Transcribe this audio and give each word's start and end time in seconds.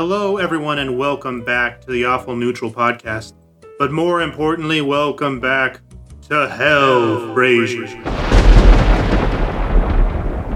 Hello, 0.00 0.36
everyone, 0.36 0.78
and 0.78 0.96
welcome 0.96 1.42
back 1.42 1.80
to 1.80 1.90
the 1.90 2.04
Awful 2.04 2.36
Neutral 2.36 2.70
podcast. 2.70 3.32
But 3.80 3.90
more 3.90 4.22
importantly, 4.22 4.80
welcome 4.80 5.40
back 5.40 5.80
to 6.28 6.48
Hell, 6.48 7.34
Frasier. 7.34 7.88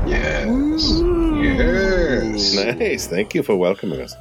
Yes. 0.07 1.03
Yes. 1.43 2.55
Nice. 2.79 3.09
Thank 3.09 3.35
you 3.35 3.43
for 3.43 3.57
welcoming 3.57 4.01
us. 4.01 4.15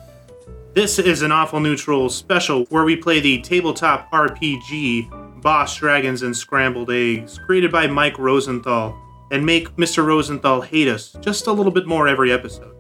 This 0.74 0.98
is 0.98 1.22
an 1.22 1.32
Awful 1.32 1.60
Neutral 1.60 2.10
special 2.10 2.66
where 2.70 2.84
we 2.84 2.96
play 2.96 3.20
the 3.20 3.42
tabletop 3.42 4.10
RPG 4.10 5.40
Boss 5.44 5.78
Dragons 5.78 6.24
and 6.24 6.36
Scrambled 6.36 6.90
Eggs, 6.90 7.38
created 7.46 7.72
by 7.72 7.86
Mike 7.86 8.18
Rosenthal, 8.18 9.00
and 9.30 9.46
make 9.46 9.70
Mr. 9.76 10.04
Rosenthal 10.04 10.62
hate 10.62 10.88
us 10.88 11.16
just 11.22 11.46
a 11.46 11.52
little 11.52 11.72
bit 11.72 11.86
more 11.86 12.08
every 12.08 12.32
episode. 12.32 12.71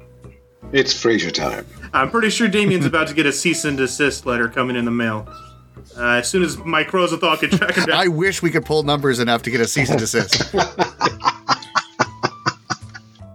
It's 0.73 0.93
Frasier 0.93 1.34
time. 1.34 1.66
I'm 1.93 2.09
pretty 2.09 2.30
sure 2.30 2.48
Damien's 2.48 2.85
about 2.85 3.07
to 3.07 3.13
get 3.13 3.25
a 3.25 3.34
cease 3.34 3.66
and 3.66 3.77
desist 3.77 4.25
letter 4.25 4.48
coming 4.48 4.75
in 4.75 4.85
the 4.85 4.91
mail. 4.91 5.27
Uh, 5.97 6.20
as 6.20 6.30
soon 6.30 6.44
as 6.44 6.57
Mike 6.59 6.94
Rosenthal 6.94 7.35
can 7.38 7.49
track 7.49 7.75
him 7.75 7.85
down. 7.85 7.97
I 7.97 8.07
wish 8.07 8.41
we 8.41 8.52
could 8.52 8.66
pull 8.66 8.84
numbers 8.84 9.20
enough 9.20 9.41
to 9.44 9.52
get 9.52 9.59
a 9.59 9.67
cease 9.67 9.89
and 9.89 9.99
desist. 9.99 10.53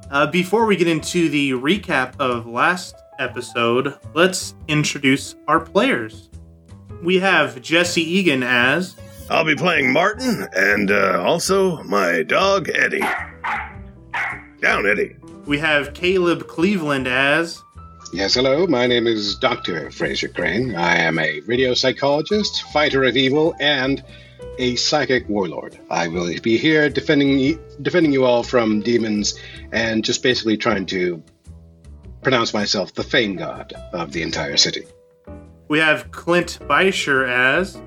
Uh, 0.08 0.26
before 0.26 0.64
we 0.64 0.76
get 0.76 0.88
into 0.88 1.28
the 1.28 1.50
recap 1.50 2.18
of 2.18 2.46
last 2.46 2.94
episode, 3.18 3.98
let's 4.14 4.54
introduce 4.66 5.34
our 5.46 5.60
players. 5.60 6.30
We 7.02 7.18
have 7.18 7.60
Jesse 7.60 8.00
Egan 8.02 8.42
as 8.42 8.96
I'll 9.28 9.44
be 9.44 9.56
playing 9.56 9.92
Martin 9.92 10.48
and 10.54 10.90
uh, 10.90 11.22
also 11.22 11.82
my 11.82 12.22
dog 12.22 12.70
Eddie. 12.72 13.04
Down, 14.62 14.86
Eddie. 14.86 15.16
We 15.46 15.58
have 15.58 15.94
Caleb 15.94 16.48
Cleveland 16.48 17.06
as 17.06 17.62
Yes, 18.12 18.34
hello. 18.34 18.66
My 18.66 18.86
name 18.86 19.06
is 19.06 19.36
Dr. 19.36 19.90
Frasier 19.90 20.34
Crane. 20.34 20.74
I 20.74 20.96
am 20.96 21.20
a 21.20 21.40
radio 21.40 21.72
psychologist, 21.74 22.62
fighter 22.72 23.04
of 23.04 23.16
evil, 23.16 23.54
and 23.60 24.02
a 24.58 24.74
psychic 24.74 25.28
warlord. 25.28 25.78
I 25.88 26.08
will 26.08 26.32
be 26.40 26.56
here 26.56 26.90
defending 26.90 27.60
defending 27.82 28.12
you 28.12 28.24
all 28.24 28.42
from 28.42 28.80
demons 28.80 29.38
and 29.70 30.04
just 30.04 30.20
basically 30.20 30.56
trying 30.56 30.86
to 30.86 31.22
pronounce 32.22 32.52
myself 32.52 32.94
the 32.94 33.04
Fame 33.04 33.36
God 33.36 33.72
of 33.92 34.12
the 34.12 34.22
entire 34.22 34.56
city. 34.56 34.84
we 35.68 35.78
have 35.78 36.10
Clint 36.10 36.58
Beischer 36.62 37.28
as 37.28 37.80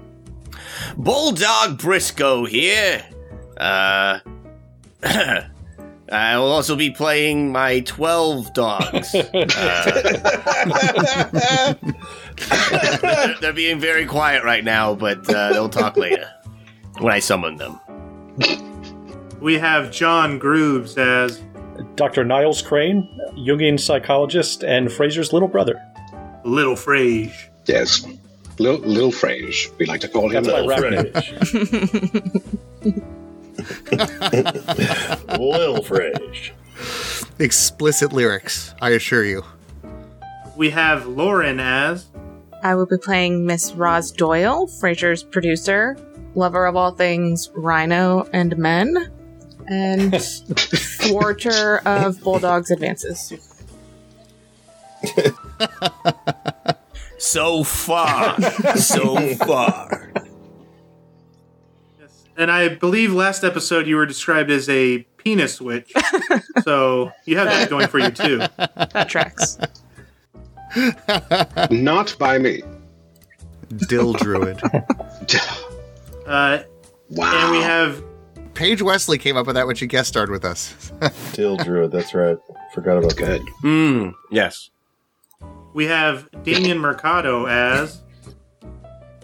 Bulldog 0.97 1.77
Briscoe 1.77 2.45
here. 2.45 3.05
Uh, 3.57 4.19
I 6.11 6.37
will 6.37 6.51
also 6.51 6.75
be 6.75 6.89
playing 6.89 7.51
my 7.51 7.81
12 7.81 8.53
dogs. 8.53 9.15
Uh, 12.51 12.97
they're, 13.01 13.35
they're 13.41 13.53
being 13.53 13.79
very 13.79 14.05
quiet 14.05 14.43
right 14.43 14.63
now, 14.63 14.95
but 14.95 15.27
uh, 15.33 15.51
they'll 15.51 15.69
talk 15.69 15.97
later 15.97 16.29
when 16.99 17.13
I 17.13 17.19
summon 17.19 17.57
them. 17.57 17.79
we 19.41 19.57
have 19.57 19.91
John 19.91 20.39
Grooves 20.39 20.97
as 20.97 21.41
Dr. 21.95 22.23
Niles 22.23 22.61
Crane, 22.61 23.07
Jungian 23.33 23.79
psychologist, 23.79 24.63
and 24.63 24.87
Frasier's 24.89 25.33
little 25.33 25.47
brother. 25.47 25.81
Little 26.45 26.75
Frage. 26.75 27.49
Yes, 27.65 28.05
Lil, 28.57 28.77
Lil 28.79 29.11
Frage, 29.11 29.69
we 29.77 29.85
like 29.85 30.01
to 30.01 30.07
call 30.07 30.29
him. 30.29 30.43
That's 30.43 30.47
my 30.47 30.61
Little 30.61 31.01
rap 31.01 33.13
Frage. 35.83 36.51
name. 36.51 37.33
Explicit 37.39 38.13
lyrics, 38.13 38.73
I 38.81 38.91
assure 38.91 39.25
you. 39.25 39.43
We 40.55 40.69
have 40.71 41.07
Lauren 41.07 41.59
as 41.59 42.07
I 42.63 42.75
will 42.75 42.85
be 42.85 42.97
playing 42.97 43.45
Miss 43.45 43.73
Roz 43.73 44.11
Doyle, 44.11 44.67
Frasier's 44.67 45.23
producer, 45.23 45.97
lover 46.35 46.65
of 46.65 46.75
all 46.75 46.91
things 46.91 47.49
rhino 47.55 48.27
and 48.33 48.57
men, 48.57 49.11
and 49.67 50.21
thwarter 50.21 51.79
of 51.85 52.21
Bulldog's 52.21 52.71
advances. 52.71 53.33
So 57.19 57.65
far, 57.65 58.39
so 58.77 59.35
far. 59.35 60.13
And 62.39 62.49
I 62.49 62.69
believe 62.69 63.13
last 63.13 63.43
episode 63.43 63.85
you 63.85 63.95
were 63.97 64.05
described 64.07 64.49
as 64.49 64.67
a 64.69 64.99
penis 65.17 65.61
witch. 65.61 65.93
so 66.63 67.11
you 67.25 67.37
have 67.37 67.47
that 67.47 67.69
going 67.69 67.87
for 67.87 67.99
you 67.99 68.09
too. 68.09 68.37
That 68.57 69.07
tracks. 69.09 69.57
Not 71.69 72.15
by 72.17 72.37
me. 72.39 72.63
Dill 73.87 74.13
Druid. 74.13 74.61
Uh, 76.25 76.61
Wow. 77.09 77.31
and 77.33 77.51
we 77.51 77.63
have 77.63 78.03
Paige 78.53 78.83
Wesley 78.83 79.17
came 79.17 79.35
up 79.35 79.47
with 79.47 79.55
that 79.55 79.65
when 79.65 79.75
she 79.75 79.87
guest 79.87 80.09
starred 80.09 80.29
with 80.29 80.45
us. 80.45 80.91
Dill 81.33 81.57
Druid, 81.57 81.91
that's 81.91 82.13
right. 82.13 82.37
Forgot 82.75 82.99
about 82.99 83.15
good. 83.15 83.41
Hmm, 83.61 84.09
yes. 84.29 84.69
we 85.73 85.85
have 85.87 86.29
Damien 86.43 86.77
Mercado 86.77 87.47
as 87.47 88.03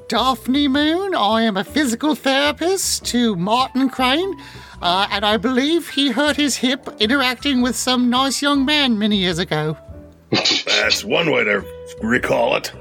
Daphne 0.07 0.67
Moon, 0.67 1.15
I 1.15 1.41
am 1.41 1.57
a 1.57 1.63
physical 1.63 2.13
therapist 2.13 3.05
to 3.05 3.35
Martin 3.35 3.89
Crane, 3.89 4.39
uh, 4.79 5.07
and 5.09 5.25
I 5.25 5.37
believe 5.37 5.89
he 5.89 6.11
hurt 6.11 6.35
his 6.35 6.57
hip 6.57 6.87
interacting 6.99 7.63
with 7.63 7.75
some 7.75 8.07
nice 8.07 8.39
young 8.39 8.65
man 8.65 8.99
many 8.99 9.17
years 9.17 9.39
ago. 9.39 9.75
That's 10.31 11.03
one 11.03 11.31
way 11.31 11.43
to 11.45 11.65
recall 12.03 12.55
it. 12.55 12.71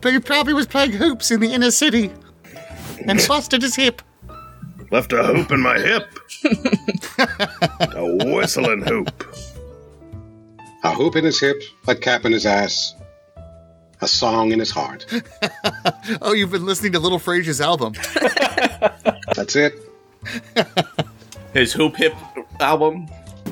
But 0.00 0.12
he 0.12 0.18
probably 0.18 0.52
was 0.52 0.66
playing 0.66 0.92
hoops 0.92 1.30
in 1.30 1.38
the 1.38 1.52
inner 1.52 1.70
city 1.70 2.12
and 3.06 3.24
busted 3.28 3.62
his 3.62 3.76
hip. 3.76 4.02
Left 4.90 5.12
a 5.12 5.22
hoop 5.22 5.52
in 5.52 5.60
my 5.60 5.78
hip. 5.78 6.08
a 7.94 8.32
whistling 8.32 8.82
hoop. 8.82 9.36
A 10.82 10.92
hoop 10.92 11.14
in 11.14 11.24
his 11.24 11.38
hip, 11.38 11.62
a 11.86 11.94
cap 11.94 12.24
in 12.24 12.32
his 12.32 12.46
ass, 12.46 12.94
a 14.00 14.08
song 14.08 14.52
in 14.52 14.58
his 14.58 14.70
heart. 14.70 15.06
Oh, 16.22 16.32
you've 16.32 16.50
been 16.50 16.64
listening 16.64 16.92
to 16.92 16.98
Little 16.98 17.18
Frasier's 17.18 17.60
album. 17.60 17.92
That's 19.36 19.54
it. 19.56 19.74
His 21.52 21.72
Hoop 21.74 21.96
Hip 21.96 22.14
album. 22.60 23.06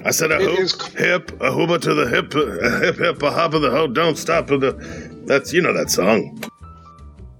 I 0.05 0.11
said 0.11 0.31
a 0.33 0.37
It 0.37 0.43
hoop, 0.43 0.59
is- 0.61 0.87
hip, 0.95 1.31
a 1.41 1.51
hooba 1.51 1.81
to 1.83 1.95
the 1.95 2.09
hip, 2.09 2.35
a 2.35 2.79
hip, 2.81 2.97
hip, 2.99 3.23
a 3.23 3.31
hop 3.31 3.53
of 3.55 3.61
the 3.63 3.71
ho, 3.71 3.87
don't 3.87 4.17
stop 4.17 4.51
of 4.51 4.61
the. 4.63 4.73
That's, 5.27 5.53
you 5.53 5.61
know 5.61 5.73
that 5.75 5.91
song. 5.91 6.43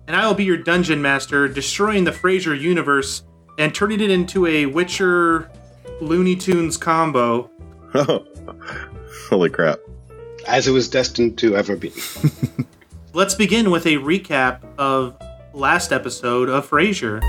and 0.07 0.15
I 0.17 0.27
will 0.27 0.35
be 0.35 0.45
your 0.45 0.57
dungeon 0.59 1.01
master, 1.01 1.49
destroying 1.49 2.05
the 2.05 2.11
Frasier 2.13 2.59
universe 2.59 3.23
and 3.59 3.75
turning 3.75 4.01
it 4.01 4.11
into 4.11 4.47
a 4.47 4.67
Witcher 4.67 5.51
Looney 6.01 6.37
Tunes 6.37 6.77
combo. 6.77 7.51
Holy 9.31 9.49
crap. 9.51 9.79
As 10.47 10.69
it 10.69 10.73
was 10.73 10.89
destined 10.89 11.39
to 11.39 11.57
ever 11.57 11.75
be. 11.77 11.93
Let's 13.17 13.35
begin 13.35 13.71
with 13.71 13.87
a 13.87 13.95
recap 13.95 14.61
of 14.77 15.17
last 15.55 15.91
episode 15.91 16.51
of 16.51 16.69
Frasier. 16.69 17.23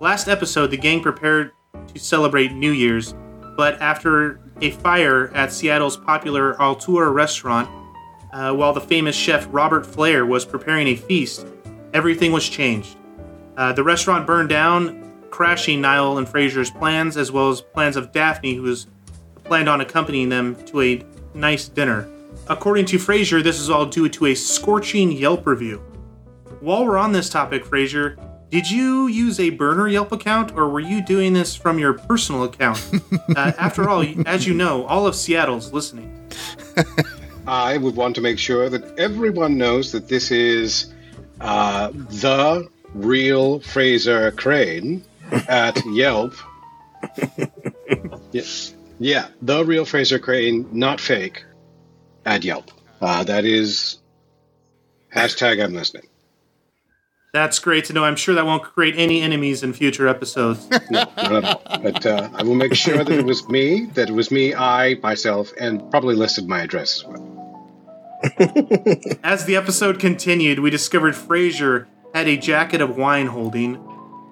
Last 0.00 0.28
episode, 0.28 0.70
the 0.70 0.76
gang 0.76 1.02
prepared 1.02 1.50
to 1.92 1.98
celebrate 1.98 2.52
New 2.52 2.70
Year's, 2.70 3.16
but 3.56 3.74
after 3.80 4.38
a 4.60 4.70
fire 4.70 5.34
at 5.34 5.52
Seattle's 5.52 5.96
popular 5.96 6.54
Altura 6.54 7.12
restaurant, 7.12 7.68
uh, 8.32 8.54
while 8.54 8.72
the 8.72 8.80
famous 8.80 9.16
chef 9.16 9.48
Robert 9.50 9.84
Flair 9.84 10.24
was 10.24 10.44
preparing 10.44 10.86
a 10.86 10.94
feast, 10.94 11.44
everything 11.92 12.30
was 12.30 12.48
changed. 12.48 12.96
Uh, 13.56 13.72
the 13.72 13.82
restaurant 13.82 14.26
burned 14.26 14.48
down, 14.48 15.12
crashing 15.30 15.80
Niall 15.80 16.18
and 16.18 16.26
Frasier's 16.26 16.70
plans, 16.70 17.16
as 17.16 17.32
well 17.32 17.50
as 17.50 17.60
plans 17.60 17.96
of 17.96 18.12
Daphne, 18.12 18.54
who 18.54 18.62
was 18.62 18.86
planned 19.44 19.68
on 19.68 19.80
accompanying 19.80 20.28
them 20.28 20.56
to 20.66 20.82
a 20.82 21.02
nice 21.34 21.68
dinner. 21.68 22.08
According 22.48 22.86
to 22.86 22.98
Frasier, 22.98 23.42
this 23.42 23.60
is 23.60 23.70
all 23.70 23.86
due 23.86 24.08
to 24.08 24.26
a 24.26 24.34
scorching 24.34 25.10
Yelp 25.10 25.46
review. 25.46 25.78
While 26.60 26.86
we're 26.86 26.98
on 26.98 27.12
this 27.12 27.28
topic, 27.28 27.64
Frasier, 27.64 28.16
did 28.50 28.70
you 28.70 29.08
use 29.08 29.40
a 29.40 29.50
burner 29.50 29.88
Yelp 29.88 30.12
account, 30.12 30.52
or 30.52 30.68
were 30.68 30.80
you 30.80 31.02
doing 31.02 31.32
this 31.32 31.56
from 31.56 31.78
your 31.78 31.94
personal 31.94 32.44
account? 32.44 32.90
uh, 33.36 33.52
after 33.58 33.88
all, 33.88 34.04
as 34.26 34.46
you 34.46 34.54
know, 34.54 34.84
all 34.86 35.06
of 35.06 35.16
Seattle's 35.16 35.72
listening. 35.72 36.30
I 37.46 37.76
would 37.76 37.96
want 37.96 38.14
to 38.16 38.20
make 38.20 38.38
sure 38.38 38.68
that 38.68 38.98
everyone 38.98 39.56
knows 39.56 39.92
that 39.92 40.08
this 40.08 40.30
is 40.30 40.92
uh, 41.40 41.90
the 41.92 42.68
real 42.96 43.60
Frasier 43.60 44.34
Crane 44.36 45.04
at 45.48 45.80
Yelp. 45.92 46.34
yes. 48.32 48.74
Yeah, 48.98 49.28
the 49.42 49.64
real 49.64 49.84
Frasier 49.84 50.20
Crane, 50.20 50.66
not 50.72 51.00
fake, 51.00 51.44
at 52.24 52.44
Yelp. 52.44 52.70
Uh, 53.00 53.24
that 53.24 53.44
is 53.44 53.98
hashtag 55.14 55.62
I'm 55.62 55.74
listening. 55.74 56.06
That's 57.34 57.58
great 57.58 57.84
to 57.86 57.92
know. 57.92 58.04
I'm 58.04 58.16
sure 58.16 58.34
that 58.34 58.46
won't 58.46 58.62
create 58.62 58.94
any 58.96 59.20
enemies 59.20 59.62
in 59.62 59.74
future 59.74 60.08
episodes. 60.08 60.66
No, 60.90 61.04
not 61.16 61.18
at 61.18 61.44
all. 61.44 61.62
But 61.82 62.06
uh, 62.06 62.30
I 62.32 62.42
will 62.42 62.54
make 62.54 62.74
sure 62.74 62.96
that 63.04 63.10
it 63.10 63.26
was 63.26 63.46
me, 63.48 63.86
that 63.94 64.08
it 64.08 64.12
was 64.14 64.30
me, 64.30 64.54
I, 64.54 64.94
myself, 65.02 65.52
and 65.60 65.90
probably 65.90 66.14
listed 66.14 66.48
my 66.48 66.60
address 66.62 67.00
as 67.00 67.04
well. 67.04 67.32
As 69.22 69.44
the 69.44 69.56
episode 69.56 70.00
continued, 70.00 70.60
we 70.60 70.70
discovered 70.70 71.12
Frasier 71.14 71.86
had 72.16 72.28
a 72.28 72.36
jacket 72.38 72.80
of 72.80 72.96
wine 72.96 73.26
holding. 73.26 73.76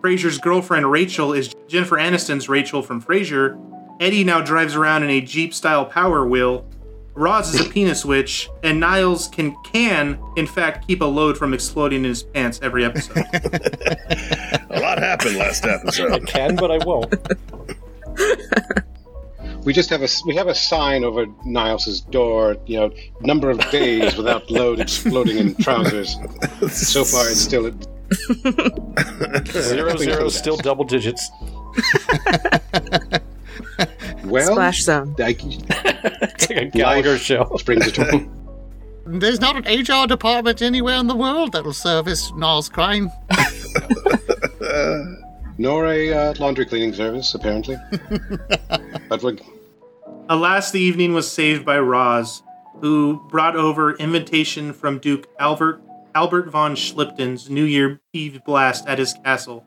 Frasier's 0.00 0.38
girlfriend 0.38 0.90
Rachel 0.90 1.34
is 1.34 1.54
Jennifer 1.68 1.96
Aniston's 1.96 2.48
Rachel 2.48 2.80
from 2.80 3.02
Frasier. 3.02 3.60
Eddie 4.00 4.24
now 4.24 4.40
drives 4.40 4.74
around 4.74 5.02
in 5.02 5.10
a 5.10 5.20
Jeep 5.20 5.52
style 5.52 5.84
Power 5.84 6.26
Wheel. 6.26 6.66
Roz 7.12 7.54
is 7.54 7.60
a 7.60 7.68
penis 7.68 8.02
witch, 8.02 8.48
and 8.62 8.80
Niles 8.80 9.28
can 9.28 9.54
can 9.64 10.18
in 10.36 10.46
fact 10.46 10.86
keep 10.86 11.02
a 11.02 11.04
load 11.04 11.36
from 11.36 11.52
exploding 11.52 11.98
in 11.98 12.04
his 12.04 12.22
pants 12.22 12.58
every 12.62 12.86
episode. 12.86 13.18
A 14.70 14.80
lot 14.80 14.98
happened 14.98 15.36
last 15.36 15.64
episode. 15.64 16.10
I 16.10 16.18
can, 16.20 16.56
but 16.56 16.70
I 16.72 16.78
won't. 16.84 17.14
We 19.64 19.72
just 19.72 19.88
have 19.90 20.02
a 20.02 20.08
we 20.26 20.34
have 20.36 20.48
a 20.48 20.54
sign 20.54 21.04
over 21.04 21.26
Niles's 21.44 22.00
door. 22.00 22.56
You 22.66 22.80
know, 22.80 22.90
number 23.20 23.50
of 23.50 23.58
days 23.70 24.16
without 24.16 24.50
load 24.50 24.80
exploding 24.80 25.38
in 25.38 25.54
trousers. 25.56 26.16
So 26.70 27.04
far, 27.04 27.28
it's 27.28 27.40
still 27.40 27.66
at 27.66 27.74
Zero 29.50 29.96
zero 29.96 30.28
still 30.28 30.56
double 30.56 30.84
digits. 30.84 31.30
well. 34.24 34.52
Splash 34.52 34.82
zone. 34.82 35.14
I, 35.18 35.36
It's 36.22 36.48
like 36.50 36.58
a 36.58 36.64
Gallagher 36.66 37.12
life 37.12 37.20
show. 37.20 37.44
brings 37.64 37.86
it 37.86 37.96
home. 37.96 38.30
There's 39.06 39.40
not 39.40 39.56
an 39.56 39.64
HR 39.80 40.06
department 40.06 40.62
anywhere 40.62 40.96
in 40.96 41.06
the 41.06 41.16
world 41.16 41.52
that'll 41.52 41.72
service 41.72 42.32
Niles 42.36 42.68
crime. 42.68 43.10
Nor 45.58 45.86
a 45.86 46.12
uh, 46.12 46.34
laundry 46.38 46.66
cleaning 46.66 46.92
service, 46.94 47.34
apparently. 47.34 47.76
but 49.08 49.22
we're, 49.22 49.36
Alas, 50.30 50.70
the 50.70 50.80
evening 50.80 51.12
was 51.12 51.30
saved 51.30 51.66
by 51.66 51.78
Roz, 51.78 52.42
who 52.80 53.22
brought 53.28 53.56
over 53.56 53.92
invitation 53.96 54.72
from 54.72 54.98
Duke 54.98 55.28
Albert 55.38 55.82
Albert 56.14 56.48
von 56.48 56.74
Schlipton's 56.74 57.50
New 57.50 57.64
Year 57.64 58.00
Eve 58.14 58.40
blast 58.46 58.86
at 58.86 58.98
his 58.98 59.12
castle 59.22 59.66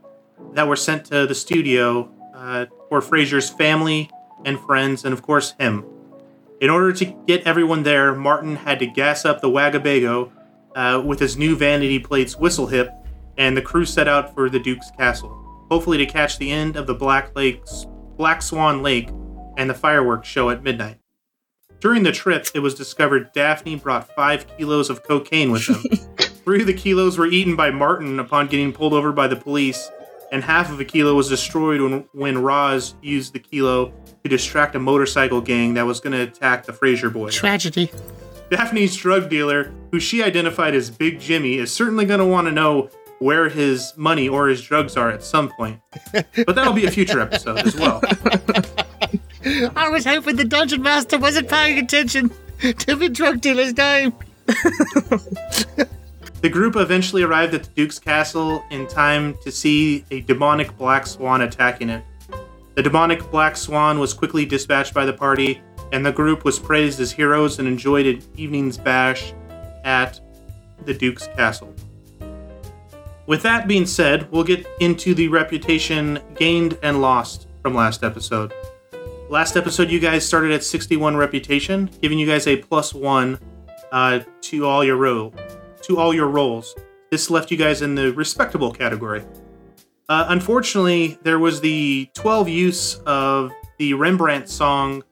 that 0.54 0.68
were 0.68 0.76
sent 0.76 1.06
to 1.06 1.28
the 1.28 1.36
studio 1.36 2.12
uh, 2.34 2.66
for 2.90 3.02
Frasier's 3.02 3.52
family 3.52 4.10
and 4.46 4.60
friends, 4.62 5.06
and 5.06 5.14
of 5.14 5.22
course 5.22 5.54
him. 5.60 5.86
In 6.60 6.72
order 6.72 6.92
to 6.92 7.06
get 7.06 7.46
everyone 7.46 7.84
there, 7.84 8.16
Martin 8.16 8.56
had 8.56 8.80
to 8.80 8.88
gas 8.88 9.26
up 9.26 9.42
the 9.42 9.50
Wagabago 9.50 10.32
uh, 10.76 11.04
with 11.06 11.20
his 11.20 11.38
new 11.38 11.56
vanity 11.56 12.00
plates 12.00 12.36
whistle 12.36 12.66
hip, 12.66 12.90
and 13.38 13.56
the 13.56 13.62
crew 13.62 13.86
set 13.86 14.08
out 14.08 14.34
for 14.34 14.50
the 14.50 14.60
Duke's 14.60 14.90
castle, 14.98 15.30
hopefully 15.70 16.00
to 16.00 16.06
catch 16.08 16.40
the 16.40 16.52
end 16.52 16.76
of 16.76 16.88
the 16.88 16.96
Black 16.96 17.36
Lakes 17.36 17.86
Black 18.18 18.42
Swan 18.42 18.82
Lake 18.82 19.10
and 19.58 19.70
the 19.70 19.74
fireworks 19.74 20.28
show 20.28 20.50
at 20.50 20.64
midnight. 20.64 21.00
During 21.80 22.04
the 22.04 22.12
trip, 22.12 22.48
it 22.56 22.60
was 22.60 22.74
discovered 22.74 23.34
Daphne 23.34 23.76
brought 23.76 24.16
five 24.16 24.48
kilos 24.58 24.90
of 24.90 25.04
cocaine 25.04 25.52
with 25.52 25.68
them. 25.68 25.84
Three 26.44 26.62
of 26.62 26.68
the 26.68 26.74
kilos 26.74 27.18
were 27.18 27.28
eaten 27.28 27.56
by 27.56 27.72
Martin 27.72 28.20
upon 28.20 28.48
getting 28.48 28.72
pulled 28.72 28.94
over 28.94 29.12
by 29.12 29.28
the 29.28 29.36
police, 29.36 29.92
and 30.32 30.44
half 30.44 30.72
of 30.72 30.80
a 30.80 30.86
kilo 30.86 31.14
was 31.14 31.30
destroyed 31.30 31.82
when, 31.82 32.06
when 32.14 32.38
Roz 32.38 32.96
used 33.02 33.34
the 33.34 33.40
kilo 33.40 33.94
to 34.24 34.30
distract 34.30 34.76
a 34.76 34.80
motorcycle 34.80 35.42
gang 35.42 35.74
that 35.76 35.86
was 35.86 36.00
going 36.00 36.14
to 36.14 36.22
attack 36.22 36.66
the 36.66 36.74
Frasier 36.74 37.12
boys. 37.12 37.36
Tragedy. 37.36 37.92
Daphne's 38.50 38.96
drug 38.96 39.30
dealer, 39.30 39.74
who 39.92 40.00
she 40.00 40.24
identified 40.24 40.74
as 40.74 40.90
Big 40.90 41.20
Jimmy, 41.20 41.56
is 41.56 41.72
certainly 41.72 42.06
going 42.06 42.20
to 42.20 42.26
want 42.26 42.48
to 42.48 42.52
know 42.52 42.90
where 43.20 43.50
his 43.50 43.94
money 43.98 44.30
or 44.30 44.48
his 44.48 44.62
drugs 44.62 44.96
are 44.96 45.10
at 45.10 45.24
some 45.24 45.50
point. 45.50 45.80
But 46.14 46.56
that'll 46.56 46.74
be 46.74 46.86
a 46.86 46.92
future 46.92 47.20
episode 47.20 47.60
as 47.60 47.76
well. 47.76 48.02
I 49.76 49.90
was 49.90 50.06
hoping 50.06 50.36
the 50.36 50.46
dungeon 50.46 50.82
master 50.82 51.18
wasn't 51.18 51.50
paying 51.50 51.78
attention 51.78 52.32
to 52.62 52.96
the 52.96 53.10
drug 53.10 53.42
dealer's 53.42 53.76
name. 53.76 54.14
The 56.40 56.50
group 56.50 56.76
eventually 56.76 57.24
arrived 57.24 57.56
at 57.56 57.64
the 57.64 57.70
Duke's 57.72 57.98
castle 57.98 58.64
in 58.70 58.86
time 58.88 59.36
to 59.44 59.52
see 59.52 60.06
a 60.12 60.22
demonic 60.22 60.78
black 60.78 61.08
swan 61.08 61.42
attacking 61.42 61.90
it. 61.90 62.04
The 62.76 62.84
demonic 62.84 63.32
black 63.32 63.58
swan 63.58 64.00
was 64.00 64.14
quickly 64.14 64.46
dispatched 64.46 64.94
by 64.94 65.04
the 65.04 65.14
party, 65.14 65.62
and 65.92 66.06
the 66.06 66.12
group 66.12 66.46
was 66.46 66.60
praised 66.60 67.00
as 67.00 67.12
heroes 67.12 67.58
and 67.58 67.68
enjoyed 67.68 68.06
an 68.06 68.22
evening's 68.36 68.78
bash 68.78 69.34
at 69.84 70.20
the 70.86 70.94
Duke's 70.94 71.26
castle. 71.36 71.74
With 73.26 73.42
that 73.42 73.68
being 73.68 73.88
said, 73.88 74.32
we'll 74.32 74.44
get 74.44 74.68
into 74.80 75.16
the 75.16 75.30
reputation 75.30 76.20
gained 76.36 76.78
and 76.84 77.02
lost 77.02 77.48
from 77.64 77.74
last 77.74 78.04
episode. 78.04 78.54
Last 79.30 79.58
episode, 79.58 79.90
you 79.90 80.00
guys 80.00 80.26
started 80.26 80.52
at 80.52 80.64
61 80.64 81.18
reputation, 81.18 81.90
giving 82.02 82.18
you 82.18 82.26
guys 82.26 82.48
a 82.48 82.56
plus 82.58 82.94
one 82.94 83.40
uh, 83.92 84.22
to 84.42 84.66
all 84.66 84.84
your 84.84 84.96
roll 84.98 85.34
to 85.84 85.98
all 85.98 86.14
your 86.14 86.28
rolls. 86.28 86.76
This 87.12 87.30
left 87.30 87.52
you 87.52 87.56
guys 87.58 87.82
in 87.82 87.96
the 87.96 88.12
respectable 88.14 88.72
category. 88.74 89.24
Uh, 90.10 90.26
unfortunately, 90.30 91.18
there 91.24 91.40
was 91.40 91.62
the 91.62 92.10
12 92.14 92.50
use 92.50 92.96
of 93.06 93.52
the 93.78 93.94
Rembrandt 93.94 94.50
song 94.50 95.04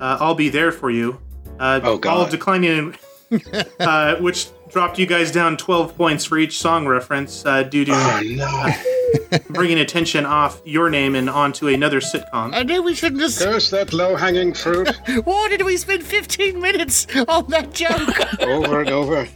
uh, 0.00 0.16
"I'll 0.20 0.34
Be 0.34 0.48
There 0.48 0.72
for 0.72 0.90
You," 0.90 1.20
uh, 1.60 1.80
Oh, 1.82 1.98
God. 1.98 2.10
all 2.16 2.26
declining, 2.28 2.96
uh, 3.80 4.16
which 4.16 4.48
dropped 4.68 4.98
you 4.98 5.06
guys 5.06 5.30
down 5.30 5.56
12 5.56 5.96
points 5.96 6.24
for 6.24 6.38
each 6.38 6.58
song 6.58 6.86
reference 6.86 7.44
uh, 7.46 7.62
due 7.62 7.84
to 7.84 7.92
oh 7.92 8.20
no! 8.24 9.38
bringing 9.50 9.78
attention 9.78 10.26
off 10.26 10.60
your 10.64 10.90
name 10.90 11.14
and 11.14 11.30
onto 11.30 11.68
another 11.68 12.00
sitcom. 12.00 12.54
I 12.54 12.62
knew 12.62 12.82
we 12.82 12.94
shouldn't 12.94 13.22
have. 13.22 13.36
Curse 13.38 13.70
that 13.70 13.92
low-hanging 13.92 14.54
fruit 14.54 14.88
Why 15.24 15.48
did 15.48 15.62
we 15.62 15.76
spend 15.76 16.02
15 16.02 16.60
minutes 16.60 17.06
on 17.28 17.48
that 17.48 17.72
joke? 17.72 18.40
over 18.42 18.80
and 18.80 18.90
over. 18.90 19.28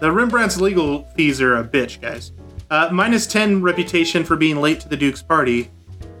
The 0.00 0.10
Rembrandt's 0.10 0.58
legal 0.58 1.04
fees 1.14 1.42
are 1.42 1.56
a 1.58 1.64
bitch, 1.64 2.00
guys. 2.00 2.32
Uh, 2.70 2.88
minus 2.92 3.26
10 3.26 3.62
reputation 3.62 4.24
for 4.24 4.36
being 4.36 4.56
late 4.60 4.80
to 4.80 4.88
the 4.88 4.96
Duke's 4.96 5.22
party, 5.22 5.70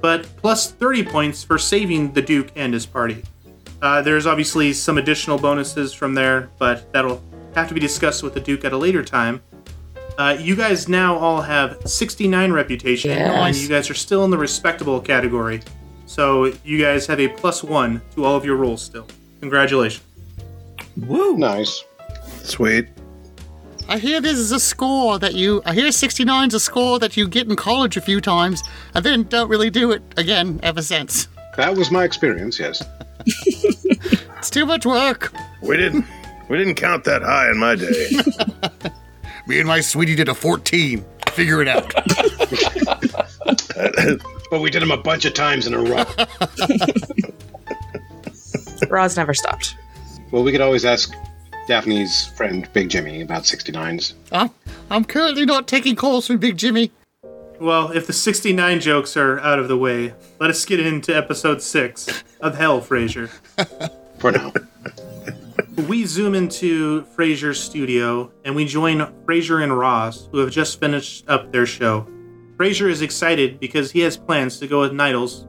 but 0.02 0.24
plus 0.36 0.70
30 0.70 1.04
points 1.04 1.42
for 1.44 1.56
saving 1.56 2.12
the 2.12 2.20
Duke 2.20 2.50
and 2.56 2.74
his 2.74 2.84
party. 2.84 3.22
Uh, 3.82 4.02
there's 4.02 4.26
obviously 4.26 4.72
some 4.72 4.98
additional 4.98 5.38
bonuses 5.38 5.92
from 5.92 6.14
there, 6.14 6.50
but 6.58 6.92
that'll 6.92 7.22
have 7.54 7.68
to 7.68 7.74
be 7.74 7.80
discussed 7.80 8.22
with 8.22 8.34
the 8.34 8.40
Duke 8.40 8.64
at 8.64 8.72
a 8.72 8.76
later 8.76 9.02
time. 9.02 9.42
Uh, 10.18 10.36
you 10.38 10.54
guys 10.54 10.88
now 10.88 11.16
all 11.16 11.40
have 11.40 11.80
69 11.88 12.52
reputation, 12.52 13.10
and 13.10 13.56
you 13.56 13.68
guys 13.68 13.88
are 13.88 13.94
still 13.94 14.24
in 14.24 14.30
the 14.30 14.36
respectable 14.36 15.00
category. 15.00 15.62
So 16.04 16.52
you 16.64 16.78
guys 16.78 17.06
have 17.06 17.20
a 17.20 17.28
plus 17.28 17.64
one 17.64 18.02
to 18.14 18.24
all 18.24 18.36
of 18.36 18.44
your 18.44 18.56
rolls 18.56 18.82
still. 18.82 19.06
Congratulations. 19.40 20.04
Woo! 20.96 21.38
Nice. 21.38 21.84
Sweet. 22.42 22.88
I 23.88 23.98
hear 23.98 24.20
this 24.20 24.36
is 24.36 24.52
a 24.52 24.60
score 24.60 25.18
that 25.18 25.34
you. 25.34 25.62
I 25.64 25.72
hear 25.72 25.88
69's 25.88 26.52
a 26.54 26.60
score 26.60 26.98
that 26.98 27.16
you 27.16 27.26
get 27.26 27.48
in 27.48 27.56
college 27.56 27.96
a 27.96 28.00
few 28.00 28.20
times 28.20 28.62
and 28.94 29.04
then 29.04 29.22
don't 29.24 29.48
really 29.48 29.70
do 29.70 29.90
it 29.92 30.02
again 30.16 30.60
ever 30.62 30.82
since. 30.82 31.28
That 31.56 31.74
was 31.76 31.90
my 31.90 32.04
experience. 32.04 32.58
Yes. 32.58 32.82
It's 34.38 34.48
too 34.48 34.64
much 34.64 34.86
work. 34.86 35.34
We 35.60 35.76
didn't 35.76 36.06
we 36.48 36.56
didn't 36.56 36.76
count 36.76 37.04
that 37.04 37.20
high 37.22 37.50
in 37.50 37.58
my 37.58 37.74
day. 37.74 38.08
Me 39.46 39.58
and 39.58 39.68
my 39.68 39.80
sweetie 39.80 40.14
did 40.14 40.28
a 40.30 40.34
14. 40.34 41.04
Figure 41.32 41.60
it 41.60 41.68
out. 41.68 41.92
But 44.50 44.60
we 44.62 44.70
did 44.70 44.82
them 44.82 44.90
a 44.90 44.96
bunch 44.96 45.24
of 45.26 45.34
times 45.34 45.68
in 45.68 45.74
a 45.74 45.80
row. 45.80 46.04
Roz 48.88 49.16
never 49.16 49.32
stopped. 49.32 49.76
well, 50.32 50.42
we 50.42 50.50
could 50.50 50.60
always 50.60 50.84
ask 50.84 51.14
Daphne's 51.68 52.26
friend 52.26 52.68
Big 52.72 52.88
Jimmy 52.88 53.20
about 53.20 53.44
69s. 53.44 54.14
I'm, 54.32 54.50
I'm 54.90 55.04
currently 55.04 55.46
not 55.46 55.68
taking 55.68 55.94
calls 55.94 56.26
from 56.26 56.38
Big 56.38 56.56
Jimmy. 56.56 56.90
Well, 57.60 57.90
if 57.90 58.06
the 58.06 58.14
69 58.14 58.80
jokes 58.80 59.18
are 59.18 59.38
out 59.40 59.58
of 59.58 59.68
the 59.68 59.76
way, 59.76 60.14
let 60.38 60.48
us 60.48 60.64
get 60.64 60.80
into 60.80 61.14
episode 61.14 61.60
6 61.60 62.24
of 62.40 62.56
Hell, 62.56 62.80
Frasier. 62.80 63.28
For 64.18 64.32
now. 64.32 64.50
We 65.86 66.06
zoom 66.06 66.34
into 66.34 67.02
Frasier's 67.14 67.62
studio 67.62 68.32
and 68.46 68.56
we 68.56 68.64
join 68.64 69.00
Frasier 69.26 69.62
and 69.62 69.76
Roz, 69.76 70.30
who 70.32 70.38
have 70.38 70.50
just 70.50 70.80
finished 70.80 71.28
up 71.28 71.52
their 71.52 71.66
show. 71.66 72.08
Frasier 72.56 72.88
is 72.88 73.02
excited 73.02 73.60
because 73.60 73.90
he 73.90 74.00
has 74.00 74.16
plans 74.16 74.58
to 74.60 74.66
go 74.66 74.80
with 74.80 74.92
Nidals 74.92 75.46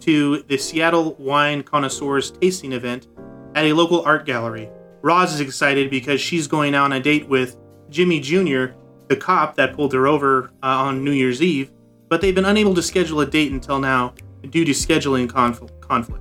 to 0.00 0.42
the 0.48 0.58
Seattle 0.58 1.14
Wine 1.14 1.62
Connoisseurs 1.62 2.32
tasting 2.32 2.72
event 2.72 3.06
at 3.54 3.66
a 3.66 3.72
local 3.72 4.02
art 4.02 4.26
gallery. 4.26 4.68
Roz 5.00 5.32
is 5.32 5.38
excited 5.38 5.90
because 5.90 6.20
she's 6.20 6.48
going 6.48 6.74
on 6.74 6.92
a 6.92 6.98
date 6.98 7.28
with 7.28 7.56
Jimmy 7.88 8.18
Jr., 8.18 8.74
the 9.12 9.20
cop 9.20 9.56
that 9.56 9.74
pulled 9.76 9.92
her 9.92 10.06
over 10.06 10.44
uh, 10.62 10.66
on 10.66 11.04
New 11.04 11.10
Year's 11.12 11.42
Eve, 11.42 11.70
but 12.08 12.22
they've 12.22 12.34
been 12.34 12.46
unable 12.46 12.74
to 12.74 12.82
schedule 12.82 13.20
a 13.20 13.26
date 13.26 13.52
until 13.52 13.78
now 13.78 14.14
due 14.48 14.64
to 14.64 14.72
scheduling 14.72 15.28
conf- 15.28 15.62
conflicts. 15.80 16.20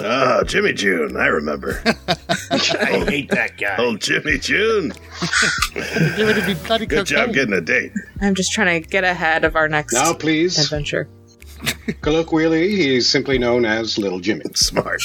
Ah, 0.00 0.42
Jimmy 0.44 0.72
June. 0.72 1.16
I 1.16 1.26
remember. 1.26 1.80
I 1.86 3.04
hate 3.06 3.28
that 3.30 3.58
guy. 3.58 3.76
Old 3.76 4.00
Jimmy 4.00 4.38
June. 4.38 4.88
Give 5.74 6.28
it 6.28 6.40
to 6.40 6.46
be 6.46 6.54
bloody 6.66 6.86
Good 6.86 7.06
job 7.06 7.34
getting 7.34 7.52
a 7.52 7.60
date. 7.60 7.92
I'm 8.22 8.34
just 8.34 8.52
trying 8.52 8.82
to 8.82 8.88
get 8.88 9.04
ahead 9.04 9.44
of 9.44 9.54
our 9.54 9.68
next 9.68 9.92
Now, 9.92 10.14
please. 10.14 10.58
adventure. 10.58 11.08
Colloquially, 12.00 12.74
he's 12.74 13.06
simply 13.08 13.38
known 13.38 13.64
as 13.66 13.98
Little 13.98 14.20
Jimmy. 14.20 14.44
Smart. 14.54 15.02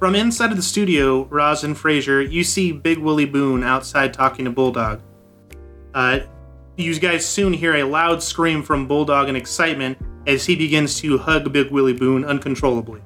From 0.00 0.14
inside 0.16 0.50
of 0.50 0.56
the 0.56 0.62
studio, 0.62 1.24
Roz 1.26 1.62
and 1.64 1.76
Frasier, 1.76 2.28
you 2.30 2.42
see 2.44 2.72
Big 2.72 2.98
Willie 2.98 3.24
Boone 3.24 3.62
outside 3.62 4.12
talking 4.12 4.44
to 4.44 4.50
Bulldog. 4.50 5.00
Uh, 5.94 6.20
you 6.76 6.98
guys 6.98 7.24
soon 7.24 7.52
hear 7.52 7.76
a 7.76 7.84
loud 7.84 8.22
scream 8.22 8.62
from 8.62 8.88
Bulldog 8.88 9.28
in 9.28 9.36
excitement 9.36 9.96
as 10.26 10.44
he 10.44 10.56
begins 10.56 11.00
to 11.00 11.18
hug 11.18 11.52
Big 11.52 11.70
Willie 11.70 11.92
Boone 11.92 12.24
uncontrollably. 12.24 13.00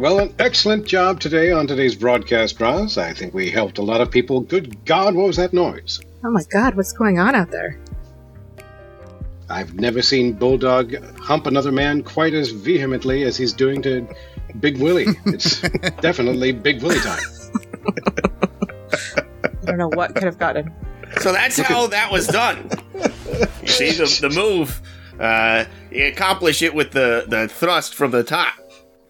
Well, 0.00 0.18
an 0.18 0.34
excellent 0.38 0.86
job 0.86 1.20
today 1.20 1.52
on 1.52 1.66
today's 1.66 1.94
broadcast, 1.94 2.60
Roz. 2.60 2.98
I 2.98 3.12
think 3.12 3.34
we 3.34 3.50
helped 3.50 3.78
a 3.78 3.82
lot 3.82 4.00
of 4.00 4.10
people. 4.10 4.40
Good 4.40 4.84
God, 4.84 5.14
what 5.14 5.26
was 5.26 5.36
that 5.36 5.52
noise? 5.52 6.00
Oh 6.24 6.30
my 6.30 6.42
god, 6.50 6.74
what's 6.74 6.92
going 6.92 7.18
on 7.18 7.34
out 7.34 7.50
there? 7.50 7.78
I've 9.50 9.74
never 9.74 10.00
seen 10.00 10.32
Bulldog 10.32 10.96
hump 11.18 11.46
another 11.46 11.70
man 11.70 12.02
quite 12.02 12.32
as 12.32 12.50
vehemently 12.50 13.24
as 13.24 13.36
he's 13.36 13.52
doing 13.52 13.82
to 13.82 14.08
Big 14.58 14.78
Willie. 14.78 15.06
It's 15.26 15.60
definitely 16.00 16.52
Big 16.52 16.82
Willie 16.82 16.98
time. 17.00 17.20
I 19.62 19.66
don't 19.66 19.78
know 19.78 19.88
what 19.88 20.14
could 20.14 20.24
have 20.24 20.38
gotten. 20.38 20.72
So 21.20 21.32
that's 21.32 21.58
how 21.58 21.86
that 21.88 22.10
was 22.10 22.26
done. 22.26 22.68
You 23.62 23.68
see 23.68 23.92
the, 23.92 24.18
the 24.20 24.30
move. 24.30 24.80
Uh, 25.18 25.64
you 25.90 26.06
accomplish 26.06 26.62
it 26.62 26.74
with 26.74 26.90
the, 26.90 27.24
the 27.28 27.48
thrust 27.48 27.94
from 27.94 28.10
the 28.10 28.24
top. 28.24 28.54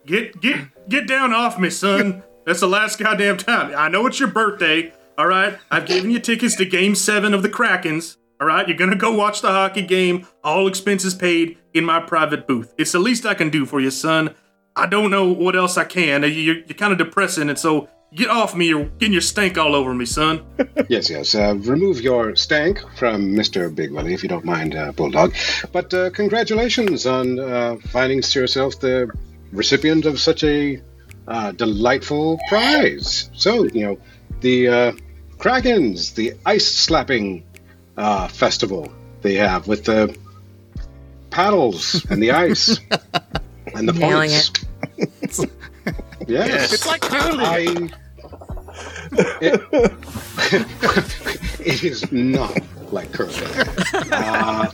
Get 0.06 0.40
get 0.40 0.60
get 0.88 1.06
down 1.08 1.32
off 1.32 1.58
me, 1.58 1.70
son. 1.70 2.22
That's 2.44 2.60
the 2.60 2.68
last 2.68 2.98
goddamn 2.98 3.38
time. 3.38 3.74
I 3.76 3.88
know 3.88 4.06
it's 4.06 4.20
your 4.20 4.28
birthday. 4.28 4.92
All 5.16 5.26
right, 5.26 5.58
I've 5.70 5.86
given 5.86 6.10
you 6.10 6.18
tickets 6.18 6.56
to 6.56 6.66
Game 6.66 6.94
Seven 6.94 7.32
of 7.32 7.42
the 7.42 7.48
Krakens. 7.48 8.16
All 8.40 8.46
right, 8.46 8.68
you're 8.68 8.76
gonna 8.76 8.96
go 8.96 9.14
watch 9.14 9.40
the 9.40 9.48
hockey 9.48 9.82
game, 9.82 10.26
all 10.42 10.66
expenses 10.68 11.14
paid 11.14 11.56
in 11.72 11.84
my 11.84 12.00
private 12.00 12.46
booth. 12.46 12.74
It's 12.76 12.92
the 12.92 12.98
least 12.98 13.24
I 13.24 13.34
can 13.34 13.48
do 13.48 13.64
for 13.64 13.80
you, 13.80 13.90
son. 13.90 14.34
I 14.76 14.86
don't 14.86 15.10
know 15.10 15.30
what 15.30 15.56
else 15.56 15.78
I 15.78 15.84
can. 15.84 16.22
You're, 16.22 16.56
you're 16.56 16.64
kind 16.76 16.92
of 16.92 16.98
depressing, 16.98 17.48
and 17.48 17.58
so 17.58 17.88
get 18.14 18.28
off 18.28 18.54
me. 18.54 18.68
You're 18.68 18.84
getting 18.84 19.12
your 19.12 19.22
stank 19.22 19.58
all 19.58 19.74
over 19.74 19.94
me, 19.94 20.06
son. 20.06 20.44
Yes, 20.88 21.08
yes. 21.08 21.34
Uh, 21.34 21.54
remove 21.56 22.02
your 22.02 22.36
stank 22.36 22.78
from 22.96 23.34
Mr. 23.34 23.74
Big 23.74 23.90
Willie, 23.90 24.12
if 24.12 24.22
you 24.22 24.28
don't 24.28 24.44
mind, 24.44 24.74
uh, 24.74 24.92
Bulldog. 24.92 25.34
But 25.72 25.94
uh, 25.94 26.10
congratulations 26.10 27.06
on 27.06 27.38
uh, 27.38 27.76
finding 27.76 28.18
yourself 28.18 28.80
the 28.80 29.10
recipient 29.50 30.04
of 30.04 30.20
such 30.20 30.44
a 30.44 30.82
uh, 31.26 31.52
delightful 31.52 32.38
prize. 32.48 33.30
So, 33.32 33.64
you 33.64 33.86
know, 33.86 33.98
the 34.40 34.68
uh, 34.68 34.92
Krakens, 35.38 36.14
the 36.14 36.34
ice 36.44 36.66
slapping 36.66 37.44
uh, 37.96 38.28
festival 38.28 38.92
they 39.22 39.34
have 39.34 39.66
with 39.66 39.84
the 39.84 40.16
paddles 41.30 42.04
and 42.10 42.22
the 42.22 42.32
ice 42.32 42.78
and 43.74 43.88
the 43.88 43.92
Nailing 43.92 44.30
points. 44.30 44.63
Yes. 46.26 46.72
It's 46.72 46.86
like 46.86 47.00
curling. 47.00 47.92
It, 49.40 49.62
it 51.60 51.84
is 51.84 52.10
not 52.12 52.58
like 52.92 53.12
curling. 53.12 53.44
Uh, 54.12 54.70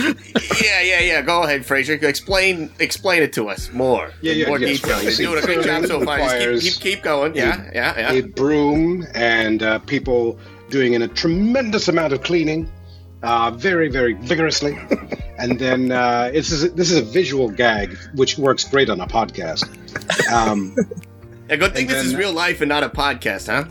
Yeah, 0.62 0.80
yeah, 0.82 1.00
yeah. 1.00 1.22
Go 1.22 1.42
ahead, 1.42 1.62
Frasier. 1.62 2.02
Explain 2.02 2.70
explain 2.78 3.22
it 3.22 3.32
to 3.34 3.48
us 3.48 3.72
more. 3.72 4.12
Yeah, 4.20 4.32
yeah, 4.32 4.46
more 4.48 4.58
yes, 4.58 4.80
detail. 4.80 4.90
well, 4.90 4.98
you 4.98 5.04
You're 5.04 5.12
see, 5.12 5.24
doing 5.24 5.38
a 5.38 5.46
great 5.46 5.64
job 5.64 5.86
so 5.86 6.04
far. 6.04 6.18
Just 6.18 6.62
keep, 6.62 6.72
keep, 6.72 6.82
keep 6.82 7.02
going. 7.02 7.34
Yeah, 7.34 7.70
yeah, 7.72 7.98
yeah. 7.98 8.10
a 8.10 8.14
yeah. 8.16 8.20
broom 8.22 9.06
and 9.14 9.62
uh, 9.62 9.78
people 9.80 10.38
doing 10.68 10.94
in 10.94 11.02
a 11.02 11.08
tremendous 11.08 11.88
amount 11.88 12.12
of 12.12 12.22
cleaning, 12.22 12.70
uh, 13.22 13.50
very, 13.50 13.88
very 13.88 14.14
vigorously. 14.14 14.78
and 15.38 15.58
then 15.58 15.92
uh, 15.92 16.30
this 16.32 16.50
is 16.50 16.72
this 16.74 16.90
is 16.90 16.98
a 16.98 17.02
visual 17.02 17.48
gag 17.48 17.96
which 18.14 18.38
works 18.38 18.64
great 18.64 18.90
on 18.90 19.00
a 19.00 19.06
podcast. 19.06 19.68
Um, 20.32 20.76
A 21.50 21.56
good 21.56 21.74
thing 21.74 21.86
and 21.86 21.90
this 21.90 22.06
is 22.06 22.14
real 22.14 22.32
life 22.32 22.60
and 22.60 22.68
not 22.68 22.84
a 22.84 22.88
podcast, 22.88 23.48
huh? 23.48 23.64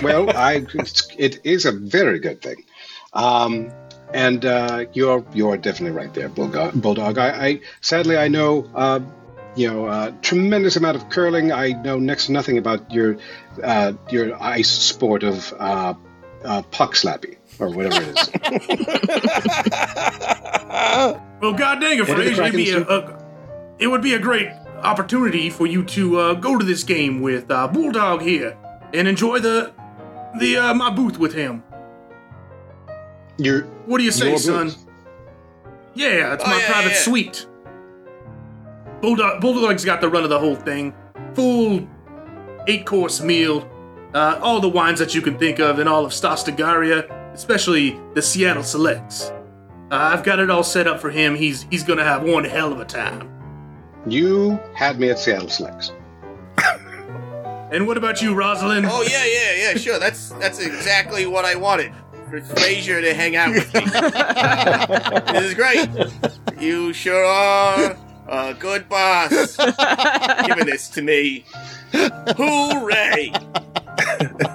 well, 0.02 0.36
I 0.36 0.66
it's, 0.74 1.08
it 1.16 1.38
is 1.44 1.64
a 1.64 1.70
very 1.70 2.18
good 2.18 2.42
thing. 2.42 2.64
Um, 3.12 3.70
and 4.12 4.44
uh, 4.44 4.86
you're 4.94 5.24
you're 5.32 5.56
definitely 5.56 5.96
right 5.96 6.12
there, 6.12 6.28
Bulldog. 6.28 6.80
Bulldog. 6.82 7.18
I, 7.18 7.46
I 7.46 7.60
sadly 7.82 8.16
I 8.16 8.26
know 8.26 8.68
uh, 8.74 8.98
you 9.54 9.70
know 9.70 9.86
a 9.86 10.12
tremendous 10.22 10.74
amount 10.74 10.96
of 10.96 11.08
curling. 11.08 11.52
I 11.52 11.70
know 11.70 12.00
next 12.00 12.26
to 12.26 12.32
nothing 12.32 12.58
about 12.58 12.90
your 12.90 13.18
uh, 13.62 13.92
your 14.10 14.40
ice 14.42 14.70
sport 14.70 15.22
of 15.22 15.54
uh, 15.56 15.94
uh, 16.44 16.62
puck 16.62 16.94
slappy 16.94 17.37
or 17.60 17.70
whatever 17.70 18.02
it 18.02 18.18
is. 18.18 18.28
Well, 21.40 21.52
god 21.52 21.80
dang 21.80 21.98
it, 21.98 22.08
What 22.08 22.16
did 22.16 22.34
the 22.34 22.42
Frasier. 22.42 22.48
It'd 22.48 22.56
be 22.56 22.70
a, 22.72 22.80
a, 22.82 23.24
it 23.78 23.86
would 23.86 24.02
be 24.02 24.14
a 24.14 24.18
great 24.18 24.48
opportunity 24.82 25.50
for 25.50 25.66
you 25.66 25.84
to 25.84 26.18
uh, 26.18 26.34
go 26.34 26.58
to 26.58 26.64
this 26.64 26.82
game 26.82 27.20
with 27.20 27.50
uh, 27.50 27.68
Bulldog 27.68 28.22
here 28.22 28.56
and 28.92 29.06
enjoy 29.06 29.38
the 29.38 29.72
the 30.40 30.56
uh, 30.56 30.74
my 30.74 30.90
booth 30.90 31.18
with 31.18 31.32
him. 31.34 31.62
You're 33.36 33.62
What 33.86 33.98
do 33.98 34.04
you 34.04 34.10
say, 34.10 34.36
son? 34.36 34.68
booth. 34.68 34.84
Yeah, 35.94 36.34
it's 36.34 36.44
Oh, 36.44 36.50
my 36.50 36.58
yeah, 36.58 36.72
private 36.72 36.92
yeah. 36.92 36.98
suite. 36.98 37.46
Bulldog 39.00 39.40
Bulldog's 39.40 39.84
got 39.84 40.00
the 40.00 40.08
run 40.08 40.24
of 40.24 40.30
the 40.30 40.38
whole 40.40 40.56
thing. 40.56 40.92
Full 41.34 41.86
eight 42.66 42.84
course 42.84 43.20
meal, 43.20 43.68
uh, 44.12 44.40
all 44.42 44.60
the 44.60 44.68
wines 44.68 44.98
that 44.98 45.14
you 45.14 45.22
can 45.22 45.38
think 45.38 45.60
of 45.60 45.78
in 45.78 45.86
all 45.86 46.04
of 46.04 46.10
Stastagaria, 46.12 47.06
especially 47.38 47.98
the 48.14 48.20
Seattle 48.20 48.64
Selects. 48.64 49.30
Uh, 49.90 50.10
I've 50.12 50.24
got 50.24 50.40
it 50.40 50.50
all 50.50 50.64
set 50.64 50.86
up 50.88 51.00
for 51.00 51.08
him. 51.08 51.34
He's 51.36 51.62
he's 51.70 51.84
gonna 51.84 52.04
have 52.04 52.22
one 52.24 52.44
hell 52.44 52.72
of 52.72 52.80
a 52.80 52.84
time. 52.84 53.30
you 54.06 54.58
had 54.74 54.98
me 54.98 55.08
at 55.10 55.18
Seattle 55.18 55.48
Selects. 55.48 55.92
And 57.70 57.86
what 57.86 57.98
about 57.98 58.22
you, 58.22 58.32
Rosalind? 58.34 58.86
Oh 58.86 59.02
yeah, 59.02 59.26
yeah, 59.26 59.52
yeah. 59.72 59.74
Sure. 59.74 59.98
That's 59.98 60.30
that's 60.40 60.58
exactly 60.58 61.26
what 61.26 61.44
I 61.44 61.54
wanted. 61.54 61.92
For 62.30 62.40
Frasier 62.40 63.02
to 63.02 63.12
hang 63.12 63.36
out 63.36 63.50
with 63.50 63.74
me. 63.74 63.80
this 65.32 65.44
is 65.44 65.54
great. 65.54 65.86
You 66.58 66.94
sure 66.94 67.22
are 67.22 67.94
a 68.26 68.54
good 68.54 68.88
boss. 68.88 69.56
Giving 70.46 70.64
this 70.64 70.88
to 70.88 71.02
me. 71.02 71.44
Hooray! 71.92 73.32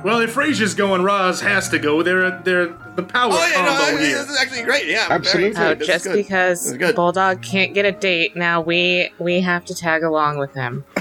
Well, 0.03 0.19
if 0.19 0.35
Frasier's 0.35 0.73
going, 0.73 1.01
Roz 1.01 1.39
has 1.41 1.69
to 1.69 1.79
go. 1.79 2.03
They're 2.03 2.39
they're 2.41 2.67
the 2.95 3.03
power 3.03 3.31
Oh 3.33 3.47
yeah, 3.51 3.61
no, 3.65 3.71
combo 3.77 3.97
this 3.97 4.29
is 4.29 4.37
actually 4.37 4.63
great. 4.63 4.85
Yeah, 4.87 5.07
Absolutely. 5.09 5.53
Very 5.53 5.65
Oh, 5.67 5.71
excited. 5.71 5.79
This 5.79 5.87
is 5.87 5.93
just 5.93 6.05
good. 6.05 6.13
because 6.15 6.73
good. 6.77 6.95
Bulldog 6.95 7.41
can't 7.41 7.73
get 7.73 7.85
a 7.85 7.91
date, 7.93 8.35
now 8.35 8.59
we 8.61 9.11
we 9.19 9.39
have 9.41 9.63
to 9.65 9.73
tag 9.75 10.03
along 10.03 10.37
with 10.39 10.53
him. 10.53 10.83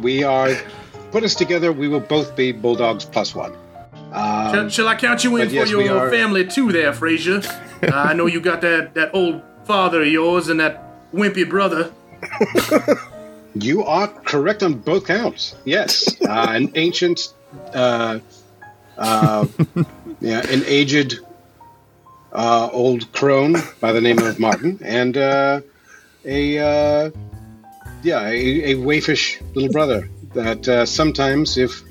We 0.00 0.24
are 0.24 0.56
put 1.10 1.24
us 1.24 1.34
together. 1.34 1.72
We 1.72 1.86
will 1.88 2.00
both 2.00 2.34
be 2.34 2.52
bulldogs 2.52 3.04
plus 3.04 3.34
one. 3.34 3.52
Shall, 4.12 4.60
Um, 4.60 4.70
shall 4.70 4.88
I 4.88 4.94
count 4.94 5.24
you 5.24 5.36
in 5.36 5.42
but 5.42 5.48
for 5.48 5.54
yes, 5.54 5.70
your 5.70 5.98
are- 6.06 6.10
family 6.10 6.46
too, 6.46 6.72
there, 6.72 6.92
Frasier? 6.92 7.44
uh, 7.82 7.94
I 7.94 8.14
know 8.14 8.24
you 8.26 8.40
got 8.40 8.62
that 8.62 8.94
that 8.94 9.10
old 9.14 9.42
father 9.64 10.00
of 10.00 10.08
yours 10.08 10.48
and 10.48 10.58
that 10.60 11.12
wimpy 11.12 11.46
brother. 11.48 11.90
You 13.54 13.84
are 13.84 14.08
correct 14.08 14.62
on 14.62 14.74
both 14.74 15.06
counts. 15.06 15.54
Yes, 15.64 16.20
uh, 16.22 16.46
an 16.50 16.72
ancient, 16.74 17.32
uh, 17.74 18.20
uh, 18.96 19.46
yeah, 20.20 20.46
an 20.48 20.62
aged 20.66 21.18
uh, 22.32 22.68
old 22.72 23.10
crone 23.12 23.56
by 23.80 23.92
the 23.92 24.00
name 24.00 24.18
of 24.18 24.38
Martin, 24.38 24.78
and 24.82 25.16
uh, 25.16 25.60
a 26.24 26.58
uh, 26.58 27.10
yeah, 28.02 28.28
a, 28.28 28.72
a 28.72 28.74
waifish 28.76 29.40
little 29.54 29.70
brother 29.70 30.08
that 30.34 30.88
sometimes, 30.88 31.58
if 31.58 31.82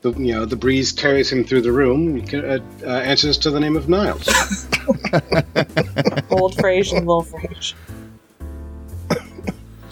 the 0.00 0.12
you 0.12 0.32
know 0.32 0.46
the 0.46 0.56
breeze 0.56 0.92
carries 0.92 1.30
him 1.30 1.44
through 1.44 1.60
the 1.60 1.72
room, 1.72 2.24
answers 2.84 3.38
to 3.38 3.50
the 3.50 3.60
name 3.60 3.76
of 3.76 3.88
Niles. 3.88 4.26
Old 6.30 6.56
Frasier 6.56 6.96
and 6.96 7.06
little 7.06 7.24
Frasier. 7.24 7.74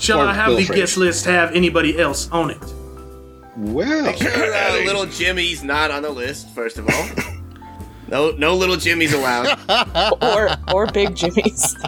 Shall 0.01 0.21
I 0.21 0.33
have 0.35 0.57
the 0.57 0.65
Frasier. 0.65 0.75
guest 0.77 0.97
list 0.97 1.25
have 1.27 1.55
anybody 1.55 1.99
else 1.99 2.29
on 2.31 2.51
it? 2.51 2.59
Well, 3.57 4.13
Sure, 4.15 4.55
uh, 4.55 4.85
little 4.85 5.07
Jimmy's 5.07 5.63
not 5.63 5.91
on 5.91 6.03
the 6.03 6.11
list. 6.11 6.49
First 6.55 6.79
of 6.79 6.89
all, 6.89 7.07
no, 8.09 8.31
no 8.33 8.57
little 8.57 8.77
Jimmy's 8.77 9.13
allowed. 9.13 9.59
or 10.23 10.49
or 10.75 10.87
Big 10.87 11.15
Jimmy's. 11.15 11.77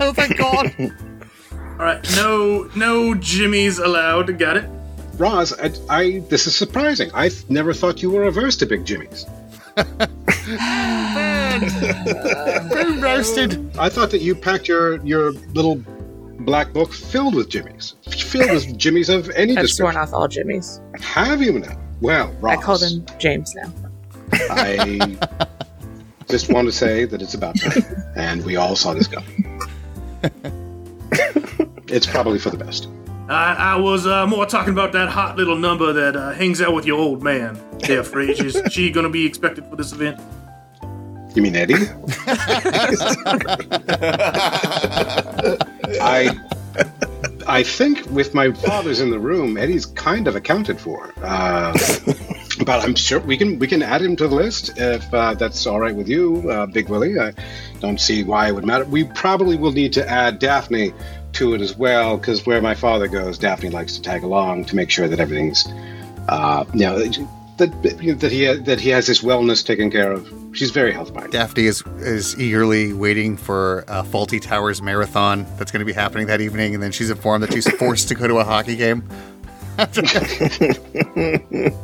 Oh, 0.00 0.12
thank 0.12 0.36
God. 0.36 0.74
All 1.52 1.84
right, 1.84 2.04
no 2.16 2.68
no 2.74 3.14
Jimmys 3.14 3.78
allowed. 3.78 4.36
Got 4.36 4.56
it. 4.56 4.68
Roz, 5.18 5.52
I, 5.60 5.70
I 5.88 6.18
this 6.28 6.48
is 6.48 6.56
surprising. 6.56 7.12
I 7.14 7.28
th- 7.28 7.48
never 7.48 7.72
thought 7.72 8.02
you 8.02 8.10
were 8.10 8.24
averse 8.24 8.56
to 8.56 8.66
big 8.66 8.84
jimmies. 8.84 9.24
Boom 9.76 9.86
roasted. 13.00 13.70
I 13.78 13.88
thought 13.88 14.10
that 14.10 14.20
you 14.20 14.34
packed 14.34 14.66
your 14.66 14.96
your 15.06 15.30
little 15.54 15.76
black 16.40 16.72
book 16.72 16.92
filled 16.92 17.34
with 17.34 17.48
jimmies, 17.48 17.94
filled 18.08 18.50
with 18.50 18.78
jimmies 18.78 19.08
of 19.08 19.30
any 19.30 19.56
I've 19.56 19.70
sworn 19.70 19.96
off 19.96 20.12
all 20.12 20.28
Jimmys. 20.28 20.80
Have 21.00 21.42
you 21.42 21.58
now? 21.58 21.76
Well, 22.00 22.32
Ross, 22.40 22.58
I 22.58 22.62
called 22.62 22.82
him 22.82 23.06
James 23.18 23.54
now. 23.54 23.72
I 24.32 25.18
just 26.28 26.52
want 26.52 26.66
to 26.66 26.72
say 26.72 27.04
that 27.04 27.20
it's 27.22 27.34
about 27.34 27.58
time, 27.58 27.82
and 28.16 28.44
we 28.44 28.56
all 28.56 28.76
saw 28.76 28.94
this 28.94 29.08
coming. 29.08 29.60
it's 31.88 32.06
probably 32.06 32.38
for 32.38 32.50
the 32.50 32.58
best. 32.58 32.88
I, 33.28 33.54
I 33.54 33.76
was 33.76 34.06
uh, 34.06 34.26
more 34.26 34.46
talking 34.46 34.72
about 34.72 34.92
that 34.92 35.10
hot 35.10 35.36
little 35.36 35.56
number 35.56 35.92
that 35.92 36.16
uh, 36.16 36.32
hangs 36.32 36.62
out 36.62 36.74
with 36.74 36.86
your 36.86 36.98
old 36.98 37.22
man 37.22 37.54
there, 37.80 38.02
Frasier. 38.02 38.44
Is 38.46 38.72
she 38.72 38.90
going 38.90 39.04
to 39.04 39.10
be 39.10 39.26
expected 39.26 39.66
for 39.66 39.76
this 39.76 39.92
event? 39.92 40.18
You 41.38 41.42
mean 41.42 41.54
Eddie? 41.54 41.74
I 46.00 46.36
I 47.46 47.62
think 47.62 48.04
with 48.10 48.34
my 48.34 48.50
father's 48.50 48.98
in 48.98 49.12
the 49.12 49.20
room, 49.20 49.56
Eddie's 49.56 49.86
kind 49.86 50.26
of 50.26 50.34
accounted 50.34 50.80
for. 50.80 51.14
Uh, 51.22 51.78
but 52.66 52.82
I'm 52.82 52.96
sure 52.96 53.20
we 53.20 53.36
can 53.36 53.60
we 53.60 53.68
can 53.68 53.82
add 53.84 54.02
him 54.02 54.16
to 54.16 54.26
the 54.26 54.34
list 54.34 54.76
if 54.78 55.14
uh, 55.14 55.34
that's 55.34 55.64
all 55.64 55.78
right 55.78 55.94
with 55.94 56.08
you, 56.08 56.50
uh, 56.50 56.66
Big 56.66 56.88
Willie. 56.88 57.20
I 57.20 57.34
don't 57.78 58.00
see 58.00 58.24
why 58.24 58.48
it 58.48 58.52
would 58.56 58.66
matter. 58.66 58.84
We 58.86 59.04
probably 59.04 59.56
will 59.56 59.70
need 59.70 59.92
to 59.92 60.10
add 60.10 60.40
Daphne 60.40 60.92
to 61.34 61.54
it 61.54 61.60
as 61.60 61.76
well 61.76 62.16
because 62.16 62.46
where 62.46 62.60
my 62.60 62.74
father 62.74 63.06
goes, 63.06 63.38
Daphne 63.38 63.70
likes 63.70 63.92
to 63.92 64.02
tag 64.02 64.24
along 64.24 64.64
to 64.64 64.74
make 64.74 64.90
sure 64.90 65.06
that 65.06 65.20
everything's 65.20 65.68
uh, 66.28 66.64
you 66.74 66.80
know 66.80 66.98
that 67.58 67.82
that 67.82 68.32
he 68.32 68.52
that 68.52 68.80
he 68.80 68.88
has 68.88 69.06
his 69.06 69.20
wellness 69.20 69.64
taken 69.64 69.88
care 69.88 70.10
of. 70.10 70.37
She's 70.52 70.70
very 70.70 70.92
health 70.92 71.12
minded. 71.12 71.32
Daphne 71.32 71.66
is 71.66 71.82
is 71.98 72.38
eagerly 72.38 72.92
waiting 72.92 73.36
for 73.36 73.80
a 73.88 74.02
Fawlty 74.02 74.40
Towers 74.40 74.82
marathon 74.82 75.46
that's 75.56 75.70
going 75.70 75.80
to 75.80 75.86
be 75.86 75.92
happening 75.92 76.26
that 76.26 76.40
evening, 76.40 76.74
and 76.74 76.82
then 76.82 76.90
she's 76.90 77.10
informed 77.10 77.42
that 77.44 77.52
she's 77.52 77.70
forced 77.78 78.08
to 78.08 78.14
go 78.14 78.26
to 78.26 78.38
a 78.38 78.44
hockey 78.44 78.76
game. 78.76 79.08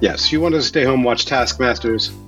Yes, 0.00 0.30
you 0.30 0.40
want 0.40 0.54
to 0.54 0.62
stay 0.62 0.84
home 0.84 1.02
watch 1.02 1.24
Taskmasters. 1.24 2.10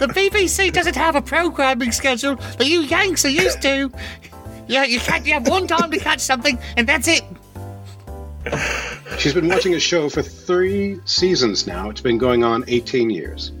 The 0.00 0.08
BBC 0.08 0.72
doesn't 0.72 0.96
have 0.96 1.14
a 1.14 1.22
programming 1.22 1.92
schedule 1.92 2.36
that 2.36 2.66
you 2.66 2.80
Yanks 2.80 3.24
are 3.24 3.30
used 3.30 3.60
to. 3.62 3.92
Yeah, 4.66 4.84
you 4.84 4.98
can't. 4.98 5.26
You 5.26 5.34
have 5.34 5.46
one 5.46 5.66
time 5.66 5.90
to 5.90 5.98
catch 5.98 6.20
something, 6.20 6.58
and 6.76 6.88
that's 6.88 7.06
it. 7.06 7.22
She's 9.18 9.34
been 9.34 9.48
watching 9.48 9.74
a 9.74 9.80
show 9.80 10.08
for 10.08 10.22
three 10.22 10.98
seasons 11.04 11.66
now. 11.66 11.90
It's 11.90 12.00
been 12.00 12.18
going 12.18 12.42
on 12.42 12.64
18 12.68 13.10
years. 13.10 13.52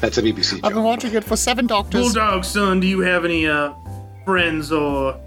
That's 0.00 0.18
a 0.18 0.22
BBC 0.22 0.60
I've 0.64 0.74
been 0.74 0.82
watching 0.82 1.14
it 1.14 1.24
for 1.24 1.36
seven 1.36 1.66
doctors. 1.66 2.02
Bulldog, 2.02 2.44
son, 2.44 2.80
do 2.80 2.86
you 2.86 3.00
have 3.00 3.24
any 3.24 3.46
uh, 3.46 3.72
friends 4.24 4.72
or 4.72 5.18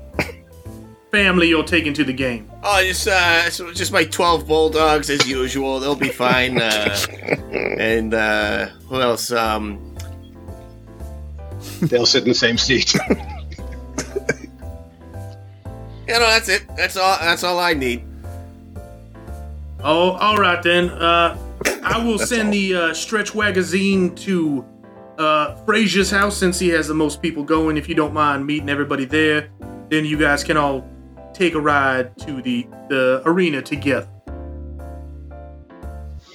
family 1.12 1.48
you're 1.48 1.64
taking 1.64 1.94
to 1.94 2.04
the 2.04 2.14
game? 2.14 2.52
Oh, 2.62 2.84
just 2.84 3.08
uh, 3.08 3.50
just 3.74 3.92
my 3.92 4.04
twelve 4.04 4.48
bulldogs 4.48 5.10
as 5.10 5.28
usual. 5.28 5.80
They'll 5.80 5.96
be 5.96 6.10
fine. 6.10 6.62
Uh, 6.62 6.98
and 7.80 8.14
uh, 8.14 8.68
who 8.88 9.02
else? 9.02 9.32
Um, 9.32 9.96
They'll 11.82 12.06
sit 12.06 12.24
in 12.24 12.30
the 12.30 12.36
same 12.36 12.58
seat. 12.58 12.96
You 16.08 16.14
know, 16.14 16.20
that's 16.20 16.50
it. 16.50 16.66
That's 16.76 16.98
all. 16.98 17.18
That's 17.20 17.44
all 17.44 17.60
I 17.60 17.74
need. 17.74 18.04
Oh, 19.84 20.12
all 20.12 20.38
right 20.38 20.62
then. 20.62 20.90
Uh, 20.90 21.38
I 21.84 21.98
will 22.06 22.20
send 22.20 22.54
the 22.54 22.76
uh, 22.76 22.94
Stretch 22.94 23.36
Magazine 23.36 24.14
to 24.16 24.66
uh, 25.18 25.56
Frasier's 25.66 26.12
house 26.12 26.38
since 26.38 26.60
he 26.60 26.70
has 26.70 26.88
the 26.88 26.94
most 26.94 27.22
people 27.22 27.44
going. 27.44 27.78
If 27.78 27.90
you 27.90 27.96
don't 27.96 28.14
mind 28.14 28.46
meeting 28.46 28.70
everybody 28.70 29.06
there, 29.06 29.50
then 29.90 30.06
you 30.06 30.18
guys 30.18 30.44
can 30.44 30.58
all 30.58 30.88
take 31.34 31.54
a 31.54 31.60
ride 31.60 32.18
to 32.20 32.42
the 32.42 32.68
the 32.90 33.22
arena 33.26 33.62
together. 33.62 34.08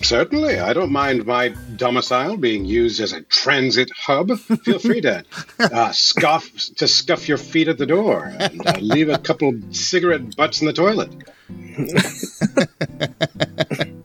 Certainly, 0.02 0.58
I 0.58 0.72
don't 0.72 0.90
mind 0.90 1.26
my 1.26 1.50
domicile 1.76 2.36
being 2.36 2.64
used 2.64 3.00
as 3.00 3.12
a 3.12 3.20
transit 3.22 3.90
hub. 3.96 4.38
Feel 4.38 4.78
free 4.78 5.00
to 5.02 5.24
uh, 5.58 5.92
scuff 5.92 6.50
to 6.76 6.88
scuff 6.88 7.28
your 7.28 7.38
feet 7.38 7.68
at 7.68 7.78
the 7.78 7.86
door 7.86 8.32
and 8.38 8.66
uh, 8.66 8.72
leave 8.80 9.08
a 9.08 9.18
couple 9.18 9.52
cigarette 9.70 10.36
butts 10.36 10.60
in 10.60 10.66
the 10.66 10.72
toilet. 10.72 11.10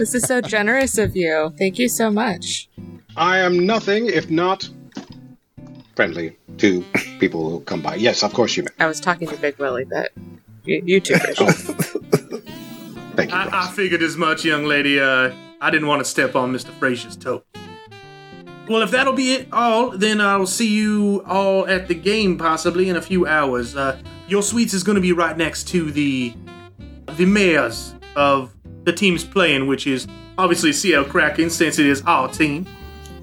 This 0.00 0.14
is 0.14 0.22
so 0.22 0.40
generous 0.40 0.96
of 0.96 1.14
you. 1.14 1.52
Thank 1.58 1.78
you 1.78 1.86
so 1.86 2.10
much. 2.10 2.70
I 3.18 3.40
am 3.40 3.66
nothing 3.66 4.06
if 4.06 4.30
not 4.30 4.66
friendly 5.94 6.38
to 6.56 6.82
people 7.18 7.50
who 7.50 7.60
come 7.60 7.82
by. 7.82 7.96
Yes, 7.96 8.22
of 8.22 8.32
course 8.32 8.56
you 8.56 8.62
may. 8.62 8.70
I 8.82 8.86
was 8.86 8.98
talking 8.98 9.28
to 9.28 9.36
Big 9.36 9.58
Willie, 9.58 9.84
but 9.84 10.10
you, 10.64 10.82
you 10.86 11.00
two 11.00 11.16
fish. 11.16 11.38
Thank 13.14 13.30
you. 13.30 13.36
I, 13.36 13.66
I 13.66 13.70
figured 13.70 14.02
as 14.02 14.16
much, 14.16 14.44
young 14.44 14.64
lady. 14.64 15.00
Uh, 15.00 15.32
I 15.60 15.70
didn't 15.70 15.88
want 15.88 16.00
to 16.00 16.04
step 16.04 16.34
on 16.34 16.52
Mr. 16.52 16.70
Frasier's 16.78 17.16
toe. 17.16 17.42
Well, 18.68 18.82
if 18.82 18.92
that'll 18.92 19.14
be 19.14 19.34
it 19.34 19.48
all, 19.52 19.90
then 19.90 20.20
I'll 20.20 20.46
see 20.46 20.68
you 20.68 21.24
all 21.26 21.66
at 21.66 21.88
the 21.88 21.94
game 21.94 22.38
possibly 22.38 22.88
in 22.88 22.94
a 22.94 23.02
few 23.02 23.26
hours. 23.26 23.74
Uh, 23.74 24.00
your 24.28 24.42
suites 24.42 24.74
is 24.74 24.84
going 24.84 24.94
to 24.94 25.02
be 25.02 25.12
right 25.12 25.36
next 25.36 25.64
to 25.68 25.90
the 25.90 26.34
the 27.16 27.26
mayors 27.26 27.94
of 28.14 28.54
the 28.84 28.92
teams 28.92 29.24
playing, 29.24 29.66
which 29.66 29.88
is 29.88 30.06
obviously 30.38 30.72
CL 30.72 31.06
Kraken 31.06 31.50
since 31.50 31.80
it 31.80 31.86
is 31.86 32.02
our 32.06 32.28
team, 32.28 32.64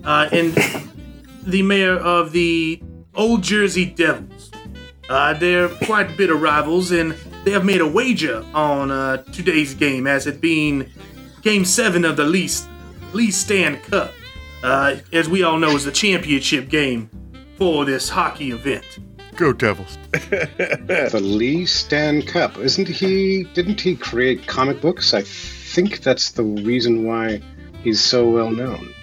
uh, 0.04 0.28
and 0.34 0.54
the 1.44 1.62
mayor 1.62 1.96
of 1.96 2.34
the 2.34 2.84
Old 3.16 3.42
Jersey 3.42 3.86
Devils. 3.86 4.52
Uh, 5.10 5.34
they're 5.34 5.70
quite 5.70 6.18
bitter 6.18 6.36
rivals, 6.36 6.92
and 6.92 7.16
they 7.48 7.54
have 7.54 7.64
made 7.64 7.80
a 7.80 7.88
wager 7.88 8.46
on 8.54 8.92
uh, 8.92 9.24
today's 9.32 9.74
game, 9.74 10.06
as 10.06 10.28
it 10.28 10.42
being 10.42 10.92
Game 11.44 11.64
Seven 11.64 12.04
of 12.04 12.18
the 12.18 12.26
Lee 12.26 12.50
Lee 13.14 13.32
Stand 13.32 13.82
Cup. 13.84 14.12
Uh, 14.62 14.98
as 15.14 15.30
we 15.30 15.44
all 15.44 15.58
know, 15.58 15.70
is 15.70 15.86
the 15.86 15.92
championship 15.94 16.68
game 16.68 17.10
for 17.58 17.86
this 17.86 18.10
hockey 18.10 18.52
event. 18.52 18.84
Go 19.38 19.54
Devils. 19.54 19.98
The 20.12 21.22
Lee 21.24 21.66
Stan 21.66 22.22
Cup, 22.22 22.58
isn't 22.58 22.90
he? 22.90 23.46
Didn't 23.54 23.80
he 23.80 23.96
create 23.96 24.46
comic 24.46 24.82
books? 24.82 25.14
I 25.14 25.22
think 25.22 26.02
that's 26.02 26.32
the 26.32 26.44
reason 26.44 27.06
why 27.06 27.42
he's 27.82 28.02
so 28.04 28.30
well 28.30 28.52
known. 28.52 28.94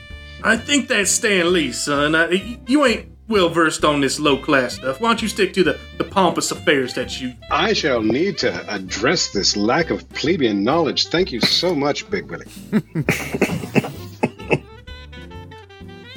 I 0.42 0.58
think 0.58 0.88
that's 0.88 1.10
Stan 1.10 1.50
Lee, 1.50 1.72
son. 1.72 2.14
Uh, 2.14 2.28
y- 2.30 2.60
you 2.66 2.84
ain't 2.84 3.08
well 3.28 3.48
versed 3.48 3.84
on 3.84 4.00
this 4.00 4.20
low 4.20 4.36
class 4.36 4.74
stuff. 4.76 5.00
Why 5.00 5.08
don't 5.08 5.22
you 5.22 5.28
stick 5.28 5.52
to 5.54 5.64
the, 5.64 5.78
the 5.98 6.04
pompous 6.04 6.50
affairs 6.50 6.94
that 6.94 7.20
you 7.20 7.34
I 7.50 7.72
shall 7.72 8.02
need 8.02 8.38
to 8.38 8.72
address 8.72 9.30
this 9.32 9.56
lack 9.56 9.90
of 9.90 10.08
plebeian 10.10 10.62
knowledge. 10.62 11.08
Thank 11.08 11.32
you 11.32 11.40
so 11.40 11.74
much, 11.74 12.08
Big 12.10 12.30
Willie. 12.30 12.44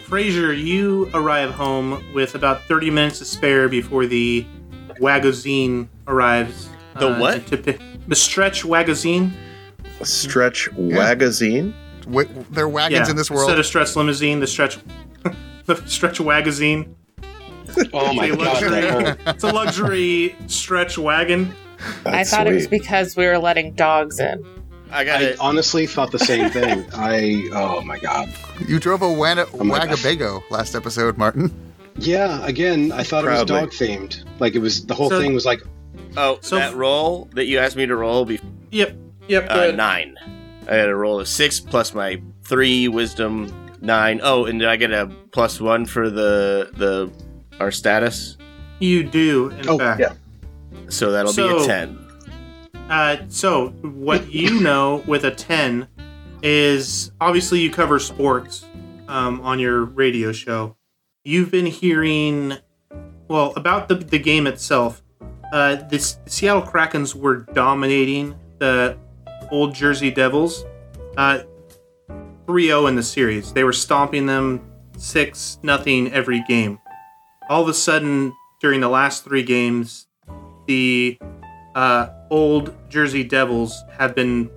Frasier, 0.08 0.58
you 0.58 1.10
arrive 1.14 1.52
home 1.52 2.02
with 2.14 2.36
about 2.36 2.64
30 2.64 2.92
minutes 2.92 3.20
to 3.20 3.26
spare 3.26 3.68
before 3.68 4.06
the 4.06 4.46
Wagazine 5.02 5.90
arrives. 6.08 6.70
The 6.98 7.10
uh, 7.10 7.20
what? 7.20 7.46
To, 7.48 7.58
pick 7.58 7.82
the 8.08 8.16
Stretch 8.16 8.64
Wagazine. 8.64 9.34
Stretch 10.04 10.70
Wagazine. 10.72 11.74
Wait, 12.08 12.30
there 12.54 12.64
are 12.64 12.70
wagons 12.70 13.10
in 13.10 13.18
this 13.18 13.30
world. 13.30 13.50
Instead 13.50 13.60
of 13.60 13.66
Stretch 13.66 13.96
Limousine, 13.98 14.40
the 14.40 14.48
Stretch 14.48 14.80
the 15.66 15.76
Stretch 15.88 16.20
Wagazine. 16.20 16.94
Oh 17.94 18.14
my 18.14 18.26
It's 18.28 18.34
a 18.34 18.38
god. 18.38 18.46
luxury, 18.62 19.24
it's 19.28 19.44
a 19.44 19.52
luxury 19.54 20.36
stretch 20.48 20.98
wagon. 20.98 21.54
I 22.06 22.12
That's 22.12 22.32
thought 22.32 22.48
it 22.48 22.54
was 22.54 22.68
because 22.68 23.16
we 23.16 23.26
were 23.28 23.38
letting 23.38 23.74
dogs 23.74 24.20
in. 24.20 24.44
I 24.90 25.04
got 25.04 25.22
I 25.22 25.26
it. 25.26 25.40
honestly 25.40 25.86
thought 25.86 26.12
the 26.12 26.18
same 26.20 26.50
thing. 26.50 26.86
I 26.94 27.50
oh 27.54 27.82
my 27.82 28.00
god. 28.00 28.34
you 28.68 28.80
drove 28.80 29.02
a 29.02 29.06
Wana- 29.06 29.64
my 29.64 29.80
Wagabago 29.86 30.42
last 30.50 30.76
episode, 30.76 31.18
Martin. 31.18 31.52
Yeah, 32.00 32.44
again, 32.46 32.92
I 32.92 33.04
thought 33.04 33.26
it 33.26 33.30
was 33.30 33.44
dog 33.46 33.72
themed. 33.72 34.24
Like 34.40 34.56
it 34.56 34.60
was 34.60 34.86
the 34.86 34.96
whole 34.96 35.10
So- 35.10 35.20
thing 35.20 35.34
was 35.34 35.46
like 35.46 35.62
Oh, 36.16 36.40
So- 36.42 36.56
that 36.56 36.74
roll 36.76 37.28
that 37.34 37.46
you 37.46 37.60
asked 37.60 37.76
me 37.76 37.86
to 37.86 37.96
roll 37.96 38.24
before 38.26 38.50
Yep, 38.72 38.96
yep. 39.28 39.48
uh, 39.52 39.54
uh, 39.54 39.72
nine. 39.76 40.16
I 40.70 40.76
had 40.76 40.90
a 40.90 40.96
roll 40.96 41.20
of 41.20 41.28
six 41.28 41.60
plus 41.60 41.94
my 41.94 42.22
three 42.44 42.88
wisdom 42.88 43.52
nine. 43.82 44.20
Oh, 44.24 44.46
and 44.46 44.60
did 44.60 44.68
I 44.68 44.76
get 44.76 44.92
a 44.92 45.08
plus 45.32 45.60
one 45.62 45.86
for 45.86 46.10
the 46.10 46.70
the 46.74 47.12
our 47.60 47.72
status? 47.72 48.38
You 48.80 49.04
do, 49.04 49.50
in 49.50 49.68
Oh, 49.70 49.78
fact. 49.78 50.00
yeah. 50.00 50.14
So 50.90 51.12
that'll 51.12 51.34
be 51.34 51.48
a 51.64 51.66
ten. 51.66 51.98
Uh, 52.90 53.18
so 53.28 53.70
what 53.82 54.32
you 54.32 54.62
know 54.62 55.04
with 55.08 55.26
a 55.26 55.32
10 55.32 55.88
is 56.42 57.12
obviously 57.20 57.60
you 57.60 57.70
cover 57.70 58.00
sports 58.00 58.64
um, 59.10 59.42
on 59.42 59.60
your 59.60 59.84
radio 59.84 60.32
show 60.32 60.78
you've 61.26 61.52
been 61.52 61.66
hearing 61.66 62.54
well 63.28 63.52
about 63.58 63.90
the, 63.90 63.96
the 63.96 64.18
game 64.20 64.48
itself 64.48 65.04
uh, 65.52 65.76
the 65.76 66.00
Seattle 66.28 66.62
Krakens 66.62 67.14
were 67.14 67.38
dominating 67.54 68.36
the 68.60 68.98
old 69.52 69.76
Jersey 69.76 70.10
Devils 70.12 70.64
uh, 71.18 71.40
3-0 72.48 72.90
in 72.90 72.96
the 72.96 73.04
series 73.04 73.54
they 73.54 73.64
were 73.64 73.74
stomping 73.74 74.26
them 74.26 74.62
6 74.98 75.60
nothing 75.64 76.12
every 76.12 76.44
game 76.48 76.80
all 77.50 77.62
of 77.62 77.70
a 77.70 77.74
sudden 77.74 78.34
during 78.60 78.82
the 78.82 78.90
last 78.90 79.24
three 79.24 79.44
games, 79.44 80.08
the 80.68 81.18
uh, 81.76 82.10
old 82.30 82.76
Jersey 82.90 83.24
Devils 83.24 83.84
have 83.98 84.16
been 84.16 84.50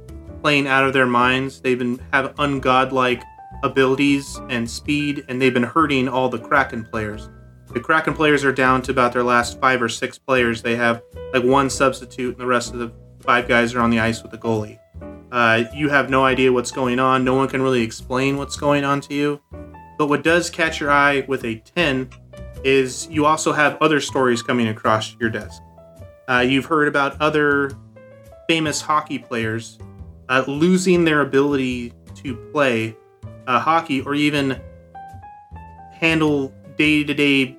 playing 0.43 0.67
out 0.67 0.85
of 0.85 0.93
their 0.93 1.07
minds. 1.07 1.61
They've 1.61 1.79
been 1.79 2.01
have 2.13 2.35
ungodlike 2.37 3.23
abilities 3.63 4.41
and 4.49 4.69
speed, 4.69 5.25
and 5.29 5.41
they've 5.41 5.55
been 5.55 5.63
hurting 5.63 6.09
all 6.09 6.29
the 6.29 6.39
Kraken 6.39 6.85
players. 6.85 7.29
The 7.73 7.81
Kraken 7.81 8.15
players 8.15 8.45
are 8.45 8.53
down 8.53 8.83
to 8.83 8.91
about 8.91 9.13
their 9.13 9.23
last 9.23 9.61
five 9.61 9.81
or 9.81 9.89
six 9.89 10.19
players. 10.19 10.63
They 10.63 10.77
have 10.77 11.03
like 11.33 11.45
one 11.45 11.71
substitute, 11.71 12.33
and 12.33 12.41
the 12.41 12.47
rest 12.47 12.73
of 12.73 12.81
the 12.81 12.93
five 13.21 13.47
guys 13.47 13.75
are 13.75 13.81
on 13.81 13.91
the 13.91 14.01
ice 14.01 14.23
with 14.23 14.33
the 14.33 14.39
goalie. 14.39 14.80
Uh, 15.33 15.65
you 15.75 15.89
have 15.89 16.11
no 16.11 16.25
idea 16.25 16.53
what's 16.53 16.71
going 16.71 16.99
on. 16.99 17.25
No 17.25 17.35
one 17.35 17.49
can 17.49 17.63
really 17.63 17.83
explain 17.83 18.37
what's 18.37 18.57
going 18.57 18.85
on 18.85 19.01
to 19.03 19.15
you. 19.15 19.41
But 19.99 20.09
what 20.09 20.25
does 20.25 20.51
catch 20.51 20.81
your 20.81 20.91
eye 20.91 21.25
with 21.29 21.45
a 21.45 21.57
10 21.57 22.11
is 22.65 23.09
you 23.09 23.27
also 23.27 23.53
have 23.53 23.77
other 23.81 24.01
stories 24.01 24.43
coming 24.43 24.69
across 24.69 25.15
your 25.21 25.31
desk. 25.31 25.63
Uh, 26.29 26.41
you've 26.41 26.67
heard 26.67 26.89
about 26.89 27.21
other 27.21 27.73
famous 28.49 28.81
hockey 28.81 29.19
players 29.19 29.79
uh, 30.29 30.45
losing 30.47 31.05
their 31.05 31.21
ability 31.21 31.93
to 32.17 32.35
play 32.53 32.97
uh, 33.47 33.59
hockey 33.59 34.01
or 34.03 34.15
even 34.15 34.61
handle 35.93 36.53
day 36.77 37.05
to 37.05 37.15
day 37.15 37.57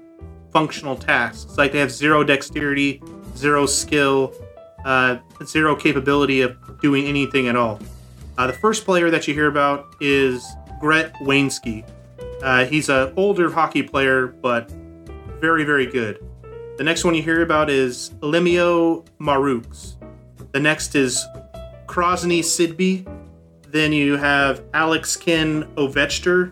functional 0.51 0.95
tasks. 0.95 1.57
Like 1.57 1.71
they 1.71 1.79
have 1.79 1.91
zero 1.91 2.23
dexterity, 2.23 3.01
zero 3.36 3.65
skill, 3.65 4.34
uh, 4.86 5.17
zero 5.44 5.76
capability 5.76 6.41
of 6.41 6.58
doing 6.82 7.06
anything 7.06 7.48
at 7.48 7.56
all. 7.56 7.80
Uh, 8.38 8.48
the 8.48 8.54
first 8.54 8.86
player 8.86 9.10
that 9.10 9.28
you 9.28 9.34
hear 9.34 9.48
about 9.48 9.96
is 10.00 10.46
Gret 10.80 11.13
Wainsky. 11.22 11.88
Uh, 12.41 12.65
he's 12.65 12.89
an 12.89 13.13
older 13.15 13.52
hockey 13.52 13.84
player, 13.84 14.28
but 14.28 14.72
very, 15.39 15.63
very 15.63 15.86
good. 15.86 16.26
The 16.78 16.84
next 16.84 17.04
one 17.04 17.13
you 17.13 17.22
hear 17.22 17.41
about 17.41 17.70
is 17.70 18.12
Lemio 18.22 19.06
Marux. 19.20 19.96
The 20.52 20.60
next 20.60 20.96
is 20.96 21.24
Krosny 21.86 22.39
Sidby. 22.39 23.06
Then 23.67 23.94
you 23.94 24.17
have 24.17 24.63
Alex 24.74 25.15
Ken 25.15 25.63
Ovechter, 25.76 26.52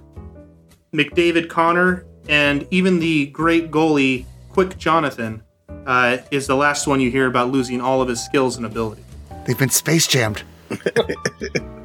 McDavid 0.94 1.50
Connor, 1.50 2.06
and 2.28 2.68
even 2.72 3.00
the 3.00 3.28
great 3.28 3.72
goalie 3.72 4.26
Quick 4.50 4.78
Jonathan 4.78 5.44
uh, 5.86 6.18
is 6.32 6.48
the 6.48 6.56
last 6.56 6.88
one 6.88 7.00
you 7.00 7.10
hear 7.12 7.28
about 7.28 7.52
losing 7.52 7.82
all 7.82 8.02
of 8.02 8.08
his 8.08 8.24
skills 8.24 8.58
and 8.58 8.66
ability. 8.66 9.04
They've 9.46 9.58
been 9.58 9.70
space 9.70 10.08
jammed. 10.08 10.44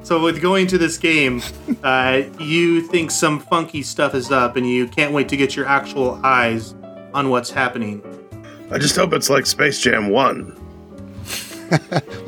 So 0.03 0.23
with 0.23 0.43
going 0.43 0.67
to 0.67 0.77
this 0.77 0.99
game, 0.99 1.41
uh, 1.83 2.25
you 2.39 2.83
think 2.83 3.11
some 3.11 3.41
funky 3.41 3.83
stuff 3.83 4.15
is 4.15 4.31
up, 4.31 4.57
and 4.57 4.69
you 4.69 4.87
can't 4.87 5.15
wait 5.15 5.31
to 5.31 5.37
get 5.39 5.57
your 5.57 5.65
actual 5.65 6.21
eyes 6.23 6.75
on 7.15 7.31
what's 7.31 7.49
happening. 7.51 8.03
I 8.71 8.77
just 8.77 8.95
hope 8.97 9.15
it's 9.15 9.31
like 9.31 9.47
Space 9.47 9.81
Jam 9.81 10.11
1. 10.11 10.45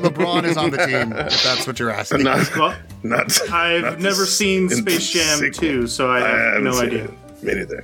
LeBron 0.01 0.45
is 0.45 0.57
on 0.57 0.71
the 0.71 0.77
team, 0.87 1.13
if 1.13 1.43
that's 1.43 1.67
what 1.67 1.77
you're 1.79 1.91
asking. 1.91 2.23
Not, 2.23 2.49
Well, 2.57 2.75
not, 3.03 3.39
I've 3.51 3.83
not 3.83 3.99
never 3.99 4.25
seen 4.25 4.65
s- 4.71 4.79
in 4.79 4.83
the 4.85 4.91
Space 4.93 5.11
Jam 5.11 5.37
sequel. 5.37 5.59
2, 5.83 5.87
so 5.87 6.09
I 6.09 6.19
have 6.21 6.39
haven't 6.39 6.63
no 6.63 6.79
idea. 6.81 7.11
Me 7.43 7.53
neither. 7.53 7.83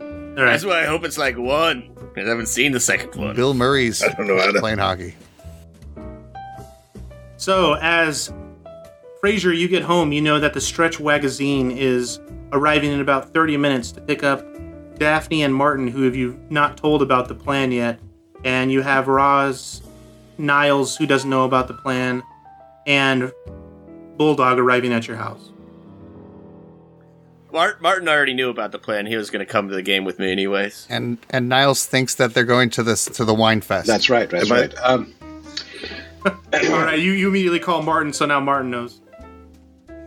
All 0.00 0.06
right. 0.44 0.52
That's 0.52 0.64
why 0.64 0.80
I 0.80 0.86
hope 0.86 1.04
it's 1.04 1.18
like 1.18 1.36
one. 1.36 1.90
Because 2.18 2.28
I 2.28 2.30
haven't 2.30 2.46
seen 2.48 2.72
the 2.72 2.80
second 2.80 3.14
one. 3.14 3.36
Bill 3.36 3.54
Murray's 3.54 4.02
I 4.02 4.12
don't 4.14 4.26
know 4.26 4.38
how 4.38 4.50
to. 4.50 4.58
playing 4.58 4.78
hockey. 4.78 5.14
So, 7.36 7.74
as 7.74 8.32
Frasier, 9.22 9.56
you 9.56 9.68
get 9.68 9.82
home, 9.84 10.10
you 10.10 10.20
know 10.20 10.40
that 10.40 10.52
the 10.52 10.60
Stretch 10.60 10.98
Magazine 10.98 11.70
is 11.70 12.18
arriving 12.52 12.90
in 12.92 13.00
about 13.00 13.32
30 13.32 13.56
minutes 13.56 13.92
to 13.92 14.00
pick 14.00 14.24
up 14.24 14.44
Daphne 14.98 15.44
and 15.44 15.54
Martin, 15.54 15.86
who 15.86 16.02
have 16.02 16.16
you 16.16 16.38
not 16.50 16.76
told 16.76 17.02
about 17.02 17.28
the 17.28 17.34
plan 17.36 17.70
yet. 17.70 18.00
And 18.44 18.72
you 18.72 18.82
have 18.82 19.06
Roz, 19.06 19.82
Niles, 20.36 20.96
who 20.96 21.06
doesn't 21.06 21.30
know 21.30 21.44
about 21.44 21.68
the 21.68 21.74
plan, 21.74 22.22
and 22.86 23.32
Bulldog 24.16 24.58
arriving 24.58 24.92
at 24.92 25.06
your 25.06 25.16
house. 25.16 25.52
Mart- 27.52 27.80
Martin 27.80 28.08
already 28.08 28.34
knew 28.34 28.50
about 28.50 28.72
the 28.72 28.78
plan. 28.78 29.06
He 29.06 29.16
was 29.16 29.30
going 29.30 29.44
to 29.44 29.50
come 29.50 29.68
to 29.68 29.74
the 29.74 29.82
game 29.82 30.04
with 30.04 30.18
me 30.18 30.30
anyways. 30.30 30.86
And 30.90 31.18
and 31.30 31.48
Niles 31.48 31.86
thinks 31.86 32.14
that 32.16 32.34
they're 32.34 32.44
going 32.44 32.70
to 32.70 32.82
this 32.82 33.06
to 33.06 33.24
the 33.24 33.34
wine 33.34 33.60
fest. 33.60 33.86
That's 33.86 34.10
right. 34.10 34.28
That's 34.28 34.50
Am 34.50 34.56
right. 34.56 34.74
Um, 34.82 35.14
All 36.26 36.32
right, 36.52 36.98
you, 36.98 37.12
you 37.12 37.28
immediately 37.28 37.60
call 37.60 37.82
Martin, 37.82 38.12
so 38.12 38.26
now 38.26 38.40
Martin 38.40 38.70
knows. 38.70 39.00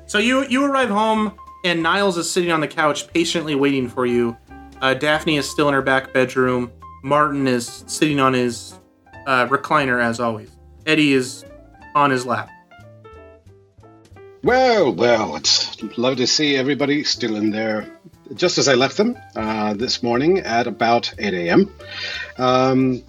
So 0.05 0.17
you 0.17 0.45
you 0.47 0.65
arrive 0.65 0.89
home, 0.89 1.33
and 1.63 1.81
Niles 1.81 2.17
is 2.17 2.29
sitting 2.29 2.51
on 2.51 2.59
the 2.59 2.67
couch, 2.67 3.07
patiently 3.13 3.55
waiting 3.55 3.87
for 3.87 4.05
you. 4.05 4.35
Uh, 4.81 4.93
Daphne 4.93 5.37
is 5.37 5.49
still 5.49 5.67
in 5.67 5.73
her 5.73 5.81
back 5.81 6.11
bedroom. 6.11 6.71
Martin 7.03 7.47
is 7.47 7.83
sitting 7.87 8.19
on 8.19 8.33
his 8.33 8.77
uh, 9.25 9.47
recliner 9.47 10.03
as 10.03 10.19
always. 10.19 10.51
Eddie 10.85 11.13
is 11.13 11.45
on 11.95 12.11
his 12.11 12.25
lap. 12.25 12.49
Well, 14.43 14.91
well, 14.91 15.35
it's 15.35 15.83
lovely 15.99 16.25
to 16.25 16.27
see 16.27 16.55
everybody 16.55 17.03
still 17.03 17.35
in 17.35 17.51
there. 17.51 17.87
Just 18.33 18.57
as 18.57 18.67
I 18.67 18.73
left 18.73 18.97
them 18.97 19.15
uh, 19.35 19.75
this 19.75 20.01
morning 20.01 20.39
at 20.39 20.65
about 20.65 21.13
8 21.19 21.31
a.m. 21.35 21.71
Um, 22.39 23.03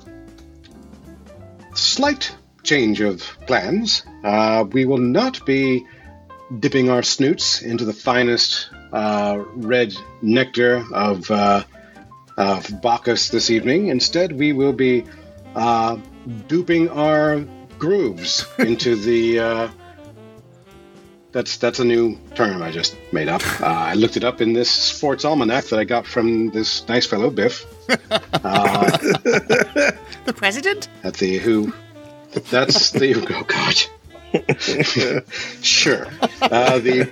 slight 1.75 2.37
change 2.65 3.01
of 3.01 3.23
plans. 3.47 4.05
Uh, 4.23 4.67
we 4.71 4.85
will 4.85 4.99
not 4.99 5.47
be 5.47 5.87
dipping 6.61 6.91
our 6.91 7.03
snoots 7.03 7.63
into 7.63 7.87
the 7.87 7.95
finest 7.95 8.69
uh, 8.93 9.43
red 9.55 9.95
nectar 10.21 10.85
of, 10.93 11.31
uh, 11.31 11.65
of 12.37 12.83
Bacchus 12.83 13.31
this 13.31 13.49
evening. 13.49 13.89
Instead, 13.89 14.33
we 14.33 14.53
will 14.53 14.75
be 14.75 15.07
uh, 15.55 15.97
duping 16.47 16.91
our 16.91 17.41
grooves 17.79 18.45
into 18.59 18.97
the. 18.97 19.73
That's 21.33 21.57
that's 21.57 21.79
a 21.79 21.85
new 21.85 22.19
term 22.35 22.63
I 22.63 22.71
just 22.71 22.97
made 23.13 23.29
up. 23.29 23.43
Uh, 23.63 23.67
I 23.67 23.95
looked 23.95 24.17
it 24.17 24.25
up 24.25 24.41
in 24.41 24.53
this 24.55 24.71
sports 24.71 25.25
almanac 25.25 25.67
that 25.67 25.79
I 25.79 25.85
got 25.85 26.07
from 26.07 26.51
this 26.51 26.87
nice 26.89 27.07
fellow 27.07 27.31
Biff 27.31 27.65
uh, 27.89 27.97
The 30.25 30.33
president? 30.35 30.89
at 31.05 31.15
the 31.15 31.39
Who. 31.39 31.73
That's 32.51 32.91
the 32.91 33.15
oh 33.15 33.43
god. 33.45 33.77
sure. 35.63 36.07
Uh, 36.41 36.79
the 36.79 37.11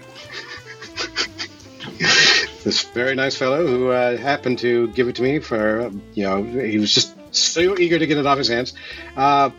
this 2.65 2.83
very 2.95 3.15
nice 3.15 3.37
fellow 3.37 3.67
who 3.67 3.89
uh, 3.91 4.17
happened 4.17 4.59
to 4.61 4.89
give 4.89 5.09
it 5.09 5.17
to 5.17 5.23
me 5.23 5.39
for 5.39 5.83
uh, 5.83 5.91
you 6.15 6.25
know 6.25 6.43
he 6.43 6.79
was 6.79 6.93
just 6.95 7.15
so 7.35 7.79
eager 7.79 7.99
to 7.99 8.07
get 8.07 8.19
it 8.19 8.27
off 8.27 8.39
his 8.39 8.49
hands. 8.49 8.75
Uh, 9.17 9.51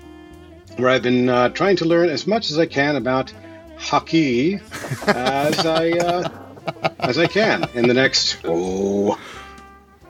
where 0.78 0.90
I've 0.90 1.04
been 1.04 1.30
uh, 1.30 1.50
trying 1.50 1.76
to 1.78 1.86
learn 1.86 2.10
as 2.10 2.26
much 2.28 2.50
as 2.52 2.58
I 2.60 2.66
can 2.66 2.96
about 2.96 3.32
hockey 3.82 4.60
as 5.08 5.66
I 5.66 5.92
uh, 5.92 6.30
as 7.00 7.18
I 7.18 7.28
can 7.28 7.66
in 7.74 7.88
the 7.88 7.94
next 7.94 8.38
oh 8.46 9.20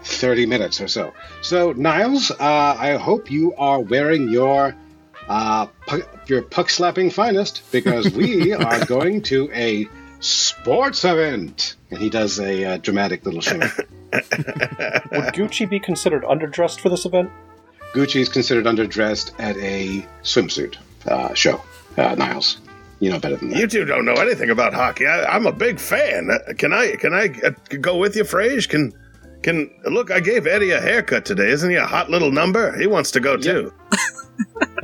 30 0.03 0.45
minutes 0.45 0.81
or 0.81 0.87
so. 0.87 1.13
So 1.41 1.71
Niles, 1.73 2.31
uh, 2.31 2.35
I 2.39 2.97
hope 2.97 3.31
you 3.31 3.53
are 3.55 3.79
wearing 3.79 4.29
your 4.29 4.75
uh, 5.27 5.67
pu- 5.87 6.03
your 6.27 6.41
puck 6.41 6.69
slapping 6.69 7.09
finest 7.09 7.61
because 7.71 8.11
we 8.11 8.53
are 8.67 8.85
going 8.85 9.21
to 9.23 9.49
a 9.53 9.87
sports 10.19 11.05
event. 11.05 11.75
And 11.89 11.99
he 11.99 12.09
does 12.09 12.39
a 12.39 12.65
uh, 12.65 12.77
dramatic 12.77 13.25
little 13.25 13.41
shimmy. 13.41 13.67
Would 14.11 15.33
Gucci 15.33 15.69
be 15.69 15.79
considered 15.79 16.23
underdressed 16.23 16.79
for 16.79 16.89
this 16.89 17.05
event? 17.05 17.31
Gucci 17.93 18.21
is 18.21 18.29
considered 18.29 18.65
underdressed 18.65 19.31
at 19.39 19.57
a 19.57 20.05
swimsuit 20.23 20.77
uh, 21.07 21.33
show. 21.33 21.61
Uh, 21.97 22.15
Niles, 22.15 22.57
you 23.01 23.09
know 23.09 23.19
better 23.19 23.35
than 23.35 23.49
that. 23.49 23.59
You 23.59 23.67
two 23.67 23.83
don't 23.83 24.05
know 24.05 24.13
anything 24.13 24.49
about 24.51 24.73
hockey. 24.73 25.07
I, 25.07 25.25
I'm 25.25 25.45
a 25.47 25.51
big 25.51 25.79
fan. 25.79 26.29
Uh, 26.31 26.53
Can 26.53 26.71
I? 26.71 26.95
Can 26.95 27.13
I 27.13 27.33
uh, 27.43 27.51
go 27.81 27.97
with 27.97 28.15
you, 28.15 28.23
Frage? 28.23 28.69
Can? 28.69 28.93
Can 29.41 29.71
look? 29.85 30.11
I 30.11 30.19
gave 30.19 30.45
Eddie 30.45 30.69
a 30.69 30.79
haircut 30.79 31.25
today. 31.25 31.49
Isn't 31.49 31.71
he 31.71 31.75
a 31.75 31.85
hot 31.85 32.11
little 32.11 32.31
number? 32.31 32.77
He 32.77 32.85
wants 32.87 33.11
to 33.11 33.19
go 33.19 33.35
too. 33.35 33.73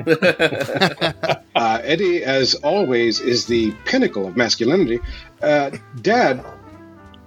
Uh, 1.58 1.82
Eddie, 1.84 2.24
as 2.24 2.54
always, 2.56 3.20
is 3.20 3.48
the 3.48 3.72
pinnacle 3.86 4.28
of 4.28 4.38
masculinity. 4.38 5.00
Uh, 5.42 5.72
Dad, 6.02 6.46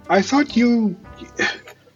I 0.09 0.21
thought 0.21 0.55
you. 0.55 0.95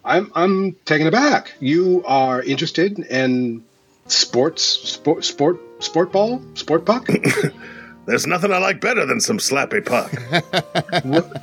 I'm 0.04 0.30
I'm 0.36 0.74
taken 0.84 1.08
aback. 1.08 1.54
You 1.62 2.04
are 2.06 2.42
interested 2.42 3.00
in 3.00 3.64
sports, 4.08 4.64
sport, 4.64 5.24
sport, 5.24 5.60
sport 5.80 6.12
ball, 6.12 6.42
sport 6.56 6.86
puck. 6.86 7.08
There's 8.06 8.28
nothing 8.28 8.52
I 8.52 8.60
like 8.60 8.82
better 8.82 9.06
than 9.06 9.20
some 9.20 9.40
slappy 9.40 9.84
puck. 9.84 10.12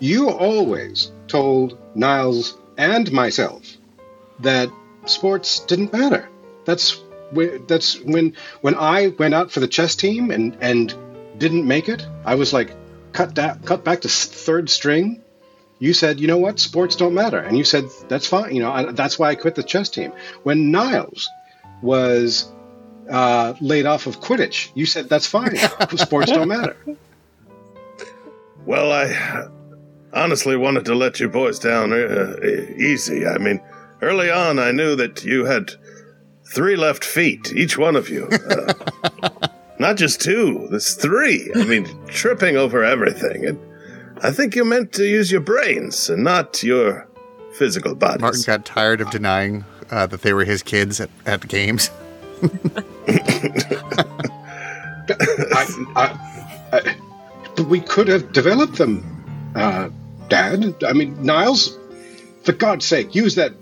you 0.00 0.30
always 0.30 1.12
told 1.28 1.78
Niles 1.94 2.56
and 2.76 3.10
myself 3.12 3.76
that 4.40 4.68
sports 5.06 5.60
didn't 5.60 5.92
matter. 5.92 6.28
That's 6.64 7.00
where, 7.30 7.58
that's 7.58 8.00
when 8.00 8.34
when 8.60 8.74
I 8.74 9.08
went 9.08 9.34
out 9.34 9.50
for 9.50 9.60
the 9.60 9.68
chess 9.68 9.94
team 9.96 10.30
and 10.30 10.56
and 10.60 10.94
didn't 11.38 11.66
make 11.66 11.88
it. 11.88 12.06
I 12.24 12.34
was 12.34 12.52
like 12.52 12.74
cut 13.12 13.34
da- 13.34 13.56
cut 13.64 13.84
back 13.84 14.00
to 14.02 14.08
third 14.08 14.68
string. 14.70 15.22
you 15.78 15.92
said, 15.92 16.20
you 16.20 16.26
know 16.26 16.38
what, 16.38 16.58
sports 16.58 16.96
don't 16.96 17.14
matter, 17.14 17.38
and 17.38 17.58
you 17.58 17.64
said 17.64 17.84
that's 18.08 18.26
fine. 18.26 18.54
You 18.54 18.62
know, 18.62 18.72
I, 18.72 18.92
that's 18.92 19.18
why 19.18 19.30
I 19.30 19.34
quit 19.34 19.54
the 19.54 19.62
chess 19.62 19.88
team. 19.90 20.12
When 20.42 20.70
Niles 20.70 21.28
was 21.82 22.50
uh, 23.10 23.54
laid 23.60 23.86
off 23.86 24.06
of 24.06 24.20
Quidditch, 24.20 24.70
you 24.74 24.86
said 24.86 25.08
that's 25.08 25.26
fine. 25.26 25.56
sports 25.96 26.30
don't 26.30 26.48
matter. 26.48 26.76
Well, 28.66 28.92
I 28.92 29.48
honestly 30.12 30.56
wanted 30.56 30.84
to 30.86 30.94
let 30.94 31.20
you 31.20 31.28
boys 31.28 31.58
down 31.58 31.92
uh, 31.92 32.36
easy. 32.78 33.26
I 33.26 33.38
mean, 33.38 33.60
early 34.00 34.30
on, 34.30 34.58
I 34.58 34.70
knew 34.70 34.96
that 34.96 35.24
you 35.24 35.44
had 35.44 35.72
three 36.54 36.76
left 36.76 37.04
feet, 37.04 37.52
each 37.54 37.76
one 37.76 37.96
of 37.96 38.08
you. 38.08 38.26
Uh, 38.28 38.72
not 39.78 39.96
just 39.96 40.20
two, 40.20 40.66
there's 40.70 40.94
three. 40.94 41.50
I 41.54 41.64
mean, 41.64 41.86
tripping 42.06 42.56
over 42.56 42.84
everything. 42.84 43.44
And 43.46 43.58
I 44.22 44.30
think 44.30 44.54
you 44.54 44.64
meant 44.64 44.92
to 44.94 45.04
use 45.04 45.30
your 45.30 45.40
brains 45.40 46.08
and 46.08 46.24
not 46.24 46.62
your 46.62 47.06
physical 47.54 47.94
bodies. 47.94 48.22
Martin 48.22 48.42
got 48.46 48.64
tired 48.64 49.00
of 49.00 49.10
denying 49.10 49.64
uh, 49.90 50.06
that 50.06 50.22
they 50.22 50.32
were 50.32 50.44
his 50.44 50.62
kids 50.62 51.00
at, 51.00 51.10
at 51.26 51.46
games. 51.48 51.90
I, 55.54 55.66
I, 55.96 56.18
I, 56.72 56.96
but 57.56 57.66
we 57.66 57.80
could 57.80 58.08
have 58.08 58.32
developed 58.32 58.76
them, 58.76 59.52
uh, 59.54 59.88
Dad. 60.28 60.82
I 60.84 60.92
mean, 60.92 61.22
Niles, 61.22 61.78
for 62.42 62.52
God's 62.52 62.84
sake, 62.84 63.14
use 63.14 63.36
that 63.36 63.52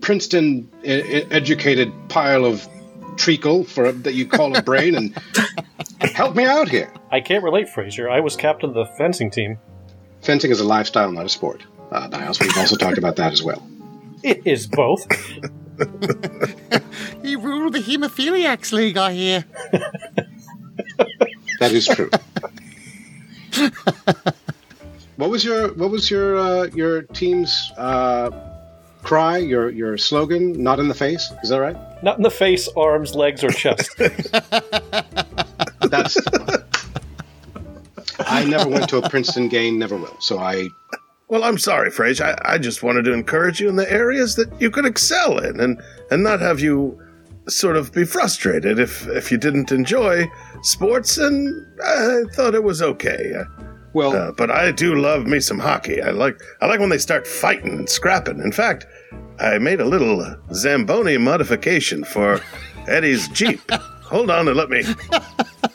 Princeton 0.00 0.68
educated 0.84 1.92
pile 2.08 2.44
of 2.44 2.66
treacle 3.16 3.64
for 3.64 3.92
that 3.92 4.14
you 4.14 4.26
call 4.26 4.56
a 4.56 4.62
brain 4.62 4.94
and 4.94 5.14
help 6.14 6.34
me 6.34 6.44
out 6.44 6.68
here. 6.68 6.92
I 7.10 7.20
can't 7.20 7.44
relate, 7.44 7.66
Frasier. 7.68 8.10
I 8.10 8.20
was 8.20 8.36
captain 8.36 8.70
of 8.70 8.74
the 8.74 8.86
fencing 8.96 9.30
team. 9.30 9.58
Fencing 10.22 10.50
is 10.50 10.60
a 10.60 10.64
lifestyle, 10.64 11.12
not 11.12 11.26
a 11.26 11.28
sport. 11.28 11.62
Uh, 11.90 12.06
Niles, 12.08 12.40
we've 12.40 12.56
also 12.56 12.76
talked 12.76 12.98
about 12.98 13.16
that 13.16 13.32
as 13.32 13.42
well. 13.42 13.66
It 14.22 14.46
is 14.46 14.66
both. 14.66 15.06
He 17.22 17.36
ruled 17.36 17.74
the 17.74 17.80
Hemophiliacs 17.80 18.72
League, 18.72 18.96
I 18.96 19.12
hear. 19.12 19.44
That 21.60 21.72
is 21.72 21.86
true. 21.86 22.10
what 25.16 25.28
was 25.28 25.44
your 25.44 25.74
What 25.74 25.90
was 25.90 26.10
your 26.10 26.38
uh, 26.38 26.64
your 26.74 27.02
team's 27.02 27.70
uh, 27.76 28.30
cry? 29.02 29.36
Your 29.36 29.68
your 29.68 29.98
slogan? 29.98 30.62
Not 30.62 30.78
in 30.80 30.88
the 30.88 30.94
face. 30.94 31.30
Is 31.42 31.50
that 31.50 31.60
right? 31.60 31.76
Not 32.02 32.16
in 32.16 32.22
the 32.22 32.30
face, 32.30 32.66
arms, 32.78 33.14
legs, 33.14 33.44
or 33.44 33.50
chest. 33.50 33.90
That's. 35.82 36.16
I 38.20 38.44
never 38.46 38.68
went 38.70 38.88
to 38.88 38.96
a 38.96 39.08
Princeton 39.10 39.48
game. 39.48 39.78
Never 39.78 39.98
will. 39.98 40.16
So 40.20 40.38
I. 40.38 40.66
Well, 41.30 41.44
I'm 41.44 41.58
sorry, 41.58 41.90
Frage. 41.90 42.20
I, 42.20 42.36
I 42.44 42.58
just 42.58 42.82
wanted 42.82 43.04
to 43.04 43.12
encourage 43.12 43.60
you 43.60 43.68
in 43.68 43.76
the 43.76 43.90
areas 43.90 44.34
that 44.34 44.50
you 44.60 44.68
could 44.70 44.84
excel 44.84 45.38
in 45.38 45.60
and, 45.60 45.80
and 46.10 46.24
not 46.24 46.40
have 46.40 46.58
you 46.58 47.00
sort 47.48 47.76
of 47.76 47.92
be 47.92 48.04
frustrated 48.04 48.80
if, 48.80 49.06
if 49.08 49.30
you 49.30 49.38
didn't 49.38 49.70
enjoy 49.70 50.28
sports, 50.62 51.18
and 51.18 51.66
I 51.84 52.22
thought 52.34 52.54
it 52.56 52.64
was 52.64 52.82
okay. 52.82 53.32
Well, 53.92 54.14
Uh, 54.14 54.32
but 54.32 54.50
I 54.50 54.72
do 54.72 54.96
love 54.96 55.26
me 55.26 55.38
some 55.40 55.58
hockey. 55.58 56.02
I 56.02 56.10
like 56.10 56.40
I 56.60 56.66
like 56.66 56.78
when 56.80 56.90
they 56.90 56.98
start 56.98 57.26
fighting 57.26 57.70
and 57.78 57.88
scrapping. 57.88 58.40
In 58.40 58.52
fact, 58.52 58.86
I 59.40 59.58
made 59.58 59.80
a 59.80 59.84
little 59.84 60.24
Zamboni 60.52 61.16
modification 61.18 62.04
for 62.04 62.40
Eddie's 62.88 63.26
Jeep. 63.28 63.60
Hold 63.70 64.30
on 64.30 64.46
and 64.48 64.56
let 64.56 64.68
me 64.70 64.82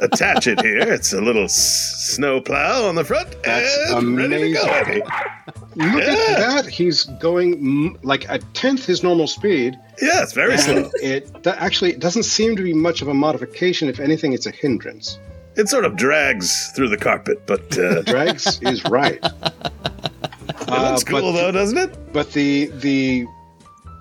attach 0.05 0.47
it 0.47 0.61
here. 0.61 0.79
It's 0.93 1.13
a 1.13 1.21
little 1.21 1.43
s- 1.45 2.13
snow 2.15 2.39
plow 2.41 2.87
on 2.87 2.95
the 2.95 3.03
front 3.03 3.35
That's 3.43 3.77
to 3.87 3.91
go, 3.91 3.97
amazing. 3.99 4.53
Look 4.53 6.03
Yeah. 6.03 6.15
at 6.29 6.37
that. 6.63 6.65
He's 6.67 7.03
going 7.19 7.97
like 8.03 8.25
a 8.29 8.39
tenth 8.53 8.85
his 8.85 9.03
normal 9.03 9.27
speed. 9.27 9.75
Yeah, 10.01 10.23
it's 10.23 10.33
very 10.33 10.57
slow. 10.57 10.89
It 11.01 11.43
that 11.43 11.57
actually 11.61 11.91
it 11.91 11.99
doesn't 11.99 12.23
seem 12.23 12.55
to 12.55 12.63
be 12.63 12.73
much 12.73 13.01
of 13.01 13.07
a 13.07 13.13
modification. 13.13 13.89
If 13.89 13.99
anything, 13.99 14.33
it's 14.33 14.45
a 14.45 14.51
hindrance. 14.51 15.17
It 15.57 15.69
sort 15.69 15.85
of 15.85 15.95
drags 15.95 16.71
through 16.75 16.89
the 16.89 16.97
carpet, 16.97 17.45
but 17.45 17.77
uh, 17.77 18.01
Drags 18.11 18.59
is 18.61 18.83
right. 18.85 19.19
it 19.23 20.69
Uh, 20.69 20.91
looks 20.91 21.03
cool 21.03 21.31
though, 21.33 21.51
doesn't 21.51 21.77
it? 21.77 22.13
but 22.13 22.31
the 22.33 22.67
the 22.79 23.25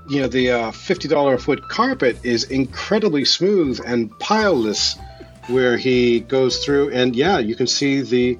you 0.08 0.20
know 0.20 0.26
the 0.28 0.50
uh, 0.50 0.70
fifty 0.72 1.08
dollar 1.08 1.34
a 1.34 1.38
foot 1.38 1.68
carpet 1.68 2.18
is 2.24 2.44
incredibly 2.50 3.24
smooth 3.24 3.80
and 3.86 4.10
pileless, 4.18 4.96
where 5.48 5.76
he 5.76 6.20
goes 6.20 6.64
through 6.64 6.90
and 6.90 7.14
yeah, 7.14 7.38
you 7.38 7.54
can 7.54 7.66
see 7.66 8.00
the 8.02 8.38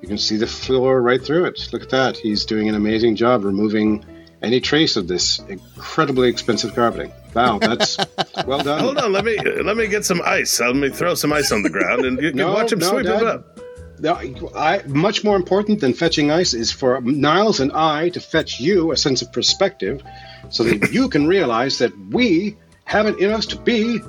you 0.00 0.08
can 0.08 0.18
see 0.18 0.36
the 0.36 0.46
floor 0.46 1.00
right 1.00 1.24
through 1.24 1.44
it. 1.44 1.68
Look 1.72 1.82
at 1.82 1.90
that. 1.90 2.16
He's 2.16 2.44
doing 2.44 2.68
an 2.68 2.74
amazing 2.74 3.14
job 3.16 3.44
removing 3.44 4.04
any 4.42 4.60
trace 4.60 4.96
of 4.96 5.06
this 5.06 5.38
incredibly 5.48 6.28
expensive 6.28 6.74
carpeting. 6.74 7.12
Wow, 7.34 7.58
that's 7.58 7.96
well 8.46 8.62
done. 8.62 8.80
Hold 8.80 8.98
on, 8.98 9.12
let 9.12 9.24
me 9.24 9.38
let 9.38 9.76
me 9.76 9.86
get 9.86 10.04
some 10.04 10.20
ice. 10.24 10.60
Let 10.60 10.74
me 10.74 10.90
throw 10.90 11.14
some 11.14 11.32
ice 11.32 11.52
on 11.52 11.62
the 11.62 11.70
ground, 11.70 12.04
and 12.04 12.20
you 12.20 12.30
can 12.30 12.38
No, 12.42 12.52
watch 12.52 12.72
him 12.72 12.80
no, 12.80 12.90
sweep 12.90 13.06
Dad. 13.06 13.22
it 13.22 13.28
up. 13.28 13.60
Now, 14.00 14.20
I, 14.56 14.82
much 14.88 15.22
more 15.22 15.36
important 15.36 15.80
than 15.80 15.94
fetching 15.94 16.32
ice 16.32 16.54
is 16.54 16.72
for 16.72 17.00
Niles 17.00 17.60
and 17.60 17.70
I 17.72 18.08
to 18.10 18.20
fetch 18.20 18.58
you 18.58 18.90
a 18.90 18.96
sense 18.96 19.22
of 19.22 19.32
perspective 19.32 20.02
so 20.50 20.64
that 20.64 20.90
you 20.92 21.08
can 21.08 21.28
realize 21.28 21.78
that 21.78 21.92
we 22.10 22.56
have 22.84 23.06
it 23.06 23.20
in 23.20 23.30
us 23.30 23.46
to 23.46 23.56
be 23.56 24.00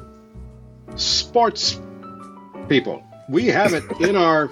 sports 0.95 1.79
people. 2.69 3.04
We 3.30 3.47
have 3.47 3.73
it 3.73 3.84
in 4.02 4.15
our 4.15 4.49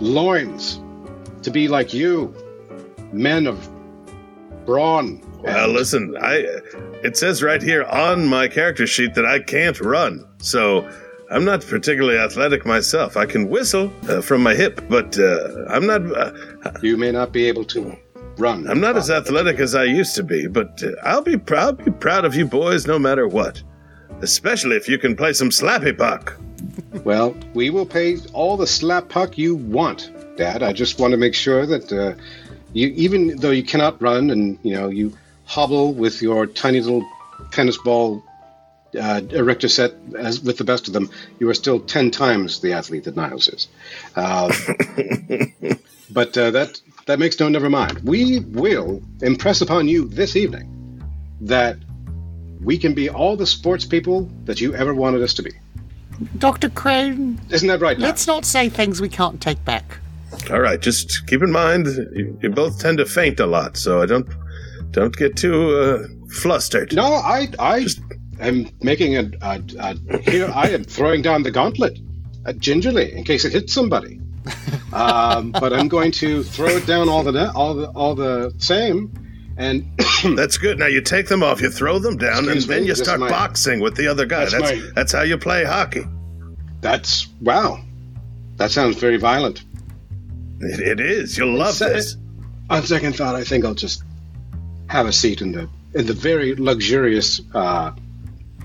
loins 0.00 0.80
to 1.42 1.50
be 1.50 1.68
like 1.68 1.92
you, 1.92 2.34
men 3.12 3.46
of 3.46 3.68
brawn. 4.64 5.20
Well, 5.42 5.68
listen, 5.68 6.16
I 6.20 6.46
it 7.02 7.16
says 7.16 7.42
right 7.42 7.62
here 7.62 7.84
on 7.84 8.26
my 8.26 8.48
character 8.48 8.86
sheet 8.86 9.14
that 9.14 9.26
I 9.26 9.40
can't 9.40 9.78
run, 9.80 10.26
so 10.38 10.88
I'm 11.30 11.44
not 11.44 11.60
particularly 11.62 12.18
athletic 12.18 12.64
myself. 12.64 13.16
I 13.16 13.26
can 13.26 13.48
whistle 13.48 13.92
uh, 14.08 14.20
from 14.20 14.42
my 14.42 14.54
hip, 14.54 14.80
but 14.88 15.18
uh, 15.18 15.66
I'm 15.68 15.86
not. 15.86 16.00
Uh, 16.16 16.32
you 16.82 16.96
may 16.96 17.12
not 17.12 17.32
be 17.32 17.46
able 17.46 17.64
to 17.66 17.96
run. 18.38 18.68
I'm 18.68 18.80
not 18.80 18.96
as 18.96 19.10
athletic 19.10 19.58
as 19.58 19.74
I 19.74 19.84
used 19.84 20.14
to 20.16 20.22
be. 20.22 20.46
But 20.46 20.82
uh, 20.82 20.92
I'll 21.02 21.22
be 21.22 21.36
proud. 21.36 21.84
Be 21.84 21.90
proud 21.90 22.24
of 22.24 22.34
you 22.34 22.46
boys, 22.46 22.86
no 22.86 22.98
matter 22.98 23.28
what. 23.28 23.62
Especially 24.20 24.76
if 24.76 24.88
you 24.88 24.98
can 24.98 25.16
play 25.16 25.32
some 25.32 25.50
slappy 25.50 25.96
puck. 25.96 26.38
Well, 27.04 27.36
we 27.54 27.70
will 27.70 27.86
pay 27.86 28.18
all 28.32 28.56
the 28.56 28.66
slap 28.66 29.08
puck 29.08 29.36
you 29.38 29.56
want, 29.56 30.10
Dad. 30.36 30.62
I 30.62 30.72
just 30.72 30.98
want 30.98 31.12
to 31.12 31.16
make 31.16 31.34
sure 31.34 31.66
that 31.66 31.92
uh, 31.92 32.14
you, 32.72 32.88
even 32.88 33.36
though 33.36 33.50
you 33.50 33.62
cannot 33.62 34.00
run 34.00 34.30
and 34.30 34.58
you 34.62 34.74
know 34.74 34.88
you 34.88 35.16
hobble 35.44 35.92
with 35.92 36.22
your 36.22 36.46
tiny 36.46 36.80
little 36.80 37.06
tennis 37.50 37.78
ball 37.78 38.22
uh, 38.98 39.20
erector 39.30 39.68
set 39.68 39.92
as 40.16 40.40
with 40.40 40.58
the 40.58 40.64
best 40.64 40.86
of 40.86 40.94
them, 40.94 41.10
you 41.38 41.48
are 41.48 41.54
still 41.54 41.80
ten 41.80 42.10
times 42.10 42.60
the 42.60 42.72
athlete 42.72 43.04
that 43.04 43.16
Niles 43.16 43.48
is. 43.48 43.68
Uh, 44.16 44.48
but 46.10 46.36
uh, 46.36 46.50
that 46.52 46.80
that 47.06 47.18
makes 47.18 47.38
no 47.38 47.48
never 47.48 47.70
mind. 47.70 48.00
We 48.00 48.40
will 48.40 49.02
impress 49.22 49.60
upon 49.60 49.88
you 49.88 50.08
this 50.08 50.36
evening 50.36 50.70
that 51.42 51.76
we 52.60 52.78
can 52.78 52.94
be 52.94 53.10
all 53.10 53.36
the 53.36 53.46
sports 53.46 53.84
people 53.84 54.30
that 54.44 54.60
you 54.60 54.74
ever 54.74 54.94
wanted 54.94 55.22
us 55.22 55.34
to 55.34 55.42
be. 55.42 55.52
Dr. 56.38 56.68
Crane, 56.70 57.40
Isn't 57.50 57.68
that 57.68 57.80
right? 57.80 57.98
Niles? 57.98 58.08
let's 58.08 58.26
not 58.26 58.44
say 58.44 58.68
things 58.68 59.00
we 59.00 59.08
can't 59.08 59.40
take 59.40 59.62
back. 59.64 59.98
All 60.50 60.60
right, 60.60 60.80
just 60.80 61.26
keep 61.26 61.42
in 61.42 61.52
mind 61.52 61.86
you, 62.14 62.38
you 62.42 62.50
both 62.50 62.78
tend 62.80 62.98
to 62.98 63.06
faint 63.06 63.40
a 63.40 63.46
lot, 63.46 63.76
so 63.76 64.02
I 64.02 64.06
don't 64.06 64.28
don't 64.90 65.16
get 65.16 65.36
too 65.36 65.76
uh, 65.76 66.06
flustered. 66.28 66.92
No, 66.94 67.14
I 67.14 67.48
I 67.58 67.86
am 68.40 68.68
making 68.82 69.16
a, 69.16 69.30
a, 69.42 69.62
a 69.78 70.18
here. 70.22 70.50
I 70.54 70.70
am 70.70 70.84
throwing 70.84 71.22
down 71.22 71.42
the 71.44 71.50
gauntlet 71.50 71.98
uh, 72.46 72.52
gingerly 72.54 73.12
in 73.12 73.24
case 73.24 73.44
it 73.44 73.52
hits 73.52 73.72
somebody. 73.72 74.20
Um, 74.92 75.50
but 75.50 75.72
I'm 75.72 75.88
going 75.88 76.12
to 76.12 76.44
throw 76.44 76.68
it 76.68 76.86
down 76.86 77.08
all 77.08 77.24
the 77.24 77.50
all 77.52 77.74
the 77.74 77.86
all 77.96 78.14
the 78.14 78.54
same, 78.58 79.10
and 79.56 79.88
That's 80.36 80.58
good. 80.58 80.78
Now 80.78 80.86
you 80.86 81.00
take 81.00 81.28
them 81.28 81.42
off, 81.42 81.60
you 81.60 81.70
throw 81.70 81.98
them 81.98 82.16
down, 82.16 82.44
Excuse 82.44 82.64
and 82.64 82.72
then 82.72 82.82
me, 82.82 82.88
you 82.88 82.94
start 82.94 83.20
my- 83.20 83.28
boxing 83.28 83.80
with 83.80 83.96
the 83.96 84.06
other 84.08 84.26
guy. 84.26 84.40
That's 84.46 84.52
That's 84.52 84.72
my- 84.80 84.90
that's 84.94 85.12
how 85.12 85.22
you 85.22 85.38
play 85.38 85.64
hockey. 85.64 86.04
that's 86.80 87.28
wow. 87.40 87.80
That 88.56 88.70
sounds 88.70 88.96
very 88.96 89.16
violent. 89.16 89.64
It, 90.60 90.80
it 90.80 91.00
is. 91.00 91.36
You'll 91.38 91.56
love 91.58 91.74
Say- 91.74 91.92
this. 91.92 92.16
On 92.70 92.82
second 92.82 93.14
thought, 93.16 93.34
I 93.34 93.44
think 93.44 93.64
I'll 93.64 93.74
just 93.74 94.02
have 94.88 95.06
a 95.06 95.12
seat 95.12 95.40
in 95.42 95.52
the 95.52 95.68
in 95.94 96.06
the 96.06 96.12
very 96.14 96.54
luxurious, 96.56 97.40
uh, 97.54 97.92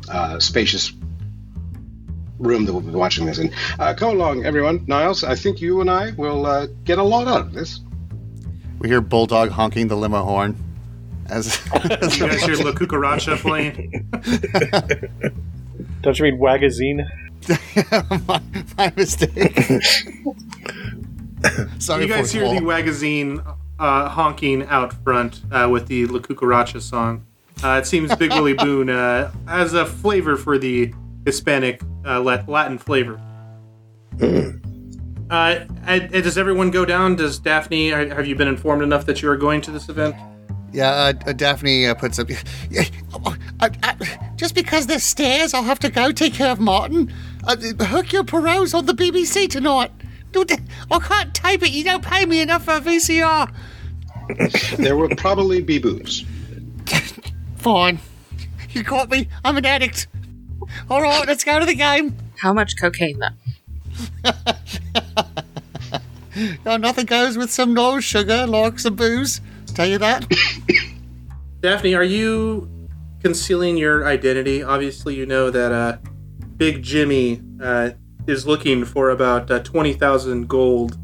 uh, 0.09 0.39
spacious 0.39 0.91
room 2.39 2.65
that 2.65 2.71
we'll 2.73 2.81
be 2.81 2.91
watching 2.91 3.25
this 3.25 3.37
in. 3.37 3.51
Uh, 3.77 3.93
come 3.93 4.11
along, 4.15 4.45
everyone. 4.45 4.83
Niles, 4.87 5.23
I 5.23 5.35
think 5.35 5.59
you 5.61 5.81
and 5.81 5.89
I 5.91 6.11
will 6.11 6.45
uh, 6.45 6.67
get 6.85 6.97
a 6.97 7.03
lot 7.03 7.27
out 7.27 7.41
of 7.41 7.53
this. 7.53 7.81
We 8.79 8.87
hear 8.89 9.01
Bulldog 9.01 9.49
honking 9.49 9.89
the 9.89 9.97
limo 9.97 10.23
horn. 10.23 10.55
As, 11.29 11.59
as 12.01 12.17
You 12.19 12.27
guys 12.27 12.41
hear 12.43 12.55
La 12.57 12.71
Cucaracha 12.71 13.37
playing? 13.37 14.07
Don't 16.01 16.17
you 16.17 16.23
mean 16.23 16.39
Wagazine? 16.39 17.07
my, 18.27 18.41
my 18.77 18.93
mistake. 18.95 19.81
Sorry 21.79 22.03
You 22.03 22.09
guys 22.09 22.31
for 22.31 22.39
hear 22.39 22.47
the 22.53 22.59
Paul. 22.59 22.69
Wagazine 22.69 23.55
uh, 23.79 24.09
honking 24.09 24.63
out 24.63 24.93
front 25.03 25.41
uh, 25.51 25.67
with 25.71 25.87
the 25.87 26.05
La 26.07 26.19
Cucaracha 26.19 26.81
song. 26.81 27.25
Uh, 27.63 27.79
it 27.81 27.85
seems 27.85 28.13
Big 28.15 28.31
Willie 28.31 28.53
Boone 28.53 28.89
uh, 28.89 29.31
has 29.47 29.73
a 29.73 29.85
flavor 29.85 30.35
for 30.37 30.57
the 30.57 30.93
Hispanic 31.25 31.81
uh, 32.05 32.19
Latin 32.21 32.77
flavor. 32.77 33.19
Uh, 35.31 35.63
and- 35.85 36.11
and 36.11 36.23
does 36.23 36.39
everyone 36.39 36.71
go 36.71 36.83
down? 36.85 37.15
Does 37.15 37.37
Daphne? 37.37 37.91
are- 37.93 38.15
Have 38.15 38.25
you 38.25 38.33
been 38.35 38.47
informed 38.47 38.81
enough 38.81 39.05
that 39.05 39.21
you 39.21 39.29
are 39.29 39.37
going 39.37 39.61
to 39.61 39.69
this 39.69 39.87
event? 39.87 40.15
Yeah, 40.71 40.91
uh, 40.91 41.13
uh, 41.25 41.33
Daphne 41.33 41.87
uh, 41.87 41.95
puts 41.95 42.19
up. 42.19 42.29
Yeah, 42.69 42.83
oh, 43.13 43.35
I, 43.59 43.71
I, 43.81 44.33
just 44.35 44.53
because 44.53 44.87
there's 44.87 45.03
stairs, 45.03 45.53
I'll 45.53 45.63
have 45.63 45.79
to 45.79 45.89
go 45.89 46.11
take 46.11 46.33
care 46.33 46.51
of 46.51 46.59
Martin. 46.59 47.11
Uh, 47.45 47.55
Hercule 47.83 48.23
Poirot's 48.23 48.73
on 48.73 48.85
the 48.85 48.93
BBC 48.93 49.49
tonight. 49.49 49.91
I 50.35 50.99
can't 50.99 51.33
tape 51.33 51.63
it. 51.63 51.71
You 51.71 51.83
don't 51.83 52.03
pay 52.03 52.25
me 52.25 52.41
enough 52.41 52.65
for 52.65 52.75
a 52.75 52.81
VCR. 52.81 53.51
There 54.77 54.95
will 54.95 55.09
probably 55.15 55.59
be 55.59 55.79
booze. 55.79 56.23
Fine. 57.55 57.97
You 58.69 58.83
caught 58.83 59.09
me. 59.09 59.27
I'm 59.43 59.57
an 59.57 59.65
addict. 59.65 60.05
All 60.87 61.01
right, 61.01 61.27
let's 61.27 61.43
go 61.43 61.59
to 61.59 61.65
the 61.65 61.73
game. 61.73 62.15
How 62.37 62.53
much 62.53 62.73
cocaine, 62.79 63.19
though? 63.19 64.31
Oh, 66.65 66.77
nothing 66.77 67.05
goes 67.05 67.37
with 67.37 67.51
some 67.51 67.73
no 67.73 67.99
sugar 67.99 68.45
like 68.45 68.79
some 68.79 68.95
booze. 68.95 69.41
Tell 69.79 69.87
you 69.87 69.97
that. 69.99 70.29
Daphne, 71.61 71.95
are 71.95 72.03
you 72.03 72.69
concealing 73.23 73.77
your 73.77 74.05
identity? 74.05 74.61
Obviously, 74.61 75.15
you 75.15 75.25
know 75.25 75.49
that 75.51 75.71
uh, 75.71 75.99
Big 76.57 76.83
Jimmy 76.83 77.41
uh, 77.63 77.91
is 78.27 78.45
looking 78.45 78.83
for 78.83 79.11
about 79.11 79.49
uh, 79.49 79.59
20,000 79.59 80.49
gold 80.49 80.97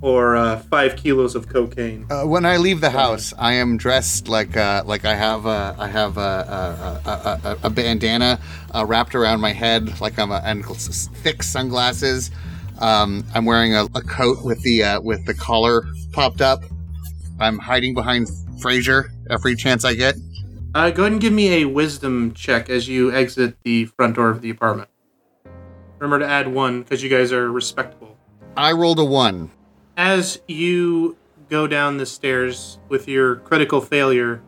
or 0.00 0.36
uh, 0.36 0.60
five 0.60 0.94
kilos 0.94 1.34
of 1.34 1.48
cocaine. 1.48 2.06
Uh, 2.08 2.24
when 2.24 2.46
I 2.46 2.58
leave 2.58 2.80
the 2.80 2.90
house, 2.90 3.34
I 3.36 3.54
am 3.54 3.76
dressed 3.76 4.28
like 4.28 4.56
uh, 4.56 4.84
like 4.86 5.04
I 5.04 5.16
have 5.16 5.46
a, 5.46 5.74
I 5.76 5.88
have 5.88 6.16
a, 6.16 7.00
a, 7.04 7.08
a, 7.10 7.40
a, 7.48 7.58
a 7.64 7.70
bandana 7.70 8.38
uh, 8.72 8.86
wrapped 8.86 9.16
around 9.16 9.40
my 9.40 9.52
head, 9.52 10.00
like 10.00 10.20
I'm 10.20 10.30
a, 10.30 10.40
and 10.44 10.64
thick 10.64 11.42
sunglasses. 11.42 12.30
Um, 12.78 13.24
I'm 13.34 13.44
wearing 13.44 13.74
a, 13.74 13.86
a 13.86 14.02
coat 14.02 14.44
with 14.44 14.62
the 14.62 14.84
uh, 14.84 15.00
with 15.00 15.26
the 15.26 15.34
collar 15.34 15.82
popped 16.12 16.40
up. 16.40 16.62
I'm 17.40 17.58
hiding 17.58 17.94
behind 17.94 18.28
Frasier 18.62 19.08
every 19.30 19.56
chance 19.56 19.84
I 19.84 19.94
get. 19.94 20.16
Uh, 20.74 20.90
go 20.90 21.02
ahead 21.02 21.12
and 21.12 21.20
give 21.20 21.32
me 21.32 21.62
a 21.62 21.64
wisdom 21.64 22.32
check 22.34 22.70
as 22.70 22.88
you 22.88 23.12
exit 23.12 23.56
the 23.64 23.86
front 23.86 24.16
door 24.16 24.30
of 24.30 24.40
the 24.40 24.50
apartment. 24.50 24.88
Remember 25.98 26.24
to 26.24 26.30
add 26.30 26.48
one 26.48 26.82
because 26.82 27.02
you 27.02 27.08
guys 27.10 27.32
are 27.32 27.50
respectable. 27.50 28.16
I 28.56 28.72
rolled 28.72 28.98
a 28.98 29.04
one. 29.04 29.50
As 29.96 30.40
you 30.46 31.16
go 31.48 31.66
down 31.66 31.96
the 31.96 32.06
stairs 32.06 32.78
with 32.88 33.08
your 33.08 33.36
critical 33.36 33.80
failure, 33.80 34.42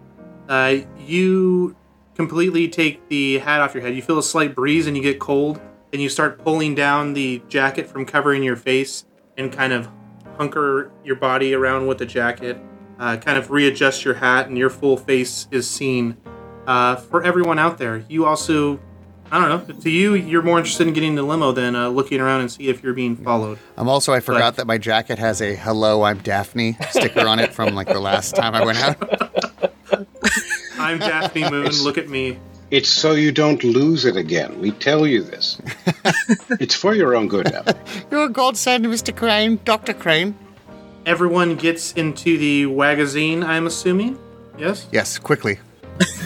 uh, 0.48 0.76
you 0.98 1.76
completely 2.14 2.68
take 2.68 3.08
the 3.08 3.38
hat 3.38 3.60
off 3.60 3.74
your 3.74 3.82
head. 3.82 3.94
You 3.96 4.02
feel 4.02 4.18
a 4.18 4.22
slight 4.22 4.54
breeze 4.54 4.86
and 4.86 4.96
you 4.96 5.02
get 5.02 5.18
cold, 5.18 5.60
and 5.92 6.00
you 6.00 6.08
start 6.08 6.38
pulling 6.38 6.74
down 6.74 7.14
the 7.14 7.42
jacket 7.48 7.86
from 7.86 8.06
covering 8.06 8.42
your 8.42 8.56
face 8.56 9.04
and 9.36 9.52
kind 9.52 9.72
of 9.72 9.88
hunker 10.36 10.90
your 11.04 11.16
body 11.16 11.54
around 11.54 11.86
with 11.86 11.98
the 11.98 12.06
jacket. 12.06 12.58
Uh, 13.02 13.16
kind 13.16 13.36
of 13.36 13.50
readjust 13.50 14.04
your 14.04 14.14
hat, 14.14 14.46
and 14.46 14.56
your 14.56 14.70
full 14.70 14.96
face 14.96 15.48
is 15.50 15.68
seen. 15.68 16.16
Uh, 16.68 16.94
for 16.94 17.24
everyone 17.24 17.58
out 17.58 17.76
there, 17.76 18.04
you 18.08 18.24
also, 18.24 18.78
I 19.28 19.40
don't 19.40 19.68
know, 19.68 19.74
to 19.80 19.90
you, 19.90 20.14
you're 20.14 20.40
more 20.42 20.56
interested 20.58 20.86
in 20.86 20.94
getting 20.94 21.16
the 21.16 21.24
limo 21.24 21.50
than 21.50 21.74
uh, 21.74 21.88
looking 21.88 22.20
around 22.20 22.42
and 22.42 22.52
see 22.52 22.68
if 22.68 22.80
you're 22.80 22.94
being 22.94 23.16
followed. 23.16 23.58
I'm 23.76 23.88
also 23.88 24.12
I 24.12 24.20
forgot 24.20 24.40
Right. 24.40 24.54
that 24.54 24.66
my 24.68 24.78
jacket 24.78 25.18
has 25.18 25.42
a 25.42 25.56
"Hello, 25.56 26.04
I'm 26.04 26.18
Daphne" 26.18 26.76
sticker 26.90 27.26
on 27.26 27.40
it 27.40 27.52
from 27.52 27.74
like 27.74 27.88
the 27.88 27.98
last 27.98 28.36
time 28.36 28.54
I 28.54 28.64
went 28.64 28.78
out. 28.78 30.06
I'm 30.78 31.00
Daphne 31.00 31.50
Moon. 31.50 31.72
Look 31.82 31.98
at 31.98 32.08
me. 32.08 32.38
It's 32.70 32.88
so 32.88 33.12
you 33.14 33.32
don't 33.32 33.64
lose 33.64 34.04
it 34.04 34.16
again. 34.16 34.60
We 34.60 34.70
tell 34.70 35.08
you 35.08 35.24
this. 35.24 35.60
it's 36.60 36.76
for 36.76 36.94
your 36.94 37.16
own 37.16 37.26
good, 37.26 37.46
Daphne. 37.46 37.74
You're 38.12 38.26
a 38.26 38.28
godsend, 38.28 38.86
Mr. 38.86 39.14
Crane, 39.14 39.58
Dr. 39.64 39.92
Crane. 39.92 40.36
Everyone 41.04 41.56
gets 41.56 41.92
into 41.92 42.38
the 42.38 42.64
wagazine, 42.64 43.44
I'm 43.44 43.66
assuming. 43.66 44.18
Yes? 44.56 44.86
Yes, 44.92 45.18
quickly. 45.18 45.58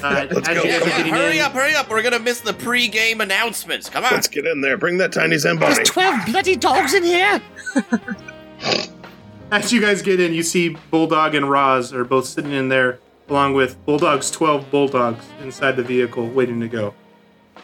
Uh, 0.02 0.26
as 0.30 0.30
go. 0.30 0.52
you 0.52 0.62
guys 0.62 0.80
Come 0.80 0.88
are 0.88 0.92
on, 0.92 0.98
getting 0.98 1.14
hurry 1.14 1.38
in, 1.38 1.44
up, 1.44 1.52
hurry 1.52 1.74
up. 1.74 1.88
We're 1.88 2.02
going 2.02 2.12
to 2.12 2.18
miss 2.20 2.40
the 2.40 2.52
pre-game 2.52 3.20
announcements. 3.20 3.88
Come 3.88 4.04
on. 4.04 4.12
Let's 4.12 4.28
get 4.28 4.46
in 4.46 4.60
there. 4.60 4.76
Bring 4.76 4.98
that 4.98 5.12
tiny 5.12 5.30
There's 5.30 5.42
Zamboni. 5.42 5.82
12 5.84 6.26
bloody 6.26 6.56
dogs 6.56 6.92
in 6.94 7.04
here. 7.04 7.40
as 9.50 9.72
you 9.72 9.80
guys 9.80 10.02
get 10.02 10.20
in, 10.20 10.34
you 10.34 10.42
see 10.42 10.76
Bulldog 10.90 11.34
and 11.34 11.48
Roz 11.50 11.92
are 11.94 12.04
both 12.04 12.26
sitting 12.26 12.52
in 12.52 12.68
there, 12.68 12.98
along 13.28 13.54
with 13.54 13.82
Bulldog's 13.86 14.30
12 14.30 14.70
Bulldogs 14.70 15.24
inside 15.42 15.76
the 15.76 15.82
vehicle 15.82 16.28
waiting 16.28 16.60
to 16.60 16.68
go. 16.68 16.94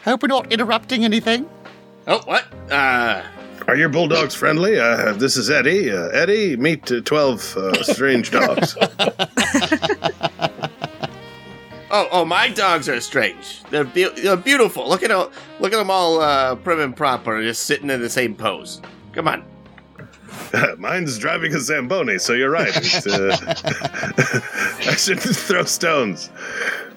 Hope 0.03 0.23
we're 0.23 0.27
not 0.27 0.51
interrupting 0.51 1.05
anything. 1.05 1.47
Oh, 2.07 2.21
what? 2.25 2.45
Uh, 2.71 3.23
Are 3.67 3.75
your 3.75 3.89
bulldogs 3.89 4.35
friendly? 4.35 4.77
Uh, 4.77 5.13
this 5.13 5.37
is 5.37 5.49
Eddie. 5.49 5.89
Uh, 5.89 6.09
Eddie, 6.09 6.57
meet 6.57 6.91
uh, 6.91 6.99
12 7.01 7.57
uh, 7.57 7.83
strange 7.83 8.29
dogs. 8.39 8.75
oh, 11.89 12.07
oh, 12.11 12.25
my 12.25 12.49
dogs 12.49 12.89
are 12.89 12.99
strange. 12.99 13.63
They're, 13.69 13.85
be- 13.85 14.09
they're 14.09 14.35
beautiful. 14.35 14.87
Look 14.89 15.01
at 15.03 15.11
all, 15.11 15.31
look 15.59 15.71
at 15.73 15.77
them 15.77 15.89
all 15.89 16.19
uh, 16.19 16.55
prim 16.55 16.81
and 16.81 16.95
proper, 16.95 17.41
just 17.41 17.63
sitting 17.63 17.89
in 17.89 18.01
the 18.01 18.09
same 18.09 18.35
pose. 18.35 18.81
Come 19.13 19.27
on. 19.29 19.45
Mine's 20.77 21.17
driving 21.17 21.53
a 21.55 21.59
Zamboni, 21.59 22.17
so 22.19 22.33
you're 22.33 22.49
right. 22.51 22.75
Uh, 23.07 23.37
I 24.87 24.95
shouldn't 24.97 25.21
throw 25.35 25.63
stones. 25.63 26.29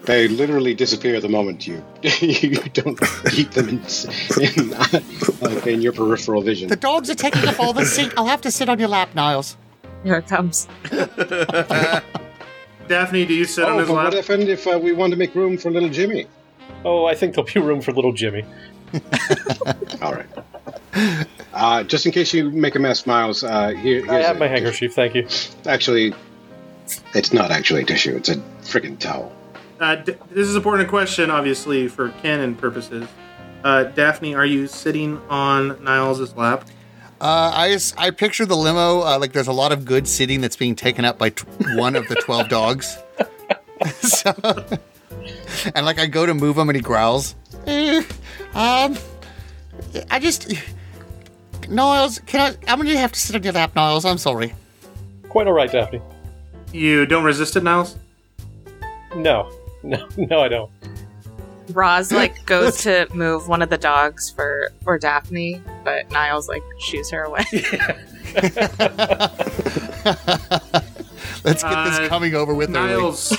They 0.07 0.27
literally 0.29 0.73
disappear 0.73 1.19
the 1.21 1.29
moment 1.29 1.67
you 1.67 1.83
you 2.21 2.55
don't 2.73 2.97
keep 3.29 3.51
them 3.51 3.67
in, 3.69 3.81
in, 4.41 4.69
like, 5.41 5.67
in 5.67 5.81
your 5.81 5.91
peripheral 5.93 6.41
vision. 6.41 6.69
The 6.69 6.75
dogs 6.77 7.09
are 7.09 7.15
taking 7.15 7.45
up 7.45 7.59
all 7.59 7.73
the 7.73 7.85
seat. 7.85 8.13
I'll 8.17 8.25
have 8.27 8.41
to 8.41 8.51
sit 8.51 8.69
on 8.69 8.79
your 8.79 8.87
lap, 8.87 9.13
Niles. 9.15 9.57
Here 10.03 10.15
it 10.15 10.27
comes. 10.27 10.67
Daphne, 12.87 13.25
do 13.25 13.33
you 13.33 13.43
sit 13.45 13.65
on 13.65 13.73
Oh, 13.73 13.79
his 13.79 13.87
but 13.89 13.93
what 13.95 14.05
lap? 14.05 14.13
happened 14.13 14.47
if 14.47 14.65
uh, 14.65 14.79
we 14.81 14.93
want 14.93 15.11
to 15.11 15.17
make 15.17 15.35
room 15.35 15.57
for 15.57 15.69
little 15.69 15.89
Jimmy? 15.89 16.25
Oh, 16.85 17.05
I 17.05 17.13
think 17.15 17.35
there'll 17.35 17.49
be 17.51 17.59
room 17.59 17.81
for 17.81 17.91
little 17.91 18.13
Jimmy. 18.13 18.45
All 20.01 20.13
right. 20.13 21.25
Uh, 21.53 21.83
just 21.83 22.05
in 22.05 22.13
case 22.13 22.33
you 22.33 22.49
make 22.49 22.75
a 22.75 22.79
mess, 22.79 23.05
Niles, 23.05 23.43
uh, 23.43 23.69
here, 23.69 24.05
here's 24.05 24.09
I 24.09 24.19
have 24.21 24.37
a- 24.37 24.39
my 24.39 24.47
handkerchief, 24.47 24.93
thank 24.93 25.15
you. 25.15 25.27
Actually, 25.65 26.13
it's 27.13 27.33
not 27.33 27.51
actually 27.51 27.83
tissue. 27.83 28.15
It's 28.15 28.29
a 28.29 28.35
freaking 28.61 28.97
towel. 28.97 29.33
Uh, 29.79 29.95
D- 29.95 30.13
this 30.29 30.47
is 30.47 30.51
an 30.51 30.57
important 30.57 30.89
question, 30.89 31.29
obviously, 31.29 31.87
for 31.87 32.09
canon 32.21 32.55
purposes. 32.55 33.07
Uh, 33.63 33.83
Daphne, 33.83 34.33
are 34.35 34.45
you 34.45 34.67
sitting 34.67 35.19
on 35.29 35.83
Niles' 35.83 36.35
lap? 36.35 36.65
Uh, 37.19 37.51
I 37.53 37.71
just, 37.71 37.99
I 37.99 38.11
picture 38.11 38.45
the 38.45 38.55
limo 38.55 39.01
uh, 39.01 39.17
like 39.19 39.33
there's 39.33 39.47
a 39.47 39.53
lot 39.53 39.71
of 39.71 39.85
good 39.85 40.07
sitting 40.07 40.39
that's 40.39 40.55
being 40.55 40.75
taken 40.75 41.03
up 41.03 41.17
by 41.17 41.31
t- 41.31 41.45
one 41.75 41.95
of 41.95 42.07
the 42.07 42.15
twelve 42.15 42.47
dogs. 42.49 42.97
so, 43.95 44.33
and 45.73 45.85
like 45.85 45.97
I 45.99 46.05
go 46.05 46.27
to 46.27 46.33
move 46.35 46.57
him 46.57 46.69
and 46.69 46.75
he 46.75 46.81
growls. 46.81 47.35
Eh, 47.65 48.03
um, 48.53 48.95
I 50.11 50.19
just. 50.19 50.53
Niles, 51.69 52.19
can 52.27 52.39
I? 52.39 52.71
I'm 52.71 52.77
gonna 52.77 52.97
have 52.97 53.11
to 53.13 53.19
sit 53.19 53.35
on 53.35 53.43
your 53.43 53.53
lap, 53.53 53.75
Niles. 53.75 54.05
I'm 54.05 54.19
sorry. 54.19 54.53
Quite 55.29 55.47
all 55.47 55.53
right, 55.53 55.71
Daphne. 55.71 56.01
You 56.71 57.05
don't 57.07 57.23
resist 57.23 57.55
it, 57.55 57.63
Niles? 57.63 57.97
No, 59.15 59.51
no, 59.89 60.07
no, 60.17 60.41
I 60.41 60.47
don't. 60.47 60.71
Roz 61.71 62.11
like 62.11 62.45
goes 62.45 62.77
to 62.83 63.07
move 63.13 63.47
one 63.47 63.61
of 63.61 63.69
the 63.69 63.77
dogs 63.77 64.29
for 64.29 64.71
for 64.83 64.97
Daphne, 64.97 65.61
but 65.83 66.09
Niles 66.11 66.47
like 66.47 66.63
shoos 66.79 67.09
her 67.11 67.23
away. 67.23 67.45
Let's 71.43 71.63
get 71.63 71.71
Uh, 71.73 71.99
this 71.99 72.09
coming 72.09 72.35
over 72.35 72.53
with 72.53 72.75
early. 72.75 72.87
Niles. 72.87 73.35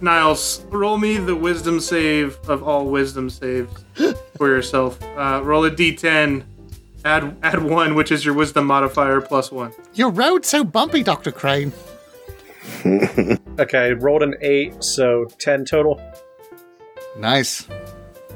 Niles, 0.00 0.62
roll 0.68 0.98
me 0.98 1.16
the 1.16 1.34
wisdom 1.34 1.80
save 1.80 2.36
of 2.48 2.62
all 2.62 2.86
wisdom 2.86 3.30
saves 3.30 3.72
for 4.36 4.48
yourself. 4.48 5.02
Uh, 5.16 5.40
roll 5.42 5.64
a 5.64 5.70
d10. 5.70 6.44
Add 7.04 7.36
add 7.42 7.62
one, 7.62 7.94
which 7.94 8.10
is 8.10 8.24
your 8.24 8.34
wisdom 8.34 8.66
modifier 8.66 9.20
plus 9.20 9.50
one. 9.52 9.72
Your 9.94 10.10
road's 10.10 10.48
so 10.48 10.64
bumpy, 10.64 11.02
Dr. 11.02 11.30
Crane. 11.32 11.72
Okay, 13.58 13.94
rolled 13.94 14.22
an 14.22 14.34
eight, 14.42 14.84
so 14.84 15.24
ten 15.38 15.64
total. 15.64 15.98
Nice. 17.16 17.66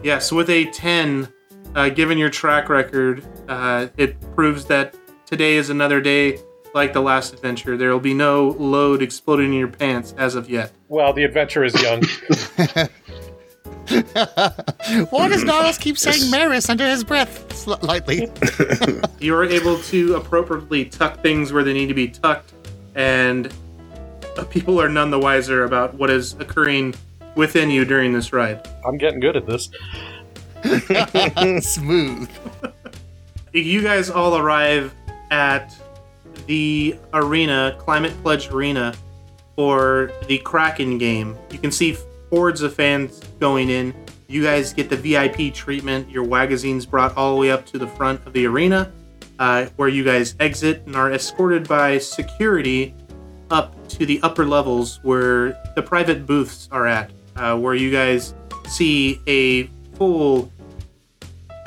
Yes, 0.03 0.33
with 0.33 0.49
a 0.49 0.65
10, 0.71 1.29
uh, 1.75 1.91
given 1.91 2.17
your 2.17 2.31
track 2.31 2.71
record, 2.71 3.23
uh, 3.49 3.89
it 3.99 4.19
proves 4.35 4.65
that 4.67 4.97
today 5.27 5.57
is 5.57 5.69
another 5.69 6.01
day 6.01 6.39
like 6.75 6.95
the 6.95 7.03
last 7.03 7.35
adventure. 7.35 7.77
There 7.77 7.91
will 7.91 8.01
be 8.01 8.15
no 8.15 8.57
load 8.59 9.03
exploding 9.03 9.53
in 9.53 9.59
your 9.59 9.69
pants 9.69 10.15
as 10.17 10.35
of 10.37 10.49
yet. 10.49 10.73
Well, 10.89 11.13
the 11.13 11.25
adventure 11.25 11.65
is 11.65 11.75
young. 11.83 12.01
Why 15.11 15.29
does 15.29 15.45
Niles 15.45 15.77
keep 15.79 15.99
saying 15.99 16.31
Maris 16.31 16.71
under 16.71 16.87
his 16.89 17.05
breath 17.05 17.53
sl- 17.55 17.75
lightly? 17.83 18.31
You 19.21 19.35
are 19.35 19.45
able 19.45 19.77
to 19.79 20.15
appropriately 20.15 20.87
tuck 20.87 21.21
things 21.21 21.53
where 21.53 21.63
they 21.63 21.75
need 21.75 21.89
to 21.89 21.95
be 21.95 22.09
tucked, 22.09 22.55
and 22.95 23.53
people 24.51 24.81
are 24.81 24.89
none 24.89 25.11
the 25.11 25.19
wiser 25.19 25.65
about 25.65 25.95
what 25.95 26.11
is 26.11 26.35
occurring 26.35 26.95
within 27.35 27.71
you 27.71 27.85
during 27.85 28.13
this 28.13 28.33
ride. 28.33 28.67
I'm 28.87 28.99
getting 28.99 29.21
good 29.21 29.37
at 29.37 29.47
this. 29.47 29.71
Smooth. 31.65 32.31
You 33.53 33.83
guys 33.83 34.11
all 34.11 34.37
arrive 34.37 34.95
at 35.31 35.75
the 36.47 36.97
arena, 37.13 37.77
Climate 37.79 38.13
Pledge 38.23 38.49
Arena, 38.51 38.95
for 39.57 40.13
the 40.27 40.39
Kraken 40.39 40.99
game. 40.99 41.37
You 41.51 41.59
can 41.59 41.73
see 41.73 41.97
hordes 42.31 42.63
of 42.63 42.75
fans 42.75 43.21
going 43.41 43.71
in. 43.71 43.95
You 44.29 44.43
guys 44.43 44.73
get 44.73 44.89
the 44.89 44.97
VIP 44.97 45.53
treatment. 45.53 46.09
Your 46.09 46.25
wagazines 46.25 46.89
brought 46.89 47.17
all 47.17 47.35
the 47.35 47.41
way 47.41 47.51
up 47.51 47.67
to 47.67 47.79
the 47.79 47.87
front 47.87 48.25
of 48.27 48.33
the 48.33 48.47
arena, 48.47 48.93
uh, 49.39 49.67
where 49.77 49.89
you 49.89 50.05
guys 50.05 50.37
exit 50.39 50.83
and 50.87 50.95
are 50.95 51.13
escorted 51.13 51.67
by 51.67 51.99
security 51.99 52.95
up 52.95 53.00
to 53.91 54.07
the 54.07 54.21
upper 54.23 54.47
levels 54.47 55.01
where 55.03 55.61
the 55.75 55.83
private 55.83 56.27
booths 56.27 56.69
are 56.73 56.87
at, 56.87 57.11
uh, 57.37 57.57
where 57.57 57.75
you 57.75 57.91
guys 57.91 58.35
see 58.69 59.21
a 59.27 59.67
full 59.97 60.51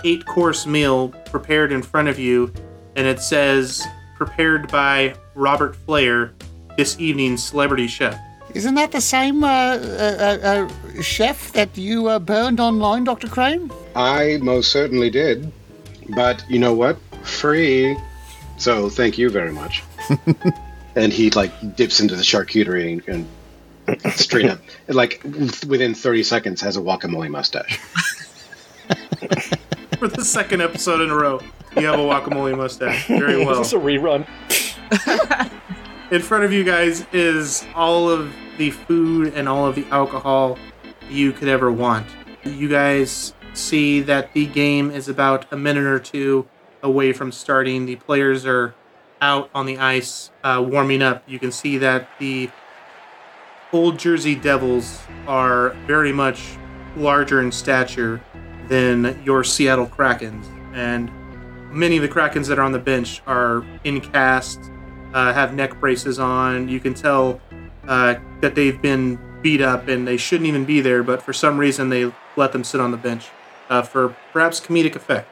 eight 0.04 0.26
course 0.26 0.66
meal 0.66 1.10
prepared 1.26 1.72
in 1.72 1.82
front 1.82 2.08
of 2.08 2.20
you, 2.20 2.52
and 2.96 3.08
it 3.08 3.20
says 3.20 3.86
prepared 4.16 4.72
by 4.72 5.16
Robert 5.36 5.76
Flair, 5.76 6.34
this 6.78 7.00
evening's 7.00 7.44
celebrity 7.44 7.88
chef. 7.88 8.20
Isn't 8.54 8.76
that 8.76 8.92
the 8.92 9.02
same 9.02 9.44
uh, 9.44 9.48
uh, 9.48 9.80
uh, 9.80 10.68
uh, 10.98 11.02
chef 11.02 11.52
that 11.54 11.76
you 11.76 12.08
uh, 12.08 12.20
burned 12.20 12.60
online, 12.60 13.04
Dr. 13.04 13.28
Crane? 13.28 13.72
I 13.96 14.38
most 14.42 14.72
certainly 14.72 15.10
did. 15.10 15.52
But 16.10 16.44
you 16.50 16.60
know 16.60 16.74
what? 16.74 16.98
Free. 17.24 17.98
So 18.58 18.90
thank 18.90 19.18
you 19.18 19.30
very 19.30 19.52
much. 19.52 19.84
and 20.96 21.12
he 21.12 21.30
like 21.32 21.76
dips 21.76 22.00
into 22.00 22.16
the 22.16 22.24
charcuterie 22.24 23.04
and, 23.08 23.28
and 23.88 24.14
straight 24.14 24.46
up, 24.46 24.60
like 24.88 25.22
within 25.24 25.94
30 25.94 26.24
seconds, 26.24 26.62
has 26.62 26.78
a 26.78 26.82
guacamole 26.82 27.30
mustache. 27.30 27.78
For 30.00 30.08
the 30.08 30.24
second 30.24 30.62
episode 30.62 31.02
in 31.02 31.10
a 31.10 31.16
row, 31.16 31.40
you 31.78 31.86
have 31.88 32.00
a 32.00 32.04
guacamole 32.04 32.58
mustache. 32.58 33.08
Very 33.08 33.42
Is 33.42 33.48
well. 33.48 33.60
this 33.60 33.74
a 33.74 33.78
rerun? 33.78 34.28
in 36.12 36.22
front 36.22 36.44
of 36.44 36.52
you 36.52 36.64
guys 36.64 37.06
is 37.14 37.66
all 37.74 38.10
of 38.10 38.34
the 38.58 38.72
food 38.72 39.34
and 39.34 39.48
all 39.50 39.66
of 39.66 39.76
the 39.76 39.86
alcohol 39.88 40.58
you 41.10 41.32
could 41.32 41.48
ever 41.48 41.72
want. 41.72 42.06
You 42.44 42.68
guys 42.68 43.34
see 43.54 44.02
that 44.02 44.34
the 44.34 44.46
game 44.48 44.92
is 44.92 45.08
about 45.08 45.52
a 45.52 45.58
minute 45.58 45.86
or 45.86 46.00
two 46.00 46.48
away 46.82 47.14
from 47.14 47.32
starting. 47.32 47.86
The 47.86 47.96
players 47.96 48.46
are 48.46 48.76
out 49.24 49.50
on 49.56 49.66
the 49.66 49.78
ice 49.78 50.32
uh, 50.44 50.64
warming 50.68 51.02
up. 51.02 51.24
You 51.28 51.40
can 51.40 51.52
see 51.52 51.78
that 51.78 52.10
the 52.20 52.50
Old 53.72 53.98
Jersey 53.98 54.36
Devils 54.36 55.02
are 55.26 55.70
very 55.88 56.12
much 56.12 56.58
larger 56.98 57.42
in 57.42 57.52
stature 57.52 58.22
than 58.68 59.20
your 59.24 59.44
Seattle 59.44 59.88
Krakens. 59.88 60.46
And 60.74 61.10
many 61.72 61.96
of 61.96 62.02
the 62.04 62.10
Krakens 62.10 62.48
that 62.50 62.60
are 62.60 62.64
on 62.64 62.74
the 62.74 62.80
bench 62.80 63.22
are 63.26 63.66
in 63.86 64.02
cast, 64.02 64.60
uh, 65.14 65.34
have 65.34 65.56
neck 65.56 65.80
braces 65.80 66.20
on. 66.20 66.68
You 66.68 66.82
can 66.82 66.94
tell 66.94 67.40
uh, 67.88 68.16
that 68.42 68.56
they've 68.56 68.80
been 68.82 69.18
beat 69.42 69.62
up 69.62 69.88
and 69.88 70.06
they 70.06 70.18
shouldn't 70.18 70.48
even 70.48 70.66
be 70.66 70.82
there, 70.82 71.02
but 71.02 71.22
for 71.22 71.34
some 71.34 71.58
reason 71.58 71.90
they 71.90 72.12
let 72.36 72.52
them 72.52 72.64
sit 72.64 72.82
on 72.82 72.92
the 72.92 72.98
bench 72.98 73.30
uh, 73.70 73.82
for 73.82 74.16
perhaps 74.34 74.60
comedic 74.60 74.96
effect. 74.96 75.30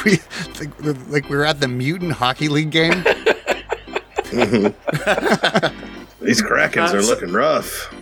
We, 0.04 0.18
like, 0.58 1.08
like 1.08 1.28
we 1.28 1.36
were 1.36 1.44
at 1.44 1.60
the 1.60 1.68
mutant 1.68 2.12
hockey 2.12 2.48
league 2.48 2.70
game. 2.70 3.04
Mm-hmm. 4.30 6.24
These 6.24 6.40
Krakens 6.40 6.94
are 6.94 7.02
looking 7.02 7.32
rough. 7.32 7.92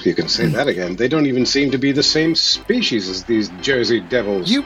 You 0.00 0.14
can 0.14 0.28
say 0.28 0.46
that 0.46 0.66
again. 0.66 0.96
They 0.96 1.08
don't 1.08 1.26
even 1.26 1.44
seem 1.44 1.70
to 1.72 1.78
be 1.78 1.92
the 1.92 2.02
same 2.02 2.34
species 2.34 3.06
as 3.08 3.24
these 3.24 3.50
Jersey 3.60 4.00
Devils. 4.00 4.50
You. 4.50 4.64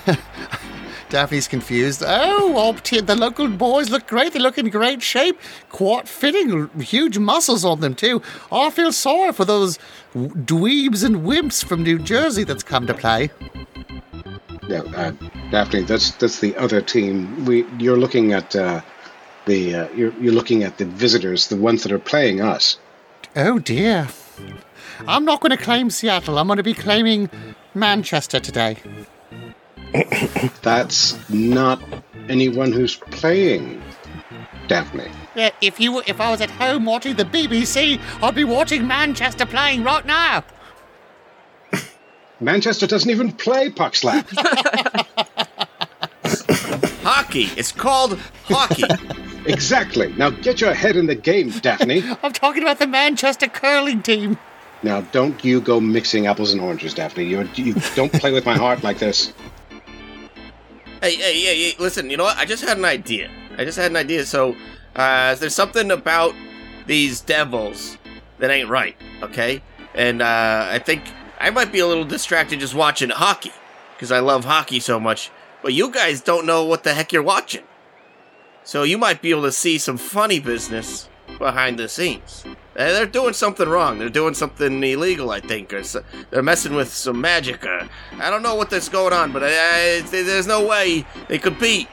Daphne's 1.08 1.46
confused. 1.46 2.02
Oh, 2.04 2.50
well, 2.52 2.74
t- 2.74 3.00
the 3.00 3.14
local 3.14 3.46
boys 3.48 3.90
look 3.90 4.08
great. 4.08 4.32
They 4.32 4.40
look 4.40 4.58
in 4.58 4.68
great 4.70 5.00
shape. 5.02 5.38
Quite 5.68 6.08
fitting. 6.08 6.68
Huge 6.80 7.18
muscles 7.18 7.64
on 7.64 7.78
them, 7.80 7.94
too. 7.94 8.20
Oh, 8.50 8.66
I 8.66 8.70
feel 8.70 8.90
sorry 8.92 9.32
for 9.32 9.44
those 9.44 9.78
w- 10.12 10.34
dweebs 10.34 11.04
and 11.04 11.18
wimps 11.18 11.64
from 11.64 11.84
New 11.84 12.00
Jersey 12.00 12.42
that's 12.42 12.64
come 12.64 12.88
to 12.88 12.94
play. 12.94 13.30
Yeah, 14.68 14.82
uh, 14.96 15.12
Daphne, 15.50 15.82
that's 15.82 16.12
that's 16.12 16.40
the 16.40 16.56
other 16.56 16.80
team. 16.80 17.44
We 17.44 17.64
you're 17.78 17.98
looking 17.98 18.32
at 18.32 18.56
uh, 18.56 18.80
the 19.46 19.74
uh, 19.74 19.88
you're 19.94 20.12
you're 20.20 20.32
looking 20.32 20.64
at 20.64 20.78
the 20.78 20.84
visitors, 20.84 21.48
the 21.48 21.56
ones 21.56 21.82
that 21.84 21.92
are 21.92 21.98
playing 21.98 22.40
us. 22.40 22.78
Oh, 23.36 23.58
dear. 23.58 24.08
I'm 25.06 25.26
not 25.26 25.40
going 25.40 25.50
to 25.50 25.62
claim 25.62 25.90
Seattle. 25.90 26.38
I'm 26.38 26.46
going 26.46 26.56
to 26.56 26.62
be 26.62 26.72
claiming 26.72 27.28
Manchester 27.74 28.40
today. 28.40 28.78
That's 30.62 31.28
not 31.28 31.82
anyone 32.30 32.72
who's 32.72 32.96
playing, 32.96 33.82
Daphne. 34.68 35.10
Yeah, 35.34 35.50
if 35.60 35.78
you 35.78 35.92
were, 35.92 36.02
if 36.06 36.18
I 36.18 36.30
was 36.30 36.40
at 36.40 36.50
home 36.50 36.86
watching 36.86 37.16
the 37.16 37.24
BBC, 37.24 38.00
I'd 38.22 38.34
be 38.34 38.44
watching 38.44 38.86
Manchester 38.86 39.44
playing 39.44 39.84
right 39.84 40.06
now. 40.06 40.42
Manchester 42.40 42.86
doesn't 42.86 43.10
even 43.10 43.32
play 43.32 43.70
puck 43.70 43.94
slap. 43.94 44.28
Hockey. 47.02 47.44
It's 47.56 47.72
called 47.72 48.18
hockey. 48.44 48.82
exactly. 49.46 50.12
Now 50.14 50.30
get 50.30 50.60
your 50.60 50.74
head 50.74 50.96
in 50.96 51.06
the 51.06 51.14
game, 51.14 51.50
Daphne. 51.50 52.02
I'm 52.22 52.32
talking 52.32 52.62
about 52.62 52.78
the 52.80 52.86
Manchester 52.86 53.46
curling 53.46 54.02
team. 54.02 54.36
Now 54.82 55.02
don't 55.02 55.42
you 55.44 55.60
go 55.60 55.80
mixing 55.80 56.26
apples 56.26 56.52
and 56.52 56.60
oranges, 56.60 56.94
Daphne. 56.94 57.24
You 57.24 57.48
you 57.54 57.74
don't 57.94 58.12
play 58.12 58.32
with 58.32 58.44
my 58.44 58.56
heart 58.56 58.82
like 58.82 58.98
this. 58.98 59.32
Hey, 61.00 61.14
hey, 61.14 61.40
hey, 61.40 61.70
hey, 61.70 61.76
listen, 61.78 62.10
you 62.10 62.16
know 62.16 62.24
what? 62.24 62.36
I 62.38 62.44
just 62.44 62.64
had 62.64 62.76
an 62.76 62.84
idea. 62.84 63.30
I 63.56 63.64
just 63.64 63.78
had 63.78 63.90
an 63.90 63.96
idea. 63.96 64.24
So, 64.24 64.56
uh, 64.96 65.34
there's 65.36 65.54
something 65.54 65.90
about 65.90 66.34
these 66.86 67.20
devils 67.20 67.98
that 68.38 68.50
ain't 68.50 68.68
right, 68.68 68.96
okay? 69.22 69.62
And, 69.94 70.22
uh, 70.22 70.68
I 70.70 70.78
think 70.78 71.02
I 71.38 71.50
might 71.50 71.72
be 71.72 71.80
a 71.80 71.86
little 71.86 72.04
distracted 72.04 72.60
just 72.60 72.74
watching 72.74 73.10
hockey, 73.10 73.52
because 73.94 74.10
I 74.12 74.20
love 74.20 74.44
hockey 74.44 74.80
so 74.80 74.98
much. 74.98 75.30
But 75.62 75.74
you 75.74 75.90
guys 75.90 76.20
don't 76.20 76.46
know 76.46 76.64
what 76.64 76.84
the 76.84 76.94
heck 76.94 77.12
you're 77.12 77.22
watching. 77.22 77.64
So 78.64 78.82
you 78.82 78.98
might 78.98 79.22
be 79.22 79.30
able 79.30 79.42
to 79.42 79.52
see 79.52 79.78
some 79.78 79.96
funny 79.96 80.40
business 80.40 81.08
behind 81.38 81.78
the 81.78 81.88
scenes. 81.88 82.44
Uh, 82.46 82.52
They're 82.92 83.06
doing 83.06 83.32
something 83.32 83.68
wrong. 83.68 83.98
They're 83.98 84.08
doing 84.08 84.34
something 84.34 84.82
illegal, 84.82 85.30
I 85.30 85.40
think, 85.40 85.72
or 85.72 85.82
so, 85.82 86.02
they're 86.30 86.42
messing 86.42 86.74
with 86.74 86.92
some 86.92 87.20
magic. 87.20 87.64
Or, 87.64 87.88
I 88.18 88.30
don't 88.30 88.42
know 88.42 88.54
what 88.54 88.70
that's 88.70 88.88
going 88.88 89.12
on, 89.12 89.32
but 89.32 89.42
I, 89.44 89.98
I, 89.98 90.00
there's 90.02 90.46
no 90.46 90.66
way 90.66 91.04
they 91.28 91.38
could 91.38 91.58
beat 91.58 91.88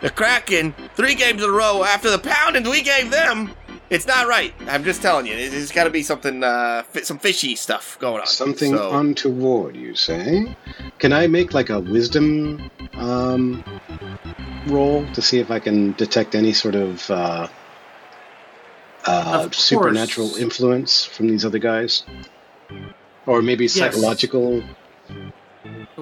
the 0.00 0.10
Kraken 0.10 0.74
three 0.94 1.14
games 1.14 1.42
in 1.42 1.48
a 1.48 1.52
row 1.52 1.84
after 1.84 2.10
the 2.10 2.18
pounding 2.18 2.64
we 2.64 2.82
gave 2.82 3.10
them. 3.10 3.54
It's 3.90 4.06
not 4.06 4.26
right. 4.26 4.52
I'm 4.66 4.82
just 4.84 5.02
telling 5.02 5.26
you. 5.26 5.34
There's 5.50 5.70
got 5.70 5.84
to 5.84 5.90
be 5.90 6.02
something, 6.02 6.42
uh, 6.42 6.84
some 7.02 7.18
fishy 7.18 7.54
stuff 7.54 7.98
going 8.00 8.20
on. 8.20 8.26
Something 8.26 8.76
So- 8.76 8.92
untoward, 8.98 9.76
you 9.76 9.94
say? 9.94 10.56
Can 10.98 11.12
I 11.12 11.26
make 11.26 11.52
like 11.52 11.70
a 11.70 11.80
wisdom 11.80 12.70
um, 12.94 13.62
roll 14.66 15.06
to 15.12 15.22
see 15.22 15.38
if 15.38 15.50
I 15.50 15.58
can 15.58 15.92
detect 15.92 16.34
any 16.34 16.52
sort 16.52 16.74
of 16.74 17.10
uh, 17.10 17.48
uh, 19.06 19.42
Of 19.44 19.54
supernatural 19.54 20.36
influence 20.36 21.04
from 21.04 21.28
these 21.28 21.44
other 21.44 21.58
guys? 21.58 22.04
Or 23.26 23.42
maybe 23.42 23.68
psychological? 23.68 24.62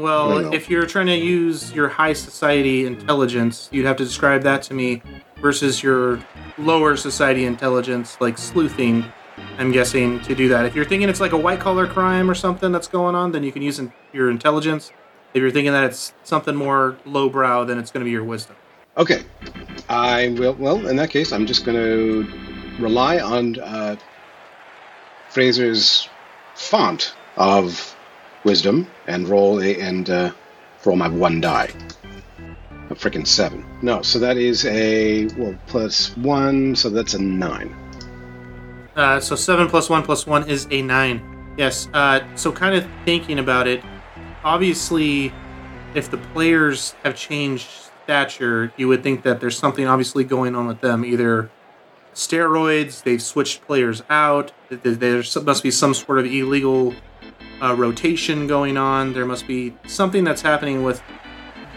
Well, 0.03 0.53
if 0.53 0.68
you're 0.68 0.86
trying 0.86 1.07
to 1.07 1.16
use 1.16 1.72
your 1.72 1.88
high 1.88 2.12
society 2.12 2.86
intelligence, 2.86 3.68
you'd 3.70 3.86
have 3.86 3.96
to 3.98 4.05
describe 4.05 4.42
that 4.42 4.62
to 4.64 4.74
me 4.74 5.00
versus 5.40 5.80
your 5.80 6.20
lower 6.59 6.96
society 6.96 7.44
intelligence, 7.44 8.16
like 8.20 8.36
sleuthing. 8.36 9.05
I'm 9.59 9.70
guessing 9.70 10.20
to 10.22 10.34
do 10.34 10.48
that. 10.48 10.66
If 10.66 10.74
you're 10.74 10.84
thinking 10.84 11.09
it's 11.09 11.20
like 11.20 11.30
a 11.30 11.36
white 11.36 11.61
collar 11.61 11.86
crime 11.86 12.28
or 12.28 12.34
something 12.34 12.72
that's 12.72 12.88
going 12.88 13.14
on, 13.14 13.30
then 13.30 13.44
you 13.44 13.53
can 13.53 13.62
use 13.62 13.78
in- 13.78 13.92
your 14.12 14.28
intelligence. 14.28 14.90
If 15.34 15.40
you're 15.40 15.53
thinking 15.53 15.72
that 15.72 15.84
it's 15.84 16.12
something 16.24 16.57
more 16.57 16.96
lowbrow, 17.07 17.64
then 17.64 17.78
it's 17.78 17.92
going 17.92 18.00
to 18.00 18.05
be 18.05 18.11
your 18.11 18.24
wisdom. 18.24 18.57
Okay. 18.96 19.22
I 19.88 20.34
will. 20.36 20.55
Well, 20.55 20.84
in 20.88 20.96
that 20.96 21.11
case, 21.11 21.30
I'm 21.32 21.46
just 21.46 21.64
going 21.64 21.76
to 21.76 22.82
rely 22.82 23.20
on 23.20 23.59
uh, 23.61 23.96
Frasier's 25.30 26.09
font 26.57 27.14
of 27.36 27.96
wisdom 28.45 28.86
and 29.07 29.28
roll 29.28 29.61
a, 29.62 29.80
and 29.80 30.11
uh, 30.11 30.32
roll 30.84 30.97
my 30.97 31.09
one 31.09 31.40
die. 31.40 31.70
A 32.90 32.95
freaking 32.95 33.26
seven. 33.26 33.64
No, 33.80 34.03
so 34.03 34.18
that 34.18 34.36
is 34.36 34.66
a 34.66 35.26
well 35.38 35.57
plus 35.66 36.16
one, 36.16 36.74
so 36.76 36.90
that's 36.90 37.14
a 37.14 37.18
nine. 37.18 37.74
Uh, 38.97 39.20
so 39.20 39.34
seven 39.34 39.68
plus 39.68 39.88
one 39.88 40.03
plus 40.03 40.26
one 40.26 40.49
is 40.49 40.66
a 40.70 40.82
nine. 40.82 41.55
Yes. 41.57 41.88
Uh, 41.95 42.20
so 42.34 42.53
kind 42.53 42.74
of 42.74 42.86
thinking 43.05 43.38
about 43.38 43.66
it, 43.66 43.82
obviously, 44.45 45.32
if 45.95 46.11
the 46.11 46.18
players 46.18 46.95
have 47.05 47.16
changed 47.16 47.68
stature, 48.05 48.72
you 48.76 48.88
would 48.88 49.03
think 49.03 49.22
that 49.22 49.40
there's 49.40 49.57
something 49.57 49.86
obviously 49.86 50.24
going 50.24 50.55
on 50.55 50.66
with 50.66 50.80
them. 50.80 51.05
Either 51.05 51.51
steroids. 52.14 53.03
They've 53.03 53.22
switched 53.22 53.62
players 53.62 54.03
out. 54.11 54.53
Th- 54.68 54.82
th- 54.82 54.99
There 54.99 55.22
must 55.45 55.62
be 55.62 55.70
some 55.70 55.95
sort 55.95 56.18
of 56.18 56.26
illegal 56.26 56.95
uh, 57.62 57.74
rotation 57.74 58.46
going 58.46 58.76
on. 58.76 59.12
There 59.12 59.26
must 59.26 59.46
be 59.46 59.74
something 59.86 60.24
that's 60.24 60.42
happening 60.42 60.82
with 60.82 61.02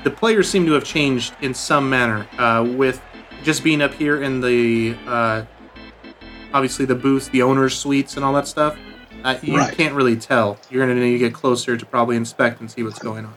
the 0.03 0.11
players. 0.11 0.49
Seem 0.49 0.65
to 0.65 0.73
have 0.73 0.83
changed 0.83 1.35
in 1.41 1.53
some 1.53 1.89
manner. 1.89 2.27
Uh, 2.37 2.65
with 2.75 3.01
just 3.43 3.63
being 3.63 3.81
up 3.81 3.93
here 3.93 4.21
in 4.23 4.41
the 4.41 4.95
uh, 5.07 5.43
obviously 6.53 6.85
the 6.85 6.95
booths, 6.95 7.29
the 7.29 7.41
owners' 7.41 7.77
suites, 7.77 8.15
and 8.15 8.25
all 8.25 8.33
that 8.33 8.47
stuff. 8.47 8.77
Uh, 9.23 9.37
you 9.41 9.57
Right. 9.57 9.75
can't 9.75 9.93
really 9.95 10.15
tell. 10.15 10.57
You're 10.69 10.85
going 10.85 10.95
to 10.97 11.03
need 11.03 11.13
to 11.13 11.19
get 11.19 11.33
closer 11.33 11.75
to 11.77 11.85
probably 11.85 12.15
inspect 12.15 12.59
and 12.61 12.69
see 12.69 12.83
what's 12.83 12.99
going 12.99 13.25
on. 13.25 13.33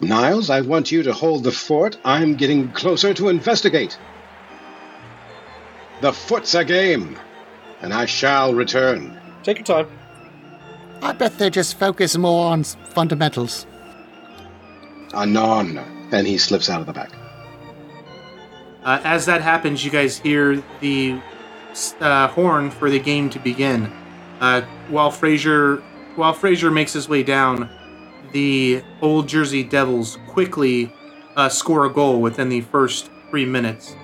Niles, 0.00 0.50
I 0.50 0.62
want 0.62 0.90
you 0.90 1.02
to 1.04 1.12
hold 1.12 1.44
the 1.44 1.52
fort. 1.52 1.96
I'm 2.04 2.34
getting 2.34 2.70
closer 2.72 3.14
to 3.14 3.28
investigate. 3.28 3.96
The 6.00 6.12
foot's 6.12 6.54
a 6.54 6.64
game, 6.64 7.16
and 7.82 7.92
I 7.94 8.06
shall 8.06 8.52
return. 8.54 9.16
Take 9.44 9.58
your 9.58 9.64
time. 9.64 9.88
I 11.02 11.12
bet 11.12 11.38
they 11.38 11.50
just 11.50 11.78
focus 11.78 12.16
more 12.16 12.52
on 12.52 12.64
fundamentals. 12.64 13.66
Anon. 15.12 15.78
And 16.12 16.26
he 16.26 16.38
slips 16.38 16.70
out 16.70 16.80
of 16.80 16.86
the 16.86 16.92
back. 16.92 17.10
Uh, 18.84 19.00
as 19.04 19.26
that 19.26 19.42
happens, 19.42 19.84
you 19.84 19.90
guys 19.90 20.18
hear 20.18 20.62
the 20.80 21.20
uh, 22.00 22.28
horn 22.28 22.70
for 22.70 22.90
the 22.90 22.98
game 22.98 23.30
to 23.30 23.38
begin. 23.38 23.92
Uh, 24.40 24.62
while 24.88 25.10
Frasier, 25.10 25.82
while 26.16 26.34
Frasier 26.34 26.72
makes 26.72 26.92
his 26.92 27.08
way 27.08 27.22
down, 27.22 27.70
the 28.32 28.82
Old 29.00 29.28
Jersey 29.28 29.62
Devils 29.62 30.18
quickly 30.28 30.92
uh, 31.36 31.48
score 31.48 31.86
a 31.86 31.90
goal 31.90 32.20
within 32.20 32.48
the 32.48 32.60
first 32.60 33.10
three 33.30 33.46
minutes. 33.46 33.96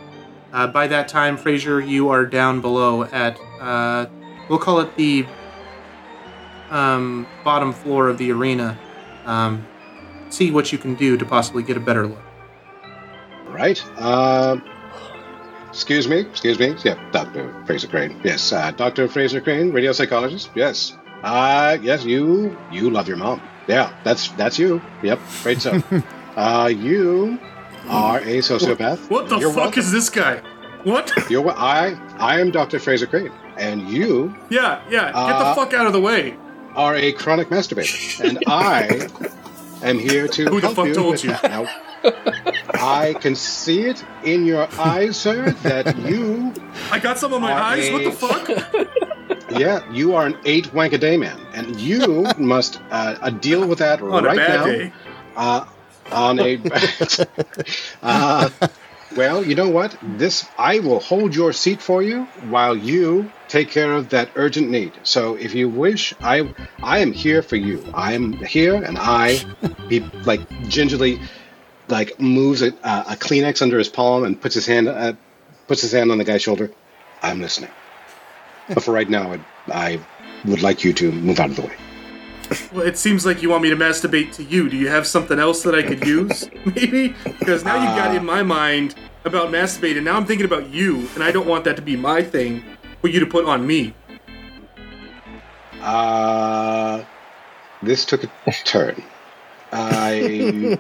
Uh, 0.53 0.67
by 0.67 0.87
that 0.87 1.09
time, 1.09 1.37
Frasier, 1.37 1.87
you 1.87 2.09
are 2.09 2.25
down 2.25 2.61
below 2.61 3.05
at 3.05 3.39
uh, 3.61 4.07
we'll 4.49 4.59
call 4.59 4.81
it 4.81 4.97
the 4.97 5.27
um, 6.71 7.27
bottom 7.45 7.73
floor 7.73 8.09
of 8.09 8.19
the 8.19 8.31
arena. 8.33 8.79
Um, 9.27 9.67
see 10.31 10.51
what 10.51 10.73
you 10.73 10.79
can 10.79 10.95
do 10.95 11.17
to 11.17 11.25
possibly 11.25 11.63
get 11.63 11.77
a 11.77 11.81
better 11.81 12.07
look. 12.07 12.23
Right. 13.49 13.83
Uh, 13.97 14.59
excuse 15.69 16.09
me. 16.09 16.21
Excuse 16.21 16.59
me. 16.59 16.75
Yeah, 16.85 16.99
Dr. 17.13 17.53
Frasier 17.67 17.91
Crane. 17.91 18.21
Yes, 18.25 18.53
uh, 18.53 18.71
Dr. 18.73 19.09
Frasier 19.09 19.43
Crane, 19.43 19.73
radio 19.73 19.93
psychologist. 19.93 20.51
Yes. 20.55 20.97
Uh, 21.23 21.77
yes, 21.83 22.05
you 22.05 22.57
you 22.71 22.91
love 22.91 23.09
your 23.09 23.17
mom. 23.17 23.41
Yeah, 23.67 23.93
that's 24.05 24.29
that's 24.33 24.59
you. 24.59 24.81
Yep, 25.03 25.19
right 25.45 25.61
so. 25.61 25.83
uh, 26.37 26.71
you 26.73 27.39
are 27.89 28.19
a 28.21 28.39
sociopath. 28.39 29.11
What 29.11 29.29
the 29.29 29.39
You're 29.39 29.51
fuck 29.51 29.63
welcome. 29.75 29.81
is 29.81 29.91
this 29.93 30.09
guy? 30.11 30.41
What? 30.85 31.11
You're 31.29 31.43
wel- 31.43 31.57
I 31.59 31.99
I 32.19 32.41
am 32.41 32.53
Dr. 32.53 32.79
Frasier 32.79 33.09
Crane, 33.11 33.33
and 33.59 33.89
you 33.89 34.33
Yeah, 34.49 34.81
yeah. 34.89 35.07
Get 35.07 35.15
Uh, 35.17 35.49
the 35.49 35.55
fuck 35.61 35.75
out 35.75 35.87
of 35.89 35.93
the 35.93 36.01
way. 36.01 36.37
Are 36.79 36.95
a 36.95 37.13
chronic 37.13 37.49
masturbator, 37.49 38.25
and 38.25 38.39
I 38.47 39.09
am 39.83 39.99
here 39.99 40.29
to 40.29 40.45
Who 40.45 40.61
the 40.61 40.69
help 40.69 40.77
fuck 40.77 40.87
you 40.87 40.95
told 40.95 41.23
you? 41.25 41.31
Now, 41.43 41.67
I 42.75 43.17
can 43.21 43.35
see 43.35 43.83
it 43.83 44.05
in 44.23 44.47
your 44.47 44.69
eyes, 44.79 45.17
sir, 45.17 45.51
that 45.65 45.99
you, 45.99 46.55
I 46.93 47.01
got 47.01 47.19
some 47.19 47.35
on 47.35 47.43
my 47.43 47.53
eyes. 47.53 47.91
What 47.91 48.05
the 48.05 48.13
fuck? 48.13 48.49
yeah, 49.51 49.91
you 49.93 50.15
are 50.15 50.25
an 50.27 50.39
eight 50.45 50.73
wank 50.73 50.93
a 50.93 50.99
day 50.99 51.17
man, 51.17 51.41
and 51.53 51.81
you 51.81 52.25
must 52.39 52.81
uh, 52.91 53.17
uh, 53.21 53.31
deal 53.31 53.67
with 53.67 53.81
that 53.81 54.01
On 54.01 54.23
right 54.23 54.35
a 54.35 54.37
bad 54.37 54.61
now. 54.61 54.65
day. 54.67 54.93
Uh, 55.37 55.65
on 56.13 56.39
a, 56.39 56.59
uh, 58.03 58.51
well, 59.19 59.45
you 59.45 59.57
know 59.57 59.69
what? 59.69 59.99
This 60.01 60.47
I 60.57 60.79
will 60.79 61.01
hold 61.01 61.35
your 61.35 61.53
seat 61.53 61.83
for 61.83 62.01
you 62.05 62.25
while 62.51 62.77
you 62.77 63.33
take 63.49 63.69
care 63.69 63.93
of 63.93 64.11
that 64.11 64.31
urgent 64.37 64.71
need. 64.71 64.93
So, 65.03 65.35
if 65.35 65.57
you 65.57 65.69
wish, 65.69 66.15
I 66.21 66.55
I 66.81 67.01
am 67.01 67.13
here 67.13 67.43
for 67.43 67.57
you. 67.57 67.85
I 67.93 68.13
am 68.13 68.33
here, 68.33 68.77
and 68.77 68.97
I 68.97 69.45
he 69.89 70.01
like 70.25 70.43
gingerly 70.69 71.21
like 71.89 72.21
moves 72.21 72.63
a, 72.63 72.69
a 72.69 73.17
Kleenex 73.25 73.61
under 73.61 73.79
his 73.79 73.89
palm 73.89 74.23
and 74.23 74.41
puts 74.41 74.55
his 74.55 74.67
hand 74.67 74.87
uh, 74.89 75.15
puts 75.67 75.83
his 75.83 75.91
hand 75.91 76.13
on 76.13 76.19
the 76.19 76.25
guy's 76.25 76.43
shoulder. 76.43 76.71
I'm 77.21 77.41
listening. 77.41 77.71
But 78.69 78.85
for 78.85 78.93
right 78.93 79.11
now, 79.11 79.33
I, 79.33 79.41
I 79.73 80.01
would 80.45 80.63
like 80.63 80.85
you 80.85 80.93
to 80.93 81.11
move 81.11 81.41
out 81.41 81.51
of 81.51 81.57
the 81.57 81.63
way. 81.63 81.77
Well, 82.73 82.87
it 82.87 82.97
seems 82.99 83.27
like 83.27 83.43
you 83.43 83.51
want 83.51 83.63
me 83.63 83.71
to 83.71 83.77
masturbate 83.77 84.33
to 84.35 84.45
you. 84.45 84.69
Do 84.69 84.77
you 84.77 84.89
have 84.89 85.07
something 85.07 85.39
else 85.39 85.63
that 85.63 85.75
I 85.75 85.83
could 85.83 86.07
use? 86.07 86.49
Maybe? 86.65 87.15
Because 87.39 87.65
now 87.65 87.77
you 87.77 87.89
got 87.99 88.15
in 88.15 88.25
my 88.25 88.43
mind 88.43 88.95
about 89.25 89.51
masturbating. 89.51 90.03
Now 90.03 90.17
I'm 90.17 90.27
thinking 90.27 90.47
about 90.47 90.69
you, 90.71 91.09
and 91.15 91.23
I 91.23 91.31
don't 91.31 91.47
want 91.47 91.65
that 91.65 91.77
to 91.77 91.83
be 91.83 91.97
my 91.97 92.23
thing 92.23 92.65
for 93.01 93.09
you 93.09 93.21
to 93.21 93.27
put 93.27 93.45
on 93.45 93.67
me. 93.67 93.95
Uh, 95.81 97.05
this 97.83 98.05
took 98.05 98.25
a 98.25 98.53
turn. 98.65 99.03
I 99.71 100.13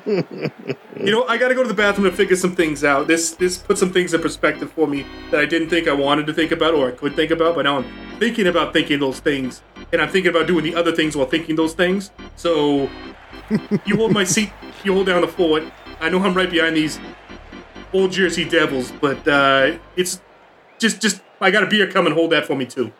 You 0.96 1.12
know, 1.12 1.24
I 1.28 1.36
gotta 1.36 1.54
go 1.54 1.62
to 1.62 1.68
the 1.68 1.74
bathroom 1.74 2.10
to 2.10 2.16
figure 2.16 2.36
some 2.36 2.54
things 2.54 2.84
out. 2.84 3.06
This 3.06 3.32
this 3.32 3.58
put 3.58 3.78
some 3.78 3.92
things 3.92 4.14
in 4.14 4.20
perspective 4.20 4.72
for 4.72 4.86
me 4.86 5.06
that 5.30 5.40
I 5.40 5.46
didn't 5.46 5.68
think 5.68 5.88
I 5.88 5.92
wanted 5.92 6.26
to 6.26 6.32
think 6.32 6.52
about 6.52 6.74
or 6.74 6.88
I 6.88 6.92
could 6.92 7.14
think 7.14 7.30
about, 7.30 7.54
but 7.54 7.62
now 7.62 7.78
I'm 7.78 8.18
thinking 8.18 8.46
about 8.46 8.72
thinking 8.72 8.98
those 8.98 9.20
things. 9.20 9.62
And 9.92 10.02
I'm 10.02 10.08
thinking 10.10 10.30
about 10.30 10.46
doing 10.46 10.64
the 10.64 10.74
other 10.74 10.92
things 10.92 11.16
while 11.16 11.26
thinking 11.26 11.56
those 11.56 11.72
things. 11.74 12.10
So 12.36 12.90
you 13.86 13.96
hold 13.96 14.12
my 14.12 14.24
seat, 14.24 14.50
you 14.84 14.92
hold 14.92 15.06
down 15.06 15.22
the 15.22 15.28
fort. 15.28 15.62
I 16.00 16.08
know 16.10 16.20
I'm 16.22 16.34
right 16.34 16.50
behind 16.50 16.76
these 16.76 17.00
old 17.92 18.12
Jersey 18.12 18.44
Devils, 18.48 18.92
but 19.00 19.26
uh 19.26 19.78
it's 19.96 20.20
just 20.78 21.00
just 21.00 21.22
I 21.40 21.50
got 21.50 21.62
a 21.62 21.66
beer 21.66 21.86
come 21.90 22.06
and 22.06 22.14
hold 22.14 22.30
that 22.32 22.46
for 22.46 22.54
me 22.54 22.66
too. 22.66 22.92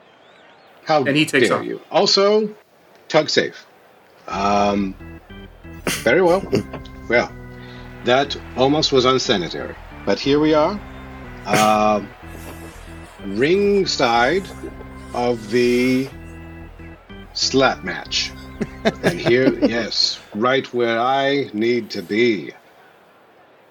how 0.85 1.05
And 1.05 1.17
he 1.17 1.27
takes 1.27 1.49
dare 1.49 1.59
off. 1.59 1.65
you? 1.65 1.81
Also, 1.91 2.55
tug 3.09 3.29
safe. 3.29 3.67
Um, 4.29 4.95
very 5.87 6.23
well. 6.23 6.43
well, 7.09 7.33
that 8.05 8.37
almost 8.57 8.93
was 8.93 9.05
unsanitary, 9.05 9.75
but 10.07 10.19
here 10.21 10.39
we 10.39 10.55
are, 10.55 10.79
um, 11.47 12.09
ringside 13.25 14.47
of 15.15 15.51
the 15.51 16.09
slap 17.39 17.85
match, 17.85 18.33
and 19.03 19.19
here, 19.19 19.53
yes, 19.67 20.19
right 20.35 20.73
where 20.73 21.01
I 21.01 21.51
need 21.53 21.91
to 21.91 22.03
be. 22.03 22.53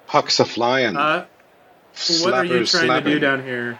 Pucks 0.07 0.39
a 0.39 0.45
flying. 0.45 0.95
Uh 0.95 1.25
what 2.21 2.33
are 2.33 2.45
you 2.45 2.61
slappers 2.61 2.71
trying 2.71 3.03
to 3.03 3.09
do 3.09 3.19
down 3.19 3.43
here? 3.43 3.79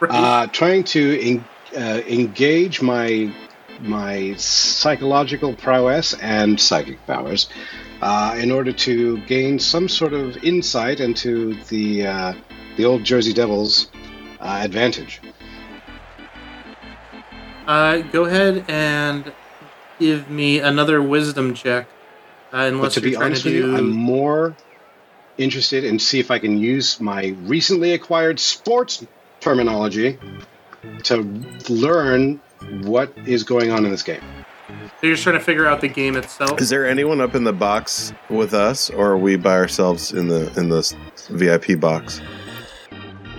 Uh, 0.00 0.46
trying 0.48 0.84
to 0.84 1.20
en- 1.20 1.44
uh, 1.76 2.00
engage 2.06 2.82
my 2.82 3.32
my 3.80 4.34
psychological 4.36 5.54
prowess 5.54 6.14
and 6.14 6.60
psychic 6.60 7.04
powers 7.06 7.48
uh, 8.02 8.36
in 8.38 8.50
order 8.52 8.72
to 8.72 9.18
gain 9.22 9.58
some 9.58 9.88
sort 9.88 10.12
of 10.12 10.36
insight 10.44 11.00
into 11.00 11.54
the 11.64 12.06
uh, 12.06 12.34
the 12.76 12.84
old 12.84 13.04
Jersey 13.04 13.32
Devils' 13.32 13.88
uh, 14.40 14.60
advantage. 14.62 15.20
Uh, 17.66 17.98
go 17.98 18.24
ahead 18.24 18.64
and 18.68 19.32
give 19.98 20.28
me 20.30 20.58
another 20.60 21.02
wisdom 21.02 21.54
check. 21.54 21.86
Uh, 22.52 22.58
But 22.58 22.72
unless 22.72 22.94
to 22.94 23.00
you're 23.00 23.10
be 23.10 23.14
trying 23.16 23.26
honest 23.26 23.42
to 23.44 23.48
with 23.48 23.56
you, 23.70 23.76
I'm 23.76 23.90
more 23.90 24.54
interested 25.38 25.84
in 25.84 25.98
see 25.98 26.20
if 26.20 26.30
I 26.30 26.38
can 26.38 26.58
use 26.58 27.00
my 27.00 27.34
recently 27.42 27.92
acquired 27.92 28.38
sports 28.38 29.04
terminology 29.40 30.18
to 31.04 31.22
learn 31.68 32.40
what 32.82 33.12
is 33.26 33.42
going 33.42 33.70
on 33.70 33.84
in 33.84 33.90
this 33.90 34.02
game. 34.02 34.20
So 34.68 35.08
you're 35.08 35.14
just 35.14 35.24
trying 35.24 35.38
to 35.38 35.44
figure 35.44 35.66
out 35.66 35.80
the 35.80 35.88
game 35.88 36.16
itself. 36.16 36.60
Is 36.60 36.68
there 36.68 36.86
anyone 36.86 37.20
up 37.20 37.34
in 37.34 37.44
the 37.44 37.52
box 37.52 38.12
with 38.30 38.54
us, 38.54 38.90
or 38.90 39.10
are 39.10 39.18
we 39.18 39.36
by 39.36 39.54
ourselves 39.54 40.12
in 40.12 40.28
the 40.28 40.52
in 40.58 40.68
the 40.68 40.94
VIP 41.30 41.78
box? 41.80 42.20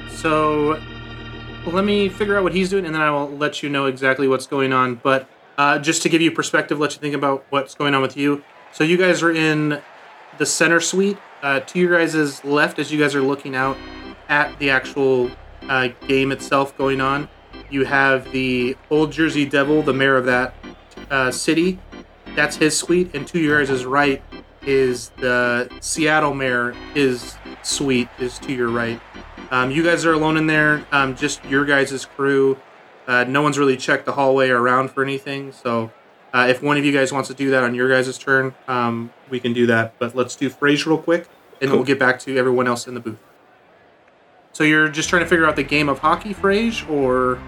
So 0.10 0.80
let 1.68 1.86
me 1.86 2.10
figure 2.10 2.38
out 2.38 2.44
what 2.44 2.54
he's 2.54 2.70
doing, 2.70 2.86
and 2.86 2.94
then 2.94 3.02
I 3.02 3.12
will 3.12 3.30
let 3.30 3.64
you 3.64 3.70
know 3.70 3.86
exactly 3.86 4.28
what's 4.28 4.48
going 4.48 4.74
on. 4.74 4.96
But 4.96 5.28
uh, 5.58 5.80
just 5.80 6.02
to 6.04 6.10
give 6.10 6.22
you 6.22 6.32
perspective, 6.32 6.80
let 6.80 6.94
you 6.94 7.00
think 7.00 7.16
about 7.16 7.46
what's 7.50 7.76
going 7.76 7.94
on 7.94 8.02
with 8.02 8.18
you. 8.18 8.44
So 8.72 8.84
you 8.84 8.98
guys 8.98 9.24
are 9.24 9.32
in 9.32 9.82
the 10.38 10.46
center 10.46 10.80
suite. 10.80 11.18
Uh, 11.42 11.60
to 11.62 11.80
your 11.80 11.98
guys' 11.98 12.44
left, 12.44 12.80
as 12.80 12.92
you 12.92 13.00
guys 13.00 13.14
are 13.14 13.22
looking 13.22 13.56
out 13.56 13.78
at 14.30 14.58
the 14.60 14.70
actual 14.70 15.30
uh, 15.70 15.90
game 16.08 16.32
itself 16.32 16.76
going 16.78 17.00
on, 17.00 17.30
you 17.70 17.86
have 17.86 18.32
the 18.32 18.76
Old 18.90 19.12
Jersey 19.12 19.46
Devil, 19.46 19.82
the 19.82 19.94
mayor 19.94 20.18
of 20.18 20.26
that 20.26 20.56
uh, 21.10 21.32
city. 21.32 21.80
That's 22.36 22.58
his 22.58 22.78
suite, 22.78 23.14
and 23.14 23.28
to 23.28 23.40
your 23.40 23.64
guys' 23.64 23.86
right 23.86 24.22
is 24.64 25.10
the 25.18 25.70
Seattle 25.80 26.34
mayor. 26.34 26.72
His 26.94 27.36
suite 27.62 28.10
is 28.20 28.40
to 28.40 28.54
your 28.54 28.70
right. 28.70 29.00
Um, 29.52 29.72
you 29.72 29.84
guys 29.84 30.06
are 30.06 30.14
alone 30.14 30.38
in 30.38 30.48
there, 30.48 30.86
um, 30.92 31.16
just 31.16 31.44
your 31.46 31.66
guys' 31.66 32.06
crew. 32.06 32.58
Uh, 33.08 33.24
no 33.26 33.42
one's 33.42 33.58
really 33.58 33.78
checked 33.78 34.06
the 34.06 34.14
hallway 34.14 34.50
or 34.50 34.60
around 34.60 34.90
for 34.92 35.04
anything. 35.04 35.52
So, 35.52 35.92
uh, 36.34 36.48
if 36.50 36.62
one 36.62 36.78
of 36.78 36.86
you 36.86 36.92
guys 36.92 37.14
wants 37.14 37.28
to 37.30 37.36
do 37.36 37.52
that 37.52 37.64
on 37.64 37.76
your 37.76 37.88
guys' 37.90 38.18
turn, 38.18 38.54
um, 38.68 39.12
we 39.30 39.40
can 39.40 39.54
do 39.54 39.68
that. 39.68 39.94
But 40.00 40.16
let's 40.16 40.36
do 40.36 40.50
Frasier 40.50 40.88
real 40.88 40.98
quick, 40.98 41.28
and 41.62 41.70
then 41.70 41.78
we'll 41.78 41.86
get 41.86 42.00
back 42.00 42.20
to 42.22 42.38
everyone 42.38 42.68
else 42.68 42.88
in 42.88 42.94
the 42.94 43.00
booth. 43.00 43.20
So 44.54 44.64
you're 44.64 44.88
just 44.88 45.10
trying 45.10 45.24
to 45.24 45.28
figure 45.28 45.46
out 45.46 45.56
the 45.56 45.64
game 45.64 45.90
of 45.90 46.00
hockey, 46.00 46.34
Frage, 46.34 46.90
or 46.90 47.40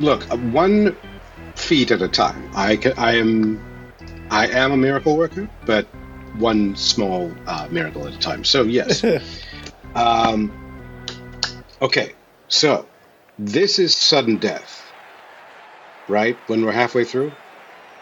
Look, 0.00 0.30
uh, 0.30 0.36
one 0.38 0.96
feat 1.54 1.90
at 1.90 2.00
a 2.00 2.08
time. 2.08 2.50
I 2.54 2.76
ca 2.76 2.92
I 2.96 3.16
am, 3.16 3.60
I 4.30 4.48
am 4.48 4.72
a 4.72 4.76
miracle 4.76 5.16
worker, 5.16 5.48
but 5.66 5.86
one 6.38 6.74
small 6.76 7.30
uh, 7.46 7.68
miracle 7.70 8.06
at 8.06 8.14
a 8.14 8.18
time. 8.18 8.44
So 8.44 8.62
yes. 8.62 9.04
um, 9.94 10.52
okay, 11.80 12.12
so 12.48 12.86
this 13.38 13.78
is 13.78 13.94
sudden 13.94 14.36
death, 14.36 14.82
right? 16.08 16.36
When 16.46 16.64
we're 16.64 16.72
halfway 16.72 17.04
through, 17.04 17.32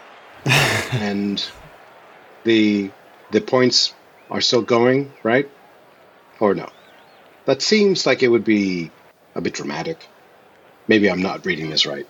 and 0.91 1.43
the 2.43 2.91
the 3.31 3.41
points 3.41 3.93
are 4.29 4.41
still 4.41 4.61
going, 4.61 5.11
right? 5.23 5.49
Or 6.39 6.53
no? 6.53 6.69
That 7.45 7.61
seems 7.61 8.05
like 8.05 8.23
it 8.23 8.27
would 8.27 8.43
be 8.43 8.91
a 9.35 9.41
bit 9.41 9.53
dramatic. 9.53 10.07
Maybe 10.87 11.09
I'm 11.09 11.21
not 11.21 11.45
reading 11.45 11.69
this 11.69 11.85
right. 11.85 12.07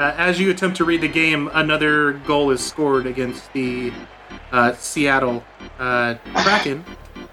uh, 0.00 0.14
as 0.16 0.40
you 0.40 0.50
attempt 0.50 0.78
to 0.78 0.84
read 0.84 1.02
the 1.02 1.08
game, 1.08 1.50
another 1.52 2.12
goal 2.12 2.50
is 2.50 2.64
scored 2.64 3.06
against 3.06 3.52
the 3.52 3.92
uh, 4.50 4.72
Seattle 4.72 5.44
uh, 5.78 6.14
Kraken, 6.36 6.84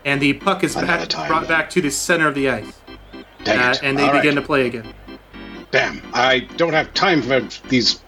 and 0.07 0.21
the 0.21 0.33
puck 0.33 0.63
is 0.63 0.73
back, 0.73 1.09
brought 1.09 1.41
then. 1.41 1.47
back 1.49 1.69
to 1.71 1.81
the 1.81 1.91
center 1.91 2.27
of 2.29 2.35
the 2.35 2.49
ice, 2.49 2.71
Dang 3.43 3.59
uh, 3.59 3.71
it. 3.71 3.83
and 3.83 3.99
they 3.99 4.03
All 4.07 4.13
begin 4.13 4.35
right. 4.35 4.41
to 4.41 4.47
play 4.47 4.65
again. 4.65 4.93
Damn, 5.69 6.01
I 6.13 6.39
don't 6.55 6.73
have 6.73 6.93
time 6.93 7.21
for 7.21 7.41
these 7.67 8.01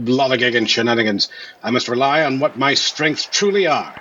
lollygagging 0.00 0.68
shenanigans. 0.68 1.28
I 1.62 1.70
must 1.70 1.88
rely 1.88 2.24
on 2.24 2.40
what 2.40 2.58
my 2.58 2.74
strengths 2.74 3.26
truly 3.30 3.68
are 3.68 3.94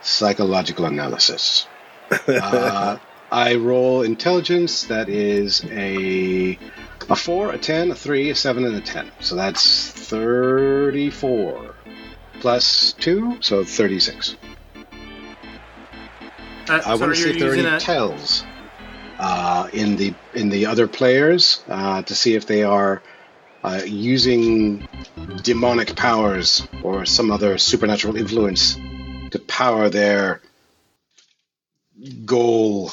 psychological 0.00 0.86
analysis. 0.86 1.66
uh, 2.28 2.98
I 3.32 3.56
roll 3.56 4.02
intelligence. 4.02 4.84
That 4.84 5.08
is 5.08 5.64
a 5.70 6.56
a 7.08 7.16
four, 7.16 7.50
a 7.50 7.58
ten, 7.58 7.90
a 7.90 7.94
three, 7.96 8.30
a 8.30 8.34
seven, 8.34 8.64
and 8.64 8.76
a 8.76 8.80
ten. 8.80 9.10
So 9.20 9.34
that's 9.34 9.90
thirty-four 9.90 11.74
plus 12.40 12.92
two, 12.92 13.38
so 13.40 13.64
thirty-six. 13.64 14.36
Uh, 16.68 16.80
I 16.84 16.94
so 16.96 17.00
want 17.00 17.14
to 17.14 17.20
see 17.20 17.30
if 17.30 17.38
there 17.38 17.50
are 17.50 17.54
any 17.54 17.64
a- 17.64 17.80
tells 17.80 18.44
uh, 19.18 19.68
in 19.72 19.96
the 19.96 20.14
in 20.34 20.48
the 20.48 20.66
other 20.66 20.88
players 20.88 21.62
uh, 21.68 22.02
to 22.02 22.14
see 22.14 22.34
if 22.34 22.46
they 22.46 22.62
are 22.62 23.02
uh, 23.62 23.82
using 23.84 24.88
demonic 25.42 25.94
powers 25.96 26.66
or 26.82 27.04
some 27.04 27.30
other 27.30 27.58
supernatural 27.58 28.16
influence 28.16 28.76
to 29.30 29.38
power 29.46 29.88
their 29.88 30.40
goal 32.24 32.90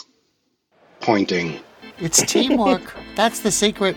pointing. 1.00 1.60
It's 2.00 2.22
teamwork. 2.24 2.94
That's 3.16 3.40
the 3.40 3.52
secret. 3.52 3.96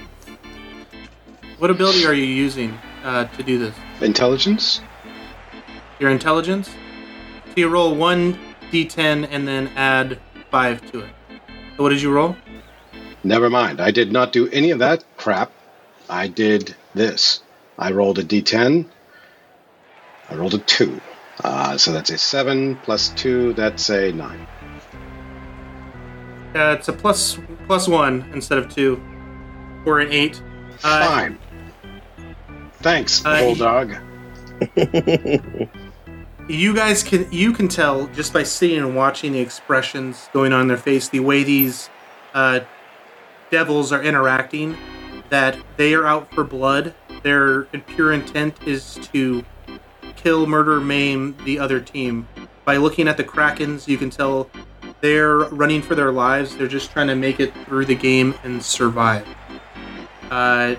What 1.59 1.71
ability 1.71 2.07
are 2.07 2.15
you 2.15 2.25
using 2.25 2.79
uh, 3.03 3.25
to 3.25 3.43
do 3.43 3.59
this? 3.59 3.75
Intelligence? 4.01 4.81
Your 5.99 6.11
intelligence. 6.11 6.69
So 6.69 7.53
you 7.57 7.69
roll 7.69 7.95
one 7.95 8.39
d10 8.71 9.29
and 9.31 9.47
then 9.47 9.69
add 9.77 10.19
five 10.51 10.91
to 10.93 11.01
it. 11.01 11.11
So 11.77 11.83
what 11.83 11.91
did 11.91 12.03
you 12.03 12.13
roll? 12.13 12.37
Never 13.23 13.51
mind. 13.51 13.81
I 13.81 13.91
did 13.91 14.13
not 14.13 14.33
do 14.33 14.49
any 14.49 14.71
of 14.71 14.79
that 14.79 15.05
crap. 15.17 15.53
I 16.09 16.29
did 16.29 16.75
this. 16.95 17.43
I 17.79 17.93
rolled 17.93 18.19
a 18.19 18.25
d10. 18.25 18.87
I 20.29 20.35
rolled 20.35 20.55
a 20.55 20.59
2. 20.59 21.01
Uh, 21.43 21.77
so 21.77 21.93
that's 21.93 22.11
a 22.11 22.19
7 22.19 22.77
plus 22.77 23.09
2. 23.11 23.55
That's 23.55 23.89
a 23.91 24.13
9. 24.13 24.47
Uh, 26.55 26.75
it's 26.77 26.89
a 26.89 26.93
plus 26.93 27.39
plus 27.67 27.87
one 27.87 28.29
instead 28.33 28.59
of 28.59 28.69
two, 28.69 29.01
or 29.87 30.01
an 30.01 30.11
eight. 30.11 30.43
Uh, 30.83 31.07
Fine. 31.07 31.39
Thanks, 32.81 33.25
uh, 33.25 33.39
bulldog. 33.41 33.95
you 36.51 36.75
guys 36.75 37.03
can 37.05 37.31
you 37.31 37.53
can 37.53 37.69
tell 37.69 38.09
just 38.09 38.33
by 38.33 38.43
seeing 38.43 38.81
and 38.81 38.97
watching 38.97 39.33
the 39.33 39.39
expressions 39.39 40.29
going 40.33 40.53
on 40.53 40.63
in 40.63 40.69
their 40.69 40.77
face, 40.77 41.09
the 41.09 41.21
way 41.21 41.45
these 41.45 41.89
uh, 42.35 42.61
devils 43.51 43.93
are 43.93 44.03
interacting, 44.03 44.77
that 45.29 45.57
they 45.77 45.95
are 45.95 46.07
out 46.07 46.33
for 46.35 46.43
blood. 46.43 46.95
Their 47.23 47.65
pure 47.65 48.13
intent 48.13 48.67
is 48.67 48.95
to 49.13 49.45
kill, 50.17 50.47
murder, 50.47 50.81
maim 50.81 51.37
the 51.45 51.59
other 51.59 51.81
team. 51.81 52.27
By 52.65 52.79
looking 52.79 53.07
at 53.07 53.17
the 53.17 53.25
krakens, 53.25 53.87
you 53.87 53.97
can 53.97 54.11
tell 54.11 54.51
they're 55.01 55.37
running 55.37 55.83
for 55.83 55.95
their 55.95 56.13
lives. 56.13 56.57
They're 56.57 56.67
just 56.67 56.91
trying 56.91 57.09
to 57.09 57.15
make 57.15 57.39
it 57.39 57.55
through 57.65 57.87
the 57.87 57.95
game 57.95 58.35
and 58.43 58.63
survive. 58.63 59.27
Uh, 60.31 60.75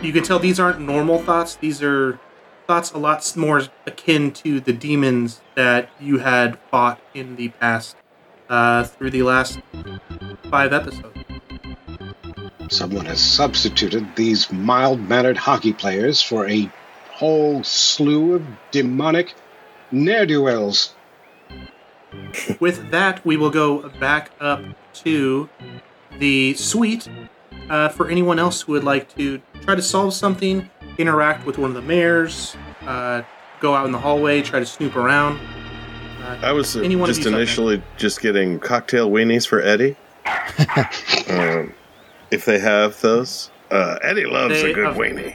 you 0.00 0.12
can 0.12 0.22
tell 0.22 0.38
these 0.38 0.58
aren't 0.58 0.80
normal 0.80 1.18
thoughts. 1.18 1.56
These 1.56 1.82
are 1.82 2.18
thoughts 2.66 2.90
a 2.92 2.98
lot 2.98 3.36
more 3.36 3.62
akin 3.86 4.32
to 4.32 4.60
the 4.60 4.72
demons 4.72 5.40
that 5.54 5.90
you 6.00 6.18
had 6.18 6.58
fought 6.70 7.00
in 7.14 7.36
the 7.36 7.48
past 7.48 7.96
uh, 8.48 8.84
through 8.84 9.10
the 9.10 9.22
last 9.22 9.60
five 10.50 10.72
episodes. 10.72 11.18
Someone 12.68 13.06
has 13.06 13.20
substituted 13.20 14.06
these 14.16 14.50
mild 14.50 15.00
mannered 15.00 15.36
hockey 15.36 15.72
players 15.72 16.22
for 16.22 16.48
a 16.48 16.70
whole 17.10 17.62
slew 17.62 18.34
of 18.34 18.42
demonic 18.70 19.34
ne'er 19.90 20.26
do 20.26 20.42
wells. 20.42 20.94
With 22.60 22.90
that, 22.90 23.24
we 23.24 23.36
will 23.36 23.50
go 23.50 23.88
back 24.00 24.30
up 24.40 24.62
to 24.94 25.48
the 26.18 26.54
suite 26.54 27.08
uh, 27.68 27.88
for 27.88 28.08
anyone 28.08 28.38
else 28.38 28.62
who 28.62 28.72
would 28.72 28.84
like 28.84 29.14
to 29.16 29.40
try 29.62 29.74
to 29.74 29.82
solve 29.82 30.14
something, 30.14 30.68
interact 30.98 31.46
with 31.46 31.58
one 31.58 31.70
of 31.70 31.74
the 31.74 31.82
mayors, 31.82 32.56
uh, 32.86 33.22
go 33.60 33.74
out 33.74 33.86
in 33.86 33.92
the 33.92 33.98
hallway, 33.98 34.42
try 34.42 34.58
to 34.60 34.66
snoop 34.66 34.96
around. 34.96 35.40
Uh, 36.22 36.38
I 36.42 36.52
was 36.52 36.76
uh, 36.76 36.80
Anyone 36.80 37.08
just 37.08 37.18
you's 37.20 37.26
up 37.28 37.34
initially 37.34 37.82
just 37.96 38.20
getting 38.20 38.58
cocktail 38.58 39.10
weenies 39.10 39.46
for 39.46 39.60
Eddie. 39.60 39.96
um, 41.28 41.72
if 42.30 42.44
they 42.44 42.58
have 42.58 43.00
those, 43.00 43.50
uh, 43.70 43.98
Eddie 44.02 44.26
loves 44.26 44.62
They 44.62 44.70
a 44.70 44.74
good 44.74 44.86
have- 44.86 44.96
weenie. 44.96 45.34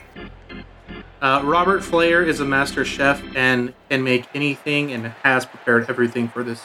Uh, 1.20 1.42
Robert 1.44 1.84
Flair 1.84 2.22
is 2.24 2.40
a 2.40 2.46
master 2.46 2.86
chef 2.86 3.24
and 3.36 3.74
can 3.90 4.04
make 4.04 4.28
anything 4.36 4.92
and 4.92 5.08
has 5.24 5.48
prepared 5.48 5.90
everything 5.90 6.28
for 6.30 6.44
this 6.44 6.62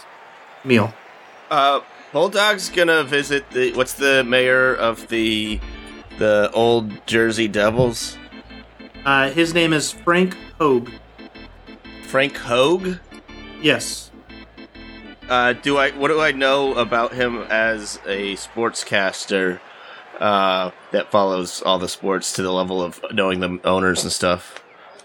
meal. 0.62 0.92
Uh, 1.50 1.80
Bulldog's 2.12 2.68
gonna 2.68 3.02
visit 3.02 3.50
the 3.52 3.72
what's 3.72 3.94
the 3.94 4.22
mayor 4.24 4.74
of 4.74 5.08
the 5.08 5.58
the 6.18 6.50
old 6.52 7.06
Jersey 7.06 7.48
Devils? 7.48 8.18
Uh, 9.04 9.30
his 9.30 9.52
name 9.52 9.72
is 9.72 9.90
Frank 9.90 10.36
Hogue. 10.58 10.90
Frank 12.06 12.36
Hogue. 12.36 12.98
Yes. 13.60 14.10
Uh, 15.28 15.54
do 15.54 15.78
I 15.78 15.90
what 15.92 16.08
do 16.08 16.20
I 16.20 16.32
know 16.32 16.74
about 16.74 17.12
him 17.12 17.38
as 17.48 17.98
a 18.06 18.34
sportscaster 18.34 19.60
uh, 20.20 20.70
that 20.90 21.10
follows 21.10 21.62
all 21.62 21.78
the 21.78 21.88
sports 21.88 22.32
to 22.34 22.42
the 22.42 22.52
level 22.52 22.82
of 22.82 23.00
knowing 23.12 23.40
the 23.40 23.58
owners 23.64 24.02
and 24.02 24.12
stuff? 24.12 24.62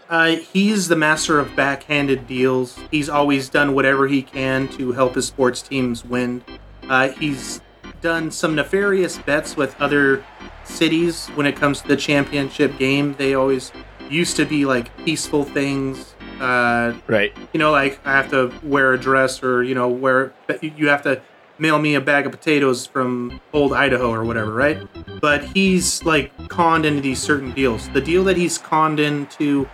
Uh, 0.10 0.36
he's 0.36 0.88
the 0.88 0.96
master 0.96 1.40
of 1.40 1.56
backhanded 1.56 2.28
deals. 2.28 2.80
He's 2.92 3.10
always 3.10 3.50
done 3.50 3.74
whatever 3.74 4.08
he 4.08 4.22
can 4.22 4.68
to 4.70 4.92
help 4.92 5.16
his 5.16 5.28
sports 5.28 5.62
teams 5.62 6.06
win. 6.06 6.44
Uh, 6.88 7.10
he's 7.10 7.62
done 8.02 8.32
some 8.32 8.56
nefarious 8.56 9.18
bets 9.18 9.58
with 9.58 9.80
other 9.82 10.24
cities 10.68 11.28
when 11.36 11.46
it 11.46 11.56
comes 11.56 11.82
to 11.82 11.88
the 11.88 11.98
championship 11.98 12.78
game. 12.78 13.16
They 13.18 13.34
always 13.34 13.72
used 14.10 14.36
to 14.38 14.46
be 14.46 14.66
like 14.66 14.96
peaceful 15.06 15.44
things. 15.44 16.14
Uh, 16.40 16.94
Right. 17.08 17.36
you 17.52 17.58
know, 17.60 17.72
like 17.72 18.00
I 18.06 18.12
have 18.12 18.30
to 18.30 18.52
wear 18.64 18.94
a 18.94 18.98
dress 19.00 19.42
or, 19.42 19.64
you 19.64 19.74
know, 19.74 19.88
wear, 19.88 20.34
you 20.62 20.88
have 20.90 21.02
to 21.04 21.22
mail 21.58 21.80
me 21.80 21.96
a 21.96 22.02
bag 22.02 22.28
of 22.28 22.32
potatoes 22.32 22.86
from 22.86 23.42
old 23.54 23.74
Idaho 23.74 24.12
or 24.12 24.24
whatever, 24.24 24.54
right? 24.54 24.78
But 25.20 25.44
he's 25.44 26.04
like 26.04 26.32
conned 26.50 26.86
into 26.86 27.02
these 27.02 27.20
certain 27.20 27.54
deals. 27.54 27.90
The 27.90 28.02
deal 28.02 28.24
that 28.26 28.38
he's 28.38 28.60
conned 28.60 29.00
into 29.00 29.68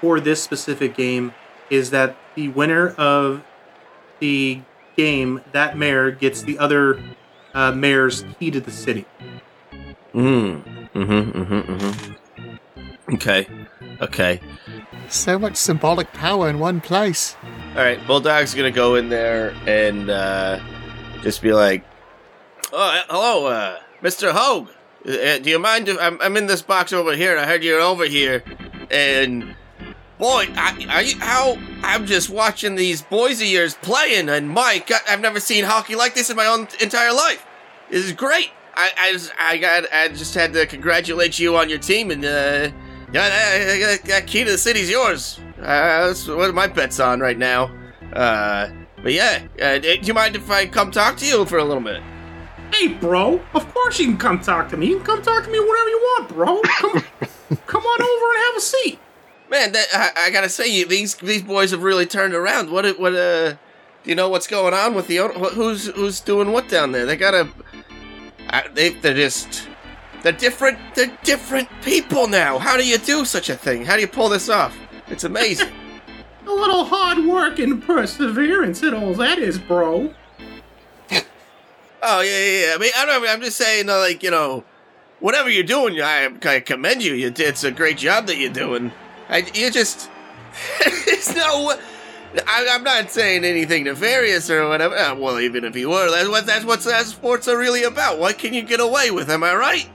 for 0.00 0.18
this 0.18 0.42
specific 0.42 0.96
game 0.96 1.32
is 1.70 1.90
that 1.90 2.16
the 2.34 2.48
winner 2.48 2.88
of 2.90 3.42
the 4.18 4.60
game, 4.96 5.40
that 5.52 5.78
mayor, 5.78 6.10
gets 6.10 6.42
the 6.42 6.58
other 6.58 7.00
uh, 7.54 7.70
mayor's 7.72 8.24
key 8.40 8.50
to 8.50 8.60
the 8.60 8.72
city. 8.72 9.06
Mm. 10.18 10.64
Mm-hmm. 10.94 11.42
Mm-hmm. 11.42 11.72
Mm-hmm. 11.72 13.14
Okay. 13.14 13.46
Okay. 14.00 14.40
So 15.08 15.38
much 15.38 15.54
symbolic 15.54 16.12
power 16.12 16.48
in 16.48 16.58
one 16.58 16.80
place. 16.80 17.36
All 17.76 17.82
right, 17.82 18.04
Bulldog's 18.04 18.52
gonna 18.52 18.72
go 18.72 18.96
in 18.96 19.10
there 19.10 19.54
and 19.66 20.10
uh, 20.10 20.58
just 21.22 21.40
be 21.40 21.52
like, 21.52 21.84
"Oh, 22.72 22.78
uh, 22.78 23.02
hello, 23.08 23.46
uh, 23.46 23.78
Mr. 24.02 24.32
Hogue. 24.32 24.70
Uh, 25.06 25.38
do 25.38 25.50
you 25.50 25.58
mind 25.60 25.88
if 25.88 25.96
I'm, 26.00 26.20
I'm 26.20 26.36
in 26.36 26.48
this 26.48 26.62
box 26.62 26.92
over 26.92 27.14
here? 27.14 27.38
I 27.38 27.46
heard 27.46 27.62
you're 27.62 27.80
over 27.80 28.04
here, 28.04 28.42
and 28.90 29.54
Boy, 30.18 30.48
I, 30.56 30.86
are 30.90 31.02
you, 31.02 31.16
how 31.20 31.56
I'm 31.84 32.04
just 32.04 32.28
watching 32.28 32.74
these 32.74 33.02
boys 33.02 33.40
of 33.40 33.46
yours 33.46 33.76
playing, 33.80 34.28
and 34.28 34.50
my 34.50 34.82
God, 34.84 35.00
I've 35.08 35.20
never 35.20 35.38
seen 35.38 35.62
hockey 35.62 35.94
like 35.94 36.14
this 36.14 36.28
in 36.28 36.36
my 36.36 36.46
own 36.46 36.66
entire 36.80 37.12
life. 37.12 37.46
This 37.88 38.04
is 38.04 38.12
great. 38.12 38.50
I, 38.78 38.90
I, 38.98 39.12
just, 39.12 39.32
I 39.38 39.58
got, 39.58 39.84
I 39.92 40.08
just 40.08 40.34
had 40.34 40.52
to 40.54 40.64
congratulate 40.66 41.38
you 41.38 41.56
on 41.56 41.68
your 41.68 41.78
team, 41.80 42.10
and 42.12 42.24
uh, 42.24 42.70
yeah, 43.12 43.28
that, 43.28 43.78
that- 43.80 44.04
that 44.08 44.26
key 44.26 44.44
to 44.44 44.52
the 44.52 44.58
city's 44.58 44.88
yours. 44.88 45.40
Uh, 45.58 46.06
that's 46.06 46.26
what 46.28 46.54
my 46.54 46.66
bet's 46.68 47.00
on 47.00 47.18
right 47.20 47.36
now. 47.36 47.70
Uh, 48.12 48.70
but 49.02 49.12
yeah, 49.12 49.42
uh, 49.60 49.78
do 49.78 49.98
you 50.00 50.14
mind 50.14 50.36
if 50.36 50.50
I 50.50 50.66
come 50.66 50.90
talk 50.92 51.16
to 51.18 51.26
you 51.26 51.44
for 51.44 51.58
a 51.58 51.64
little 51.64 51.82
bit? 51.82 52.02
Hey, 52.72 52.88
bro. 52.88 53.40
Of 53.54 53.72
course 53.74 53.98
you 53.98 54.06
can 54.06 54.16
come 54.18 54.40
talk 54.40 54.68
to 54.70 54.76
me. 54.76 54.86
You 54.88 54.96
can 54.98 55.06
come 55.06 55.22
talk 55.22 55.42
to 55.44 55.50
me 55.50 55.58
whenever 55.58 55.88
you 55.88 55.98
want, 56.18 56.28
bro. 56.28 56.60
Come, 56.62 56.92
come 57.66 57.82
on 57.82 58.02
over 58.02 58.34
and 58.34 58.42
have 58.46 58.56
a 58.56 58.60
seat. 58.60 58.98
Man, 59.50 59.72
that, 59.72 59.86
I, 59.92 60.26
I 60.26 60.30
gotta 60.30 60.48
say, 60.48 60.68
you- 60.68 60.86
these 60.86 61.14
these 61.16 61.42
boys 61.42 61.70
have 61.72 61.82
really 61.82 62.06
turned 62.06 62.34
around. 62.34 62.70
What 62.70 62.98
what 63.00 63.14
uh, 63.14 63.50
do 63.52 63.56
you 64.04 64.14
know 64.14 64.28
what's 64.28 64.46
going 64.46 64.74
on 64.74 64.94
with 64.94 65.06
the 65.08 65.18
own- 65.20 65.34
wh- 65.42 65.54
who's 65.54 65.86
who's 65.86 66.20
doing 66.20 66.52
what 66.52 66.68
down 66.68 66.92
there? 66.92 67.06
They 67.06 67.16
gotta, 67.16 67.48
I, 68.50 68.68
they 68.68 68.90
they're 68.90 69.14
just 69.14 69.68
they're 70.22 70.32
different. 70.32 70.78
They're 70.94 71.16
different 71.22 71.68
people 71.82 72.26
now. 72.26 72.58
How 72.58 72.76
do 72.76 72.86
you 72.86 72.98
do 72.98 73.24
such 73.24 73.50
a 73.50 73.56
thing? 73.56 73.84
How 73.84 73.94
do 73.94 74.00
you 74.00 74.08
pull 74.08 74.28
this 74.28 74.48
off? 74.48 74.76
It's 75.08 75.24
amazing. 75.24 75.72
A 76.46 76.50
little 76.50 76.84
hard 76.84 77.26
work 77.26 77.58
and 77.58 77.82
perseverance 77.82 78.82
and 78.82 78.94
all 78.94 79.12
that 79.14 79.38
is, 79.38 79.58
bro. 79.58 80.14
oh 82.02 82.20
yeah, 82.20 82.22
yeah, 82.22 82.66
yeah. 82.66 82.74
I 82.74 82.78
mean, 82.80 82.90
I 82.96 83.04
don't. 83.04 83.28
I'm 83.28 83.42
just 83.42 83.58
saying, 83.58 83.90
uh, 83.90 83.98
like 83.98 84.22
you 84.22 84.30
know, 84.30 84.64
whatever 85.20 85.50
you're 85.50 85.62
doing, 85.62 86.00
I, 86.00 86.30
I 86.42 86.60
commend 86.60 87.04
you. 87.04 87.12
You 87.12 87.32
it's 87.36 87.64
a 87.64 87.70
great 87.70 87.98
job 87.98 88.26
that 88.28 88.38
you're 88.38 88.52
doing. 88.52 88.92
I, 89.28 89.46
you 89.52 89.70
just 89.70 90.10
there's 91.04 91.36
no. 91.36 91.78
I, 92.46 92.66
I'm 92.70 92.82
not 92.84 93.10
saying 93.10 93.44
anything 93.44 93.84
nefarious 93.84 94.50
or 94.50 94.68
whatever. 94.68 94.96
Uh, 94.96 95.14
well, 95.14 95.40
even 95.40 95.64
if 95.64 95.74
you 95.76 95.88
were, 95.90 96.10
that's 96.10 96.28
what 96.28 96.46
that's 96.46 96.64
what 96.64 96.80
that 96.80 97.06
sports 97.06 97.48
are 97.48 97.56
really 97.56 97.84
about. 97.84 98.18
What 98.18 98.38
can 98.38 98.52
you 98.52 98.62
get 98.62 98.80
away 98.80 99.10
with? 99.10 99.30
Am 99.30 99.42
I 99.42 99.54
right? 99.54 99.88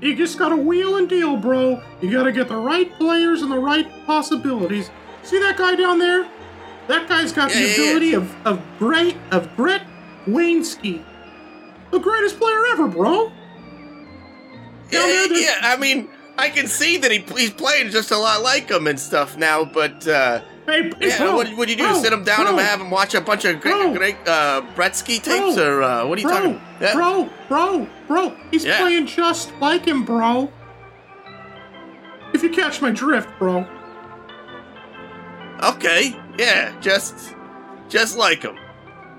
You 0.00 0.16
just 0.16 0.38
gotta 0.38 0.56
wheel 0.56 0.96
and 0.96 1.08
deal, 1.08 1.36
bro. 1.36 1.80
You 2.00 2.10
gotta 2.10 2.32
get 2.32 2.48
the 2.48 2.56
right 2.56 2.92
players 2.98 3.42
and 3.42 3.50
the 3.50 3.58
right 3.58 3.86
possibilities. 4.04 4.90
See 5.22 5.38
that 5.38 5.56
guy 5.56 5.74
down 5.76 5.98
there? 5.98 6.28
That 6.88 7.08
guy's 7.08 7.32
got 7.32 7.50
Yeah, 7.54 7.60
the 7.60 7.62
yeah, 7.62 7.76
yeah. 7.76 7.82
ability 7.84 8.12
of 8.14 8.46
of 8.46 8.60
great 8.78 9.16
of 9.30 9.56
Brett 9.56 9.86
Waynsky, 10.26 11.02
the 11.92 11.98
greatest 11.98 12.38
player 12.38 12.66
ever, 12.72 12.88
bro. 12.88 13.28
Down 13.28 15.08
Yeah, 15.08 15.26
there, 15.28 15.32
yeah. 15.40 15.58
I 15.62 15.76
mean, 15.76 16.08
I 16.36 16.48
can 16.50 16.66
see 16.66 16.96
that 16.98 17.10
he 17.10 17.18
he's 17.36 17.52
playing 17.52 17.90
just 17.90 18.10
a 18.10 18.18
lot 18.18 18.42
like 18.42 18.68
him 18.70 18.86
and 18.86 18.98
stuff 18.98 19.36
now. 19.36 19.64
But 19.64 20.06
uh, 20.06 20.42
Hey, 20.66 20.82
hey, 20.84 21.08
yeah, 21.08 21.18
bro, 21.18 21.34
what 21.36 21.56
would 21.56 21.68
you 21.68 21.76
do? 21.76 21.82
bro, 21.84 22.00
Sit 22.00 22.12
him 22.12 22.22
down 22.22 22.44
bro, 22.46 22.50
and 22.56 22.60
have 22.60 22.80
him 22.80 22.90
watch 22.90 23.14
a 23.14 23.20
bunch 23.20 23.44
of 23.44 23.60
great, 23.60 23.96
great 23.96 24.16
uh, 24.28 24.62
Bretsky 24.76 25.20
tapes, 25.20 25.58
or 25.58 25.82
uh, 25.82 26.06
what 26.06 26.18
are 26.18 26.20
you 26.22 26.28
bro, 26.28 26.36
talking? 26.36 26.60
Yeah. 26.80 26.94
Bro, 26.94 27.30
bro, 27.48 27.88
bro, 28.06 28.36
he's 28.50 28.64
Yeah. 28.64 28.78
playing 28.78 29.06
just 29.06 29.52
like 29.60 29.84
him, 29.86 30.04
bro. 30.04 30.52
If 32.32 32.42
you 32.44 32.50
catch 32.50 32.80
my 32.80 32.90
drift, 32.90 33.28
bro. 33.38 33.66
Okay, 35.62 36.16
yeah, 36.38 36.72
just 36.80 37.34
just 37.88 38.16
like 38.16 38.42
him. 38.42 38.56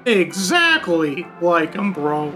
Exactly 0.05 1.25
like 1.41 1.73
him, 1.73 1.93
bro. 1.93 2.33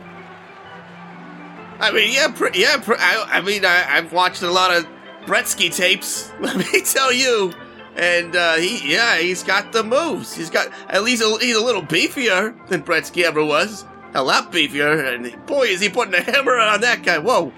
I 1.79 1.91
mean, 1.91 2.11
yeah, 2.13 2.27
pr- 2.29 2.47
yeah. 2.53 2.77
Pr- 2.77 2.95
I, 2.97 3.25
I 3.29 3.41
mean, 3.41 3.63
I, 3.65 3.85
I've 3.89 4.11
watched 4.13 4.41
a 4.41 4.49
lot 4.51 4.75
of 4.75 4.87
Bretsky 5.25 5.73
tapes. 5.75 6.31
Let 6.39 6.55
me 6.57 6.81
tell 6.81 7.11
you, 7.11 7.53
and 7.97 8.35
uh, 8.35 8.55
he, 8.55 8.93
yeah, 8.93 9.17
he's 9.17 9.43
got 9.43 9.71
the 9.71 9.83
moves. 9.83 10.35
He's 10.35 10.51
got 10.51 10.71
at 10.87 11.03
least 11.03 11.23
a, 11.23 11.37
he's 11.41 11.57
a 11.57 11.63
little 11.63 11.81
beefier 11.81 12.55
than 12.67 12.83
Bretsky 12.83 13.23
ever 13.23 13.43
was. 13.43 13.85
A 14.13 14.23
lot 14.23 14.51
beefier, 14.51 15.13
and 15.13 15.45
boy, 15.47 15.63
is 15.63 15.81
he 15.81 15.89
putting 15.89 16.13
a 16.13 16.21
hammer 16.21 16.57
on 16.57 16.81
that 16.81 17.03
guy. 17.03 17.17
Whoa, 17.17 17.51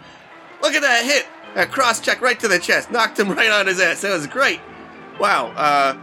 look 0.61 0.73
at 0.73 0.81
that 0.81 1.05
hit! 1.05 1.27
A 1.55 1.65
cross 1.65 1.99
check 1.99 2.21
right 2.21 2.39
to 2.39 2.47
the 2.47 2.59
chest, 2.59 2.89
knocked 2.89 3.19
him 3.19 3.31
right 3.35 3.51
on 3.51 3.67
his 3.67 3.79
ass. 3.79 4.01
That 4.01 4.13
was 4.13 4.27
great. 4.27 4.61
Wow, 5.19 5.47
uh, 5.55 5.97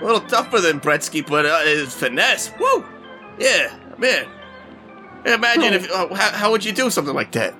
a 0.00 0.04
little 0.04 0.20
tougher 0.20 0.60
than 0.60 0.80
Bretsky, 0.80 1.26
but 1.26 1.46
uh, 1.46 1.60
his 1.64 1.94
finesse. 1.94 2.52
Woo, 2.60 2.84
yeah, 3.38 3.74
man. 3.96 4.26
Imagine 5.24 5.74
if 5.74 5.90
uh, 5.90 6.14
how, 6.14 6.30
how 6.32 6.50
would 6.50 6.64
you 6.64 6.72
do 6.72 6.90
something 6.90 7.14
like 7.14 7.32
that? 7.32 7.54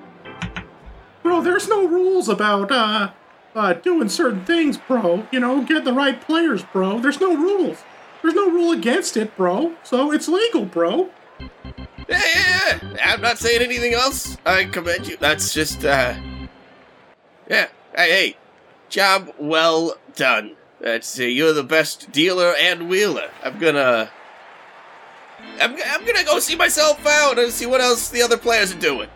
Bro, 1.23 1.41
there's 1.41 1.67
no 1.67 1.87
rules 1.87 2.29
about 2.29 2.71
uh 2.71 3.11
uh 3.55 3.73
doing 3.73 4.09
certain 4.09 4.45
things, 4.45 4.77
bro. 4.77 5.27
You 5.31 5.39
know, 5.39 5.63
get 5.63 5.83
the 5.83 5.93
right 5.93 6.19
players, 6.19 6.63
bro. 6.63 6.99
There's 6.99 7.19
no 7.19 7.35
rules. 7.35 7.77
There's 8.21 8.33
no 8.33 8.49
rule 8.49 8.71
against 8.71 9.15
it, 9.17 9.35
bro. 9.37 9.75
So 9.83 10.11
it's 10.11 10.27
legal, 10.27 10.65
bro. 10.65 11.09
Yeah, 11.39 11.47
yeah, 12.07 12.79
yeah. 12.95 13.13
I'm 13.13 13.21
not 13.21 13.37
saying 13.37 13.61
anything 13.61 13.93
else. 13.93 14.37
I 14.45 14.65
commend 14.65 15.07
you. 15.07 15.17
That's 15.17 15.53
just, 15.53 15.85
uh. 15.85 16.15
Yeah. 17.49 17.67
Hey, 17.95 18.09
hey. 18.09 18.37
Job 18.89 19.33
well 19.39 19.95
done. 20.15 20.55
That's, 20.81 21.19
uh, 21.19 21.23
you're 21.23 21.53
the 21.53 21.63
best 21.63 22.11
dealer 22.11 22.55
and 22.59 22.89
wheeler. 22.89 23.29
I'm 23.43 23.59
gonna. 23.59 24.09
I'm, 25.61 25.75
I'm 25.85 26.05
gonna 26.05 26.23
go 26.23 26.39
see 26.39 26.55
myself 26.55 27.05
out 27.05 27.37
and 27.39 27.51
see 27.51 27.65
what 27.65 27.81
else 27.81 28.09
the 28.09 28.21
other 28.21 28.37
players 28.37 28.73
are 28.73 28.79
doing. 28.79 29.09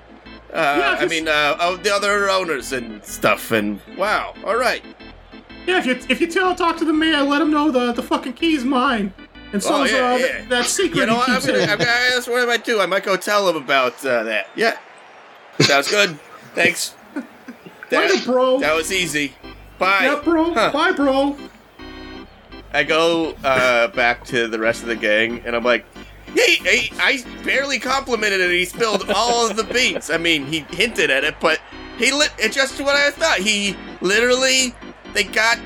Uh, 0.54 0.76
Yeah, 0.80 0.97
I 0.99 1.06
mean, 1.08 1.28
uh, 1.28 1.58
oh, 1.60 1.78
the 1.78 1.93
other 1.93 2.30
owners 2.30 2.72
and 2.74 3.04
stuff, 3.04 3.51
and 3.51 3.80
wow, 3.97 4.36
alright. 4.43 4.84
Yeah, 5.66 5.80
if 5.80 5.86
you 5.86 5.99
if 6.10 6.22
you 6.22 6.28
tell 6.28 6.54
talk 6.56 6.78
to 6.78 6.86
the 6.86 6.93
mayor, 6.93 7.22
let 7.24 7.41
him 7.41 7.49
know 7.51 7.72
the 7.72 7.91
the 7.93 8.04
fucking 8.04 8.34
key's 8.34 8.64
mine. 8.64 9.14
And 9.54 9.62
so 9.64 9.76
Oh, 9.76 9.84
is, 9.84 9.91
yeah, 9.91 9.97
uh, 10.14 10.18
yeah. 10.18 10.28
th- 10.38 10.49
that 10.49 10.66
secret 10.66 10.99
You 11.01 11.06
know 11.08 11.16
what? 11.16 11.30
I'm 11.30 11.39
gonna. 11.41 11.60
I'm 11.60 11.68
gonna, 11.78 11.86
that's 11.86 12.28
what 12.28 12.41
I 12.41 12.45
might 12.45 12.66
do. 12.66 12.80
I 12.82 12.86
might 12.86 13.04
go 13.04 13.16
tell 13.18 13.47
him 13.49 13.56
about 13.56 14.04
uh, 14.06 14.24
that. 14.24 14.47
Yeah. 14.56 14.78
Sounds 15.60 15.89
good. 15.89 16.18
Thanks. 16.56 16.95
Later, 17.91 18.26
bro. 18.26 18.60
That 18.60 18.76
was 18.76 18.91
easy. 18.91 19.34
Bye. 19.78 20.06
Yeah, 20.06 20.22
bro. 20.24 20.54
Huh. 20.54 20.72
Bye, 20.74 20.91
bro. 20.91 21.38
I 22.74 22.84
go 22.84 23.36
uh, 23.43 23.88
back 23.89 24.26
to 24.26 24.47
the 24.47 24.58
rest 24.58 24.82
of 24.82 24.88
the 24.88 24.95
gang, 24.95 25.43
and 25.45 25.56
I'm 25.56 25.64
like, 25.64 25.86
"Hey, 26.36 26.56
hey, 26.56 26.90
I 27.00 27.24
barely 27.44 27.80
complimented 27.80 28.42
it. 28.42 28.52
He 28.52 28.66
spilled 28.66 29.10
all 29.16 29.50
of 29.50 29.56
the 29.58 29.64
beans. 29.64 30.10
I 30.10 30.18
mean, 30.18 30.46
he 30.46 30.60
hinted 30.72 31.10
at 31.10 31.24
it, 31.24 31.36
but 31.40 31.60
he 31.98 32.12
lit. 32.12 32.32
It's 32.38 32.56
just 32.56 32.80
what 32.82 32.96
I 32.96 33.12
thought. 33.12 33.40
He 33.40 33.76
literally, 34.02 34.74
they 35.14 35.24
got 35.24 35.60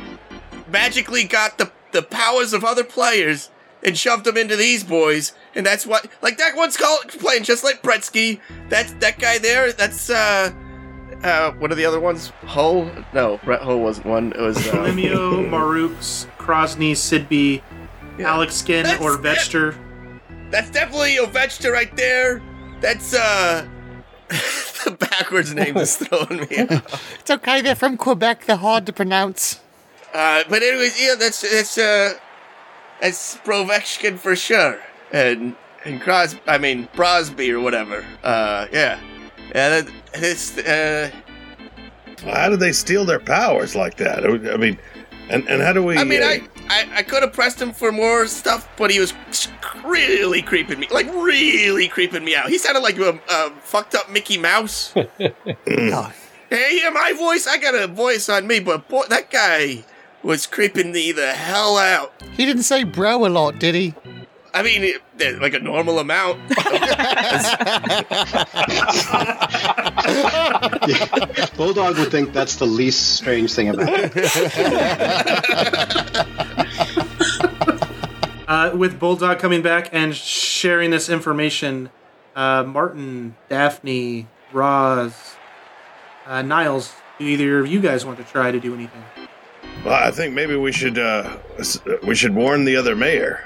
magically 0.72 1.24
got 1.24 1.58
the 1.58 1.72
the 1.92 2.02
powers 2.04 2.54
of 2.54 2.64
other 2.64 2.84
players 2.84 3.50
and 3.84 3.98
shoved 3.98 4.26
them 4.26 4.36
into 4.38 4.56
these 4.56 4.84
boys, 4.84 5.34
and 5.56 5.66
that's 5.66 5.86
what. 5.86 6.08
Like 6.22 6.38
that 6.38 6.56
one's 6.56 6.78
called 6.78 7.08
playing 7.10 7.44
just 7.44 7.64
like 7.64 7.82
Bretsky. 7.82 8.40
That 8.70 9.00
that 9.00 9.20
guy 9.20 9.38
there. 9.38 9.72
That's 9.72 10.10
uh. 10.10 10.52
Uh, 11.24 11.52
what 11.54 11.72
are 11.72 11.76
the 11.76 11.86
other 11.86 12.00
ones? 12.00 12.28
Hull? 12.46 12.92
No, 13.12 13.40
Brett 13.44 13.62
Hull 13.62 13.80
wasn't 13.80 14.06
one. 14.06 14.34
It 14.34 14.40
was 14.40 14.56
uh, 14.68 14.86
Marooks, 14.86 16.28
Krosny, 16.38 16.92
Sidby, 16.92 17.64
Yeah. 18.20 18.34
Alex 18.34 18.54
Skin, 18.54 18.84
That's 18.84 19.02
or. 19.02 19.18
Vetster. 19.18 19.76
That's 20.50 20.70
definitely 20.70 21.16
Ovechta 21.18 21.72
right 21.72 21.96
there. 21.98 22.42
That's 22.82 23.14
uh 23.14 23.68
the 24.86 24.92
backwards 24.92 25.54
name 25.54 25.78
is 25.78 25.96
throwing 26.02 26.42
me 26.42 26.68
off. 26.70 27.20
It's 27.20 27.32
okay, 27.32 27.62
they're 27.62 27.76
from 27.76 27.98
Quebec, 27.98 28.46
they're 28.46 28.56
hard 28.56 28.86
to 28.86 28.94
pronounce. 28.94 29.60
Uh 30.14 30.44
but 30.50 30.64
anyways, 30.64 31.02
yeah, 31.02 31.16
that's 31.18 31.42
that's 31.42 31.78
uh 31.78 32.14
that's 33.02 33.38
Provechkin 33.38 34.18
for 34.18 34.36
sure. 34.36 34.80
And 35.12 35.56
and 35.86 36.02
Cros 36.02 36.36
I 36.48 36.58
mean 36.58 36.88
Brosby 36.96 37.50
or 37.52 37.60
whatever. 37.60 38.06
Uh 38.24 38.68
yeah. 38.72 39.00
Yeah, 39.56 39.82
that, 39.82 39.92
it's 40.14 40.58
uh 40.58 41.12
How 42.24 42.50
do 42.50 42.58
they 42.58 42.72
steal 42.72 43.06
their 43.06 43.20
powers 43.20 43.76
like 43.76 43.98
that? 43.98 44.26
I 44.26 44.58
mean, 44.58 44.78
and, 45.30 45.48
and 45.48 45.62
how 45.62 45.74
do 45.74 45.84
we? 45.84 45.98
I 45.98 46.04
mean 46.04 46.24
uh, 46.24 46.28
I 46.28 46.42
I, 46.70 46.88
I 46.96 47.04
could 47.04 47.24
have 47.24 47.34
pressed 47.34 47.62
him 47.62 47.72
for 47.72 47.92
more 47.92 48.28
stuff, 48.28 48.70
but 48.78 48.92
he 48.92 49.00
was 49.00 49.14
really 49.86 50.42
creeping 50.42 50.80
me, 50.80 50.88
like 50.92 51.08
really 51.14 51.88
creeping 51.88 52.24
me 52.24 52.36
out. 52.36 52.50
He 52.50 52.58
sounded 52.58 52.82
like 52.82 52.98
a, 52.98 53.20
a 53.30 53.52
fucked 53.62 53.96
up 53.96 54.10
Mickey 54.10 54.38
Mouse. 54.38 54.94
God. 55.66 56.14
Hey, 56.50 56.80
yeah, 56.82 56.90
my 56.90 57.14
voice. 57.14 57.48
I 57.48 57.58
got 57.58 57.76
a 57.76 57.88
voice 57.88 58.30
on 58.30 58.48
me, 58.48 58.60
but 58.60 58.88
boy, 58.88 59.04
that 59.10 59.30
guy 59.30 59.84
was 60.24 60.46
creeping 60.46 60.92
me 60.92 61.12
the 61.12 61.34
hell 61.34 61.78
out. 61.78 62.14
He 62.34 62.46
didn't 62.46 62.64
say 62.64 62.84
bro 62.84 63.26
a 63.26 63.30
lot, 63.30 63.60
did 63.60 63.76
he? 63.76 63.94
I 64.58 64.64
mean, 64.64 64.84
it, 64.84 65.02
it- 65.20 65.42
like 65.42 65.54
a 65.54 65.60
normal 65.60 66.00
amount. 66.00 66.40
Bulldog 71.58 71.98
would 71.98 72.12
think 72.12 72.34
that's 72.34 72.56
the 72.56 72.66
least 72.66 73.16
strange 73.18 73.54
thing 73.54 73.70
about 73.70 73.90
it. 73.92 74.14
Uh, 78.48 78.72
with 78.74 78.98
Bulldog 78.98 79.40
coming 79.40 79.62
back 79.62 79.90
and 79.92 80.16
sharing 80.16 80.90
this 80.90 81.10
information, 81.10 81.90
uh, 82.34 82.64
Martin, 82.64 83.36
Daphne, 83.50 84.26
Roz, 84.54 85.36
uh, 86.26 86.42
Niles, 86.44 86.94
do 87.20 87.26
either 87.26 87.60
of 87.60 87.68
you 87.68 87.82
guys 87.82 88.06
want 88.06 88.18
to 88.20 88.24
try 88.24 88.50
to 88.52 88.60
do 88.62 88.74
anything? 88.74 89.04
Well, 89.84 89.96
I 89.96 90.12
think 90.12 90.34
maybe 90.34 90.56
we 90.56 90.72
should 90.72 90.98
uh, 90.98 91.36
we 92.08 92.16
should 92.16 92.36
warn 92.36 92.64
the 92.64 92.78
other 92.78 92.96
mayor. 92.96 93.44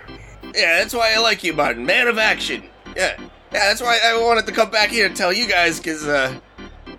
Yeah, 0.54 0.80
that's 0.80 0.94
why 0.94 1.14
I 1.16 1.20
like 1.20 1.44
you, 1.44 1.54
Martin. 1.54 1.86
Man 1.86 2.08
of 2.08 2.18
action. 2.18 2.64
Yeah. 2.96 3.16
Yeah, 3.20 3.28
that's 3.52 3.82
why 3.82 4.00
I 4.04 4.18
wanted 4.22 4.46
to 4.46 4.52
come 4.52 4.70
back 4.72 4.90
here 4.90 5.06
and 5.06 5.16
tell 5.16 5.34
you 5.34 5.46
guys, 5.48 5.78
because, 5.78 6.08
uh, 6.08 6.40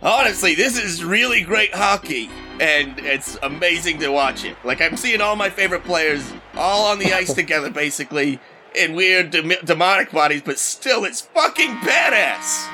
honestly, 0.03 0.55
this 0.55 0.77
is 0.79 1.03
really 1.03 1.41
great 1.41 1.75
hockey, 1.75 2.29
and 2.61 2.99
it's 2.99 3.39
amazing 3.43 3.99
to 4.01 4.09
watch 4.11 4.45
it. 4.45 4.57
Like, 4.65 4.81
I'm 4.83 4.97
seeing 4.99 5.21
all 5.23 5.35
my 5.37 5.49
favorite 5.49 5.83
players 5.85 6.31
all 6.55 6.87
on 6.87 6.99
the 6.99 7.13
ice 7.15 7.33
together, 7.33 7.71
basically, 7.71 8.39
in 8.75 8.95
weird 8.95 9.31
dem- 9.31 9.53
demonic 9.65 10.13
bodies, 10.13 10.43
but 10.45 10.59
still, 10.59 11.05
it's 11.05 11.21
fucking 11.23 11.71
badass. 11.79 12.69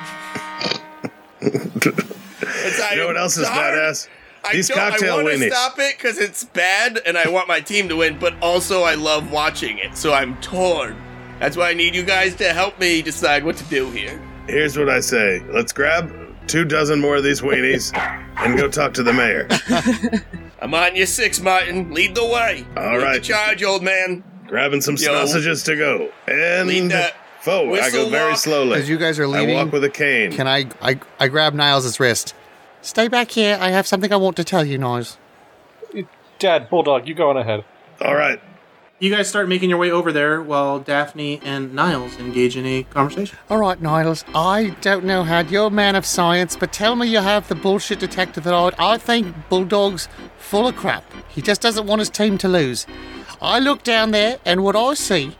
It's- 2.40 2.90
You 2.92 2.96
know 2.98 3.06
what 3.08 3.16
else 3.16 3.36
is 3.36 3.46
badass? 3.48 4.08
I 4.48 4.52
These 4.54 4.68
don't, 4.68 4.78
cocktail 4.78 5.14
I 5.18 5.22
want 5.22 5.38
to 5.38 5.50
stop 5.50 5.78
it 5.78 5.96
because 5.96 6.18
it's 6.18 6.44
bad, 6.44 7.00
and 7.06 7.16
I 7.18 7.28
want 7.28 7.48
my 7.48 7.60
team 7.60 7.88
to 7.88 7.96
win. 7.96 8.18
But 8.18 8.34
also, 8.42 8.82
I 8.82 8.94
love 8.94 9.30
watching 9.30 9.78
it, 9.78 9.96
so 9.96 10.12
I'm 10.12 10.36
torn. 10.40 10.96
That's 11.38 11.56
why 11.56 11.70
I 11.70 11.74
need 11.74 11.94
you 11.94 12.02
guys 12.04 12.34
to 12.36 12.52
help 12.52 12.78
me 12.80 13.02
decide 13.02 13.44
what 13.44 13.56
to 13.58 13.64
do 13.64 13.90
here. 13.90 14.20
Here's 14.48 14.76
what 14.78 14.88
I 14.88 15.00
say: 15.00 15.40
Let's 15.50 15.72
grab 15.72 16.12
two 16.46 16.64
dozen 16.64 17.00
more 17.00 17.16
of 17.16 17.24
these 17.24 17.40
weenies 17.42 17.96
and 18.38 18.56
go 18.56 18.68
talk 18.68 18.94
to 18.94 19.02
the 19.02 19.12
mayor. 19.12 19.46
I'm 20.60 20.74
on 20.74 20.96
your 20.96 21.06
six, 21.06 21.40
Martin. 21.40 21.92
Lead 21.92 22.14
the 22.14 22.24
way. 22.24 22.66
All 22.76 22.94
Lead 22.96 23.02
right. 23.02 23.14
the 23.14 23.20
charge, 23.20 23.62
old 23.62 23.82
man. 23.82 24.24
Grabbing 24.46 24.80
some 24.80 24.96
Yo. 24.96 25.04
sausages 25.12 25.62
to 25.64 25.76
go. 25.76 26.10
And 26.26 26.68
Lead 26.68 26.90
that 26.90 27.14
forward. 27.42 27.80
I 27.80 27.90
go 27.90 28.08
very 28.08 28.30
walk. 28.30 28.38
slowly. 28.38 28.78
As 28.78 28.88
you 28.88 28.96
guys 28.96 29.18
are 29.18 29.26
leaving, 29.28 29.56
I 29.56 29.62
walk 29.64 29.72
with 29.72 29.84
a 29.84 29.90
cane. 29.90 30.32
can 30.32 30.48
I, 30.48 30.64
I 30.80 30.98
I 31.20 31.28
grab 31.28 31.52
Niles' 31.54 32.00
wrist? 32.00 32.34
Stay 32.80 33.08
back 33.08 33.30
here. 33.32 33.58
I 33.60 33.70
have 33.70 33.86
something 33.86 34.12
I 34.12 34.16
want 34.16 34.36
to 34.36 34.44
tell 34.44 34.64
you, 34.64 34.78
Niles. 34.78 35.18
Dad, 36.38 36.70
Bulldog, 36.70 37.08
you 37.08 37.14
go 37.14 37.30
on 37.30 37.36
ahead. 37.36 37.64
All 38.00 38.14
right. 38.14 38.40
You 39.00 39.10
guys 39.14 39.28
start 39.28 39.48
making 39.48 39.70
your 39.70 39.78
way 39.78 39.92
over 39.92 40.10
there 40.10 40.42
while 40.42 40.80
Daphne 40.80 41.40
and 41.44 41.72
Niles 41.72 42.16
engage 42.18 42.56
in 42.56 42.66
a 42.66 42.82
conversation. 42.82 43.38
All 43.48 43.58
right, 43.58 43.80
Niles. 43.80 44.24
I 44.34 44.76
don't 44.80 45.04
know 45.04 45.22
how 45.22 45.40
you're 45.40 45.68
a 45.68 45.70
man 45.70 45.94
of 45.94 46.04
science, 46.04 46.56
but 46.56 46.72
tell 46.72 46.96
me 46.96 47.06
you 47.06 47.20
have 47.20 47.46
the 47.46 47.54
bullshit 47.54 48.00
detector 48.00 48.40
that 48.40 48.52
I, 48.52 48.72
I 48.94 48.98
think 48.98 49.36
Bulldog's 49.48 50.08
full 50.36 50.66
of 50.66 50.74
crap. 50.74 51.04
He 51.28 51.40
just 51.40 51.60
doesn't 51.60 51.86
want 51.86 52.00
his 52.00 52.10
team 52.10 52.38
to 52.38 52.48
lose. 52.48 52.86
I 53.40 53.60
look 53.60 53.84
down 53.84 54.10
there, 54.10 54.40
and 54.44 54.64
what 54.64 54.74
I 54.74 54.94
see 54.94 55.36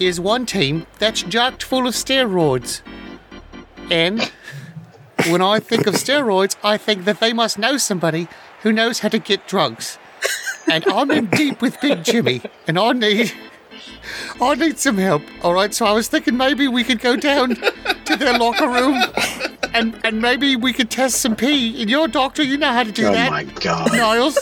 is 0.00 0.18
one 0.18 0.44
team 0.44 0.86
that's 0.98 1.22
jacked 1.22 1.62
full 1.62 1.86
of 1.86 1.94
steroids. 1.94 2.82
And 3.88 4.32
when 5.30 5.42
I 5.42 5.60
think 5.60 5.86
of 5.86 5.94
steroids, 5.94 6.56
I 6.62 6.76
think 6.76 7.04
that 7.04 7.20
they 7.20 7.32
must 7.32 7.58
know 7.58 7.76
somebody 7.76 8.28
who 8.62 8.72
knows 8.72 9.00
how 9.00 9.08
to 9.08 9.18
get 9.18 9.46
drugs. 9.46 9.98
And 10.70 10.84
I'm 10.86 11.10
in 11.10 11.26
deep 11.26 11.62
with 11.62 11.80
Big 11.80 12.02
Jimmy, 12.04 12.42
and 12.66 12.78
I 12.78 12.92
need 12.92 13.32
I 14.40 14.54
need 14.56 14.78
some 14.78 14.98
help. 14.98 15.22
All 15.42 15.54
right, 15.54 15.72
so 15.72 15.86
I 15.86 15.92
was 15.92 16.08
thinking 16.08 16.36
maybe 16.36 16.66
we 16.68 16.82
could 16.84 17.00
go 17.00 17.16
down 17.16 17.54
to 18.06 18.16
their 18.16 18.36
locker 18.38 18.66
room 18.68 19.00
and 19.74 19.98
and 20.04 20.20
maybe 20.20 20.56
we 20.56 20.72
could 20.72 20.90
test 20.90 21.20
some 21.20 21.36
pee. 21.36 21.80
And 21.80 21.88
you're 21.90 22.06
a 22.06 22.10
doctor, 22.10 22.42
you 22.42 22.56
know 22.56 22.72
how 22.72 22.82
to 22.82 22.92
do 22.92 23.06
Oh 23.06 23.12
that, 23.12 23.30
my 23.30 23.44
god. 23.44 23.92
Niles. 23.92 24.38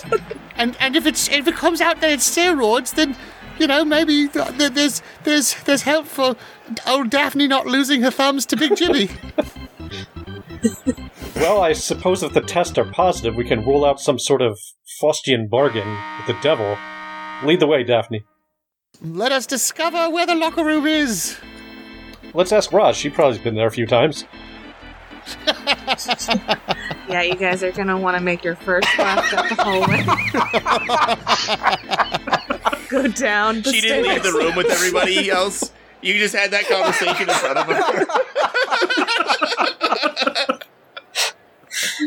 And 0.56 0.76
and 0.80 0.96
if 0.96 1.06
it's 1.06 1.28
if 1.28 1.46
it 1.46 1.56
comes 1.56 1.80
out 1.80 2.00
that 2.00 2.10
it's 2.10 2.28
steroids, 2.36 2.94
then 2.94 3.16
you 3.58 3.66
know 3.66 3.84
maybe 3.84 4.28
th- 4.28 4.56
th- 4.56 4.72
there's 4.72 5.02
there's 5.24 5.54
there's 5.64 5.82
help 5.82 6.06
for 6.06 6.36
old 6.86 7.10
Daphne 7.10 7.46
not 7.48 7.66
losing 7.66 8.00
her 8.02 8.10
thumbs 8.10 8.46
to 8.46 8.56
Big 8.56 8.76
Jimmy. 8.76 9.10
Well, 11.36 11.60
I 11.60 11.72
suppose 11.72 12.22
if 12.22 12.32
the 12.32 12.40
tests 12.40 12.78
are 12.78 12.90
positive, 12.90 13.34
we 13.34 13.44
can 13.44 13.64
rule 13.64 13.84
out 13.84 14.00
some 14.00 14.18
sort 14.18 14.42
of 14.42 14.58
Faustian 15.00 15.48
bargain 15.48 15.88
with 16.18 16.26
the 16.26 16.36
devil. 16.42 16.76
Lead 17.44 17.60
the 17.60 17.66
way, 17.66 17.82
Daphne. 17.82 18.24
Let 19.02 19.32
us 19.32 19.46
discover 19.46 20.08
where 20.08 20.26
the 20.26 20.34
locker 20.34 20.64
room 20.64 20.86
is. 20.86 21.36
Let's 22.32 22.52
ask 22.52 22.72
Roz. 22.72 22.96
She 22.96 23.10
probably's 23.10 23.42
been 23.42 23.54
there 23.54 23.66
a 23.66 23.70
few 23.70 23.86
times. 23.86 24.24
Yeah, 27.08 27.20
you 27.22 27.34
guys 27.34 27.62
are 27.62 27.70
gonna 27.70 27.98
want 27.98 28.16
to 28.16 28.22
make 28.22 28.42
your 28.42 28.56
first 28.56 28.88
left 28.98 29.32
up 29.34 29.48
the 29.48 29.54
hallway. 29.62 30.02
Go 32.88 33.06
down. 33.08 33.60
The 33.62 33.72
She 33.72 33.82
didn't 33.82 34.08
leave 34.08 34.22
the 34.22 34.32
room 34.32 34.56
with 34.56 34.70
everybody 34.70 35.30
else. 35.30 35.70
You 36.00 36.14
just 36.14 36.34
had 36.34 36.50
that 36.50 36.66
conversation 36.66 37.28
in 37.28 37.34
front 37.34 37.58
of 37.58 37.66
her. 37.66 38.06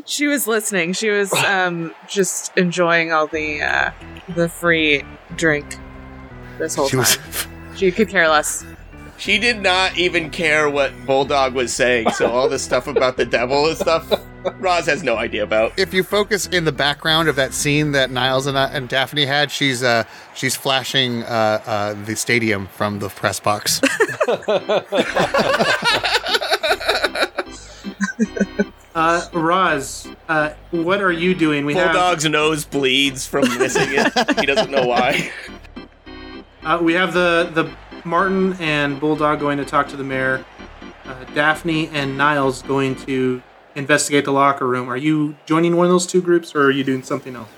She 0.06 0.28
was 0.28 0.48
listening. 0.48 0.94
She 0.94 1.10
was 1.10 1.34
um, 1.46 1.94
just 2.08 2.56
enjoying 2.58 3.12
all 3.12 3.28
the 3.28 3.62
uh, 3.62 3.92
the 4.36 4.50
free 4.50 5.04
drink 5.36 5.78
this 6.58 6.76
whole 6.76 6.88
She 6.88 6.98
time. 6.98 7.00
was. 7.00 7.48
She 7.76 7.92
could 7.92 8.10
care 8.10 8.28
less. 8.28 8.66
She 9.18 9.40
did 9.40 9.62
not 9.62 9.98
even 9.98 10.30
care 10.30 10.70
what 10.70 10.94
Bulldog 11.08 11.56
was 11.56 11.74
saying. 11.74 12.12
So 12.12 12.30
all 12.30 12.48
this 12.48 12.62
stuff 12.62 12.86
about 12.86 13.18
the 13.18 13.26
devil 13.26 13.66
and 13.66 13.76
stuff, 13.76 14.12
Roz 14.60 14.86
has 14.86 15.02
no 15.02 15.18
idea 15.18 15.44
about. 15.44 15.78
If 15.78 15.92
you 15.92 16.04
focus 16.04 16.46
in 16.46 16.66
the 16.66 16.72
background 16.72 17.28
of 17.28 17.36
that 17.36 17.54
scene 17.54 17.94
that 17.94 18.12
Niles 18.12 18.46
and, 18.46 18.56
uh, 18.56 18.70
and 18.72 18.88
Daphne 18.88 19.26
had, 19.26 19.50
she's 19.50 19.82
uh, 19.82 20.04
she's 20.36 20.56
flashing 20.56 21.24
uh, 21.24 21.62
uh, 21.66 21.94
the 22.06 22.16
stadium 22.16 22.68
from 22.68 23.00
the 23.00 23.10
press 23.10 23.40
box. 23.40 23.82
Uh, 28.98 29.22
Roz, 29.32 30.08
uh, 30.28 30.54
what 30.72 31.04
are 31.04 31.12
you 31.12 31.36
doing? 31.36 31.68
We 31.68 31.76
have 31.76 31.92
Bulldog's 31.92 32.28
nose 32.28 32.66
bleeds 32.66 33.28
from 33.28 33.42
missing 33.60 33.90
it. 33.92 34.40
he 34.40 34.48
doesn't 34.48 34.72
know 34.72 34.88
why. 34.88 35.32
uh, 36.64 36.80
we 36.82 36.94
have 36.94 37.14
the 37.14 37.48
the 37.54 37.72
Martin 38.04 38.54
and 38.54 39.00
Bulldog 39.00 39.40
going 39.40 39.60
to 39.60 39.66
talk 39.66 39.88
to 39.90 39.98
the 39.98 40.04
mayor. 40.04 40.44
Uh, 41.06 41.26
Daphne 41.36 41.90
and 41.90 42.18
Niles 42.18 42.64
going 42.64 42.96
to 43.06 43.44
investigate 43.76 44.26
the 44.26 44.32
locker 44.32 44.66
room. 44.66 44.90
Are 44.90 44.98
you 44.98 45.36
joining 45.46 45.76
one 45.76 45.86
of 45.86 45.92
those 45.92 46.08
two 46.08 46.24
groups, 46.24 46.56
or 46.56 46.64
are 46.64 46.72
you 46.72 46.84
doing 46.84 47.04
something 47.04 47.36
else? 47.36 47.50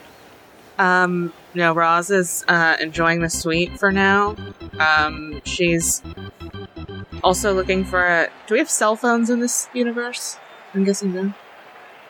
Um, 0.77 1.31
no, 1.53 1.71
Roz 1.71 2.11
is 2.11 2.43
uh, 2.49 2.75
enjoying 2.81 3.21
the 3.21 3.29
suite 3.29 3.79
for 3.79 3.93
now. 3.93 4.35
Um, 4.77 5.39
she's 5.45 6.03
also 7.23 7.53
looking 7.53 7.85
for 7.85 8.05
a. 8.05 8.27
Do 8.47 8.55
we 8.55 8.59
have 8.59 8.69
cell 8.69 8.97
phones 8.97 9.29
in 9.29 9.39
this 9.39 9.69
universe? 9.73 10.37
I'm 10.73 10.83
guessing 10.83 11.13
no. 11.13 11.33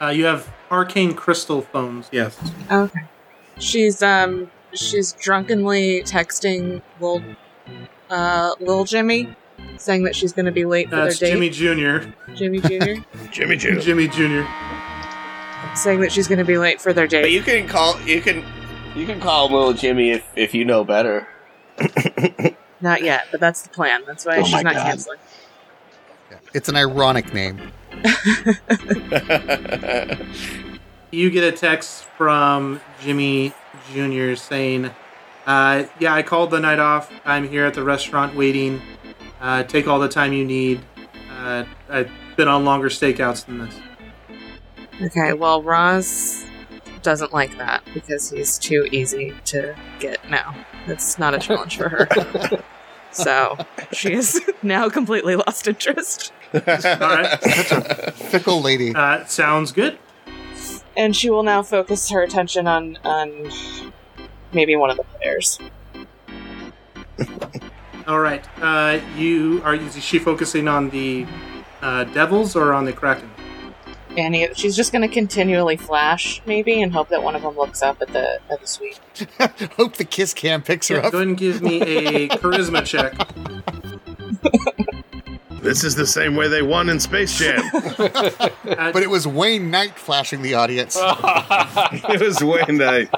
Uh, 0.02 0.08
you 0.10 0.26
have 0.26 0.52
arcane 0.72 1.14
crystal 1.14 1.62
phones. 1.62 2.10
Yes. 2.12 2.38
Oh, 2.70 2.84
okay. 2.84 3.02
She's 3.60 4.02
um 4.02 4.50
she's 4.74 5.14
drunkenly 5.14 6.04
texting 6.04 6.82
little 7.00 7.22
uh 8.10 8.52
little 8.60 8.86
Jimmy, 8.86 9.36
saying 9.78 10.04
that 10.04 10.16
she's 10.16 10.32
going 10.34 10.46
to 10.46 10.52
be 10.52 10.66
late 10.66 10.90
for 10.90 10.96
That's 10.96 11.20
their 11.20 11.30
date. 11.38 11.52
Jimmy. 11.54 12.00
Jr. 12.02 12.10
Jimmy 12.36 12.60
Jr. 12.62 13.02
Jimmy 13.32 13.58
Jew. 13.58 13.80
Jimmy 13.82 14.08
Jr. 14.08 14.44
saying 15.76 16.00
that 16.02 16.12
she's 16.12 16.28
going 16.28 16.40
to 16.40 16.46
be 16.46 16.58
late 16.58 16.80
for 16.82 16.94
their 16.94 17.08
date. 17.08 17.22
But 17.24 17.32
you 17.32 17.42
can 17.42 17.68
call 17.68 18.00
you 18.02 18.22
can 18.22 18.44
you 18.96 19.06
can 19.06 19.20
call 19.20 19.48
him 19.48 19.54
little 19.54 19.74
Jimmy 19.74 20.12
if, 20.12 20.26
if 20.36 20.54
you 20.54 20.64
know 20.66 20.84
better. 20.86 21.28
Not 22.82 23.04
yet, 23.04 23.28
but 23.32 23.40
that's 23.42 23.62
the 23.64 23.70
plan. 23.70 24.04
That's 24.08 24.26
why 24.26 24.38
Oh 24.38 24.44
she's 24.44 24.54
my 24.54 24.62
not 24.62 24.74
God. 24.76 24.86
canceling. 24.86 25.20
it's 26.54 26.70
an 26.70 26.78
ironic 26.78 27.34
name. 27.34 27.60
You 31.12 31.32
get 31.32 31.44
a 31.44 31.52
text 31.52 32.04
from 32.04 32.80
Jimmy 33.02 33.52
Jr. 33.92 34.36
saying, 34.36 34.92
uh, 35.48 35.86
"Yeah, 35.98 36.14
I 36.14 36.22
called 36.22 36.52
the 36.52 36.60
night 36.60 36.78
off. 36.78 37.12
I'm 37.26 37.48
here 37.48 37.66
at 37.66 37.74
the 37.74 37.84
restaurant 37.84 38.36
waiting. 38.36 38.80
Uh, 39.42 39.64
take 39.64 39.88
all 39.88 40.00
the 40.00 40.08
time 40.08 40.34
you 40.34 40.46
need. 40.46 40.82
Uh, 41.32 41.64
I've 41.90 42.12
been 42.38 42.48
on 42.48 42.64
longer 42.64 42.90
stakeouts 42.90 43.48
than 43.48 43.58
this." 43.58 43.76
Okay, 45.02 45.34
well, 45.34 45.64
Roz 45.64 46.46
doesn't 47.02 47.34
like 47.34 47.58
that 47.58 47.82
because 47.94 48.30
he's 48.30 48.60
too 48.60 48.88
easy 48.92 49.34
to 49.46 49.76
get 50.00 50.30
now. 50.30 50.54
It's 50.86 51.18
not 51.18 51.34
a 51.34 51.40
challenge 51.40 51.78
for 51.78 51.90
her. 51.90 52.64
so 53.12 53.58
she 53.92 54.14
has 54.14 54.40
now 54.62 54.90
completely 54.90 55.36
lost 55.36 55.68
interest. 55.68 56.34
All 56.54 56.62
right, 56.62 57.40
That's 57.42 57.72
a 57.72 58.12
Fickle 58.12 58.62
lady. 58.62 58.94
uh, 58.96 59.26
sounds 59.26 59.72
good. 59.72 59.98
And 60.98 61.16
she 61.16 61.30
will 61.30 61.44
now 61.44 61.62
focus 61.64 62.10
her 62.10 62.22
attention 62.24 62.68
on 62.68 62.98
on 63.04 63.52
maybe 64.54 64.76
one 64.76 64.90
of 64.90 64.98
the 64.98 65.04
players. 65.04 65.60
All 68.08 68.20
right, 68.20 68.44
uh, 68.62 69.00
you 69.16 69.62
are 69.64 69.76
is 69.76 70.04
she 70.04 70.18
focusing 70.20 70.68
on 70.68 70.90
the 70.90 71.26
uh, 71.82 72.04
devils 72.06 72.56
or 72.56 72.74
on 72.74 72.86
the 72.86 72.94
kraken? 72.94 73.30
And 74.18 74.36
she's 74.58 74.76
just 74.76 74.92
going 74.92 75.08
to 75.08 75.14
continually 75.14 75.78
flash, 75.78 76.42
maybe, 76.48 76.82
and 76.82 76.92
hope 76.92 77.10
that 77.10 77.22
one 77.22 77.36
of 77.36 77.44
them 77.44 77.56
looks 77.56 77.84
up 77.84 78.02
at 78.02 78.08
the 78.10 78.40
at 78.50 78.60
the 78.60 78.66
suite. 78.68 79.00
Hope 79.78 79.98
the 79.98 80.04
kiss 80.04 80.34
cam 80.34 80.64
picks 80.64 80.88
her 80.88 80.96
Yeah, 80.96 81.02
up. 81.06 81.12
go 81.12 81.20
ahead 81.20 81.28
and 81.28 81.38
give 81.38 81.62
me 81.62 81.80
a 81.82 82.28
charisma 82.30 82.84
check. 82.84 83.14
This 85.70 85.84
is 85.84 85.94
the 85.94 86.08
same 86.08 86.36
way 86.36 86.48
they 86.48 86.64
won 86.64 86.90
in 86.90 87.00
Space 87.00 87.38
Jam. 87.38 87.62
But 88.92 89.04
it 89.04 89.10
was 89.10 89.28
Wayne 89.28 89.70
Knight 89.70 89.96
flashing 90.00 90.42
the 90.42 90.56
audience. 90.56 90.98
it 91.00 92.20
was 92.20 92.44
Wayne 92.44 92.78
Knight. 92.78 93.10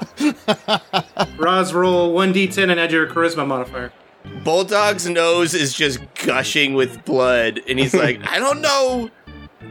Roz, 1.37 1.73
roll 1.73 2.13
1d10 2.13 2.69
and 2.69 2.77
add 2.77 2.91
your 2.91 3.07
charisma 3.07 3.47
modifier. 3.47 3.93
Bulldog's 4.43 5.07
nose 5.07 5.53
is 5.53 5.73
just 5.73 5.99
gushing 6.25 6.73
with 6.73 7.05
blood, 7.05 7.61
and 7.69 7.79
he's 7.79 7.93
like, 7.93 8.19
I 8.29 8.37
don't 8.37 8.59
know 8.59 9.09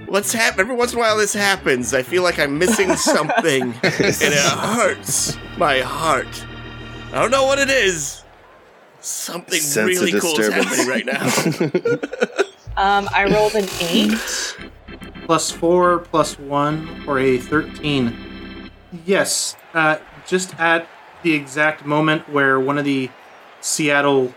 what's 0.06 0.32
happening. 0.32 0.60
Every 0.60 0.76
once 0.76 0.92
in 0.92 0.98
a 0.98 1.02
while, 1.02 1.18
this 1.18 1.34
happens. 1.34 1.92
I 1.92 2.02
feel 2.02 2.22
like 2.22 2.38
I'm 2.38 2.58
missing 2.58 2.96
something, 2.96 3.62
and 3.62 3.74
it 3.84 4.32
hurts 4.32 5.36
my 5.58 5.80
heart. 5.80 6.46
I 7.12 7.20
don't 7.20 7.30
know 7.30 7.44
what 7.44 7.58
it 7.58 7.68
is. 7.68 8.24
Something 9.00 9.60
Sense 9.60 9.86
really 9.86 10.18
cool 10.18 10.38
is 10.40 10.48
happening 10.48 10.86
right 10.86 11.06
now. 11.06 12.46
Um, 12.76 13.08
I 13.14 13.24
rolled 13.32 13.54
an 13.54 13.68
eight. 13.80 14.56
Plus 15.26 15.50
4, 15.50 15.98
plus 15.98 16.38
1, 16.38 17.04
or 17.06 17.18
a 17.18 17.38
13. 17.38 18.70
Yes, 19.06 19.56
uh, 19.74 19.98
just 20.26 20.58
at 20.58 20.88
the 21.22 21.32
exact 21.34 21.84
moment 21.86 22.28
where 22.28 22.58
one 22.58 22.78
of 22.78 22.84
the 22.84 23.08
Seattle 23.60 24.34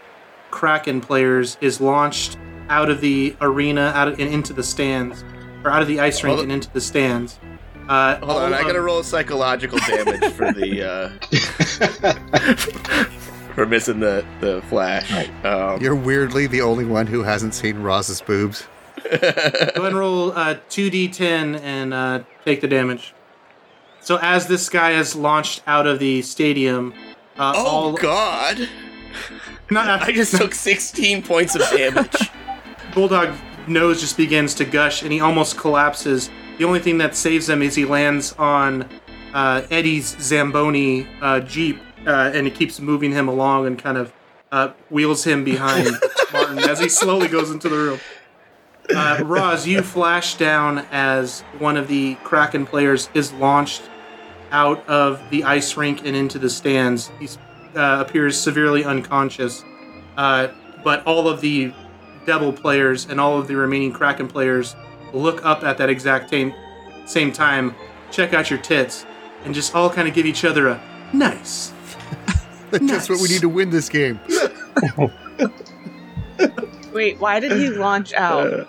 Kraken 0.52 1.02
players 1.02 1.58
is 1.62 1.82
launched 1.82 2.38
out 2.70 2.90
of 2.90 3.02
the 3.02 3.36
arena 3.42 3.92
out 3.96 4.08
of, 4.08 4.20
and 4.20 4.32
into 4.32 4.54
the 4.54 4.62
stands, 4.64 5.24
or 5.64 5.72
out 5.72 5.82
of 5.82 5.88
the 5.88 6.00
ice 6.00 6.24
rink 6.24 6.40
and 6.42 6.52
into 6.52 6.70
the 6.72 6.82
stands. 6.82 7.40
Uh, 7.90 8.18
Hold 8.18 8.32
on, 8.32 8.54
all 8.54 8.60
I 8.60 8.62
gotta 8.62 8.80
roll 8.82 9.02
psychological 9.04 9.78
damage 9.80 10.32
for 10.34 10.54
the 10.54 10.84
uh 10.84 11.10
for 13.56 13.66
missing 13.66 14.00
the 14.00 14.26
the 14.40 14.62
flash. 14.70 15.30
Um, 15.44 15.82
You're 15.82 15.96
weirdly 15.96 16.48
the 16.48 16.62
only 16.62 16.86
one 16.86 17.08
who 17.08 17.24
hasn't 17.24 17.54
seen 17.54 17.80
Roz's 17.80 18.22
boobs. 18.22 18.68
Go 19.04 19.10
ahead 19.12 19.78
and 19.78 19.98
roll 19.98 20.32
uh, 20.32 20.56
2d10 20.70 21.60
and 21.62 21.94
uh, 21.94 22.24
take 22.46 22.62
the 22.62 22.68
damage. 22.68 23.14
So 24.02 24.18
as 24.22 24.48
this 24.48 24.70
guy 24.70 24.92
is 24.92 25.16
launched 25.16 25.62
out 25.68 25.88
of 25.88 26.00
the 26.00 26.22
stadium, 26.22 26.94
uh, 27.38 27.54
oh 27.56 27.66
all 27.66 27.94
God! 27.94 28.68
not, 29.70 30.02
I 30.02 30.12
just 30.12 30.36
took 30.38 30.54
16 30.54 31.24
points 31.24 31.56
of 31.56 31.62
damage. 31.70 32.30
Bulldog 32.94 33.34
nose 33.68 34.02
just 34.02 34.18
begins 34.18 34.54
to 34.56 34.66
gush 34.66 35.04
and 35.04 35.12
he 35.12 35.20
almost 35.20 35.58
collapses. 35.58 36.30
The 36.58 36.66
only 36.66 36.80
thing 36.80 36.98
that 37.00 37.16
saves 37.16 37.50
him 37.50 37.62
is 37.62 37.76
he 37.76 37.86
lands 37.86 38.34
on 38.34 38.88
uh, 39.34 39.64
Eddie's 39.72 40.16
Zamboni 40.20 41.08
uh, 41.22 41.40
Jeep 41.40 41.80
uh, 42.06 42.32
and 42.34 42.48
it 42.48 42.56
keeps 42.56 42.80
moving 42.80 43.12
him 43.12 43.28
along 43.28 43.68
and 43.68 43.78
kind 43.80 43.98
of 43.98 44.14
uh, 44.52 44.72
wheels 44.90 45.24
him 45.24 45.44
behind 45.44 45.90
Martin 46.34 46.60
as 46.60 46.80
he 46.80 46.90
slowly 46.90 47.28
goes 47.28 47.50
into 47.50 47.70
the 47.70 47.76
room. 47.76 48.00
Uh, 48.94 49.22
Roz, 49.24 49.66
you 49.66 49.82
flash 49.82 50.36
down 50.36 50.80
as 50.92 51.42
one 51.60 51.78
of 51.78 51.88
the 51.88 52.16
Kraken 52.24 52.66
players 52.66 53.10
is 53.14 53.32
launched 53.34 53.82
out 54.52 54.88
of 54.88 55.22
the 55.30 55.44
ice 55.44 55.76
rink 55.78 56.06
and 56.06 56.16
into 56.16 56.38
the 56.38 56.50
stands. 56.50 57.10
He 57.20 57.28
uh, 57.76 58.04
appears 58.06 58.40
severely 58.40 58.84
unconscious, 58.84 59.64
uh, 60.18 60.50
but 60.84 61.06
all 61.08 61.28
of 61.28 61.42
the 61.42 61.74
Devil 62.26 62.54
players 62.54 63.06
and 63.06 63.20
all 63.20 63.40
of 63.40 63.48
the 63.48 63.56
remaining 63.56 63.92
Kraken 63.92 64.28
players 64.28 64.76
look 65.14 65.44
up 65.46 65.64
at 65.64 65.78
that 65.78 65.90
exact 65.90 66.30
same 66.30 66.54
same 67.06 67.32
time, 67.32 67.76
check 68.12 68.34
out 68.34 68.50
your 68.50 68.60
tits, 68.60 69.06
and 69.44 69.54
just 69.54 69.76
all 69.76 69.90
kind 69.90 70.08
of 70.08 70.14
give 70.14 70.26
each 70.26 70.46
other 70.46 70.70
a 70.70 70.82
nice. 71.12 71.74
That's 72.72 72.86
just 72.88 73.10
what 73.10 73.22
we 73.22 73.28
need 73.30 73.42
to 73.42 73.50
win 73.50 73.70
this 73.70 73.90
game. 73.90 74.20
Wait, 76.94 77.20
why 77.20 77.40
did 77.40 77.52
he 77.54 77.70
launch 77.70 78.14
out? 78.14 78.68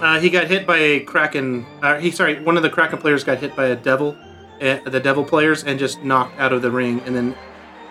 Uh, 0.00 0.20
he 0.20 0.30
got 0.30 0.46
hit 0.46 0.66
by 0.66 0.76
a 0.78 1.00
Kraken. 1.00 1.66
Uh, 1.82 1.98
he 1.98 2.10
sorry, 2.10 2.42
one 2.42 2.56
of 2.56 2.62
the 2.62 2.70
Kraken 2.70 2.98
players 2.98 3.24
got 3.24 3.38
hit 3.38 3.54
by 3.54 3.66
a 3.66 3.76
Devil, 3.76 4.16
uh, 4.62 4.78
the 4.88 5.00
Devil 5.00 5.24
players, 5.24 5.64
and 5.64 5.78
just 5.78 6.02
knocked 6.02 6.38
out 6.38 6.52
of 6.52 6.62
the 6.62 6.70
ring. 6.70 7.00
And 7.04 7.14
then 7.14 7.34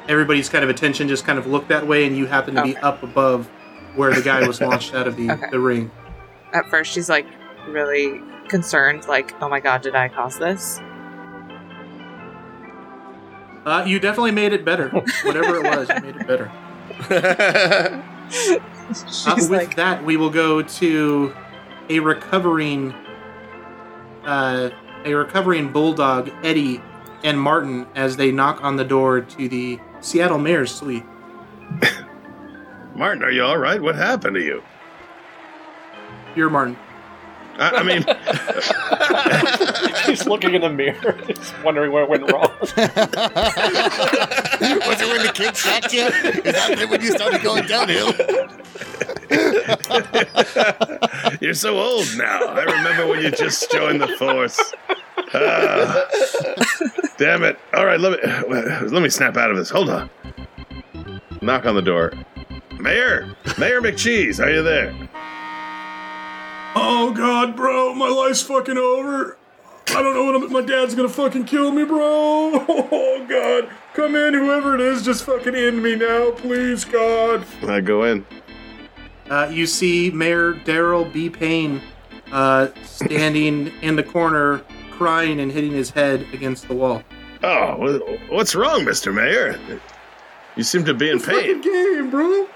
everybody's 0.08 0.50
kind 0.50 0.64
of 0.64 0.70
attention 0.70 1.08
just 1.08 1.26
kind 1.26 1.38
of 1.38 1.46
looked 1.46 1.70
that 1.70 1.86
way, 1.86 2.06
and 2.06 2.18
you 2.18 2.26
happen 2.26 2.56
to 2.56 2.64
be 2.64 2.76
up 2.78 3.04
above 3.04 3.48
where 3.96 4.14
the 4.14 4.22
guy 4.22 4.48
was 4.48 4.62
launched 4.62 4.94
out 4.96 5.08
of 5.08 5.16
the, 5.16 5.30
Okay. 5.32 5.50
the 5.52 5.60
ring. 5.60 5.92
At 6.54 6.68
first, 6.70 6.92
she's 6.92 7.10
like 7.10 7.28
really 7.68 8.22
concerned, 8.48 9.08
like, 9.08 9.40
"Oh 9.42 9.50
my 9.50 9.60
god, 9.60 9.82
did 9.82 9.94
I 9.96 10.10
cause 10.10 10.40
this?" 10.40 10.80
Uh, 13.70 13.86
you 13.86 14.00
definitely 14.00 14.32
made 14.32 14.52
it 14.52 14.66
better. 14.66 14.90
Whatever 15.24 15.58
it 15.58 15.64
was, 15.64 15.90
you 15.90 16.02
made 16.02 16.16
it 16.16 16.28
better. 16.28 16.52
Uh, 19.26 19.36
with 19.36 19.50
like, 19.52 19.76
that, 19.76 20.04
we 20.04 20.18
will 20.18 20.32
go 20.32 20.64
to 20.64 21.36
a 21.90 22.00
recovering, 22.00 22.92
uh, 24.24 24.72
a 25.06 25.14
recovering 25.14 25.72
bulldog, 25.72 26.32
Eddie 26.44 26.82
and 27.24 27.40
Martin, 27.40 27.86
as 27.94 28.18
they 28.18 28.32
knock 28.32 28.64
on 28.64 28.78
the 28.78 28.84
door 28.84 29.22
to 29.22 29.48
the 29.48 29.80
Seattle 30.02 30.40
Mayor's 30.40 30.74
suite. 30.74 31.04
Martin, 32.96 33.24
are 33.24 33.32
you 33.32 33.44
all 33.44 33.60
right? 33.60 33.80
What 33.80 33.96
happened 33.96 34.36
to 34.36 34.42
you? 34.42 34.64
You're 36.36 36.50
Martin. 36.50 36.78
I, 37.60 37.70
I 37.70 37.84
mean, 37.84 38.04
He's 40.20 40.28
looking 40.28 40.54
in 40.54 40.62
the 40.62 40.70
mirror, 40.70 41.18
just 41.28 41.54
wondering 41.64 41.94
where 41.94 42.04
it 42.04 42.10
went 42.10 42.30
wrong. 42.30 42.52
Was 42.60 42.76
it 45.02 45.08
when 45.08 45.26
the 45.26 45.32
kid 45.34 45.56
shot 45.56 45.94
you? 45.94 46.08
Is 46.08 46.44
that 46.44 46.88
when 46.90 47.02
you 47.02 47.12
started 47.12 47.42
going 47.42 47.66
downhill? 47.68 48.14
you're 51.42 51.54
so 51.54 51.80
old 51.80 52.06
now. 52.18 52.48
I 52.48 52.64
remember 52.64 53.08
when 53.08 53.22
you 53.22 53.32
just 53.32 53.72
joined 53.72 54.02
the 54.02 54.10
force. 54.10 54.60
Ah. 55.34 56.06
damn 57.18 57.44
it! 57.44 57.58
All 57.74 57.86
right, 57.86 58.00
let 58.00 58.22
me 58.22 58.90
let 58.90 59.02
me 59.02 59.10
snap 59.10 59.38
out 59.38 59.52
of 59.52 59.58
this. 59.58 59.70
Hold 59.70 59.90
on. 59.90 60.10
Knock 61.42 61.66
on 61.66 61.76
the 61.76 61.82
door. 61.82 62.12
Mayor, 62.78 63.38
Mayor 63.58 63.82
McCheese, 63.82 64.44
are 64.44 64.50
you 64.52 64.64
there? 64.64 64.94
Oh 66.76 67.14
God, 67.16 67.56
bro, 67.56 67.94
my 67.94 68.10
life's 68.10 68.42
fucking 68.42 68.78
over. 68.78 69.39
I 69.96 70.02
don't 70.04 70.14
know 70.14 70.24
what 70.26 70.36
I'm, 70.36 70.52
my 70.52 70.62
dad's 70.62 70.96
gonna 70.96 71.10
fucking 71.10 71.46
kill 71.46 71.72
me, 71.72 71.84
bro. 71.84 72.66
Oh 72.92 73.26
God, 73.28 73.70
come 73.94 74.16
in, 74.16 74.34
whoever 74.34 74.74
it 74.76 74.82
is, 74.82 75.04
just 75.04 75.24
fucking 75.24 75.54
end 75.56 75.84
me 75.84 75.96
now, 75.96 76.32
please, 76.32 76.84
God. 76.86 77.46
I 77.68 77.80
go 77.82 78.04
in. 78.06 78.26
Uh, 79.30 79.48
you 79.52 79.68
see 79.68 80.10
Mayor 80.10 80.54
Daryl 80.54 81.12
B. 81.12 81.30
Payne 81.30 81.82
uh, 82.32 82.70
standing 82.84 83.68
in 83.82 83.96
the 83.96 84.04
corner, 84.04 84.60
crying 84.92 85.40
and 85.40 85.52
hitting 85.52 85.72
his 85.72 85.90
head 85.92 86.26
against 86.34 86.68
the 86.68 86.74
wall. 86.74 87.04
Oh, 87.44 88.18
what's 88.30 88.56
wrong, 88.56 88.86
Mister 88.86 89.12
Mayor? 89.14 89.60
You 90.56 90.64
seem 90.64 90.84
to 90.86 90.94
be 90.94 91.10
in 91.10 91.20
Fucking 91.20 91.62
pain. 91.62 91.62
game, 91.62 92.10
bro. 92.10 92.48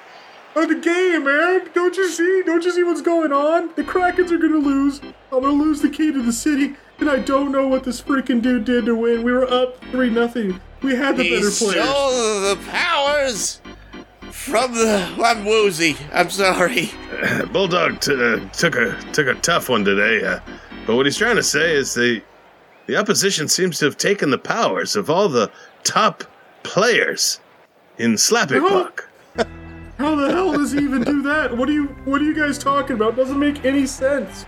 Oh, 0.55 0.65
the 0.67 0.75
game, 0.75 1.25
man. 1.25 1.69
Don't 1.73 1.95
you 1.95 2.09
see? 2.09 2.43
Don't 2.45 2.63
you 2.63 2.71
see 2.71 2.83
what's 2.83 3.01
going 3.01 3.31
on? 3.31 3.69
The 3.75 3.83
Krakens 3.83 4.31
are 4.31 4.37
gonna 4.37 4.57
lose. 4.57 4.99
I'm 5.31 5.41
gonna 5.41 5.51
lose 5.51 5.81
the 5.81 5.89
key 5.89 6.11
to 6.11 6.21
the 6.21 6.33
city, 6.33 6.75
and 6.99 7.09
I 7.09 7.19
don't 7.19 7.51
know 7.51 7.67
what 7.67 7.83
this 7.83 8.01
freaking 8.01 8.41
dude 8.41 8.65
did 8.65 8.85
to 8.85 8.95
win. 8.95 9.23
We 9.23 9.31
were 9.31 9.49
up 9.51 9.83
three 9.91 10.09
nothing. 10.09 10.59
We 10.81 10.95
had 10.95 11.17
the 11.17 11.23
he 11.23 11.29
better 11.35 11.49
stole 11.51 11.71
players. 11.71 12.57
the 12.57 12.71
powers 12.71 13.61
from 14.31 14.73
the. 14.73 15.15
I'm 15.23 15.45
woozy. 15.45 15.95
I'm 16.11 16.29
sorry. 16.29 16.91
Bulldog 17.51 17.99
t- 18.01 18.13
uh, 18.13 18.47
took 18.49 18.75
a 18.75 18.97
took 19.13 19.27
a 19.27 19.35
tough 19.35 19.69
one 19.69 19.85
today, 19.85 20.25
uh, 20.25 20.39
but 20.85 20.95
what 20.95 21.05
he's 21.05 21.17
trying 21.17 21.35
to 21.37 21.43
say 21.43 21.73
is 21.73 21.93
the 21.93 22.21
the 22.87 22.97
opposition 22.97 23.47
seems 23.47 23.79
to 23.79 23.85
have 23.85 23.97
taken 23.97 24.29
the 24.29 24.37
powers 24.37 24.95
of 24.95 25.09
all 25.09 25.29
the 25.29 25.49
top 25.83 26.23
players 26.63 27.39
in 27.97 28.13
Slappy 28.13 28.61
No. 28.61 28.67
Clock. 28.67 29.09
How 29.97 30.15
the 30.15 30.31
hell 30.31 30.51
does 30.51 30.71
he 30.73 30.79
even 30.79 31.03
do 31.03 31.21
that? 31.21 31.55
What 31.55 31.69
are 31.69 31.73
you 31.73 31.85
What 32.05 32.19
are 32.21 32.25
you 32.25 32.35
guys 32.35 32.57
talking 32.57 32.95
about? 32.97 33.15
Doesn't 33.15 33.39
make 33.39 33.63
any 33.63 33.85
sense. 33.85 34.45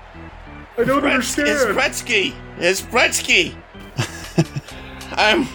I 0.78 0.84
don't 0.84 1.02
Pretz- 1.02 1.38
it's 1.38 1.66
Pretsky. 1.66 2.36
It's 2.58 2.82
Pretsky. 2.82 3.56
I'm. 5.12 5.48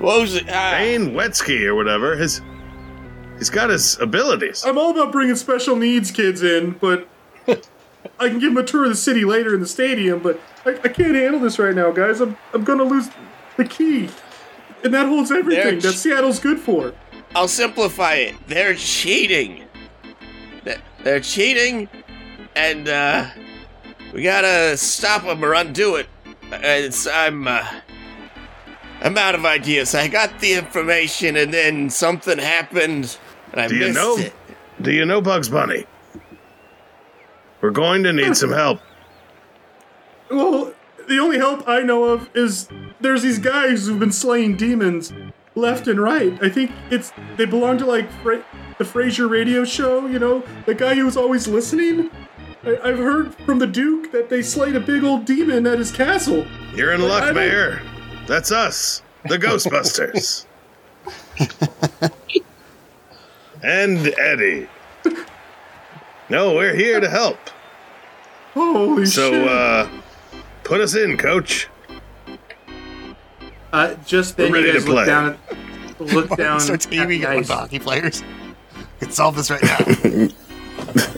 Woozy. 0.00 0.44
Ah. 0.48 0.72
Bane 0.78 1.10
Wetsky 1.12 1.64
or 1.64 1.74
whatever. 1.74 2.16
His 2.16 2.40
he's 3.38 3.50
got 3.50 3.70
his 3.70 3.98
abilities. 4.00 4.64
I'm 4.64 4.78
all 4.78 4.90
about 4.90 5.12
bringing 5.12 5.36
special 5.36 5.76
needs 5.76 6.10
kids 6.10 6.42
in, 6.42 6.72
but 6.72 7.06
I 7.48 8.28
can 8.28 8.38
give 8.38 8.54
them 8.54 8.56
a 8.58 8.66
tour 8.66 8.84
of 8.84 8.90
the 8.90 8.96
city 8.96 9.24
later 9.24 9.54
in 9.54 9.60
the 9.60 9.66
stadium. 9.66 10.20
But 10.20 10.40
I, 10.64 10.70
I 10.70 10.88
can't 10.88 11.14
handle 11.14 11.40
this 11.40 11.58
right 11.58 11.74
now, 11.74 11.90
guys. 11.92 12.20
I'm 12.20 12.36
I'm 12.52 12.64
gonna 12.64 12.84
lose 12.84 13.08
the 13.56 13.64
key, 13.64 14.08
and 14.82 14.92
that 14.94 15.06
holds 15.06 15.30
everything 15.30 15.78
They're 15.78 15.92
that 15.92 15.98
Seattle's 15.98 16.38
good 16.40 16.58
for. 16.58 16.92
I'll 17.36 17.48
simplify 17.48 18.14
it. 18.14 18.34
They're 18.46 18.74
cheating. 18.74 19.64
They're- 20.64 20.80
They're 21.02 21.20
cheating, 21.20 21.88
and 22.56 22.88
uh, 22.88 23.26
we 24.14 24.22
gotta 24.22 24.76
stop 24.76 25.24
them 25.24 25.44
or 25.44 25.52
undo 25.54 25.96
it. 25.96 26.06
It's 26.52 27.06
I'm 27.06 27.48
uh, 27.48 27.66
I'm 29.02 29.18
out 29.18 29.34
of 29.34 29.44
ideas. 29.44 29.94
I 29.94 30.08
got 30.08 30.38
the 30.40 30.54
information, 30.54 31.36
and 31.36 31.52
then 31.52 31.90
something 31.90 32.38
happened, 32.38 33.18
and 33.52 33.60
I 33.60 33.68
Do 33.68 33.76
you 33.76 33.92
know? 33.92 34.16
it. 34.16 34.32
Do 34.80 34.92
you 34.92 35.04
know 35.04 35.20
Bugs 35.20 35.48
Bunny? 35.48 35.84
We're 37.60 37.70
going 37.70 38.02
to 38.04 38.12
need 38.12 38.36
some 38.36 38.52
help. 38.52 38.80
Well, 40.30 40.72
the 41.08 41.18
only 41.18 41.38
help 41.38 41.66
I 41.68 41.80
know 41.80 42.04
of 42.04 42.28
is 42.34 42.68
there's 43.00 43.22
these 43.22 43.38
guys 43.38 43.86
who've 43.86 43.98
been 43.98 44.12
slaying 44.12 44.56
demons, 44.56 45.12
left 45.54 45.88
and 45.88 45.98
right. 46.00 46.38
I 46.42 46.48
think 46.48 46.70
it's 46.90 47.12
they 47.36 47.46
belong 47.46 47.78
to 47.78 47.86
like 47.86 48.10
Fra- 48.22 48.44
the 48.78 48.84
Frasier 48.84 49.28
radio 49.28 49.64
show. 49.64 50.06
You 50.06 50.18
know, 50.18 50.44
the 50.66 50.74
guy 50.74 50.94
who's 50.94 51.16
always 51.16 51.48
listening. 51.48 52.10
I- 52.66 52.78
I've 52.82 52.98
heard 52.98 53.34
from 53.46 53.58
the 53.58 53.66
Duke 53.66 54.10
that 54.12 54.28
they 54.30 54.42
slayed 54.42 54.74
a 54.76 54.80
big 54.80 55.04
old 55.04 55.24
demon 55.24 55.66
at 55.66 55.78
his 55.78 55.90
castle. 55.90 56.46
You're 56.74 56.92
in 56.92 57.00
I 57.02 57.04
luck, 57.04 57.24
don't- 57.24 57.34
Mayor. 57.36 57.82
That's 58.26 58.50
us, 58.52 59.02
the 59.28 59.38
Ghostbusters. 59.38 60.46
and 63.62 64.14
Eddie. 64.18 64.66
No, 66.30 66.54
we're 66.54 66.74
here 66.74 67.00
to 67.00 67.08
help. 67.10 67.38
Holy 68.54 69.04
So, 69.04 69.30
shit! 69.30 69.48
uh, 69.48 69.88
put 70.62 70.80
us 70.80 70.94
in, 70.96 71.18
coach. 71.18 71.68
Uh, 73.72 73.94
just 74.06 74.36
then, 74.36 74.52
we're 74.52 74.60
you 74.64 74.72
guys 74.72 74.84
to 74.84 74.88
look 74.88 74.96
play. 75.04 75.06
down 75.06 75.26
at 75.50 76.00
look 76.00 76.28
down 76.36 76.60
Starts 76.60 76.86
at 76.86 76.92
aiming 76.94 77.20
the 77.22 77.28
at 77.28 77.34
one 77.34 77.42
of 77.42 77.48
hockey 77.48 77.78
players. 77.80 78.22
We 78.76 78.84
can 79.00 79.10
solve 79.10 79.36
this 79.36 79.50
right 79.50 79.62
now. 79.62 80.28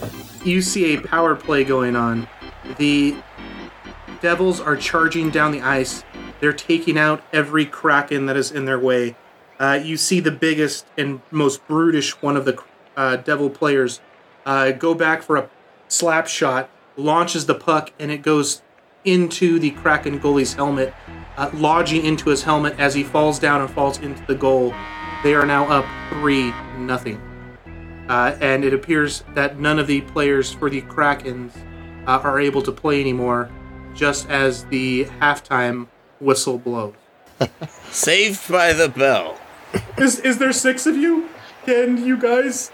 you 0.47 0.61
see 0.61 0.95
a 0.95 1.01
power 1.01 1.35
play 1.35 1.63
going 1.63 1.95
on. 1.95 2.27
The 2.77 3.15
Devils 4.21 4.59
are 4.59 4.75
charging 4.75 5.29
down 5.29 5.51
the 5.51 5.61
ice. 5.61 6.03
They're 6.39 6.53
taking 6.53 6.97
out 6.97 7.21
every 7.33 7.65
Kraken 7.65 8.25
that 8.25 8.37
is 8.37 8.51
in 8.51 8.65
their 8.65 8.79
way. 8.79 9.15
Uh, 9.59 9.79
you 9.81 9.97
see 9.97 10.19
the 10.19 10.31
biggest 10.31 10.85
and 10.97 11.21
most 11.31 11.65
brutish 11.67 12.21
one 12.21 12.37
of 12.37 12.45
the 12.45 12.61
uh, 12.95 13.17
Devil 13.17 13.49
players 13.49 13.99
uh, 14.45 14.71
go 14.71 14.93
back 14.93 15.21
for 15.21 15.35
a 15.35 15.49
slap 15.87 16.27
shot, 16.27 16.69
launches 16.95 17.45
the 17.45 17.55
puck, 17.55 17.91
and 17.99 18.11
it 18.11 18.21
goes 18.21 18.61
into 19.03 19.59
the 19.59 19.71
Kraken 19.71 20.19
goalie's 20.19 20.53
helmet, 20.53 20.93
uh, 21.37 21.49
lodging 21.53 22.05
into 22.05 22.29
his 22.29 22.43
helmet 22.43 22.75
as 22.79 22.93
he 22.93 23.03
falls 23.03 23.39
down 23.39 23.61
and 23.61 23.69
falls 23.69 23.99
into 23.99 24.23
the 24.25 24.35
goal. 24.35 24.73
They 25.23 25.33
are 25.33 25.45
now 25.45 25.67
up 25.69 25.85
3 26.11 26.51
nothing. 26.77 27.26
Uh, 28.09 28.37
and 28.39 28.63
it 28.63 28.73
appears 28.73 29.23
that 29.33 29.59
none 29.59 29.79
of 29.79 29.87
the 29.87 30.01
players 30.01 30.51
for 30.51 30.69
the 30.69 30.81
Krakens 30.83 31.51
uh, 32.07 32.21
are 32.23 32.39
able 32.39 32.61
to 32.61 32.71
play 32.71 33.01
anymore, 33.01 33.49
just 33.93 34.29
as 34.29 34.65
the 34.65 35.05
halftime 35.19 35.87
whistle 36.19 36.57
blows. 36.57 36.95
Saved 37.91 38.49
by 38.49 38.73
the 38.73 38.89
bell. 38.89 39.37
Is 39.97 40.19
is 40.19 40.37
there 40.37 40.53
six 40.53 40.85
of 40.85 40.95
you? 40.95 41.29
Can 41.65 42.03
you 42.03 42.17
guys 42.17 42.71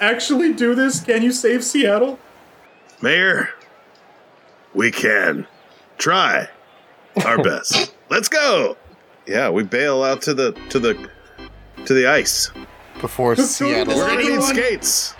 actually 0.00 0.52
do 0.52 0.74
this? 0.74 1.00
Can 1.00 1.22
you 1.22 1.32
save 1.32 1.64
Seattle? 1.64 2.18
Mayor, 3.02 3.50
we 4.72 4.90
can 4.90 5.46
try 5.98 6.48
our 7.24 7.42
best. 7.42 7.94
Let's 8.08 8.28
go. 8.28 8.76
Yeah, 9.26 9.50
we 9.50 9.64
bail 9.64 10.02
out 10.02 10.22
to 10.22 10.34
the 10.34 10.52
to 10.70 10.78
the 10.78 11.10
to 11.84 11.94
the 11.94 12.06
ice. 12.06 12.50
Before 13.00 13.36
Seattle. 13.36 13.94
We're 13.96 14.06
gonna 14.06 14.18
need 14.18 14.26
anyone- 14.32 14.54
skates. 14.54 15.14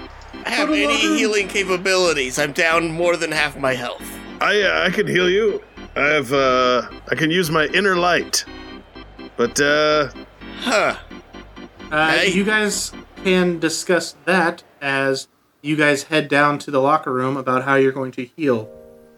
Have 0.45 0.69
Put 0.69 0.79
a 0.79 0.83
any 0.85 0.87
locker- 0.95 1.15
healing 1.17 1.49
capabilities? 1.49 2.39
I'm 2.39 2.53
down 2.53 2.91
more 2.91 3.17
than 3.17 3.33
half 3.33 3.57
my 3.59 3.75
health. 3.75 4.03
I 4.41 4.63
uh, 4.63 4.85
I 4.87 4.91
can 4.91 5.07
heal 5.07 5.29
you. 5.29 5.63
I 5.97 6.07
have 6.07 6.33
uh 6.33 6.83
I 7.11 7.15
can 7.15 7.31
use 7.31 7.51
my 7.51 7.67
inner 7.67 7.97
light. 7.97 8.45
But 9.37 9.61
uh 9.61 10.09
Huh. 10.61 10.97
Uh, 11.91 12.11
Hey. 12.11 12.29
You 12.33 12.45
guys 12.45 12.93
can 13.25 13.59
discuss 13.59 14.17
that 14.25 14.63
as 14.81 15.29
you 15.63 15.77
guys 15.77 16.05
head 16.05 16.29
down 16.29 16.59
to 16.61 16.71
the 16.71 16.81
locker 16.81 17.13
room 17.13 17.37
about 17.37 17.65
how 17.65 17.75
you're 17.75 17.93
going 17.93 18.13
to 18.13 18.25
heal. 18.37 18.69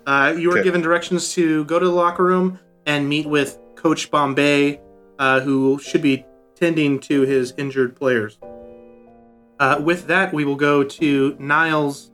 Uh, 0.07 0.35
you 0.37 0.49
were 0.49 0.55
Okay. 0.59 0.65
given 0.65 0.81
directions 0.81 1.33
to 1.35 1.65
go 1.65 1.79
to 1.79 1.85
the 1.87 1.93
locker 1.93 2.25
room 2.25 2.59
and 2.87 3.09
meet 3.09 3.27
with 3.27 3.59
Coach 3.77 4.11
Bombay, 4.11 4.81
uh, 5.19 5.41
who 5.41 5.79
should 5.83 6.01
be 6.03 6.25
tending 6.59 6.99
to 7.01 7.23
his 7.23 7.55
injured 7.57 7.95
players. 7.97 8.39
Uh, 9.61 9.81
with 9.83 10.07
that, 10.07 10.33
we 10.33 10.45
will 10.45 10.57
go 10.57 10.85
to 10.85 11.37
Niles 11.39 12.11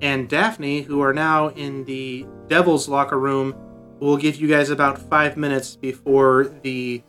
and 0.00 0.28
Daphne, 0.28 0.82
who 0.82 1.00
are 1.00 1.14
now 1.14 1.48
in 1.48 1.84
the 1.84 2.26
Devil's 2.48 2.88
locker 2.88 3.18
room. 3.18 3.54
We'll 4.00 4.16
give 4.16 4.36
you 4.36 4.48
guys 4.48 4.68
about 4.70 4.98
five 4.98 5.36
minutes 5.36 5.76
before 5.76 6.52
the 6.62 7.02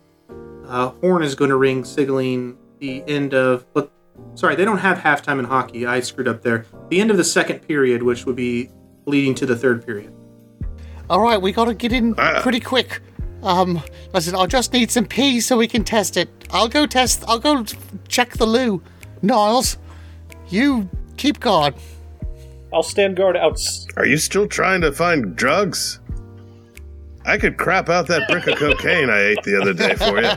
uh, 0.66 0.88
horn 0.90 1.22
is 1.22 1.34
going 1.34 1.50
to 1.50 1.56
ring, 1.56 1.84
signaling 1.84 2.56
the 2.78 3.02
end 3.06 3.34
of. 3.34 3.66
look, 3.74 3.90
Sorry, 4.34 4.54
they 4.54 4.64
don't 4.64 4.78
have 4.78 4.98
halftime 4.98 5.38
in 5.40 5.44
hockey. 5.44 5.86
I 5.86 5.98
screwed 6.00 6.28
up 6.28 6.42
there. 6.42 6.66
The 6.88 7.00
end 7.00 7.10
of 7.10 7.16
the 7.16 7.24
second 7.24 7.60
period, 7.66 8.02
which 8.02 8.26
would 8.26 8.36
be 8.36 8.70
leading 9.06 9.34
to 9.36 9.46
the 9.46 9.56
third 9.56 9.84
period. 9.84 10.14
All 11.10 11.20
right, 11.20 11.40
we 11.40 11.52
gotta 11.52 11.74
get 11.74 11.92
in 11.92 12.14
Ah. 12.16 12.40
pretty 12.40 12.60
quick. 12.60 13.00
Um, 13.44 13.82
listen, 14.14 14.34
I'll 14.34 14.46
just 14.46 14.72
need 14.72 14.90
some 14.90 15.04
pee 15.04 15.38
so 15.40 15.58
we 15.58 15.68
can 15.68 15.84
test 15.84 16.16
it. 16.16 16.28
I'll 16.50 16.66
go 16.68 16.86
test. 16.86 17.22
I'll 17.28 17.38
go 17.38 17.64
check 18.08 18.32
the 18.32 18.46
loo. 18.46 18.82
Niles, 19.20 19.76
you 20.48 20.88
keep 21.18 21.40
guard. 21.40 21.74
I'll 22.72 22.82
stand 22.82 23.16
guard 23.16 23.36
outs. 23.36 23.86
are 23.96 24.06
you 24.06 24.16
still 24.16 24.48
trying 24.48 24.80
to 24.80 24.90
find 24.92 25.36
drugs? 25.36 26.00
I 27.26 27.38
could 27.38 27.58
crap 27.58 27.88
out 27.88 28.06
that 28.08 28.28
brick 28.28 28.46
of 28.46 28.58
cocaine 28.58 29.08
I 29.10 29.20
ate 29.20 29.42
the 29.44 29.60
other 29.60 29.72
day 29.72 29.94
for 29.94 30.20
you. 30.20 30.32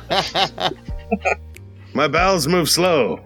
My 1.94 2.08
bowels 2.08 2.48
move 2.48 2.70
slow. 2.70 3.26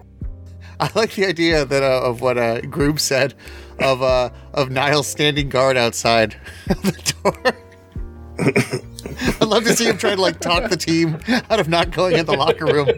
I 0.80 0.90
like 0.94 1.14
the 1.14 1.26
idea 1.26 1.64
that 1.64 1.82
uh, 1.82 2.02
of 2.08 2.20
what 2.20 2.38
uh, 2.38 2.60
Groob 2.62 2.98
said 2.98 3.34
of 3.80 4.02
uh, 4.02 4.30
of 4.54 4.70
Niles 4.70 5.06
standing 5.08 5.48
guard 5.48 5.76
outside 5.76 6.36
of 6.70 6.82
the 6.82 7.14
door. 7.22 8.82
I'd 9.40 9.48
love 9.48 9.64
to 9.64 9.74
see 9.74 9.86
him 9.86 9.98
try 9.98 10.14
to 10.14 10.20
like 10.20 10.40
talk 10.40 10.70
the 10.70 10.76
team 10.76 11.18
out 11.50 11.60
of 11.60 11.68
not 11.68 11.90
going 11.90 12.16
in 12.16 12.26
the 12.26 12.32
locker 12.32 12.66
room. 12.66 12.88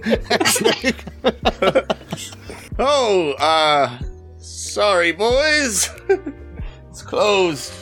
Oh, 2.76 3.32
uh, 3.38 3.98
sorry, 4.38 5.12
boys. 5.12 5.88
it's 6.88 7.02
closed. 7.02 7.72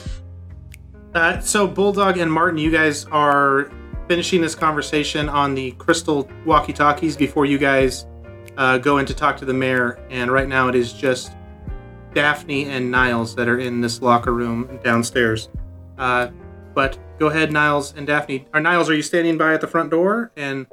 Uh, 1.14 1.40
so, 1.40 1.66
Bulldog 1.66 2.18
and 2.18 2.30
Martin, 2.30 2.58
you 2.58 2.70
guys 2.70 3.06
are 3.06 3.70
finishing 4.06 4.42
this 4.42 4.54
conversation 4.54 5.30
on 5.30 5.54
the 5.54 5.72
crystal 5.72 6.28
walkie 6.44 6.74
talkies 6.74 7.16
before 7.16 7.46
you 7.46 7.56
guys 7.56 8.04
uh, 8.58 8.76
go 8.76 8.98
in 8.98 9.06
to 9.06 9.14
talk 9.14 9.38
to 9.38 9.46
the 9.46 9.54
mayor. 9.54 9.98
And 10.10 10.30
right 10.30 10.48
now, 10.48 10.68
it 10.68 10.74
is 10.74 10.92
just 10.92 11.32
Daphne 12.12 12.66
and 12.66 12.90
Niles 12.90 13.34
that 13.36 13.48
are 13.48 13.58
in 13.58 13.80
this 13.80 14.02
locker 14.02 14.34
room 14.34 14.78
downstairs. 14.84 15.48
Uh, 15.96 16.28
but 16.74 16.98
go 17.18 17.26
ahead, 17.26 17.52
Niles 17.52 17.94
and 17.96 18.06
Daphne. 18.06 18.46
Or 18.54 18.60
Niles, 18.60 18.88
are 18.90 18.94
you 18.94 19.02
standing 19.02 19.38
by 19.38 19.54
at 19.54 19.60
the 19.60 19.66
front 19.66 19.90
door? 19.90 20.30
And 20.36 20.66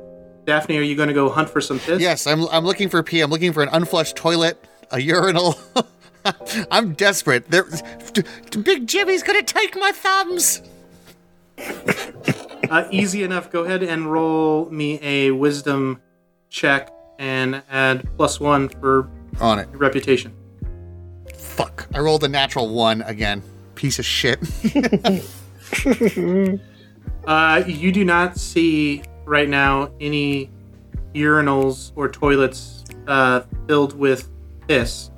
Daphne, 0.46 0.78
are 0.78 0.82
you 0.82 0.96
going 0.96 1.08
to 1.10 1.14
go 1.14 1.30
hunt 1.30 1.50
for 1.50 1.62
some 1.62 1.80
piss? 1.80 2.02
yes, 2.02 2.26
I'm 2.28 2.48
I'm 2.50 2.66
looking 2.66 2.90
for 2.90 3.02
pee. 3.04 3.22
I'm 3.22 3.30
looking 3.30 3.54
for 3.54 3.62
an 3.64 3.70
unflushed 3.72 4.16
toilet, 4.16 4.64
a 4.92 5.00
urinal. 5.02 5.56
I'm 6.72 6.94
desperate. 6.94 7.50
There, 7.50 7.66
Big 8.64 8.88
Jimmy's 8.88 9.24
gonna 9.24 9.42
take 9.44 9.76
my 9.76 9.92
thumbs. 9.92 10.62
Uh, 12.70 12.88
easy 12.92 13.24
enough. 13.24 13.52
Go 13.52 13.64
ahead 13.64 13.84
and 13.84 14.12
roll 14.12 14.70
me 14.70 15.00
a 15.02 15.32
wisdom 15.32 16.02
check 16.50 16.92
and 17.18 17.62
add 17.70 18.08
plus 18.18 18.40
one 18.40 18.70
for 18.70 19.10
on 19.40 19.60
it. 19.60 19.68
reputation. 19.74 20.34
Fuck. 21.36 21.88
I 21.94 22.00
rolled 22.00 22.24
a 22.24 22.28
natural 22.28 22.70
one 22.74 23.02
again. 23.04 23.42
Piece 23.76 23.98
of 24.00 24.06
shit. 24.06 24.40
Uh, 27.28 27.64
you 27.68 27.92
do 27.92 28.04
not 28.04 28.38
see 28.38 29.04
right 29.26 29.50
now 29.50 29.92
any 30.00 30.50
urinals 31.14 31.92
or 31.96 32.10
toilets 32.10 32.84
uh, 33.08 33.42
filled 33.68 33.98
with 33.98 34.30
piss. 34.68 35.12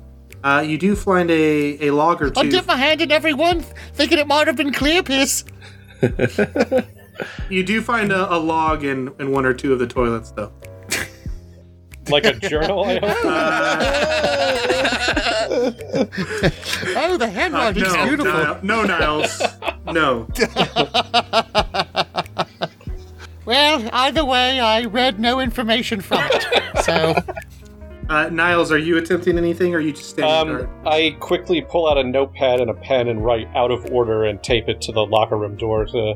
Uh, 0.44 0.62
you 0.66 0.76
do 0.76 0.96
find 0.96 1.30
a, 1.30 1.88
a 1.88 1.90
log 1.90 2.20
or 2.20 2.30
two. 2.30 2.40
I 2.40 2.48
dip 2.48 2.66
my 2.66 2.76
hand 2.76 3.00
in 3.00 3.12
every 3.12 3.32
one, 3.32 3.60
thinking 3.94 4.18
it 4.18 4.26
might 4.26 4.46
have 4.46 4.56
been 4.56 4.72
clear 4.72 5.02
piss. 5.02 5.44
you 7.48 7.62
do 7.62 7.80
find 7.80 8.10
a, 8.10 8.30
a 8.30 8.36
log 8.36 8.84
in, 8.84 9.10
in 9.20 9.30
one 9.30 9.46
or 9.46 9.54
two 9.54 9.72
of 9.72 9.78
the 9.78 9.86
toilets, 9.86 10.32
though. 10.32 10.52
Like 12.08 12.24
a 12.24 12.32
journal, 12.34 12.84
I 12.86 12.98
hope. 12.98 13.02
Oh, 16.94 17.16
the 17.16 17.24
Uh, 17.26 17.30
handwriting's 17.30 17.92
no, 17.94 18.04
beautiful. 18.06 18.32
Nile- 18.32 18.58
no, 18.62 18.82
Niles. 18.84 19.42
No. 19.86 20.26
Well, 23.44 23.88
either 23.92 24.24
way, 24.24 24.60
I 24.60 24.84
read 24.84 25.18
no 25.18 25.40
information 25.40 26.00
from 26.00 26.22
it. 26.30 26.44
So, 26.84 27.16
Uh, 28.08 28.28
Niles, 28.30 28.70
are 28.70 28.78
you 28.78 28.98
attempting 28.98 29.36
anything, 29.36 29.74
or 29.74 29.78
are 29.78 29.80
you 29.80 29.90
just 29.92 30.10
standing 30.10 30.54
Um, 30.54 30.58
guard? 30.66 30.70
I 30.86 31.16
quickly 31.18 31.60
pull 31.60 31.88
out 31.88 31.98
a 31.98 32.04
notepad 32.04 32.60
and 32.60 32.70
a 32.70 32.74
pen 32.74 33.08
and 33.08 33.24
write 33.24 33.48
out 33.56 33.72
of 33.72 33.84
order 33.90 34.26
and 34.26 34.40
tape 34.44 34.68
it 34.68 34.80
to 34.82 34.92
the 34.92 35.04
locker 35.04 35.36
room 35.36 35.56
door 35.56 35.86
to 35.86 36.14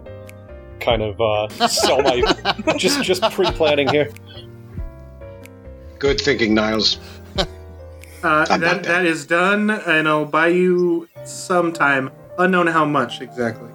kind 0.78 1.02
of 1.02 1.20
uh, 1.20 1.48
sell 1.66 2.00
my 2.02 2.22
just 2.76 3.02
just 3.02 3.22
pre-planning 3.32 3.88
here. 3.88 4.08
Good 5.98 6.20
thinking, 6.20 6.54
Niles. 6.54 6.98
Uh, 8.22 8.56
that, 8.56 8.82
that 8.82 9.06
is 9.06 9.24
done, 9.24 9.70
and 9.70 10.08
I'll 10.08 10.24
buy 10.24 10.48
you 10.48 11.08
some 11.24 11.72
time. 11.72 12.10
Unknown 12.38 12.66
how 12.66 12.84
much 12.84 13.20
exactly. 13.20 13.70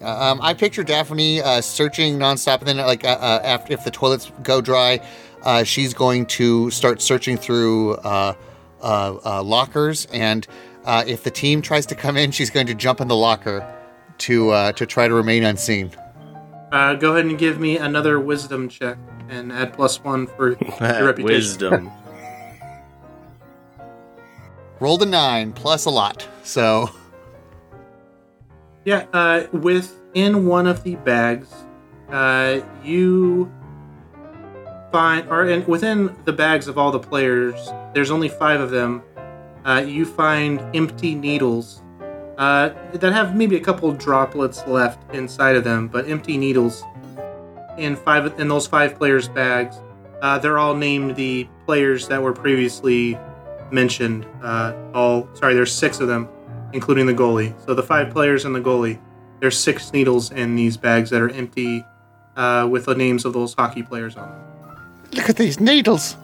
Um, 0.00 0.38
I 0.42 0.54
picture 0.54 0.84
Daphne 0.84 1.40
uh, 1.40 1.60
searching 1.60 2.18
nonstop, 2.18 2.58
and 2.58 2.68
then 2.68 2.76
like 2.78 3.04
uh, 3.04 3.18
uh, 3.20 3.40
after 3.42 3.72
if 3.72 3.84
the 3.84 3.90
toilets 3.90 4.30
go 4.42 4.60
dry, 4.60 5.00
uh, 5.44 5.64
she's 5.64 5.94
going 5.94 6.26
to 6.26 6.70
start 6.70 7.00
searching 7.00 7.36
through 7.36 7.94
uh, 7.94 8.34
uh, 8.82 9.16
uh, 9.24 9.42
lockers, 9.42 10.06
and 10.12 10.46
uh, 10.84 11.04
if 11.06 11.24
the 11.24 11.30
team 11.30 11.62
tries 11.62 11.86
to 11.86 11.94
come 11.94 12.16
in, 12.16 12.30
she's 12.30 12.50
going 12.50 12.66
to 12.66 12.74
jump 12.74 13.00
in 13.00 13.08
the 13.08 13.16
locker 13.16 13.66
to 14.18 14.50
uh, 14.50 14.72
to 14.72 14.84
try 14.84 15.08
to 15.08 15.14
remain 15.14 15.42
unseen. 15.42 15.90
Uh, 16.70 16.94
go 16.94 17.12
ahead 17.12 17.24
and 17.24 17.38
give 17.38 17.58
me 17.58 17.78
another 17.78 18.20
wisdom 18.20 18.68
check 18.68 18.98
and 19.28 19.52
add 19.52 19.72
plus 19.72 20.02
one 20.02 20.26
for 20.26 20.50
your 20.50 20.58
reputation. 20.80 21.24
Wisdom. 21.24 21.90
Rolled 24.80 25.02
a 25.02 25.06
nine 25.06 25.52
plus 25.52 25.86
a 25.86 25.90
lot, 25.90 26.26
so 26.44 26.90
Yeah, 28.84 29.06
uh, 29.12 29.46
within 29.52 30.46
one 30.46 30.66
of 30.68 30.84
the 30.84 30.94
bags, 30.96 31.52
uh, 32.10 32.60
you 32.84 33.52
find, 34.92 35.28
or 35.28 35.46
in, 35.48 35.66
within 35.66 36.16
the 36.24 36.32
bags 36.32 36.68
of 36.68 36.78
all 36.78 36.90
the 36.92 36.98
players, 37.00 37.72
there's 37.92 38.10
only 38.10 38.28
five 38.28 38.60
of 38.60 38.70
them. 38.70 39.02
Uh, 39.64 39.84
you 39.86 40.04
find 40.06 40.60
empty 40.74 41.14
needles 41.14 41.82
uh, 42.38 42.70
that 42.92 43.12
have 43.12 43.36
maybe 43.36 43.56
a 43.56 43.60
couple 43.60 43.90
droplets 43.92 44.64
left 44.68 45.12
inside 45.12 45.56
of 45.56 45.64
them, 45.64 45.88
but 45.88 46.08
empty 46.08 46.38
needles 46.38 46.84
in 47.78 47.96
five 47.96 48.38
in 48.40 48.48
those 48.48 48.66
five 48.66 48.96
players' 48.96 49.28
bags. 49.28 49.76
Uh, 50.20 50.38
they're 50.38 50.58
all 50.58 50.74
named 50.74 51.14
the 51.16 51.48
players 51.64 52.08
that 52.08 52.20
were 52.20 52.32
previously 52.32 53.18
mentioned. 53.70 54.26
Uh, 54.42 54.74
all 54.94 55.28
sorry, 55.34 55.54
there's 55.54 55.72
six 55.72 56.00
of 56.00 56.08
them 56.08 56.28
including 56.72 57.06
the 57.06 57.14
goalie. 57.14 57.54
So 57.64 57.74
the 57.74 57.82
five 57.82 58.10
players 58.10 58.44
and 58.44 58.54
the 58.54 58.60
goalie. 58.60 58.98
There's 59.40 59.58
six 59.58 59.92
needles 59.92 60.30
in 60.32 60.56
these 60.56 60.76
bags 60.76 61.10
that 61.10 61.20
are 61.20 61.30
empty, 61.30 61.84
uh, 62.36 62.68
with 62.70 62.86
the 62.86 62.94
names 62.94 63.24
of 63.24 63.32
those 63.32 63.54
hockey 63.54 63.82
players 63.82 64.16
on 64.16 64.28
them. 64.28 64.40
Look 65.12 65.30
at 65.30 65.36
these 65.36 65.60
needles. 65.60 66.16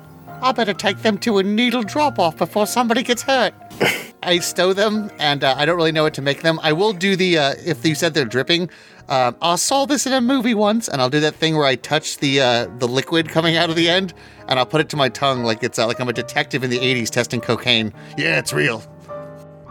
I 0.44 0.52
better 0.52 0.74
take 0.74 0.98
them 0.98 1.16
to 1.20 1.38
a 1.38 1.42
needle 1.42 1.82
drop 1.82 2.18
off 2.18 2.36
before 2.36 2.66
somebody 2.66 3.02
gets 3.02 3.22
hurt. 3.22 3.54
I 4.22 4.40
stow 4.40 4.74
them, 4.74 5.10
and 5.18 5.42
uh, 5.42 5.54
I 5.56 5.64
don't 5.64 5.76
really 5.76 5.90
know 5.90 6.02
what 6.02 6.12
to 6.14 6.22
make 6.22 6.42
them. 6.42 6.60
I 6.62 6.70
will 6.74 6.92
do 6.92 7.16
the 7.16 7.38
uh, 7.38 7.54
if 7.64 7.82
you 7.82 7.94
said 7.94 8.12
they're 8.12 8.26
dripping. 8.26 8.68
Um, 9.08 9.36
I 9.40 9.56
saw 9.56 9.86
this 9.86 10.06
in 10.06 10.12
a 10.12 10.20
movie 10.20 10.52
once, 10.52 10.86
and 10.86 11.00
I'll 11.00 11.08
do 11.08 11.20
that 11.20 11.34
thing 11.34 11.56
where 11.56 11.64
I 11.64 11.76
touch 11.76 12.18
the 12.18 12.42
uh, 12.42 12.66
the 12.78 12.86
liquid 12.86 13.30
coming 13.30 13.56
out 13.56 13.70
of 13.70 13.76
the 13.76 13.88
end, 13.88 14.12
and 14.46 14.58
I'll 14.58 14.66
put 14.66 14.82
it 14.82 14.90
to 14.90 14.98
my 14.98 15.08
tongue 15.08 15.44
like 15.44 15.62
it's 15.62 15.78
uh, 15.78 15.86
like 15.86 15.98
I'm 15.98 16.10
a 16.10 16.12
detective 16.12 16.62
in 16.62 16.68
the 16.68 16.78
'80s 16.78 17.08
testing 17.08 17.40
cocaine. 17.40 17.94
Yeah, 18.18 18.38
it's 18.38 18.52
real. 18.52 18.82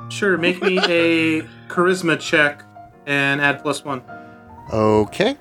Sure, 0.10 0.40
make 0.40 0.60
me 0.60 0.80
a 0.80 1.42
charisma 1.68 2.20
check 2.20 2.64
and 3.06 3.42
add 3.42 3.62
plus 3.62 3.86
one. 3.86 4.02
Okay. 4.72 5.38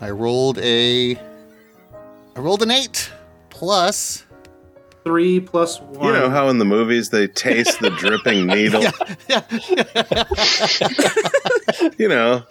I 0.00 0.10
rolled 0.10 0.58
a. 0.58 1.16
I 1.16 2.38
rolled 2.38 2.62
an 2.62 2.70
eight 2.70 3.10
plus. 3.50 4.25
Three 5.06 5.38
plus 5.38 5.80
one. 5.80 6.04
You 6.08 6.12
know 6.14 6.28
how 6.28 6.48
in 6.48 6.58
the 6.58 6.64
movies 6.64 7.10
they 7.10 7.28
taste 7.28 7.78
the 7.78 7.90
dripping 7.90 8.44
needle? 8.48 8.82
you 11.96 12.08
know. 12.08 12.42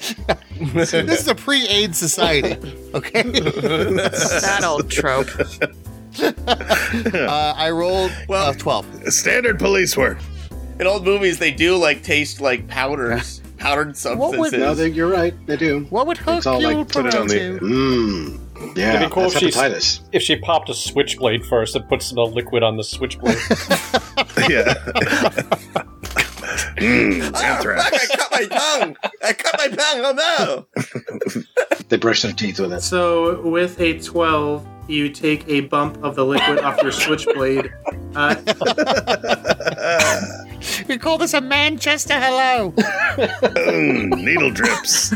this 0.74 0.94
is 0.94 1.28
a 1.28 1.36
pre-AIDS 1.36 1.98
society. 1.98 2.56
Okay. 2.94 3.24
That 4.46 4.64
old 4.64 4.90
trope. 4.90 5.28
uh, 7.28 7.54
I 7.58 7.72
rolled 7.72 8.14
well, 8.30 8.52
uh, 8.52 8.54
twelve. 8.54 8.86
Standard 9.12 9.60
police 9.60 9.98
work. 9.98 10.18
In 10.80 10.88
old 10.88 11.04
movies, 11.04 11.40
they 11.40 11.52
do 11.52 11.76
like 11.76 12.04
taste 12.04 12.40
like 12.40 12.70
powders, 12.70 13.42
powdered 13.58 13.98
substances. 13.98 14.54
No, 14.54 14.74
they, 14.74 14.88
you're 14.88 15.12
right. 15.12 15.34
They 15.46 15.58
do. 15.58 15.88
What 15.90 16.08
would 16.08 16.20
It's 16.26 16.46
all 16.46 16.62
Hercule 16.62 16.78
like 16.78 16.88
put 16.88 17.06
it 17.08 17.16
on 17.16 17.28
the. 17.28 17.60
do? 17.60 18.40
Yeah, 18.76 18.96
It'd 18.96 19.10
be 19.10 19.14
cool 19.14 19.24
that's 19.24 19.36
if 19.36 19.40
she's- 19.42 19.56
hepatitis. 19.58 20.00
If 20.12 20.22
she 20.22 20.36
popped 20.38 20.70
a 20.70 20.74
switchblade 20.74 21.46
first 21.46 21.76
and 21.76 21.88
puts 21.90 22.10
the 22.12 22.22
liquid 22.22 22.64
on 22.64 22.78
the 22.78 22.84
switchblade. 22.84 23.38
Yeah. 24.50 24.74
Mm, 26.78 27.32
Ah, 27.34 27.60
fuck. 27.64 27.94
I 27.94 28.06
cut 28.16 28.32
my 28.32 28.46
tongue! 28.58 28.98
I 29.24 29.34
cut 29.34 29.56
my 29.58 29.68
tongue! 29.70 30.02
Oh 30.06 30.66
no! 31.36 31.44
They 31.90 31.98
brush 31.98 32.22
their 32.22 32.32
teeth 32.34 32.60
with 32.60 32.74
it. 32.74 32.82
So 32.82 33.42
with 33.42 33.80
a 33.80 34.00
twelve, 34.00 34.66
you 34.88 35.10
take 35.10 35.48
a 35.48 35.62
bump 35.62 36.04
of 36.04 36.16
the 36.16 36.26
liquid 36.26 36.60
off 36.60 36.82
your 36.82 36.92
switchblade. 36.92 37.72
Uh, 38.16 38.36
We 40.90 40.98
call 40.98 41.18
this 41.18 41.34
a 41.34 41.42
Manchester 41.42 42.16
hello. 42.20 42.72
Mm, 42.72 44.24
needle 44.24 44.52
drips. 44.52 45.12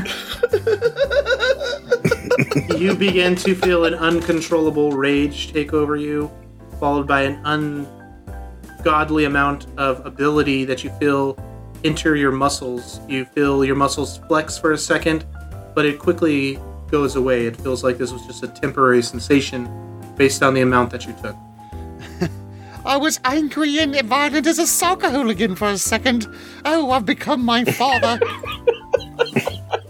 you 2.77 2.95
begin 2.95 3.35
to 3.35 3.55
feel 3.55 3.85
an 3.85 3.93
uncontrollable 3.95 4.91
rage 4.91 5.51
take 5.51 5.73
over 5.73 5.95
you, 5.95 6.31
followed 6.79 7.07
by 7.07 7.23
an 7.23 7.41
ungodly 8.77 9.25
amount 9.25 9.67
of 9.77 10.05
ability 10.05 10.63
that 10.65 10.83
you 10.83 10.89
feel 10.91 11.37
enter 11.83 12.15
your 12.15 12.31
muscles. 12.31 12.99
You 13.07 13.25
feel 13.25 13.65
your 13.65 13.75
muscles 13.75 14.19
flex 14.27 14.57
for 14.57 14.71
a 14.71 14.77
second, 14.77 15.25
but 15.75 15.85
it 15.85 15.99
quickly 15.99 16.59
goes 16.89 17.15
away. 17.15 17.45
It 17.45 17.57
feels 17.57 17.83
like 17.83 17.97
this 17.97 18.11
was 18.11 18.25
just 18.25 18.43
a 18.43 18.47
temporary 18.47 19.01
sensation 19.01 19.69
based 20.15 20.43
on 20.43 20.53
the 20.53 20.61
amount 20.61 20.91
that 20.91 21.05
you 21.05 21.13
took. 21.21 21.35
I 22.85 22.97
was 22.97 23.19
angry 23.25 23.79
and 23.79 23.95
violent 24.03 24.47
as 24.47 24.59
a 24.59 24.67
soccer 24.67 25.09
hooligan 25.09 25.55
for 25.55 25.67
a 25.67 25.77
second. 25.77 26.27
Oh, 26.65 26.91
I've 26.91 27.05
become 27.05 27.43
my 27.43 27.65
father. 27.65 28.19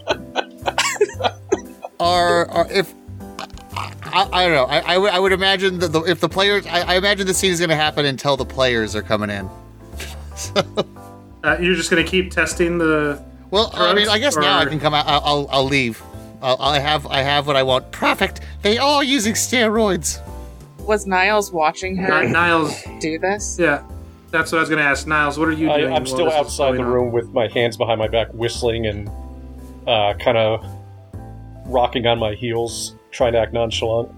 Or, 2.00 2.50
or 2.52 2.72
if 2.72 2.94
I, 3.76 4.30
I 4.32 4.46
don't 4.48 4.54
know, 4.54 4.66
I, 4.66 4.96
I, 4.96 5.20
would, 5.20 5.32
imagine 5.32 5.80
that 5.80 5.90
the, 5.92 6.02
if 6.04 6.20
the 6.20 6.30
players, 6.30 6.66
I, 6.66 6.82
I 6.82 6.96
imagine 6.96 7.28
the 7.28 7.34
scene 7.34 7.52
is 7.52 7.60
going 7.60 7.70
to 7.70 7.76
happen 7.76 8.06
until 8.06 8.38
the 8.38 8.46
players 8.46 8.96
are 8.96 9.02
coming 9.02 9.30
in. 9.30 9.50
Uh, 11.44 11.58
you're 11.60 11.76
just 11.76 11.90
gonna 11.90 12.04
keep 12.04 12.32
testing 12.32 12.78
the. 12.78 13.24
Well, 13.50 13.72
I 13.74 13.94
mean, 13.94 14.10
I 14.10 14.20
guess 14.20 14.36
now 14.36 14.60
I 14.60 14.66
can 14.66 14.80
come 14.80 14.94
out. 14.94 15.06
I'll, 15.08 15.22
I'll, 15.24 15.48
I'll 15.52 15.64
leave. 15.64 16.04
I'll, 16.42 16.58
I 16.60 16.80
have, 16.80 17.08
I 17.08 17.22
have 17.22 17.48
what 17.48 17.56
I 17.56 17.64
want. 17.64 17.90
Perfect. 17.92 18.42
They 18.62 18.78
are 18.78 19.04
using 19.04 19.34
steroids. 19.34 20.22
Was 20.80 21.08
Niles 21.08 21.52
watching 21.52 21.98
Uh, 22.00 22.08
her 22.08 22.28
Niles, 22.28 22.84
do 23.00 23.18
this? 23.20 23.58
yeah, 23.58 23.84
that's 24.32 24.52
what 24.52 24.58
I 24.58 24.62
was 24.62 24.70
gonna 24.70 24.82
ask. 24.82 25.08
Niles, 25.08 25.40
what 25.40 25.48
are 25.48 25.54
you 25.54 25.70
doing? 25.70 25.94
I'm 25.94 26.06
still 26.06 26.30
outside 26.30 26.74
the 26.74 26.78
going 26.80 26.88
on? 26.88 26.94
room 26.94 27.12
with 27.14 27.32
my 27.32 27.48
hands 27.48 27.78
behind 27.78 28.00
my 28.00 28.10
back, 28.10 28.34
whistling 28.34 28.86
and 28.86 29.10
uh, 29.88 30.16
kind 30.16 30.38
of 30.38 30.66
rocking 31.70 32.08
on 32.08 32.20
my 32.20 32.34
heels, 32.34 32.96
trying 33.12 33.34
to 33.34 33.40
act 33.40 33.54
nonchalant. 33.54 34.12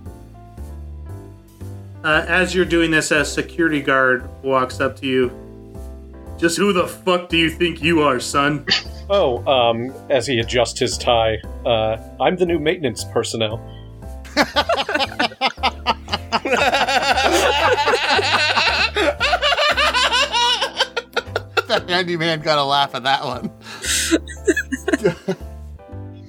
Uh, 2.03 2.26
as 2.28 2.56
you're 2.56 2.65
doing 2.65 2.90
this, 2.90 3.11
a 3.11 3.23
security 3.23 3.82
guard 3.82 4.28
walks 4.44 4.80
up 4.80 4.95
to 4.98 5.07
you. 5.07 5.32
Just 6.38 6.57
who 6.57 6.73
the 6.73 6.88
fuck 6.88 7.30
do 7.30 7.38
you 7.38 7.49
think 7.49 7.84
you 7.84 8.02
are, 8.02 8.19
son? 8.19 8.65
Oh, 9.14 9.45
um, 9.45 9.94
as 10.10 10.26
he 10.26 10.40
adjusts 10.40 10.80
his 10.80 10.98
tie, 10.98 11.36
uh, 11.65 11.98
I'm 12.22 12.38
the 12.38 12.45
new 12.45 12.60
maintenance 12.60 13.03
personnel. 13.03 13.60
The 21.72 21.80
handyman 21.88 22.41
got 22.41 22.57
a 22.57 22.65
laugh 22.65 22.94
at 22.95 23.03
that 23.03 23.23
one. 23.23 23.49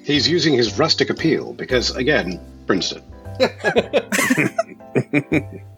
He's 0.05 0.29
using 0.29 0.55
his 0.55 0.79
rustic 0.79 1.11
appeal 1.11 1.53
because, 1.53 1.95
again, 1.97 2.41
Princeton. 2.66 3.03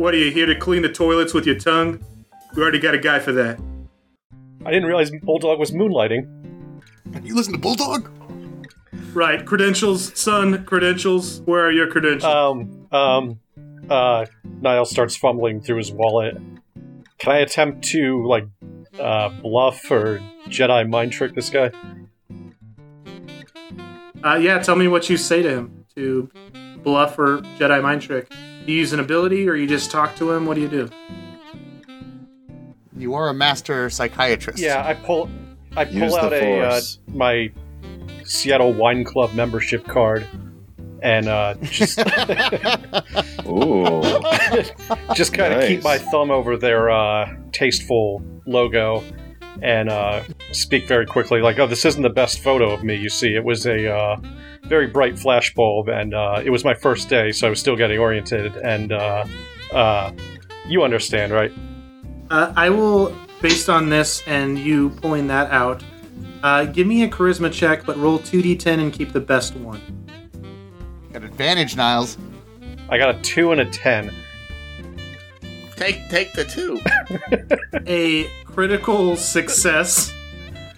What 0.00 0.14
are 0.14 0.16
you 0.16 0.30
here 0.30 0.46
to 0.46 0.54
clean 0.54 0.80
the 0.80 0.88
toilets 0.88 1.34
with 1.34 1.44
your 1.44 1.58
tongue? 1.58 2.02
We 2.56 2.62
already 2.62 2.78
got 2.78 2.94
a 2.94 2.98
guy 2.98 3.18
for 3.18 3.32
that. 3.32 3.60
I 4.64 4.70
didn't 4.70 4.86
realize 4.86 5.10
Bulldog 5.10 5.58
was 5.58 5.72
moonlighting. 5.72 6.26
You 7.22 7.34
listen 7.34 7.52
to 7.52 7.58
Bulldog? 7.58 8.10
Right, 9.12 9.44
credentials, 9.44 10.18
son, 10.18 10.64
credentials. 10.64 11.42
Where 11.42 11.66
are 11.66 11.70
your 11.70 11.86
credentials? 11.86 12.24
Um, 12.24 12.86
um, 12.90 13.40
uh, 13.90 14.24
Niall 14.62 14.86
starts 14.86 15.16
fumbling 15.16 15.60
through 15.60 15.76
his 15.76 15.92
wallet. 15.92 16.40
Can 17.18 17.32
I 17.32 17.40
attempt 17.40 17.84
to, 17.88 18.26
like, 18.26 18.46
uh, 18.98 19.28
bluff 19.42 19.90
or 19.90 20.22
Jedi 20.46 20.88
mind 20.88 21.12
trick 21.12 21.34
this 21.34 21.50
guy? 21.50 21.72
Uh, 24.24 24.36
yeah, 24.36 24.58
tell 24.58 24.76
me 24.76 24.88
what 24.88 25.08
you 25.08 25.16
say 25.16 25.42
to 25.42 25.48
him 25.48 25.84
to 25.96 26.30
bluff 26.82 27.18
or 27.18 27.38
Jedi 27.58 27.82
mind 27.82 28.02
trick. 28.02 28.32
You 28.66 28.74
use 28.74 28.92
an 28.92 29.00
ability 29.00 29.48
or 29.48 29.54
you 29.54 29.66
just 29.66 29.90
talk 29.90 30.14
to 30.16 30.30
him? 30.30 30.46
What 30.46 30.54
do 30.54 30.60
you 30.60 30.68
do? 30.68 30.90
You 32.96 33.14
are 33.14 33.28
a 33.28 33.34
master 33.34 33.88
psychiatrist. 33.88 34.58
Yeah, 34.58 34.86
I 34.86 34.94
pull, 34.94 35.30
I 35.74 35.86
pull 35.86 35.94
Use 35.94 36.14
out 36.14 36.32
a 36.34 36.60
uh, 36.60 36.80
my 37.08 37.50
Seattle 38.24 38.74
Wine 38.74 39.04
Club 39.04 39.32
membership 39.32 39.86
card, 39.86 40.26
and 41.02 41.26
uh, 41.26 41.54
just 41.62 41.98
Ooh. 43.46 44.02
just 45.14 45.32
kind 45.32 45.54
of 45.54 45.66
keep 45.66 45.82
my 45.82 45.96
thumb 45.96 46.30
over 46.30 46.58
their 46.58 46.90
uh, 46.90 47.34
tasteful 47.52 48.22
logo, 48.46 49.02
and 49.62 49.88
uh, 49.88 50.22
speak 50.52 50.86
very 50.86 51.06
quickly, 51.06 51.40
like, 51.40 51.58
"Oh, 51.58 51.66
this 51.66 51.84
isn't 51.84 52.02
the 52.02 52.10
best 52.10 52.40
photo 52.40 52.72
of 52.72 52.84
me. 52.84 52.96
You 52.96 53.08
see, 53.08 53.34
it 53.34 53.44
was 53.44 53.66
a 53.66 53.94
uh, 53.94 54.16
very 54.64 54.86
bright 54.86 55.18
flash 55.18 55.52
bulb, 55.54 55.88
and 55.88 56.14
uh, 56.14 56.40
it 56.44 56.50
was 56.50 56.64
my 56.64 56.74
first 56.74 57.08
day, 57.08 57.32
so 57.32 57.46
I 57.46 57.50
was 57.50 57.60
still 57.60 57.76
getting 57.76 57.98
oriented. 57.98 58.56
And 58.56 58.92
uh, 58.92 59.26
uh, 59.72 60.12
you 60.66 60.82
understand, 60.82 61.32
right? 61.32 61.52
Uh, 62.30 62.52
I 62.56 62.70
will, 62.70 63.14
based 63.42 63.68
on 63.68 63.88
this 63.88 64.22
and 64.26 64.58
you 64.58 64.90
pulling 64.90 65.26
that 65.26 65.50
out, 65.50 65.82
uh, 66.42 66.64
give 66.64 66.86
me 66.86 67.02
a 67.02 67.08
charisma 67.08 67.52
check, 67.52 67.84
but 67.84 67.96
roll 67.98 68.18
2d10 68.20 68.80
and 68.80 68.92
keep 68.92 69.12
the 69.12 69.20
best 69.20 69.56
one. 69.56 69.80
Got 71.12 71.24
advantage, 71.24 71.76
Niles. 71.76 72.16
I 72.88 72.98
got 72.98 73.14
a 73.14 73.20
two 73.20 73.52
and 73.52 73.60
a 73.60 73.64
ten. 73.64 74.14
Take 75.80 76.10
take 76.10 76.34
the 76.34 76.44
two. 76.44 76.78
a 77.86 78.28
critical 78.44 79.16
success 79.16 80.12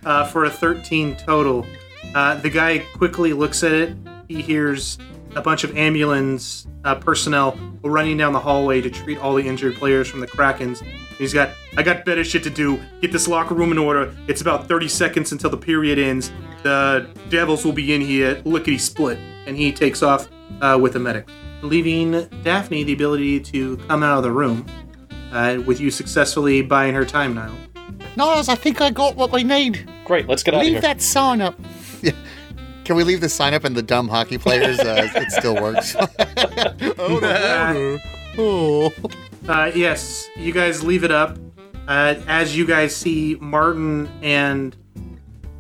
uh, 0.04 0.24
for 0.26 0.44
a 0.44 0.50
13 0.50 1.16
total. 1.16 1.66
Uh, 2.14 2.36
the 2.36 2.48
guy 2.48 2.78
quickly 2.94 3.32
looks 3.32 3.64
at 3.64 3.72
it. 3.72 3.96
He 4.28 4.42
hears 4.42 4.98
a 5.34 5.42
bunch 5.42 5.64
of 5.64 5.76
ambulance 5.76 6.68
uh, 6.84 6.94
personnel 6.94 7.58
running 7.82 8.16
down 8.16 8.32
the 8.32 8.38
hallway 8.38 8.80
to 8.80 8.90
treat 8.90 9.18
all 9.18 9.34
the 9.34 9.44
injured 9.44 9.74
players 9.74 10.06
from 10.06 10.20
the 10.20 10.26
Krakens. 10.28 10.84
He's 11.18 11.34
got, 11.34 11.50
I 11.76 11.82
got 11.82 12.04
better 12.04 12.22
shit 12.22 12.44
to 12.44 12.50
do. 12.50 12.80
Get 13.00 13.10
this 13.10 13.26
locker 13.26 13.54
room 13.54 13.72
in 13.72 13.78
order. 13.78 14.14
It's 14.28 14.40
about 14.40 14.68
30 14.68 14.86
seconds 14.86 15.32
until 15.32 15.50
the 15.50 15.56
period 15.56 15.98
ends. 15.98 16.30
The 16.62 17.10
Devils 17.28 17.64
will 17.64 17.72
be 17.72 17.92
in 17.92 18.00
here, 18.00 18.40
lickety 18.44 18.78
split. 18.78 19.18
And 19.46 19.56
he 19.56 19.72
takes 19.72 20.00
off 20.00 20.28
uh, 20.60 20.78
with 20.80 20.92
the 20.92 21.00
medic, 21.00 21.28
leaving 21.62 22.28
Daphne 22.44 22.84
the 22.84 22.92
ability 22.92 23.40
to 23.40 23.78
come 23.88 24.04
out 24.04 24.18
of 24.18 24.22
the 24.22 24.30
room 24.30 24.64
uh, 25.32 25.62
with 25.66 25.80
you 25.80 25.90
successfully 25.90 26.62
buying 26.62 26.94
her 26.94 27.04
time 27.04 27.34
now. 27.34 27.52
Niles, 28.16 28.48
I 28.48 28.54
think 28.54 28.80
I 28.80 28.90
got 28.90 29.16
what 29.16 29.32
we 29.32 29.42
need. 29.42 29.88
Great, 30.04 30.28
let's 30.28 30.42
get 30.42 30.54
out 30.54 30.58
of 30.58 30.64
Leave 30.64 30.74
here. 30.74 30.80
that 30.82 31.00
sign 31.00 31.40
up. 31.40 31.58
Can 32.84 32.96
we 32.96 33.04
leave 33.04 33.20
the 33.20 33.28
sign 33.28 33.54
up 33.54 33.64
and 33.64 33.76
the 33.76 33.82
dumb 33.82 34.08
hockey 34.08 34.38
players? 34.38 34.78
Uh, 34.80 35.08
it 35.14 35.30
still 35.32 35.54
works. 35.54 35.94
oh, 35.98 36.06
the 37.20 37.98
water. 37.98 37.98
Oh. 38.38 38.92
Uh, 39.48 39.70
yes, 39.74 40.28
you 40.36 40.52
guys 40.52 40.82
leave 40.82 41.04
it 41.04 41.10
up. 41.12 41.38
Uh, 41.88 42.14
as 42.26 42.56
you 42.56 42.66
guys 42.66 42.94
see 42.94 43.36
Martin 43.40 44.10
and 44.22 44.76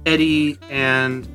Eddie 0.06 0.58
and 0.68 1.28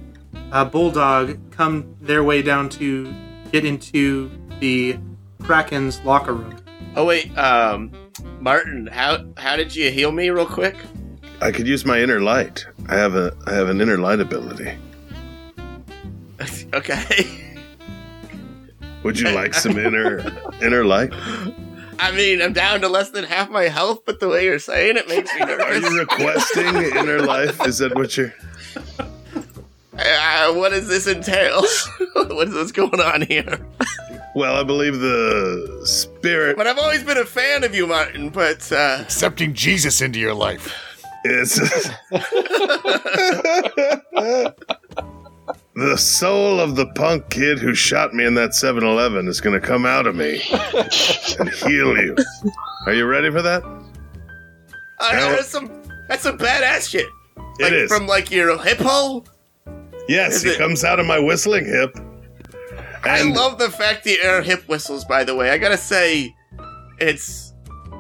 uh, 0.52 0.66
Bulldog 0.66 1.38
come 1.52 1.96
their 2.02 2.24
way 2.24 2.42
down 2.42 2.70
to 2.70 3.14
get 3.52 3.66
into 3.66 4.30
the 4.60 4.98
Kraken's 5.44 6.00
locker 6.02 6.34
room. 6.34 6.58
Oh 6.96 7.06
wait, 7.06 7.38
um, 7.38 7.92
Martin, 8.40 8.88
how 8.88 9.26
how 9.38 9.56
did 9.56 9.76
you 9.76 9.92
heal 9.92 10.12
me 10.12 10.30
real 10.30 10.46
quick? 10.46 10.76
I 11.42 11.52
could 11.52 11.68
use 11.68 11.86
my 11.86 12.00
inner 12.02 12.20
light. 12.20 12.66
I 12.88 12.96
have 12.96 13.16
a 13.16 13.36
I 13.46 13.54
have 13.54 13.70
an 13.70 13.82
inner 13.82 13.98
light 13.98 14.20
ability. 14.20 14.78
okay. 16.74 17.44
Would 19.04 19.20
you 19.20 19.30
like 19.30 19.54
some 19.54 19.78
inner 19.78 20.20
inner 20.62 20.84
light? 20.84 21.12
I 22.00 22.12
mean, 22.12 22.42
I'm 22.42 22.54
down 22.54 22.82
to 22.82 22.90
less 22.90 23.10
than 23.10 23.24
half 23.24 23.50
my 23.50 23.64
health, 23.64 24.06
but 24.06 24.20
the 24.20 24.28
way 24.28 24.46
you're 24.46 24.60
saying 24.60 24.98
it 24.98 25.08
makes 25.08 25.34
me 25.34 25.42
nervous. 25.42 25.66
Are 25.66 25.92
you 25.92 26.00
requesting 26.00 26.76
inner 26.98 27.22
life? 27.22 27.66
Is 27.66 27.80
that 27.80 27.96
what 27.96 28.18
you're? 28.18 28.34
Uh, 30.00 30.54
what 30.54 30.70
does 30.70 30.88
this 30.88 31.08
entail? 31.08 31.60
what 32.14 32.48
is 32.48 32.54
what's 32.54 32.72
going 32.72 33.02
on 33.02 33.24
here? 33.24 33.60
Well, 34.38 34.56
I 34.56 34.62
believe 34.64 35.00
the 35.00 35.82
spirit 35.84 36.58
But 36.58 36.68
I've 36.68 36.78
always 36.78 37.04
been 37.04 37.18
a 37.18 37.26
fan 37.26 37.64
of 37.64 37.74
you, 37.74 37.88
Martin. 37.88 38.30
But 38.30 38.72
uh, 38.72 39.00
Accepting 39.02 39.56
Jesus 39.56 40.00
into 40.00 40.20
your 40.20 40.36
life. 40.36 40.72
is 41.26 41.56
the 45.74 45.96
soul 45.98 46.60
of 46.60 46.76
the 46.76 46.86
punk 46.94 47.32
kid 47.32 47.58
who 47.58 47.74
shot 47.74 48.14
me 48.14 48.26
in 48.26 48.36
that 48.36 48.52
7-Eleven 48.52 49.28
is 49.28 49.42
going 49.42 49.60
to 49.60 49.66
come 49.66 49.88
out 49.88 50.06
of 50.06 50.16
me 50.16 50.40
and 51.40 51.50
heal 51.50 51.98
you. 51.98 52.16
Are 52.86 52.94
you 52.94 53.06
ready 53.08 53.32
for 53.32 53.42
that? 53.42 53.64
uh, 53.64 55.10
Now- 55.14 55.30
that's 55.32 55.48
some 55.48 55.72
that's 56.08 56.22
some 56.22 56.38
badass 56.38 56.90
shit. 56.90 57.08
Like 57.60 57.72
It 57.72 57.74
is. 57.74 57.90
from 57.92 58.06
like 58.06 58.30
your 58.30 58.62
hip 58.62 58.78
hole. 58.78 59.26
Yes, 60.08 60.36
Is 60.36 60.44
he 60.44 60.50
it- 60.52 60.58
comes 60.60 60.84
out 60.84 61.00
of 61.00 61.08
my 61.08 61.18
whistling 61.18 61.66
hip. 61.66 61.98
I 63.08 63.24
love 63.24 63.58
the 63.58 63.70
fact 63.70 64.04
the 64.04 64.20
air 64.22 64.42
hip 64.42 64.68
whistles. 64.68 65.06
By 65.06 65.24
the 65.24 65.36
way, 65.36 65.50
I 65.52 65.58
gotta 65.58 65.78
say, 65.78 66.36
it's 67.00 67.54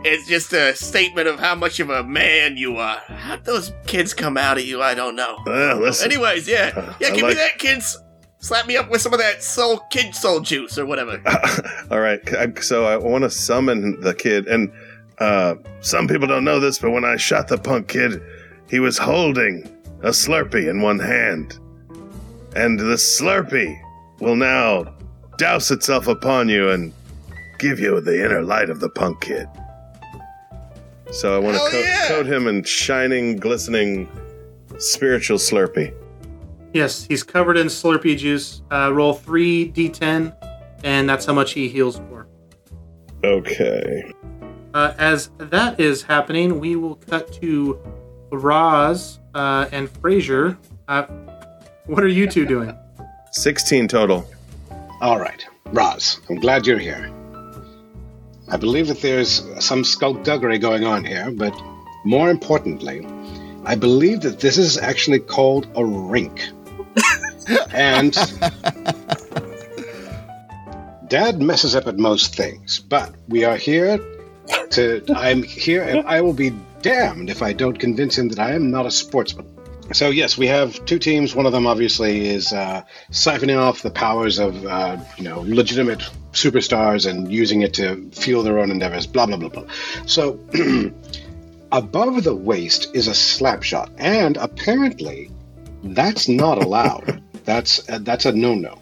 it's 0.03 0.27
just 0.27 0.53
a 0.53 0.75
statement 0.75 1.27
of 1.27 1.39
how 1.39 1.55
much 1.55 1.79
of 1.79 1.89
a 1.89 2.03
man 2.03 2.57
you 2.57 2.77
are. 2.77 2.97
How'd 3.07 3.43
those 3.45 3.73
kids 3.87 4.13
come 4.13 4.37
out 4.37 4.57
of 4.57 4.63
you? 4.65 4.81
I 4.81 4.93
don't 4.93 5.15
know. 5.15 5.39
Well, 5.45 5.77
listen. 5.79 6.11
Anyways, 6.11 6.47
yeah, 6.47 6.71
Uh, 6.75 6.93
yeah. 6.99 7.07
I 7.09 7.15
Give 7.15 7.25
me 7.27 7.33
that, 7.33 7.57
kids. 7.57 7.97
Slap 8.39 8.67
me 8.67 8.77
up 8.77 8.89
with 8.91 9.01
some 9.01 9.13
of 9.13 9.19
that 9.19 9.41
soul 9.43 9.79
kid 9.89 10.13
soul 10.13 10.39
juice 10.41 10.77
or 10.77 10.85
whatever. 10.85 11.19
All 11.91 11.99
right, 11.99 12.19
so 12.63 12.85
I 12.85 12.95
want 12.95 13.23
to 13.23 13.31
summon 13.31 13.99
the 14.01 14.13
kid, 14.13 14.45
and 14.47 14.71
uh, 15.17 15.55
some 15.81 16.07
people 16.07 16.27
don't 16.27 16.43
know 16.43 16.59
this, 16.59 16.77
but 16.77 16.91
when 16.91 17.03
I 17.03 17.15
shot 17.17 17.47
the 17.47 17.57
punk 17.57 17.87
kid, 17.87 18.21
he 18.69 18.79
was 18.79 18.97
holding 18.99 19.63
a 20.03 20.09
Slurpee 20.09 20.69
in 20.69 20.81
one 20.81 20.99
hand, 20.99 21.57
and 22.55 22.79
the 22.79 22.95
Slurpee 22.95 23.81
will 24.19 24.35
now 24.35 24.93
douse 25.37 25.71
itself 25.71 26.07
upon 26.07 26.49
you 26.49 26.69
and 26.69 26.93
give 27.59 27.79
you 27.79 27.99
the 28.01 28.23
inner 28.23 28.41
light 28.41 28.69
of 28.69 28.79
the 28.79 28.89
punk 28.89 29.21
kid. 29.21 29.47
So 31.11 31.35
I 31.35 31.39
want 31.39 31.55
to 31.55 31.61
Hell 31.61 31.71
co- 31.71 31.79
yeah! 31.79 32.07
coat 32.09 32.25
him 32.25 32.47
in 32.47 32.63
shining, 32.63 33.37
glistening, 33.37 34.09
spiritual 34.77 35.37
Slurpee. 35.37 35.93
Yes, 36.73 37.05
he's 37.05 37.23
covered 37.23 37.57
in 37.57 37.67
Slurpee 37.67 38.17
juice. 38.17 38.61
Uh, 38.71 38.91
roll 38.93 39.15
3d10, 39.15 40.35
and 40.83 41.09
that's 41.09 41.25
how 41.25 41.33
much 41.33 41.53
he 41.53 41.69
heals 41.69 41.97
for. 41.97 42.27
Okay. 43.23 44.11
Uh, 44.73 44.93
as 44.97 45.31
that 45.37 45.79
is 45.79 46.03
happening, 46.03 46.59
we 46.59 46.75
will 46.75 46.95
cut 46.95 47.31
to 47.41 47.79
Roz 48.31 49.19
uh, 49.33 49.67
and 49.71 49.87
Frasier. 49.91 50.57
Uh, 50.87 51.03
what 51.85 52.03
are 52.03 52.07
you 52.09 52.27
two 52.27 52.45
doing? 52.45 52.77
16 53.31 53.87
total. 53.87 54.29
All 54.99 55.19
right, 55.19 55.45
Roz, 55.67 56.19
I'm 56.27 56.39
glad 56.39 56.65
you're 56.65 56.79
here. 56.79 57.13
I 58.49 58.57
believe 58.57 58.87
that 58.87 59.01
there's 59.01 59.43
some 59.63 59.83
skullduggery 59.83 60.57
going 60.57 60.85
on 60.85 61.05
here, 61.05 61.29
but 61.29 61.53
more 62.03 62.31
importantly, 62.31 63.05
I 63.63 63.75
believe 63.75 64.21
that 64.21 64.39
this 64.39 64.57
is 64.57 64.77
actually 64.77 65.19
called 65.19 65.67
a 65.75 65.85
rink. 65.85 66.49
and 67.71 68.13
Dad 71.07 71.41
messes 71.41 71.75
up 71.75 71.85
at 71.85 71.97
most 71.97 72.35
things, 72.35 72.79
but 72.79 73.13
we 73.27 73.43
are 73.43 73.55
here 73.55 73.99
to. 74.71 75.03
I'm 75.15 75.43
here, 75.43 75.83
and 75.83 76.07
I 76.07 76.21
will 76.21 76.33
be 76.33 76.53
damned 76.81 77.29
if 77.29 77.43
I 77.43 77.53
don't 77.53 77.77
convince 77.77 78.17
him 78.17 78.29
that 78.29 78.39
I 78.39 78.53
am 78.53 78.71
not 78.71 78.85
a 78.87 78.91
sportsman. 78.91 79.56
So 79.93 80.09
yes, 80.09 80.37
we 80.37 80.47
have 80.47 80.83
two 80.85 80.99
teams. 80.99 81.33
One 81.33 81.45
of 81.45 81.53
them 81.53 81.65
obviously 81.65 82.27
is 82.27 82.51
uh, 82.51 82.83
siphoning 83.09 83.57
off 83.57 83.81
the 83.81 83.89
powers 83.89 84.37
of 84.37 84.65
uh, 84.65 84.97
you 85.17 85.23
know 85.23 85.41
legitimate 85.41 85.99
superstars 86.33 87.09
and 87.09 87.31
using 87.31 87.61
it 87.61 87.73
to 87.75 88.09
fuel 88.11 88.43
their 88.43 88.59
own 88.59 88.69
endeavors. 88.69 89.07
Blah 89.07 89.27
blah 89.27 89.37
blah 89.37 89.49
blah. 89.49 89.65
So 90.05 90.39
above 91.71 92.23
the 92.23 92.35
waist 92.35 92.89
is 92.93 93.07
a 93.07 93.15
slap 93.15 93.63
shot, 93.63 93.89
and 93.97 94.35
apparently 94.37 95.31
that's 95.83 96.27
not 96.27 96.61
allowed. 96.61 97.23
that's 97.45 97.87
uh, 97.89 97.99
that's 98.01 98.25
a 98.25 98.33
no 98.33 98.55
no. 98.55 98.77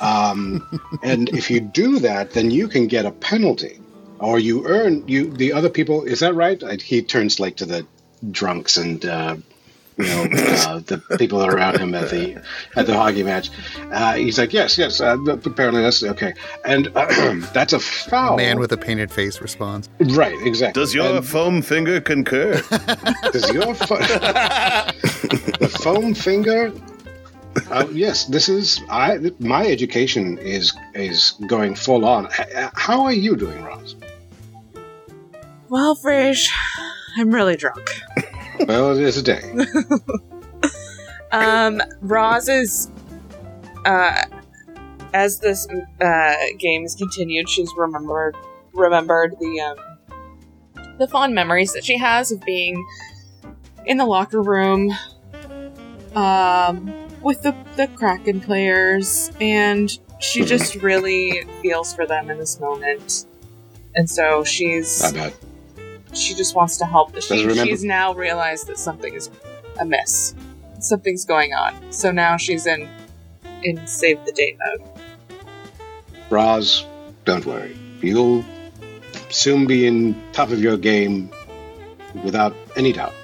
Um, 0.00 0.80
and 1.02 1.28
if 1.28 1.50
you 1.50 1.60
do 1.60 2.00
that, 2.00 2.32
then 2.32 2.50
you 2.50 2.66
can 2.66 2.88
get 2.88 3.06
a 3.06 3.12
penalty, 3.12 3.78
or 4.18 4.40
you 4.40 4.66
earn 4.66 5.06
you 5.06 5.30
the 5.30 5.52
other 5.52 5.70
people. 5.70 6.02
Is 6.02 6.20
that 6.20 6.34
right? 6.34 6.60
He 6.82 7.02
turns 7.02 7.38
like 7.38 7.56
to 7.56 7.66
the 7.66 7.86
drunks 8.32 8.76
and. 8.78 9.04
Uh, 9.98 10.02
you 10.02 10.06
know 10.06 10.22
uh, 10.24 10.78
the 10.80 10.98
people 11.18 11.38
that 11.38 11.48
are 11.48 11.56
around 11.56 11.78
him 11.78 11.94
at 11.94 12.10
the 12.10 12.42
at 12.76 12.86
the 12.86 12.94
hockey 12.94 13.22
match. 13.22 13.50
Uh, 13.92 14.14
he's 14.14 14.38
like, 14.38 14.52
yes, 14.52 14.76
yes. 14.76 15.00
Uh, 15.00 15.16
apparently 15.44 15.82
that's 15.82 16.02
okay, 16.02 16.34
and 16.64 16.88
uh, 16.96 17.06
that's 17.54 17.72
a 17.72 17.78
foul. 17.80 18.36
Man 18.36 18.58
with 18.58 18.72
a 18.72 18.76
painted 18.76 19.10
face 19.10 19.40
responds. 19.40 19.88
right, 20.00 20.36
exactly. 20.46 20.80
Does 20.82 20.94
your 20.94 21.16
And 21.18 21.26
foam 21.26 21.62
finger 21.62 22.00
concur? 22.00 22.60
does 23.32 23.48
your 23.52 23.74
fo- 23.74 23.96
the 23.98 25.78
foam 25.82 26.14
finger? 26.14 26.72
Uh, 27.70 27.86
yes, 27.92 28.24
this 28.24 28.48
is 28.48 28.80
I. 28.90 29.18
My 29.38 29.64
education 29.66 30.38
is 30.38 30.72
is 30.94 31.34
going 31.46 31.76
full 31.76 32.04
on. 32.04 32.28
How 32.74 33.02
are 33.04 33.12
you 33.12 33.36
doing, 33.36 33.62
Roz? 33.62 33.94
Well, 35.68 35.94
Frisch, 35.94 36.50
I'm 37.16 37.30
really 37.30 37.56
drunk. 37.56 37.88
Well, 38.66 38.96
it 38.96 39.02
is 39.02 39.16
a 39.16 39.22
day. 39.22 39.42
Um, 41.34 41.82
Roz 42.00 42.48
is, 42.48 42.88
uh, 43.84 44.22
as 45.12 45.40
this 45.40 45.66
uh, 46.00 46.34
game 46.60 46.82
has 46.82 46.94
continued, 46.94 47.48
she's 47.48 47.70
remembered 47.76 48.36
remembered 48.72 49.34
the 49.40 49.60
um, 49.60 50.86
the 50.98 51.08
fond 51.08 51.34
memories 51.34 51.72
that 51.72 51.84
she 51.84 51.98
has 51.98 52.30
of 52.30 52.40
being 52.42 52.86
in 53.84 53.96
the 53.96 54.04
locker 54.04 54.42
room 54.42 54.92
um, 56.14 56.94
with 57.20 57.42
the, 57.42 57.52
the 57.74 57.88
Kraken 57.88 58.40
players, 58.40 59.32
and 59.40 59.90
she 60.20 60.44
just 60.44 60.76
really 60.76 61.44
feels 61.62 61.92
for 61.92 62.06
them 62.06 62.30
in 62.30 62.38
this 62.38 62.60
moment. 62.60 63.26
And 63.96 64.08
so 64.08 64.44
she's 64.44 65.02
Not 65.02 65.14
bad. 65.14 65.34
She 66.14 66.34
just 66.34 66.54
wants 66.54 66.76
to 66.78 66.86
help. 66.86 67.20
She, 67.20 67.54
she's 67.54 67.84
now 67.84 68.14
realized 68.14 68.66
that 68.68 68.78
something 68.78 69.14
is 69.14 69.30
amiss. 69.80 70.34
Something's 70.80 71.24
going 71.24 71.54
on. 71.54 71.92
So 71.92 72.10
now 72.10 72.36
she's 72.36 72.66
in 72.66 72.88
in 73.62 73.86
save 73.86 74.24
the 74.26 74.32
date 74.32 74.58
mode. 74.58 74.88
Roz, 76.30 76.86
don't 77.24 77.44
worry. 77.46 77.76
You'll 78.00 78.44
soon 79.30 79.66
be 79.66 79.86
in 79.86 80.20
top 80.32 80.50
of 80.50 80.60
your 80.60 80.76
game 80.76 81.30
without 82.22 82.54
any 82.76 82.92
doubt. 82.92 83.14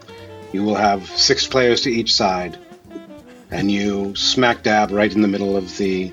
You 0.52 0.64
will 0.64 0.74
have 0.74 1.06
six 1.08 1.46
players 1.46 1.82
to 1.82 1.90
each 1.90 2.14
side, 2.14 2.58
and 3.50 3.70
you 3.70 4.14
smack 4.16 4.62
dab 4.62 4.90
right 4.90 5.12
in 5.12 5.20
the 5.22 5.28
middle 5.28 5.56
of 5.56 5.76
the 5.76 6.12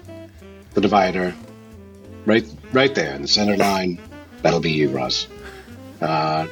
the 0.73 0.81
divider, 0.81 1.33
right 2.25 2.45
right 2.73 2.93
there 2.93 3.15
in 3.15 3.21
the 3.23 3.27
center 3.27 3.57
line. 3.57 3.99
That'll 4.43 4.59
be 4.59 4.71
you, 4.71 4.89
Roz. 4.89 5.27
Uh, 6.01 6.47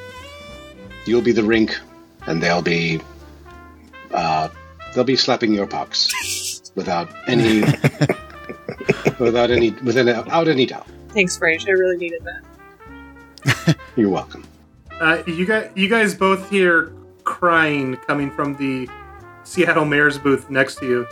you'll 1.05 1.21
be 1.21 1.31
the 1.31 1.43
rink, 1.43 1.77
and 2.27 2.41
they'll 2.41 2.61
be 2.61 3.01
uh, 4.11 4.49
they'll 4.93 5.03
be 5.03 5.15
slapping 5.15 5.53
your 5.53 5.67
pucks 5.67 6.71
without 6.75 7.09
any 7.27 7.61
without 9.19 9.51
any 9.51 9.71
without 9.83 10.47
any 10.47 10.65
doubt. 10.65 10.87
Thanks, 11.09 11.37
Frage. 11.37 11.67
I 11.67 11.71
really 11.71 11.97
needed 11.97 12.21
that. 12.23 13.75
You're 13.95 14.09
welcome. 14.09 14.45
Uh, 14.99 15.23
you 15.27 15.45
guys, 15.45 15.69
you 15.75 15.89
guys 15.89 16.15
both 16.15 16.49
hear 16.49 16.93
crying 17.23 17.97
coming 18.07 18.31
from 18.31 18.55
the 18.55 18.87
Seattle 19.43 19.85
Mayor's 19.85 20.17
booth 20.17 20.49
next 20.49 20.75
to 20.75 20.85
you. 20.85 21.07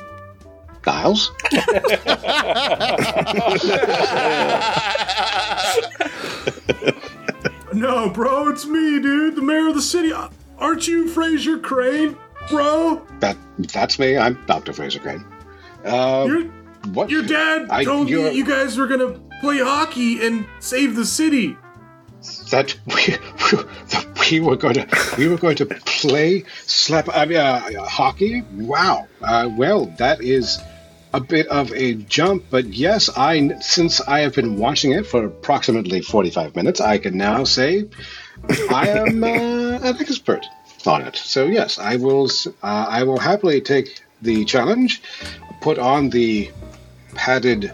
Giles? 0.83 1.31
No, 7.73 8.09
bro, 8.09 8.49
it's 8.49 8.65
me, 8.65 8.99
dude, 8.99 9.35
the 9.35 9.41
mayor 9.41 9.67
of 9.69 9.75
the 9.75 9.81
city. 9.81 10.11
Aren't 10.57 10.87
you 10.87 11.05
Frasier 11.05 11.61
Crane, 11.61 12.15
bro? 12.49 13.01
That 13.19 13.37
that's 13.57 13.97
me. 13.99 14.17
I'm 14.17 14.37
Dr. 14.45 14.71
Frasier 14.73 15.01
Crane. 15.01 15.25
Uh, 15.85 16.25
Your 16.27 16.41
what? 16.93 17.09
your 17.09 17.23
dad 17.23 17.67
I- 17.69 17.83
told 17.83 18.05
me 18.05 18.11
you're- 18.11 18.31
you 18.33 18.45
guys 18.45 18.77
were 18.77 18.87
gonna 18.87 19.19
play 19.41 19.59
hockey 19.59 20.25
and 20.25 20.45
save 20.59 20.95
the 20.95 21.05
city. 21.05 21.57
that 22.51 22.75
we, 22.87 23.17
that 23.89 24.27
we 24.31 24.39
were 24.39 24.55
going 24.55 24.75
to 24.75 24.87
we 25.17 25.27
were 25.27 25.37
going 25.37 25.55
to 25.57 25.65
play 25.65 26.43
slap 26.65 27.09
I 27.13 27.25
mean, 27.25 27.37
uh, 27.37 27.83
hockey. 27.85 28.43
Wow. 28.53 29.07
Uh, 29.21 29.49
well, 29.57 29.87
that 29.97 30.21
is 30.21 30.59
a 31.14 31.19
bit 31.19 31.48
of 31.48 31.72
a 31.73 31.94
jump, 31.94 32.45
but 32.49 32.65
yes, 32.65 33.10
I 33.15 33.60
since 33.60 34.02
I 34.02 34.22
have 34.22 34.34
been 34.34 34.57
watching 34.57 34.91
it 34.91 35.06
for 35.06 35.26
approximately 35.26 36.02
45 36.02 36.56
minutes, 36.56 36.81
I 36.81 36.98
can 36.98 37.18
now 37.18 37.44
say 37.44 37.88
I 38.72 38.90
am 38.90 39.23
uh, 39.23 39.27
an 39.27 39.98
expert 39.99 40.45
on 40.85 41.03
it. 41.03 41.15
So 41.15 41.45
yes, 41.45 41.77
I 41.77 41.98
will 41.98 42.30
uh, 42.64 42.85
I 42.90 43.03
will 43.03 43.19
happily 43.19 43.61
take 43.61 44.02
the 44.22 44.44
challenge, 44.45 45.02
put 45.61 45.77
on 45.77 46.10
the 46.10 46.52
padded 47.14 47.73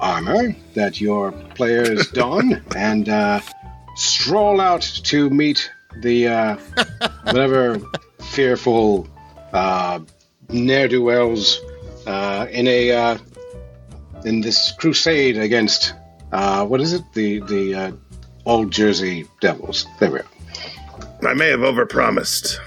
armor 0.00 0.54
that 0.74 1.00
your 1.00 1.32
players 1.32 2.08
don, 2.12 2.62
and 2.76 3.08
uh, 3.08 3.40
stroll 3.96 4.60
out 4.60 4.82
to 4.82 5.30
meet 5.30 5.70
the 6.02 6.28
uh, 6.28 6.56
whatever 7.24 7.80
fearful 8.20 9.08
uh, 9.54 10.00
ne'er 10.50 10.88
do 10.88 11.02
wells 11.02 11.60
in 12.50 12.66
a 12.66 12.90
uh, 12.92 13.18
in 14.24 14.40
this 14.40 14.72
crusade 14.72 15.36
against 15.36 15.94
uh, 16.32 16.64
what 16.66 16.80
is 16.80 16.92
it 16.92 17.02
the 17.14 17.40
the 17.40 17.74
uh, 17.74 17.92
old 18.48 18.70
Jersey 18.70 19.26
Devils. 19.40 19.86
There 20.00 20.10
we 20.10 20.18
are. 20.20 20.26
I 21.26 21.34
may 21.34 21.48
have 21.48 21.60
overpromised. 21.60 22.58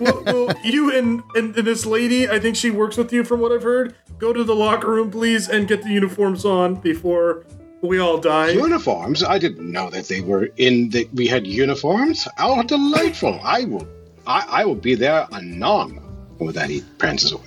well, 0.00 0.22
well, 0.24 0.54
you 0.64 0.96
and, 0.96 1.22
and 1.34 1.56
and 1.56 1.66
this 1.66 1.86
lady, 1.86 2.28
I 2.28 2.38
think 2.38 2.56
she 2.56 2.70
works 2.70 2.96
with 2.96 3.12
you 3.12 3.24
from 3.24 3.40
what 3.40 3.52
I've 3.52 3.62
heard. 3.62 3.94
Go 4.18 4.32
to 4.32 4.44
the 4.44 4.54
locker 4.54 4.90
room, 4.90 5.10
please, 5.10 5.48
and 5.48 5.66
get 5.66 5.82
the 5.82 5.90
uniforms 5.90 6.44
on 6.44 6.76
before 6.76 7.44
we 7.80 7.98
all 7.98 8.18
die. 8.18 8.50
Uniforms? 8.50 9.24
I 9.24 9.38
didn't 9.38 9.70
know 9.70 9.90
that 9.90 10.06
they 10.06 10.20
were 10.20 10.48
in 10.56 10.90
the. 10.90 11.08
We 11.14 11.26
had 11.26 11.46
uniforms. 11.46 12.28
Oh, 12.38 12.62
delightful! 12.62 13.40
I 13.42 13.64
will. 13.64 13.88
I, 14.26 14.44
I 14.48 14.64
will 14.64 14.76
be 14.76 14.94
there 14.94 15.26
anon. 15.32 16.01
With 16.44 16.54
that, 16.56 16.70
he 16.70 16.82
prances 16.98 17.32
away. 17.32 17.44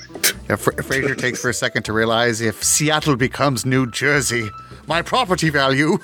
Yeah, 0.49 0.55
Fra- 0.55 0.75
Frasier 0.75 1.17
takes 1.17 1.41
for 1.41 1.49
a 1.49 1.53
second 1.53 1.83
to 1.83 1.93
realize 1.93 2.41
if 2.41 2.63
Seattle 2.63 3.15
becomes 3.15 3.65
New 3.65 3.89
Jersey, 3.89 4.49
my 4.87 5.01
property 5.01 5.49
value, 5.49 5.97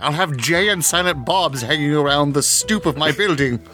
I'll 0.00 0.12
have 0.12 0.36
Jay 0.36 0.68
and 0.68 0.84
Silent 0.84 1.24
Bob's 1.24 1.62
hanging 1.62 1.94
around 1.94 2.34
the 2.34 2.42
stoop 2.42 2.86
of 2.86 2.96
my 2.96 3.12
building. 3.12 3.60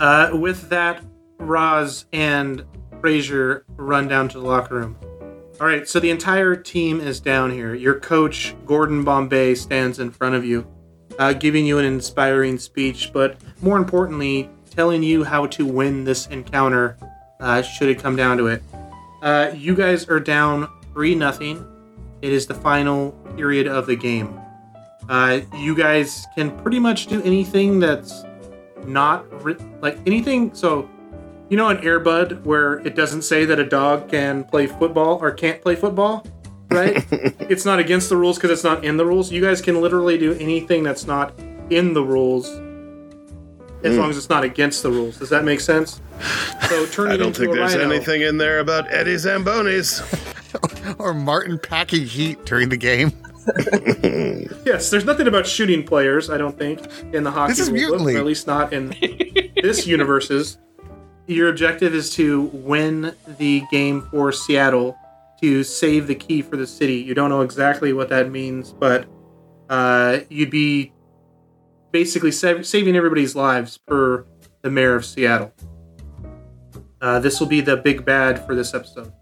Uh, 0.00 0.30
with 0.32 0.68
that, 0.68 1.04
Roz 1.38 2.06
and 2.12 2.64
Frasier 3.00 3.62
run 3.76 4.06
down 4.06 4.28
to 4.28 4.38
the 4.38 4.46
locker 4.46 4.76
room. 4.76 4.96
All 5.60 5.66
right, 5.66 5.88
so 5.88 5.98
the 5.98 6.10
entire 6.10 6.54
team 6.54 7.00
is 7.00 7.18
down 7.18 7.50
here. 7.50 7.74
Your 7.74 7.98
coach, 7.98 8.54
Gordon 8.64 9.02
Bombay, 9.02 9.56
stands 9.56 9.98
in 9.98 10.12
front 10.12 10.36
of 10.36 10.44
you, 10.44 10.66
uh, 11.18 11.32
giving 11.32 11.66
you 11.66 11.78
an 11.78 11.84
inspiring 11.84 12.58
speech, 12.58 13.10
but 13.12 13.38
more 13.60 13.76
importantly, 13.76 14.48
telling 14.68 15.02
you 15.02 15.24
how 15.24 15.46
to 15.46 15.66
win 15.66 16.04
this 16.04 16.26
encounter 16.28 16.96
uh, 17.40 17.62
should 17.62 17.88
it 17.88 17.98
come 17.98 18.16
down 18.16 18.36
to 18.38 18.46
it. 18.48 18.62
Uh, 19.22 19.50
you 19.54 19.74
guys 19.74 20.08
are 20.08 20.20
down 20.20 20.68
3 20.92 21.14
nothing. 21.14 21.64
It 22.22 22.32
is 22.32 22.46
the 22.46 22.54
final 22.54 23.12
period 23.36 23.66
of 23.66 23.86
the 23.86 23.96
game. 23.96 24.40
Uh, 25.08 25.40
you 25.56 25.74
guys 25.74 26.26
can 26.34 26.56
pretty 26.58 26.78
much 26.78 27.06
do 27.06 27.22
anything 27.22 27.78
that's 27.78 28.24
not 28.84 29.24
ri- 29.42 29.56
like 29.80 29.98
anything. 30.06 30.54
So, 30.54 30.88
you 31.48 31.56
know, 31.56 31.68
an 31.68 31.78
Airbud 31.78 32.42
where 32.44 32.80
it 32.80 32.94
doesn't 32.94 33.22
say 33.22 33.44
that 33.44 33.58
a 33.58 33.64
dog 33.64 34.10
can 34.10 34.44
play 34.44 34.66
football 34.66 35.18
or 35.22 35.30
can't 35.30 35.62
play 35.62 35.76
football, 35.76 36.26
right? 36.70 37.06
it's 37.10 37.64
not 37.64 37.78
against 37.78 38.08
the 38.08 38.16
rules 38.16 38.36
because 38.36 38.50
it's 38.50 38.64
not 38.64 38.84
in 38.84 38.96
the 38.96 39.06
rules. 39.06 39.32
You 39.32 39.40
guys 39.40 39.62
can 39.62 39.80
literally 39.80 40.18
do 40.18 40.34
anything 40.34 40.82
that's 40.82 41.06
not 41.06 41.32
in 41.70 41.94
the 41.94 42.02
rules 42.02 42.48
as 43.84 43.96
long 43.96 44.10
as 44.10 44.16
it's 44.16 44.28
not 44.28 44.44
against 44.44 44.82
the 44.82 44.90
rules. 44.90 45.18
Does 45.18 45.30
that 45.30 45.44
make 45.44 45.60
sense? 45.60 46.00
So 46.68 46.86
turn 46.90 47.10
I 47.10 47.14
it 47.14 47.16
don't 47.18 47.36
think 47.36 47.52
there's 47.54 47.74
rhino. 47.74 47.90
anything 47.90 48.22
in 48.22 48.38
there 48.38 48.58
about 48.60 48.90
Eddie 48.92 49.14
Zambonis. 49.16 50.02
Or 50.98 51.12
Martin 51.12 51.58
packing 51.58 52.06
heat 52.06 52.42
during 52.46 52.70
the 52.70 52.76
game. 52.76 53.12
Yes, 54.64 54.90
there's 54.90 55.04
nothing 55.04 55.26
about 55.26 55.46
shooting 55.46 55.82
players. 55.84 56.28
I 56.30 56.36
don't 56.38 56.58
think 56.58 56.80
in 57.14 57.22
the 57.22 57.30
hockey 57.30 57.52
This 57.52 57.60
is 57.60 57.70
rule 57.70 57.98
book, 57.98 58.08
or 58.14 58.18
at 58.18 58.24
least 58.26 58.46
not 58.46 58.72
in 58.72 58.94
this 59.62 59.86
universe's. 59.86 60.58
Your 61.26 61.48
objective 61.48 61.94
is 61.94 62.10
to 62.14 62.42
win 62.52 63.14
the 63.38 63.62
game 63.70 64.06
for 64.10 64.32
Seattle 64.32 64.96
to 65.40 65.62
save 65.64 66.06
the 66.06 66.14
key 66.14 66.42
for 66.42 66.56
the 66.56 66.66
city. 66.66 66.96
You 66.96 67.14
don't 67.14 67.30
know 67.30 67.40
exactly 67.42 67.92
what 67.92 68.08
that 68.10 68.30
means, 68.30 68.72
but 68.72 69.06
uh, 69.70 70.18
you'd 70.28 70.50
be 70.50 70.92
basically 71.92 72.32
sa- 72.32 72.62
saving 72.62 72.96
everybody's 72.96 73.34
lives 73.34 73.78
per 73.78 74.26
the 74.62 74.70
mayor 74.70 74.94
of 74.94 75.04
Seattle. 75.04 75.52
Uh, 77.00 77.20
this 77.20 77.38
will 77.40 77.46
be 77.46 77.60
the 77.60 77.76
big 77.76 78.04
bad 78.04 78.44
for 78.44 78.54
this 78.54 78.74
episode. 78.74 79.12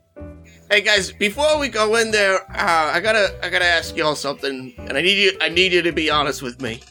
Hey 0.70 0.80
guys, 0.80 1.12
before 1.12 1.58
we 1.58 1.68
go 1.68 1.94
in 1.96 2.10
there, 2.10 2.40
uh, 2.50 2.90
I 2.92 3.00
gotta 3.00 3.38
I 3.42 3.50
gotta 3.50 3.66
ask 3.66 3.96
y'all 3.96 4.16
something, 4.16 4.74
and 4.78 4.96
I 4.98 5.00
need 5.00 5.16
you 5.16 5.38
I 5.40 5.48
need 5.48 5.72
you 5.72 5.82
to 5.82 5.92
be 5.92 6.10
honest 6.10 6.42
with 6.42 6.60
me. 6.60 6.82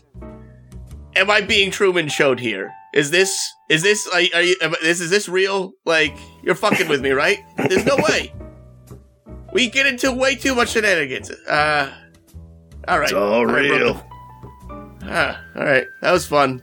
Am 1.16 1.30
I 1.30 1.42
being 1.42 1.72
Truman 1.72 2.08
showed 2.08 2.40
here? 2.40 2.72
Is 2.94 3.12
this 3.12 3.38
is 3.70 3.84
this 3.84 4.08
are, 4.08 4.22
are 4.34 4.42
you 4.42 4.56
am- 4.62 4.76
this 4.82 5.02
is 5.02 5.10
this 5.10 5.28
real? 5.28 5.74
Like 5.86 6.16
you're 6.44 6.56
fucking 6.56 6.88
with 6.88 7.02
me, 7.02 7.12
right? 7.12 7.40
There's 7.58 7.86
no 7.86 7.98
way. 7.98 8.32
We 9.52 9.70
get 9.70 9.86
into 9.88 10.12
way 10.14 10.36
too 10.36 10.56
much 10.56 10.70
shenanigans. 10.70 11.32
Uh, 11.32 11.92
all 12.88 13.00
right. 13.00 13.06
It's 13.10 13.14
all 13.14 13.50
I 13.50 13.60
real. 13.60 14.05
The- 15.06 15.12
Ah, 15.14 15.42
all 15.56 15.64
right. 15.64 15.88
That 16.02 16.12
was 16.12 16.26
fun. 16.26 16.62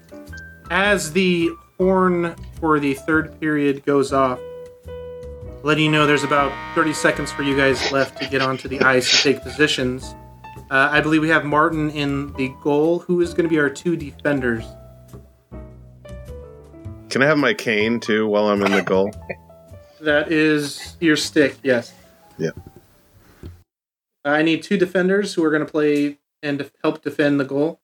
as 0.71 1.13
the 1.13 1.51
horn 1.79 2.35
for 2.61 2.79
the 2.81 2.95
third 2.95 3.39
period 3.41 3.85
goes 3.85 4.13
off, 4.13 4.39
letting 5.63 5.85
you 5.85 5.91
know 5.91 6.07
there's 6.07 6.25
about 6.25 6.53
30 6.75 6.93
seconds 6.93 7.31
for 7.33 7.43
you 7.43 7.57
guys 7.57 7.93
left 7.93 8.21
to 8.23 8.29
get 8.29 8.41
onto 8.43 8.69
the 8.69 8.81
ice 8.81 9.11
and 9.13 9.35
take 9.35 9.43
positions. 9.43 10.15
Uh, 10.71 10.89
I 10.91 11.01
believe 11.01 11.21
we 11.23 11.29
have 11.29 11.45
Martin 11.45 11.91
in 11.91 12.33
the 12.35 12.53
goal, 12.63 13.01
who 13.01 13.21
is 13.21 13.31
going 13.35 13.45
to 13.45 13.49
be 13.49 13.59
our 13.59 13.69
two 13.71 13.97
defenders. 13.97 14.65
Can 17.11 17.21
I 17.23 17.27
have 17.27 17.37
my 17.39 17.53
cane 17.53 18.01
too 18.01 18.27
while 18.27 18.47
I'm 18.49 18.63
in 18.63 18.73
the 18.73 18.83
goal? 18.83 19.11
That 20.01 20.33
is 20.33 20.97
your 20.99 21.15
stick, 21.15 21.59
yes. 21.63 21.95
Yep. 22.37 22.59
I 24.25 24.43
need 24.43 24.65
two 24.65 24.77
defenders 24.77 25.33
who 25.33 25.45
are 25.45 25.51
going 25.51 25.65
to 25.65 25.71
play 25.71 26.19
and 26.43 26.69
help 26.83 27.03
defend 27.03 27.39
the 27.39 27.45
goal. 27.45 27.79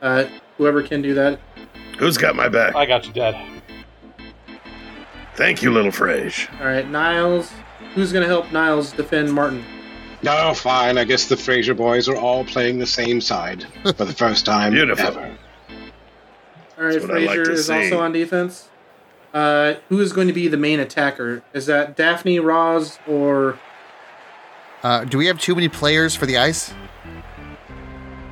Uh, 0.00 0.24
whoever 0.56 0.82
can 0.82 1.02
do 1.02 1.14
that. 1.14 1.38
Who's 1.98 2.16
got 2.16 2.36
my 2.36 2.48
back? 2.48 2.74
I 2.76 2.86
got 2.86 3.06
you, 3.06 3.12
Dad. 3.12 3.36
Thank 5.34 5.62
you, 5.62 5.70
little 5.72 5.90
Frage. 5.92 6.48
All 6.60 6.66
right, 6.66 6.88
Niles. 6.88 7.50
Who's 7.94 8.12
going 8.12 8.22
to 8.22 8.28
help 8.28 8.50
Niles 8.52 8.92
defend 8.92 9.32
Martin? 9.32 9.64
No, 10.22 10.52
fine. 10.54 10.98
I 10.98 11.04
guess 11.04 11.26
the 11.26 11.36
Frasier 11.36 11.76
boys 11.76 12.08
are 12.08 12.16
all 12.16 12.44
playing 12.44 12.78
the 12.78 12.86
same 12.86 13.20
side 13.20 13.64
for 13.84 14.04
the 14.04 14.12
first 14.12 14.44
time 14.44 14.72
Beautiful. 14.74 15.06
ever. 15.06 15.20
All 16.78 16.84
right, 16.84 16.92
That's 16.92 17.06
what 17.06 17.16
I 17.16 17.20
like 17.20 17.38
Frasier 17.38 17.48
is 17.50 17.66
see. 17.66 17.74
also 17.74 18.00
on 18.00 18.12
defense. 18.12 18.68
Uh, 19.32 19.74
who 19.88 20.00
is 20.00 20.12
going 20.12 20.26
to 20.26 20.32
be 20.32 20.48
the 20.48 20.56
main 20.56 20.80
attacker? 20.80 21.42
Is 21.52 21.66
that 21.66 21.96
Daphne, 21.96 22.38
Roz, 22.40 22.98
or 23.06 23.58
Uh, 24.82 25.04
do 25.04 25.18
we 25.18 25.26
have 25.26 25.38
too 25.40 25.54
many 25.54 25.68
players 25.68 26.14
for 26.16 26.26
the 26.26 26.36
ice? 26.38 26.72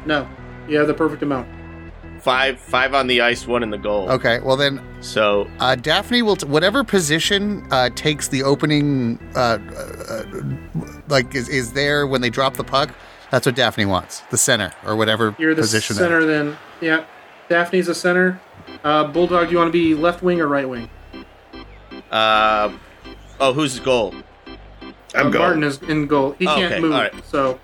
no? 0.06 0.28
You 0.68 0.78
have 0.78 0.86
the 0.88 0.94
perfect 0.94 1.22
amount. 1.22 1.48
Five, 2.26 2.58
five 2.58 2.92
on 2.92 3.06
the 3.06 3.20
ice, 3.20 3.46
one 3.46 3.62
in 3.62 3.70
the 3.70 3.78
goal. 3.78 4.10
Okay, 4.10 4.40
well 4.40 4.56
then, 4.56 4.80
So 5.00 5.48
uh, 5.60 5.76
Daphne 5.76 6.22
will 6.22 6.34
t- 6.34 6.44
whatever 6.48 6.82
position 6.82 7.64
uh, 7.70 7.88
takes 7.94 8.26
the 8.26 8.42
opening, 8.42 9.20
uh, 9.36 9.58
uh, 9.60 10.24
like 11.06 11.36
is, 11.36 11.48
is 11.48 11.72
there 11.72 12.04
when 12.04 12.22
they 12.22 12.28
drop 12.30 12.54
the 12.54 12.64
puck. 12.64 12.92
That's 13.30 13.46
what 13.46 13.54
Daphne 13.54 13.84
wants, 13.86 14.22
the 14.32 14.36
center 14.38 14.72
or 14.84 14.96
whatever 14.96 15.36
You're 15.38 15.54
the 15.54 15.62
position. 15.62 15.94
that- 15.94 16.02
center, 16.02 16.26
then. 16.26 16.56
Yeah, 16.80 17.04
Daphne's 17.48 17.86
a 17.86 17.94
center. 17.94 18.40
Uh, 18.82 19.04
Bulldog, 19.06 19.46
do 19.46 19.52
you 19.52 19.58
want 19.58 19.68
to 19.68 19.72
be 19.72 19.94
left 19.94 20.20
wing 20.24 20.40
or 20.40 20.48
right 20.48 20.68
wing? 20.68 20.90
Uh, 22.10 22.72
oh, 23.38 23.52
who's 23.52 23.78
goal? 23.78 24.12
I'm 25.14 25.28
uh, 25.28 25.30
going. 25.30 25.38
Martin 25.38 25.62
is 25.62 25.80
in 25.82 26.08
goal. 26.08 26.32
He 26.40 26.48
Oh, 26.48 26.56
can't 26.56 26.72
okay, 26.72 26.80
move, 26.82 26.92
all 26.92 27.02
right. 27.02 27.24
so 27.24 27.60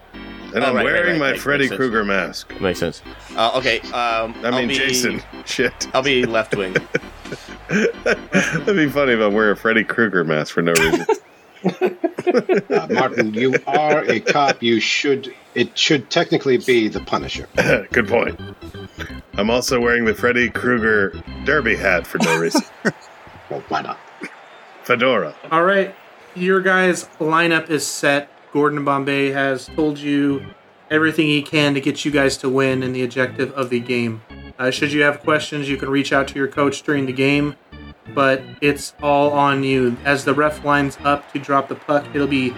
and 0.54 0.64
Oh, 0.64 0.68
I'm 0.68 0.76
right, 0.76 0.84
right, 0.84 0.92
wearing 0.92 1.20
right, 1.20 1.32
my 1.34 1.38
Freddy. 1.38 1.68
Krueger 1.68 2.04
mask. 2.04 2.52
Makes 2.60 2.80
sense. 2.80 3.02
Uh, 3.36 3.52
okay. 3.56 3.80
Um, 3.80 4.34
I 4.42 4.48
I'll 4.48 4.52
mean, 4.52 4.68
be, 4.68 4.74
Jason. 4.74 5.22
Shit. 5.44 5.88
I'll 5.94 6.02
be 6.02 6.24
left 6.26 6.54
wing. 6.56 6.72
That'd 7.68 8.66
be 8.76 8.88
funny 8.88 9.12
if 9.12 9.20
I 9.20 9.26
wear 9.28 9.50
a 9.52 9.56
Freddy 9.56 9.84
Krueger 9.84 10.24
mask 10.24 10.52
for 10.54 10.62
no 10.62 10.72
reason. 10.72 11.06
Uh, 12.24 12.86
Martin, 12.90 13.34
you 13.34 13.54
are 13.66 14.04
a 14.04 14.18
cop. 14.20 14.62
You 14.62 14.80
should. 14.80 15.32
It 15.54 15.76
should 15.76 16.08
technically 16.10 16.56
be 16.56 16.88
the 16.88 17.00
Punisher. 17.00 17.46
Good 17.92 18.08
point. 18.08 18.40
I'm 19.34 19.50
also 19.50 19.78
wearing 19.80 20.04
the 20.04 20.14
Freddy 20.14 20.48
Krueger 20.50 21.10
derby 21.44 21.76
hat 21.76 22.06
for 22.06 22.18
no 22.18 22.38
reason. 22.40 22.62
Well, 23.50 23.62
why 23.68 23.82
not? 23.82 23.98
Fedora. 24.84 25.34
All 25.50 25.62
right, 25.64 25.94
your 26.34 26.60
guys' 26.60 27.04
lineup 27.20 27.70
is 27.70 27.86
set. 27.86 28.28
Gordon 28.52 28.84
Bombay 28.84 29.30
has 29.30 29.66
told 29.68 29.98
you 29.98 30.44
everything 30.90 31.26
he 31.26 31.42
can 31.42 31.72
to 31.74 31.80
get 31.80 32.04
you 32.04 32.10
guys 32.10 32.36
to 32.38 32.48
win 32.48 32.82
in 32.82 32.92
the 32.92 33.02
objective 33.02 33.50
of 33.52 33.70
the 33.70 33.80
game. 33.80 34.22
Uh, 34.58 34.70
should 34.70 34.92
you 34.92 35.02
have 35.02 35.20
questions, 35.20 35.68
you 35.68 35.76
can 35.78 35.88
reach 35.88 36.12
out 36.12 36.28
to 36.28 36.34
your 36.34 36.48
coach 36.48 36.82
during 36.82 37.06
the 37.06 37.12
game, 37.12 37.56
but 38.14 38.42
it's 38.60 38.94
all 39.02 39.32
on 39.32 39.64
you. 39.64 39.96
As 40.04 40.24
the 40.24 40.34
ref 40.34 40.64
lines 40.64 40.98
up 41.02 41.32
to 41.32 41.38
drop 41.38 41.68
the 41.68 41.74
puck, 41.74 42.04
it'll 42.14 42.26
be 42.26 42.54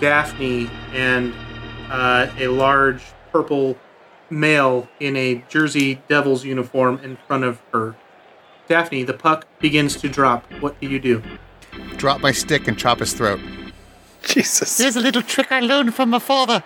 Daphne 0.00 0.70
and 0.92 1.34
uh, 1.90 2.28
a 2.38 2.46
large 2.46 3.02
purple 3.32 3.76
male 4.30 4.88
in 5.00 5.16
a 5.16 5.44
Jersey 5.48 6.00
Devils 6.08 6.44
uniform 6.44 7.00
in 7.02 7.18
front 7.26 7.42
of 7.42 7.60
her. 7.72 7.96
Daphne, 8.68 9.02
the 9.02 9.14
puck 9.14 9.46
begins 9.58 9.96
to 9.96 10.08
drop. 10.08 10.50
What 10.60 10.80
do 10.80 10.88
you 10.88 11.00
do? 11.00 11.22
Drop 11.96 12.20
my 12.20 12.32
stick 12.32 12.68
and 12.68 12.78
chop 12.78 13.00
his 13.00 13.12
throat. 13.12 13.40
Jesus. 14.28 14.76
There's 14.76 14.96
a 14.96 15.00
little 15.00 15.22
trick 15.22 15.50
I 15.52 15.60
learned 15.60 15.94
from 15.94 16.10
my 16.10 16.18
father 16.18 16.62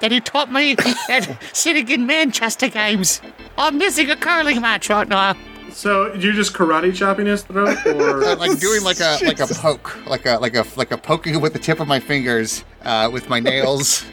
that 0.00 0.12
he 0.12 0.20
taught 0.20 0.52
me 0.52 0.76
at 1.10 1.38
sitting 1.56 1.88
in 1.88 2.06
Manchester 2.06 2.68
games. 2.68 3.20
I'm 3.56 3.78
missing 3.78 4.10
a 4.10 4.16
curling 4.16 4.60
match 4.60 4.90
right 4.90 5.08
now. 5.08 5.34
So 5.70 6.12
you're 6.14 6.32
just 6.32 6.52
karate 6.54 6.94
chopping 6.94 7.26
his 7.26 7.42
throat, 7.42 7.76
or 7.86 8.24
Uh, 8.24 8.36
like 8.36 8.58
doing 8.60 8.82
like 8.82 9.00
a 9.00 9.18
like 9.24 9.40
a 9.40 9.46
poke, 9.46 9.96
like 10.06 10.24
a 10.24 10.38
like 10.38 10.54
a 10.54 10.64
like 10.76 10.90
a 10.90 10.96
poking 10.96 11.38
with 11.40 11.52
the 11.52 11.58
tip 11.58 11.80
of 11.80 11.88
my 11.88 12.00
fingers 12.00 12.64
uh, 12.82 13.10
with 13.12 13.28
my 13.28 13.40
nails, 13.40 14.04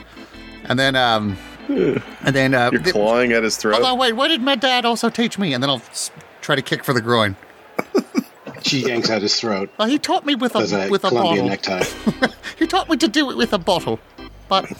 and 0.65 0.77
then 0.77 0.95
um, 0.97 1.38
and 1.69 2.01
then 2.35 2.53
uh, 2.53 2.69
You're 2.72 2.81
th- 2.81 2.93
clawing 2.93 3.31
at 3.31 3.43
his 3.43 3.55
throat. 3.55 3.76
Hold 3.76 3.85
on, 3.85 3.97
wait, 3.97 4.14
what 4.14 4.27
did 4.27 4.41
my 4.41 4.55
dad 4.55 4.84
also 4.84 5.10
teach 5.10 5.38
me? 5.39 5.53
and 5.53 5.64
then 5.64 5.69
I'll 5.69 5.77
s- 5.91 6.11
try 6.41 6.55
to 6.55 6.61
kick 6.61 6.84
for 6.84 6.91
the 6.91 7.01
groin. 7.01 7.38
She 8.64 8.80
yanks 8.80 9.10
out 9.10 9.22
his 9.22 9.40
throat. 9.40 9.69
Well, 9.77 9.88
he 9.88 9.99
taught 9.99 10.26
me 10.26 10.35
with 10.35 10.56
a 10.56 10.60
Does 10.60 10.73
a 10.73 10.90
with 10.90 11.03
a 11.03 11.11
bottle. 11.11 11.48
necktie. 11.48 11.84
He 12.57 12.68
taught 12.68 12.90
me 12.90 12.98
to 12.98 13.07
do 13.07 13.31
it 13.31 13.38
with 13.38 13.52
a 13.52 13.57
bottle. 13.57 13.99
But 14.48 14.72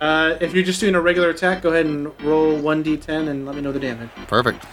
uh, 0.00 0.36
if 0.40 0.54
you're 0.54 0.64
just 0.64 0.80
doing 0.80 0.94
a 0.94 1.00
regular 1.00 1.30
attack, 1.30 1.62
go 1.62 1.70
ahead 1.70 1.86
and 1.86 2.12
roll 2.22 2.56
one 2.58 2.84
d10 2.84 3.28
and 3.28 3.46
let 3.46 3.56
me 3.56 3.62
know 3.62 3.72
the 3.72 3.80
damage. 3.80 4.10
Perfect. 4.28 4.64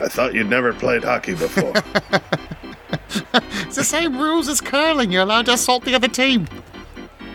I 0.00 0.08
thought 0.08 0.34
you'd 0.34 0.48
never 0.48 0.72
played 0.72 1.04
hockey 1.04 1.34
before. 1.34 1.72
it's 3.66 3.76
the 3.76 3.84
same 3.84 4.18
rules 4.18 4.48
as 4.48 4.60
curling. 4.60 5.12
You're 5.12 5.22
allowed 5.22 5.46
to 5.46 5.52
assault 5.52 5.84
the 5.84 5.94
other 5.94 6.08
team. 6.08 6.48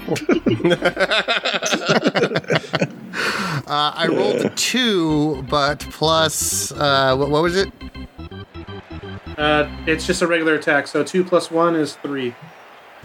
Uh, 3.68 3.94
I 3.96 4.08
rolled 4.08 4.38
a 4.38 4.50
two, 4.56 5.44
but 5.44 5.80
plus 5.92 6.72
uh, 6.72 7.16
what, 7.16 7.30
what 7.30 7.44
was 7.44 7.56
it? 7.56 7.72
Uh, 9.40 9.68
it's 9.88 10.06
just 10.06 10.22
a 10.22 10.28
regular 10.28 10.53
attack, 10.56 10.86
so 10.86 11.03
two 11.03 11.24
plus 11.24 11.49
one 11.49 11.76
is 11.76 11.95
three. 11.95 12.36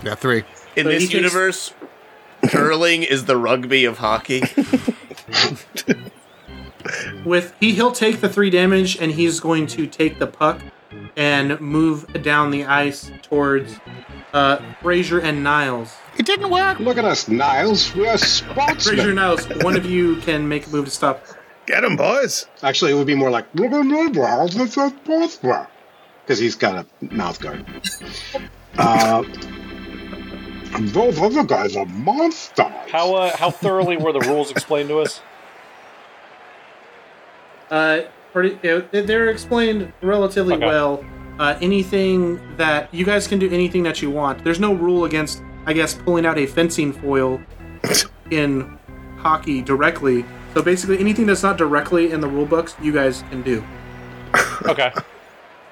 Yeah, 0.02 0.14
three. 0.16 0.42
In 0.76 0.84
So 0.84 0.90
this 0.90 1.02
takes- 1.04 1.14
universe, 1.14 1.72
curling 2.48 3.04
is 3.04 3.26
the 3.26 3.36
rugby 3.36 3.84
of 3.84 3.98
hockey. 3.98 4.42
With 7.24 7.54
he, 7.60 7.72
he'll 7.72 7.92
take 7.92 8.20
the 8.20 8.28
three 8.28 8.50
damage, 8.50 8.98
and 9.00 9.12
he's 9.12 9.40
going 9.40 9.66
to 9.68 9.86
take 9.86 10.18
the 10.18 10.26
puck 10.26 10.60
and 11.16 11.58
move 11.60 12.22
down 12.22 12.50
the 12.50 12.64
ice 12.64 13.10
towards 13.22 13.76
uh, 14.34 14.58
Frasier 14.82 15.22
and 15.22 15.42
Niles. 15.42 15.94
It 16.18 16.26
didn't 16.26 16.50
work. 16.50 16.80
Look 16.80 16.98
at 16.98 17.04
us, 17.04 17.28
Niles. 17.28 17.94
We're 17.94 18.06
Frasier 18.14 18.18
sportsmen. 18.54 19.00
and 19.00 19.14
Niles, 19.14 19.46
one 19.62 19.76
of 19.76 19.86
you 19.86 20.16
can 20.16 20.46
make 20.48 20.66
a 20.66 20.70
move 20.70 20.84
to 20.86 20.90
stop. 20.90 21.24
Get 21.66 21.82
him, 21.84 21.96
boys. 21.96 22.46
Actually, 22.62 22.90
it 22.92 22.94
would 22.96 23.06
be 23.06 23.14
more 23.14 23.30
like 23.30 23.46
because 26.24 26.38
he's 26.38 26.56
got 26.56 26.86
a 27.00 27.14
mouth 27.14 27.38
guard. 27.40 27.64
Uh, 28.78 29.22
those 30.80 31.18
other 31.20 31.44
guys 31.44 31.76
are 31.76 31.86
monsters. 31.86 32.66
How 32.90 33.14
uh, 33.14 33.36
how 33.36 33.50
thoroughly 33.50 33.96
were 33.96 34.12
the 34.12 34.20
rules 34.20 34.50
explained 34.50 34.88
to 34.88 35.00
us? 35.00 35.20
Uh, 37.70 38.00
pretty, 38.32 38.56
uh, 38.68 38.82
they're 38.90 39.28
explained 39.28 39.92
relatively 40.02 40.54
Okay. 40.54 40.66
well. 40.66 41.04
Uh, 41.38 41.58
anything 41.60 42.40
that 42.56 42.92
you 42.94 43.04
guys 43.04 43.26
can 43.26 43.38
do 43.40 43.50
anything 43.50 43.82
that 43.82 44.00
you 44.00 44.10
want. 44.10 44.44
There's 44.44 44.60
no 44.60 44.72
rule 44.72 45.04
against, 45.04 45.42
I 45.66 45.72
guess, 45.72 45.94
pulling 45.94 46.24
out 46.24 46.38
a 46.38 46.46
fencing 46.46 46.92
foil 46.92 47.40
in 48.30 48.78
hockey 49.18 49.60
directly. 49.60 50.24
So 50.54 50.62
basically, 50.62 50.98
anything 51.00 51.26
that's 51.26 51.42
not 51.42 51.56
directly 51.58 52.12
in 52.12 52.20
the 52.20 52.28
rule 52.28 52.46
books, 52.46 52.76
you 52.80 52.92
guys 52.92 53.24
can 53.30 53.42
do. 53.42 53.64
Okay. 54.66 54.92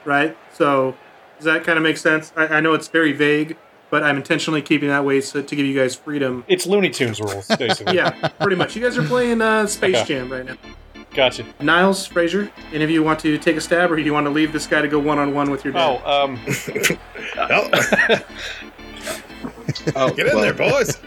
Right? 0.05 0.37
So 0.53 0.95
does 1.39 1.45
that 1.45 1.65
kind 1.65 1.77
of 1.79 1.83
make 1.83 1.97
sense? 1.97 2.33
I, 2.37 2.47
I 2.47 2.61
know 2.61 2.75
it's 2.75 2.89
very 2.89 3.13
vague, 3.13 3.57
but 3.91 4.03
I'm 4.03 4.17
intentionally 4.17 4.63
keeping 4.63 4.89
that 4.89 5.05
way 5.05 5.21
so 5.21 5.43
to 5.43 5.57
give 5.57 5.67
you 5.67 5.79
guys 5.79 5.95
freedom. 5.95 6.45
It's 6.49 6.67
Looney 6.67 6.91
Tunes 6.91 7.21
rules, 7.21 7.49
basically. 7.49 7.97
Yeah, 7.97 8.11
pretty 8.41 8.57
much. 8.57 8.77
You 8.77 8.83
guys 8.83 8.97
are 8.99 9.03
playing 9.07 9.43
uh, 9.43 9.67
Space 9.67 9.97
Okay. 9.97 10.05
Jam 10.07 10.31
right 10.33 10.45
now. 10.45 10.57
Gotcha. 11.15 11.45
Niles, 11.61 12.09
Frasier, 12.09 12.51
any 12.73 12.85
of 12.85 12.91
you 12.91 13.03
want 13.03 13.19
to 13.21 13.37
take 13.37 13.57
a 13.57 13.61
stab, 13.61 13.93
or 13.93 13.97
do 13.97 14.03
you 14.03 14.15
want 14.15 14.25
to 14.25 14.31
leave 14.31 14.51
this 14.51 14.67
guy 14.67 14.81
to 14.81 14.89
go 14.89 14.99
one 14.99 15.19
on 15.19 15.35
one 15.35 15.51
with 15.51 15.63
your 15.63 15.75
dad? 15.75 16.01
Oh, 16.05 16.25
um, 16.25 16.41
Oh, 17.37 18.19
Oh, 19.97 20.11
get 20.13 20.27
in 20.27 20.35
well, 20.35 20.43
there, 20.43 20.55
boys. 20.55 20.99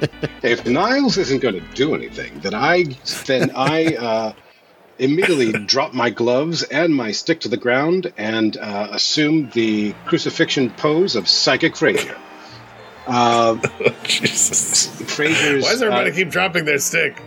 If 0.43 0.65
Niles 0.65 1.17
isn't 1.17 1.39
going 1.41 1.55
to 1.55 1.61
do 1.75 1.95
anything, 1.95 2.39
then 2.39 2.53
I 2.53 2.83
then 3.25 3.51
I 3.55 3.95
uh, 3.95 4.33
immediately 4.97 5.51
drop 5.65 5.93
my 5.93 6.09
gloves 6.09 6.63
and 6.63 6.95
my 6.95 7.11
stick 7.11 7.41
to 7.41 7.49
the 7.49 7.57
ground 7.57 8.11
and 8.17 8.57
uh, 8.57 8.87
assume 8.91 9.49
the 9.51 9.93
crucifixion 10.05 10.69
pose 10.71 11.15
of 11.15 11.27
psychic 11.27 11.73
Frasier. 11.73 12.17
Uh, 13.07 13.55
Jesus. 14.03 14.87
Frasier's. 15.01 15.63
Why 15.63 15.71
does 15.71 15.81
everybody 15.81 16.11
uh, 16.11 16.15
keep 16.15 16.29
dropping 16.29 16.65
their 16.65 16.79
stick? 16.79 17.21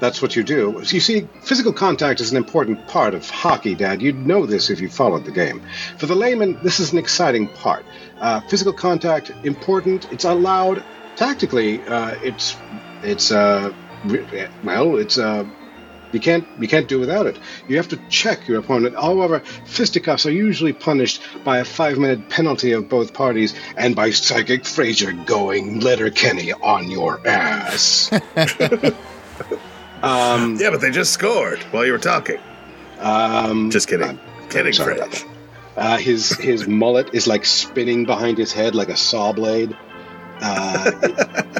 That's 0.00 0.22
what 0.22 0.34
you 0.34 0.42
do. 0.42 0.80
You 0.86 1.00
see, 1.00 1.28
physical 1.42 1.74
contact 1.74 2.20
is 2.20 2.30
an 2.30 2.38
important 2.38 2.88
part 2.88 3.14
of 3.14 3.28
hockey, 3.28 3.74
Dad. 3.74 4.00
You'd 4.00 4.26
know 4.26 4.46
this 4.46 4.70
if 4.70 4.80
you 4.80 4.88
followed 4.88 5.26
the 5.26 5.30
game. 5.30 5.62
For 5.98 6.06
the 6.06 6.14
layman, 6.14 6.58
this 6.62 6.80
is 6.80 6.92
an 6.92 6.98
exciting 6.98 7.48
part. 7.48 7.84
Uh, 8.18 8.40
physical 8.48 8.72
contact, 8.72 9.30
important. 9.44 10.10
It's 10.10 10.24
allowed. 10.24 10.82
Tactically, 11.16 11.82
uh, 11.82 12.14
it's 12.22 12.56
it's 13.02 13.30
uh, 13.30 13.74
well, 14.64 14.96
it's 14.96 15.18
uh, 15.18 15.44
you 16.12 16.20
can't 16.20 16.46
you 16.58 16.66
can't 16.68 16.88
do 16.88 16.98
without 17.00 17.26
it. 17.26 17.38
You 17.68 17.76
have 17.76 17.88
to 17.88 17.96
check 18.08 18.46
your 18.48 18.58
opponent. 18.58 18.94
However, 18.94 19.40
fisticuffs 19.66 20.26
are 20.26 20.30
usually 20.32 20.72
punished 20.72 21.22
by 21.44 21.58
a 21.58 21.64
five-minute 21.64 22.28
penalty 22.28 22.72
of 22.72 22.88
both 22.88 23.12
parties 23.14 23.54
and 23.76 23.94
by 23.94 24.10
psychic 24.10 24.62
Frasier 24.64 25.12
going 25.26 25.80
Letterkenny 25.80 26.52
on 26.52 26.90
your 26.90 27.26
ass. 27.26 28.10
um, 30.02 30.56
Yeah, 30.60 30.70
but 30.70 30.80
they 30.80 30.90
just 30.90 31.12
scored 31.12 31.60
while 31.72 31.84
you 31.86 31.92
were 31.92 31.98
talking. 31.98 32.38
um, 33.00 33.70
Just 33.70 33.88
kidding. 33.88 34.18
kidding, 34.48 34.72
Sorry 34.72 34.96
about 34.96 35.14
Fridge. 35.14 35.26
Uh, 35.76 35.96
his 35.96 36.30
his 36.38 36.66
mullet 36.66 37.14
is 37.14 37.26
like 37.26 37.46
spinning 37.46 38.04
behind 38.04 38.36
his 38.36 38.52
head 38.52 38.74
like 38.74 38.88
a 38.88 38.96
saw 38.96 39.32
blade. 39.32 39.74
Uh, 40.42 40.90
he- 41.06 41.59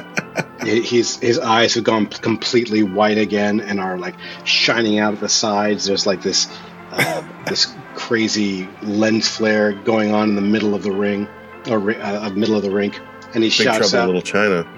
he's 0.63 1.17
his 1.17 1.39
eyes 1.39 1.75
have 1.75 1.83
gone 1.83 2.07
completely 2.07 2.83
white 2.83 3.17
again 3.17 3.61
and 3.61 3.79
are 3.79 3.97
like 3.97 4.15
shining 4.43 4.99
out 4.99 5.13
at 5.13 5.19
the 5.19 5.29
sides. 5.29 5.85
There's 5.85 6.05
like 6.05 6.21
this 6.21 6.47
uh, 6.91 7.23
this 7.47 7.73
crazy 7.95 8.67
lens 8.81 9.27
flare 9.27 9.73
going 9.73 10.13
on 10.13 10.29
in 10.29 10.35
the 10.35 10.41
middle 10.41 10.75
of 10.75 10.83
the 10.83 10.91
ring 10.91 11.27
or 11.67 11.91
uh, 11.91 12.29
middle 12.29 12.55
of 12.55 12.63
the 12.63 12.71
rink, 12.71 12.99
and 13.33 13.43
he 13.43 13.49
Big 13.49 13.51
shouts 13.51 13.91
trouble 13.91 13.97
out. 13.97 14.05
Little 14.07 14.21
China. 14.21 14.67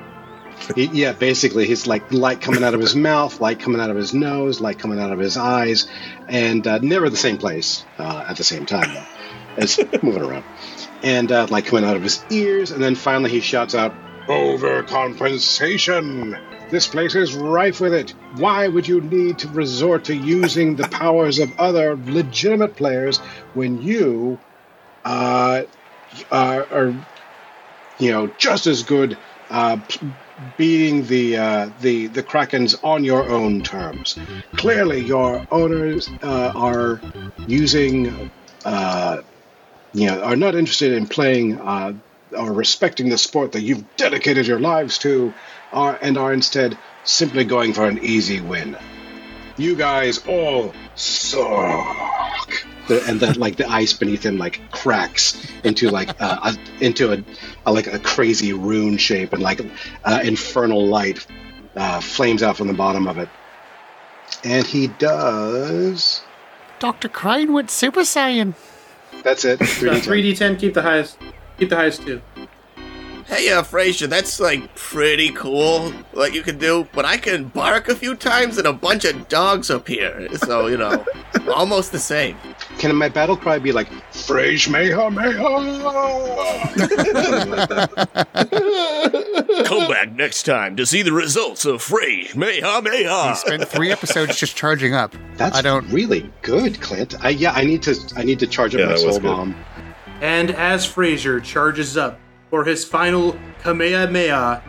He, 0.76 0.86
yeah, 0.86 1.12
basically, 1.12 1.66
he's 1.66 1.88
like 1.88 2.14
light 2.14 2.40
coming 2.40 2.64
out 2.64 2.74
of 2.74 2.80
his 2.80 2.96
mouth, 2.96 3.42
light 3.42 3.60
coming 3.60 3.82
out 3.82 3.90
of 3.90 3.98
his 3.98 4.14
nose, 4.14 4.62
light 4.62 4.80
coming 4.80 4.98
out 4.98 5.12
of 5.12 5.20
his 5.20 5.36
eyes, 5.36 5.88
and 6.30 6.66
uh, 6.66 6.78
never 6.78 7.10
the 7.10 7.18
same 7.18 7.38
place 7.38 7.84
uh, 7.98 8.26
at 8.30 8.38
the 8.38 8.46
same 8.46 8.66
time. 8.66 8.94
Though. 8.94 9.06
It's 9.58 9.78
moving 10.04 10.22
around, 10.22 10.46
and 11.02 11.32
uh, 11.32 11.48
like 11.50 11.66
coming 11.66 11.84
out 11.84 11.98
of 11.98 12.04
his 12.04 12.24
ears, 12.30 12.72
and 12.72 12.82
then 12.82 12.96
finally 12.96 13.30
he 13.30 13.42
shouts 13.42 13.76
out, 13.76 13.94
"Overcompensation! 14.28 16.70
This 16.70 16.88
place 16.88 17.16
is 17.16 17.36
rife 17.36 17.82
with 17.82 17.94
it. 17.94 18.14
Why 18.38 18.68
would 18.68 18.88
you 18.88 19.02
need 19.02 19.40
to 19.40 19.48
resort 19.50 20.06
to 20.06 20.16
using 20.16 20.76
the 20.76 20.88
powers 20.90 21.40
of 21.40 21.52
other 21.60 21.98
legitimate 22.06 22.76
players 22.76 23.18
when 23.54 23.82
you 23.82 24.40
uh, 25.06 25.64
are, 26.32 26.68
are 26.72 26.94
you 28.00 28.12
know, 28.12 28.28
just 28.38 28.68
as 28.68 28.84
good 28.84 29.18
uh, 29.50 29.78
beating 30.58 31.06
the 31.06 31.38
uh, 31.38 31.70
the 31.82 32.08
the 32.08 32.24
Krakens 32.24 32.76
on 32.84 33.04
your 33.04 33.30
own 33.30 33.62
terms. 33.62 34.18
Clearly, 34.56 35.02
your 35.02 35.46
owners 35.52 36.10
uh, 36.22 36.52
are 36.56 37.02
using, 37.48 38.32
uh, 38.66 39.18
you 39.94 40.08
know, 40.08 40.22
are 40.22 40.36
not 40.36 40.56
interested 40.56 40.94
in 40.94 41.08
playing 41.08 41.60
uh, 41.60 41.94
or 42.36 42.52
respecting 42.52 43.10
the 43.10 43.18
sport 43.18 43.52
that 43.54 43.62
you've 43.62 43.84
dedicated 43.98 44.48
your 44.48 44.60
lives 44.60 44.98
to, 45.00 45.34
are, 45.72 45.98
and 46.02 46.18
are 46.18 46.34
instead 46.34 46.78
simply 47.04 47.44
going 47.44 47.74
for 47.74 47.86
an 47.86 48.00
easy 48.04 48.42
win. 48.42 48.78
You 49.58 49.76
guys 49.76 50.26
all 50.28 50.74
suck. 50.96 52.66
And 52.90 53.20
then 53.20 53.36
like 53.36 53.56
the 53.56 53.68
ice 53.70 53.94
beneath 53.94 54.26
him 54.26 54.38
like 54.38 54.60
cracks 54.72 55.48
into 55.64 55.90
like 55.90 56.10
uh, 56.22 56.52
a, 56.52 56.84
into 56.84 57.14
a, 57.14 57.24
a 57.66 57.72
like 57.72 57.88
a 57.88 58.00
crazy 58.00 58.52
rune 58.52 58.98
shape 58.98 59.32
and 59.32 59.42
like 59.42 59.62
uh, 60.04 60.20
infernal 60.24 60.86
light 60.86 61.26
uh, 61.76 62.02
flames 62.02 62.44
out 62.44 62.58
from 62.58 62.68
the 62.68 62.74
bottom 62.74 63.08
of 63.08 63.18
it 63.18 63.30
and 64.44 64.68
he 64.68 64.88
does 64.88 66.22
Dr. 66.80 67.08
Crane 67.08 67.54
went 67.54 67.72
Super 67.72 68.02
Saiyan. 68.02 68.54
that's 69.24 69.46
it 69.46 69.60
3D10. 69.60 70.36
3d10, 70.36 70.60
keep 70.60 70.74
the 70.74 70.82
highest. 70.82 71.18
Keep 71.64 71.70
the 71.70 71.76
highest 71.78 72.02
two. 72.02 72.22
Hey, 73.26 73.50
uh, 73.54 73.64
Frasier, 73.64 74.10
that's 74.10 74.42
like 74.42 74.76
pretty 74.76 75.30
cool 75.30 75.92
what 76.12 76.34
you 76.36 76.42
can 76.44 76.58
do, 76.58 76.86
but 76.94 77.06
I 77.06 77.16
can 77.16 77.46
bark 77.46 77.88
a 77.88 77.96
few 77.96 78.16
times 78.16 78.58
and 78.58 78.68
a 78.68 78.74
bunch 78.74 79.06
of 79.06 79.30
dogs 79.30 79.70
appear. 79.70 80.28
So, 80.36 80.68
you 80.68 80.76
know, 80.76 81.06
almost 81.56 81.94
the 81.94 82.00
same. 82.00 82.36
can 82.80 82.94
my 82.98 83.08
battle 83.08 83.38
cry 83.38 83.60
be 83.60 83.72
like 83.72 83.90
Frage 84.12 84.68
Meha 84.68 85.10
Meha 85.10 85.48
Come 89.66 89.88
back 89.90 90.12
next 90.12 90.44
time 90.44 90.76
to 90.76 90.86
see 90.86 91.02
the 91.02 91.14
results 91.14 91.64
of 91.64 91.82
Frey 91.82 92.26
Meha 92.34 92.82
Meha! 92.86 93.30
We 93.30 93.36
Spent 93.36 93.68
three 93.70 93.90
episodes 93.92 94.36
just 94.38 94.58
charging 94.58 94.94
up. 94.94 95.16
that's 95.38 95.58
I 95.58 95.62
don't. 95.62 95.88
really 95.90 96.30
good 96.42 96.82
Clint 96.82 97.16
I 97.24 97.30
yeah 97.30 97.54
I 97.54 97.64
need 97.64 97.82
to 97.84 97.96
I 98.18 98.24
need 98.24 98.40
to 98.40 98.48
charge 98.48 98.76
up 98.76 98.80
Yeah, 98.80 98.86
my 98.88 98.92
that 98.98 99.06
was 99.06 99.16
soul 99.16 99.22
good. 99.22 99.28
bomb 99.30 99.56
And 100.24 100.52
as 100.52 100.88
Frasier 100.88 101.44
charges 101.44 101.98
up 101.98 102.18
for 102.50 102.64
his 102.64 102.86
final 102.86 103.38
Kamehameha, 103.60 104.64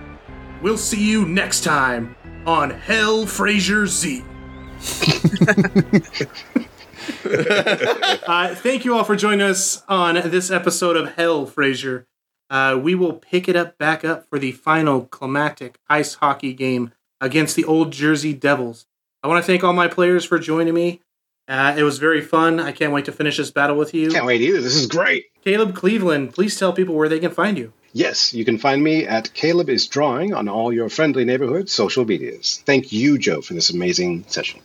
we'll 0.60 0.76
see 0.76 1.08
you 1.08 1.24
next 1.24 1.62
time 1.62 2.16
on 2.44 2.70
Hell 2.70 3.24
Frasier 3.24 3.86
Z. 3.86 4.24
uh, 8.26 8.54
thank 8.56 8.84
you 8.84 8.96
all 8.96 9.04
for 9.04 9.14
joining 9.14 9.42
us 9.42 9.84
on 9.88 10.16
this 10.28 10.50
episode 10.50 10.96
of 10.96 11.14
Hell 11.14 11.46
Frasier. 11.46 12.06
Uh, 12.50 12.76
we 12.82 12.96
will 12.96 13.12
pick 13.12 13.48
it 13.48 13.54
up 13.54 13.78
back 13.78 14.04
up 14.04 14.28
for 14.28 14.40
the 14.40 14.50
final 14.50 15.02
climactic 15.02 15.78
ice 15.88 16.14
hockey 16.14 16.52
game 16.52 16.92
against 17.20 17.54
the 17.54 17.64
Old 17.64 17.92
Jersey 17.92 18.32
Devils. 18.32 18.86
I 19.22 19.28
want 19.28 19.40
to 19.40 19.46
thank 19.46 19.62
all 19.62 19.72
my 19.72 19.86
players 19.86 20.24
for 20.24 20.40
joining 20.40 20.74
me. 20.74 21.00
Uh, 21.46 21.74
it 21.76 21.82
was 21.82 21.98
very 21.98 22.20
fun. 22.20 22.58
I 22.58 22.72
can't 22.72 22.92
wait 22.92 23.04
to 23.04 23.12
finish 23.12 23.36
this 23.36 23.50
battle 23.50 23.76
with 23.76 23.92
you. 23.92 24.10
can't 24.10 24.24
wait 24.24 24.40
either 24.40 24.62
this 24.62 24.76
is 24.76 24.86
great 24.86 25.26
Caleb 25.44 25.74
Cleveland, 25.74 26.32
please 26.32 26.58
tell 26.58 26.72
people 26.72 26.94
where 26.94 27.08
they 27.08 27.18
can 27.18 27.30
find 27.30 27.58
you. 27.58 27.72
Yes, 27.92 28.32
you 28.32 28.46
can 28.46 28.56
find 28.56 28.82
me 28.82 29.06
at 29.06 29.34
Caleb 29.34 29.68
is 29.68 29.86
Drawing 29.86 30.32
on 30.32 30.48
all 30.48 30.72
your 30.72 30.88
friendly 30.88 31.24
neighborhood 31.24 31.68
social 31.68 32.04
medias. 32.06 32.62
Thank 32.64 32.92
you, 32.92 33.18
Joe, 33.18 33.42
for 33.42 33.52
this 33.52 33.70
amazing 33.70 34.24
session. 34.26 34.62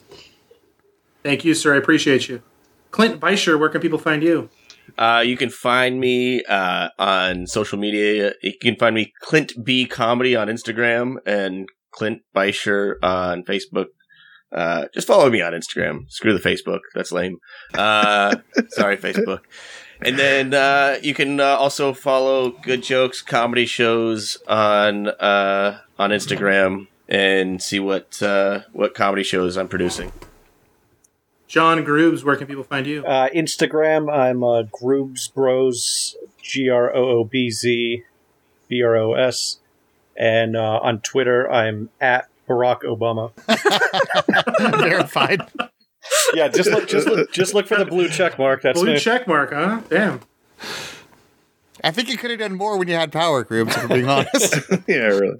Thank 1.21 1.43
you, 1.43 1.53
sir. 1.53 1.75
I 1.75 1.77
appreciate 1.77 2.29
you. 2.29 2.41
Clint 2.91 3.19
Beischer, 3.19 3.59
where 3.59 3.69
can 3.69 3.81
people 3.81 3.99
find 3.99 4.23
you? 4.23 4.49
Uh, 4.97 5.21
you 5.23 5.37
can 5.37 5.49
find 5.49 5.99
me 5.99 6.43
uh, 6.45 6.89
on 6.97 7.45
social 7.45 7.77
media. 7.77 8.33
You 8.41 8.53
can 8.59 8.77
find 8.77 8.95
me 8.95 9.13
Clint 9.19 9.53
B 9.63 9.85
Comedy 9.85 10.35
on 10.35 10.47
Instagram 10.47 11.17
and 11.25 11.67
Clint 11.91 12.21
Beischer 12.35 12.95
on 13.03 13.43
Facebook. 13.43 13.87
Uh, 14.51 14.85
just 14.93 15.07
follow 15.07 15.29
me 15.29 15.41
on 15.41 15.53
Instagram. 15.53 16.11
Screw 16.11 16.37
the 16.37 16.49
Facebook. 16.49 16.79
That's 16.95 17.11
lame. 17.11 17.39
Uh, 17.73 18.37
sorry, 18.69 18.97
Facebook. 18.97 19.41
And 20.01 20.17
then 20.17 20.53
uh, 20.53 20.97
you 21.03 21.13
can 21.13 21.39
uh, 21.39 21.43
also 21.43 21.93
follow 21.93 22.51
Good 22.51 22.83
Jokes 22.83 23.21
comedy 23.21 23.65
shows 23.65 24.37
on 24.47 25.07
uh, 25.07 25.79
on 25.97 26.11
Instagram 26.11 26.87
and 27.09 27.61
see 27.61 27.79
what 27.79 28.21
uh, 28.23 28.61
what 28.71 28.93
comedy 28.93 29.23
shows 29.23 29.57
I'm 29.57 29.67
producing. 29.67 30.11
John 31.47 31.83
Groobs, 31.83 32.23
where 32.23 32.35
can 32.35 32.45
people 32.45 32.63
find 32.63 32.85
you? 32.85 33.03
Uh, 33.03 33.27
Instagram, 33.29 34.13
I'm 34.13 34.43
uh, 34.43 34.63
Groobz 34.63 35.33
Bros, 35.33 36.15
G 36.41 36.69
R 36.69 36.95
O 36.95 37.19
O 37.19 37.23
B 37.23 37.49
Z 37.49 38.03
B 38.67 38.83
R 38.83 38.95
O 38.95 39.13
S. 39.13 39.57
And 40.15 40.55
uh, 40.55 40.79
on 40.83 40.99
Twitter, 40.99 41.49
I'm 41.49 41.89
at 41.99 42.28
Barack 42.49 42.81
Obama. 42.81 43.31
Verified. 44.79 45.41
Yeah, 46.33 46.47
just 46.47 46.69
look, 46.69 46.87
just 46.87 47.07
look, 47.07 47.31
just 47.31 47.53
look 47.53 47.67
for 47.67 47.77
the 47.77 47.85
blue 47.85 48.09
check 48.09 48.39
mark. 48.39 48.61
That's 48.61 48.79
Blue 48.79 48.93
me. 48.93 48.99
check 48.99 49.27
mark, 49.27 49.51
huh? 49.51 49.81
Damn. 49.89 50.21
I 51.83 51.91
think 51.91 52.09
you 52.09 52.17
could 52.17 52.31
have 52.31 52.39
done 52.39 52.55
more 52.55 52.77
when 52.77 52.87
you 52.87 52.95
had 52.95 53.11
power 53.11 53.43
groups, 53.43 53.75
if 53.75 53.83
we're 53.83 53.95
being 53.95 54.09
honest. 54.09 54.55
yeah, 54.87 54.95
really. 55.07 55.39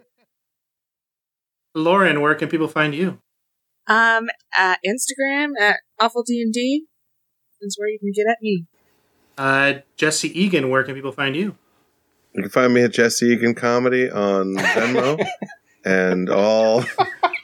Lauren, 1.76 2.22
where 2.22 2.36
can 2.36 2.50
people 2.50 2.68
find 2.68 2.94
you? 2.96 3.20
Um, 3.88 4.30
at 4.56 4.80
Instagram 4.86 5.52
at 5.60 5.78
awful 6.00 6.24
D 6.24 6.42
and 6.42 6.54
D 6.54 6.86
is 7.62 7.76
where 7.78 7.90
you 7.90 8.00
can 8.00 8.12
get 8.16 8.30
at 8.30 8.38
me. 8.42 8.66
Uh, 9.38 9.82
Jesse 9.98 10.40
Egan, 10.40 10.70
where 10.70 10.84
can 10.84 10.96
people 10.96 11.12
find 11.12 11.36
you? 11.36 11.56
You 12.34 12.44
can 12.44 12.52
find 12.52 12.74
me 12.74 12.84
at 12.84 12.94
Jesse 12.94 13.26
Egan 13.26 13.56
Comedy 13.56 14.10
on 14.10 14.56
Venmo 14.56 15.26
and 15.86 16.30
all 16.30 16.80
of 16.80 16.86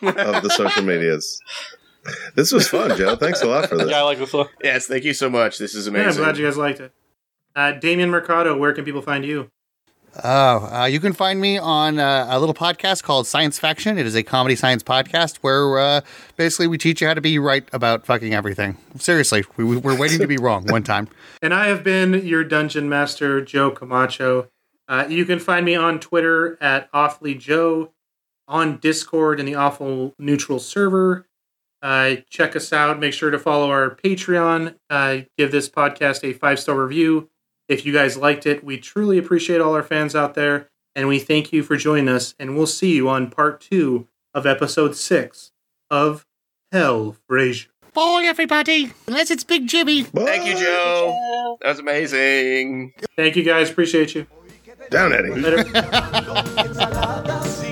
the 0.02 0.50
social 0.56 0.84
medias. 0.84 1.40
This 2.36 2.52
was 2.52 2.68
fun, 2.68 2.96
Joe. 2.98 3.16
Thanks 3.16 3.42
a 3.42 3.48
lot 3.48 3.68
for 3.70 3.78
this. 3.78 3.90
Yeah, 3.90 4.00
I 4.00 4.02
like 4.04 4.20
this 4.20 4.32
one. 4.34 4.48
Yes, 4.64 4.86
thank 4.88 5.04
you 5.04 5.14
so 5.14 5.30
much. 5.30 5.58
This 5.58 5.74
is 5.74 5.88
Yeah, 5.88 5.94
I'm 5.94 6.00
amazing. 6.02 6.24
glad 6.24 6.38
you 6.38 6.46
guys 6.46 6.58
liked 6.58 6.80
it. 6.80 6.92
Uh, 7.56 7.72
Damien 7.72 8.10
Mercado, 8.10 8.56
where 8.58 8.74
can 8.74 8.86
people 8.86 9.02
find 9.02 9.26
you? 9.26 9.50
Oh, 10.24 10.70
uh, 10.74 10.86
you 10.86 11.02
can 11.02 11.12
find 11.12 11.42
me 11.42 11.58
on 11.58 12.00
uh, 12.00 12.28
a 12.30 12.40
little 12.40 12.56
podcast 12.56 13.04
called 13.04 13.28
Science 13.28 13.60
Faction. 13.60 13.98
It 13.98 14.06
is 14.06 14.16
a 14.16 14.24
comedy 14.24 14.56
science 14.56 14.82
podcast 14.82 15.38
where 15.38 15.78
uh, 15.78 16.02
basically 16.38 16.68
we 16.68 16.78
teach 16.78 17.02
you 17.02 17.08
how 17.08 17.16
to 17.16 17.22
be 17.22 17.38
right 17.38 17.68
about 17.74 18.06
fucking 18.06 18.34
everything. 18.34 18.78
Seriously, 18.98 19.44
we, 19.58 19.66
we- 19.66 19.78
we're 19.78 19.98
waiting 19.98 20.20
to 20.20 20.28
be 20.28 20.38
wrong 20.38 20.66
one 20.68 20.84
time. 20.84 21.10
And 21.42 21.54
I 21.54 21.68
have 21.68 21.84
been 21.84 22.26
your 22.26 22.44
dungeon 22.46 22.88
master, 22.90 23.40
Joe 23.42 23.70
Camacho. 23.70 24.48
Uh, 24.88 25.06
you 25.10 25.26
can 25.26 25.38
find 25.40 25.66
me 25.66 25.76
on 25.76 26.00
Twitter 26.00 26.58
at 26.62 26.90
Awfully 26.94 27.36
Joe, 27.36 27.92
on 28.48 28.78
Discord 28.78 29.40
in 29.40 29.46
the 29.46 29.56
Awful 29.56 30.14
Neutral 30.20 30.60
server. 30.60 31.28
Uh, 31.82 32.16
check 32.30 32.56
us 32.56 32.74
out. 32.74 33.00
Make 33.00 33.14
sure 33.14 33.30
to 33.32 33.38
follow 33.40 33.70
our 33.70 33.96
Patreon. 33.96 34.76
Uh, 34.90 35.20
give 35.38 35.52
this 35.52 35.70
podcast 35.70 36.24
a 36.24 36.34
five 36.34 36.60
star 36.60 36.82
review 36.82 37.30
if 37.70 37.86
you 37.86 37.94
guys 37.94 38.18
liked 38.18 38.46
it. 38.46 38.64
We 38.64 38.78
truly 38.78 39.18
appreciate 39.18 39.62
all 39.62 39.76
our 39.76 39.84
fans 39.84 40.16
out 40.16 40.34
there, 40.34 40.70
and 40.96 41.08
we 41.08 41.20
thank 41.20 41.54
you 41.54 41.62
for 41.64 41.76
joining 41.78 42.10
us. 42.10 42.34
And 42.40 42.56
we'll 42.58 42.68
see 42.68 42.96
you 42.96 43.08
on 43.10 43.30
part 43.30 43.62
two 43.62 44.08
of 44.34 44.46
episode 44.46 44.96
six 44.96 45.52
of 45.92 46.26
Hell 46.72 47.16
Frasier. 47.30 47.68
Bye, 47.94 48.24
everybody. 48.26 48.92
Unless 49.08 49.32
it's 49.32 49.44
Big 49.46 49.68
Jimmy. 49.68 50.04
Thank 50.04 50.46
you, 50.46 50.56
Joe. 50.58 51.58
That 51.62 51.70
was 51.70 51.80
amazing. 51.80 52.94
Thank 53.16 53.36
you 53.38 53.44
guys. 53.44 53.70
Appreciate 53.70 54.16
you. 54.16 54.28
Down, 54.90 55.14
Eddie. 55.14 55.30
Later. 55.30 55.64
ensalada 55.64 57.62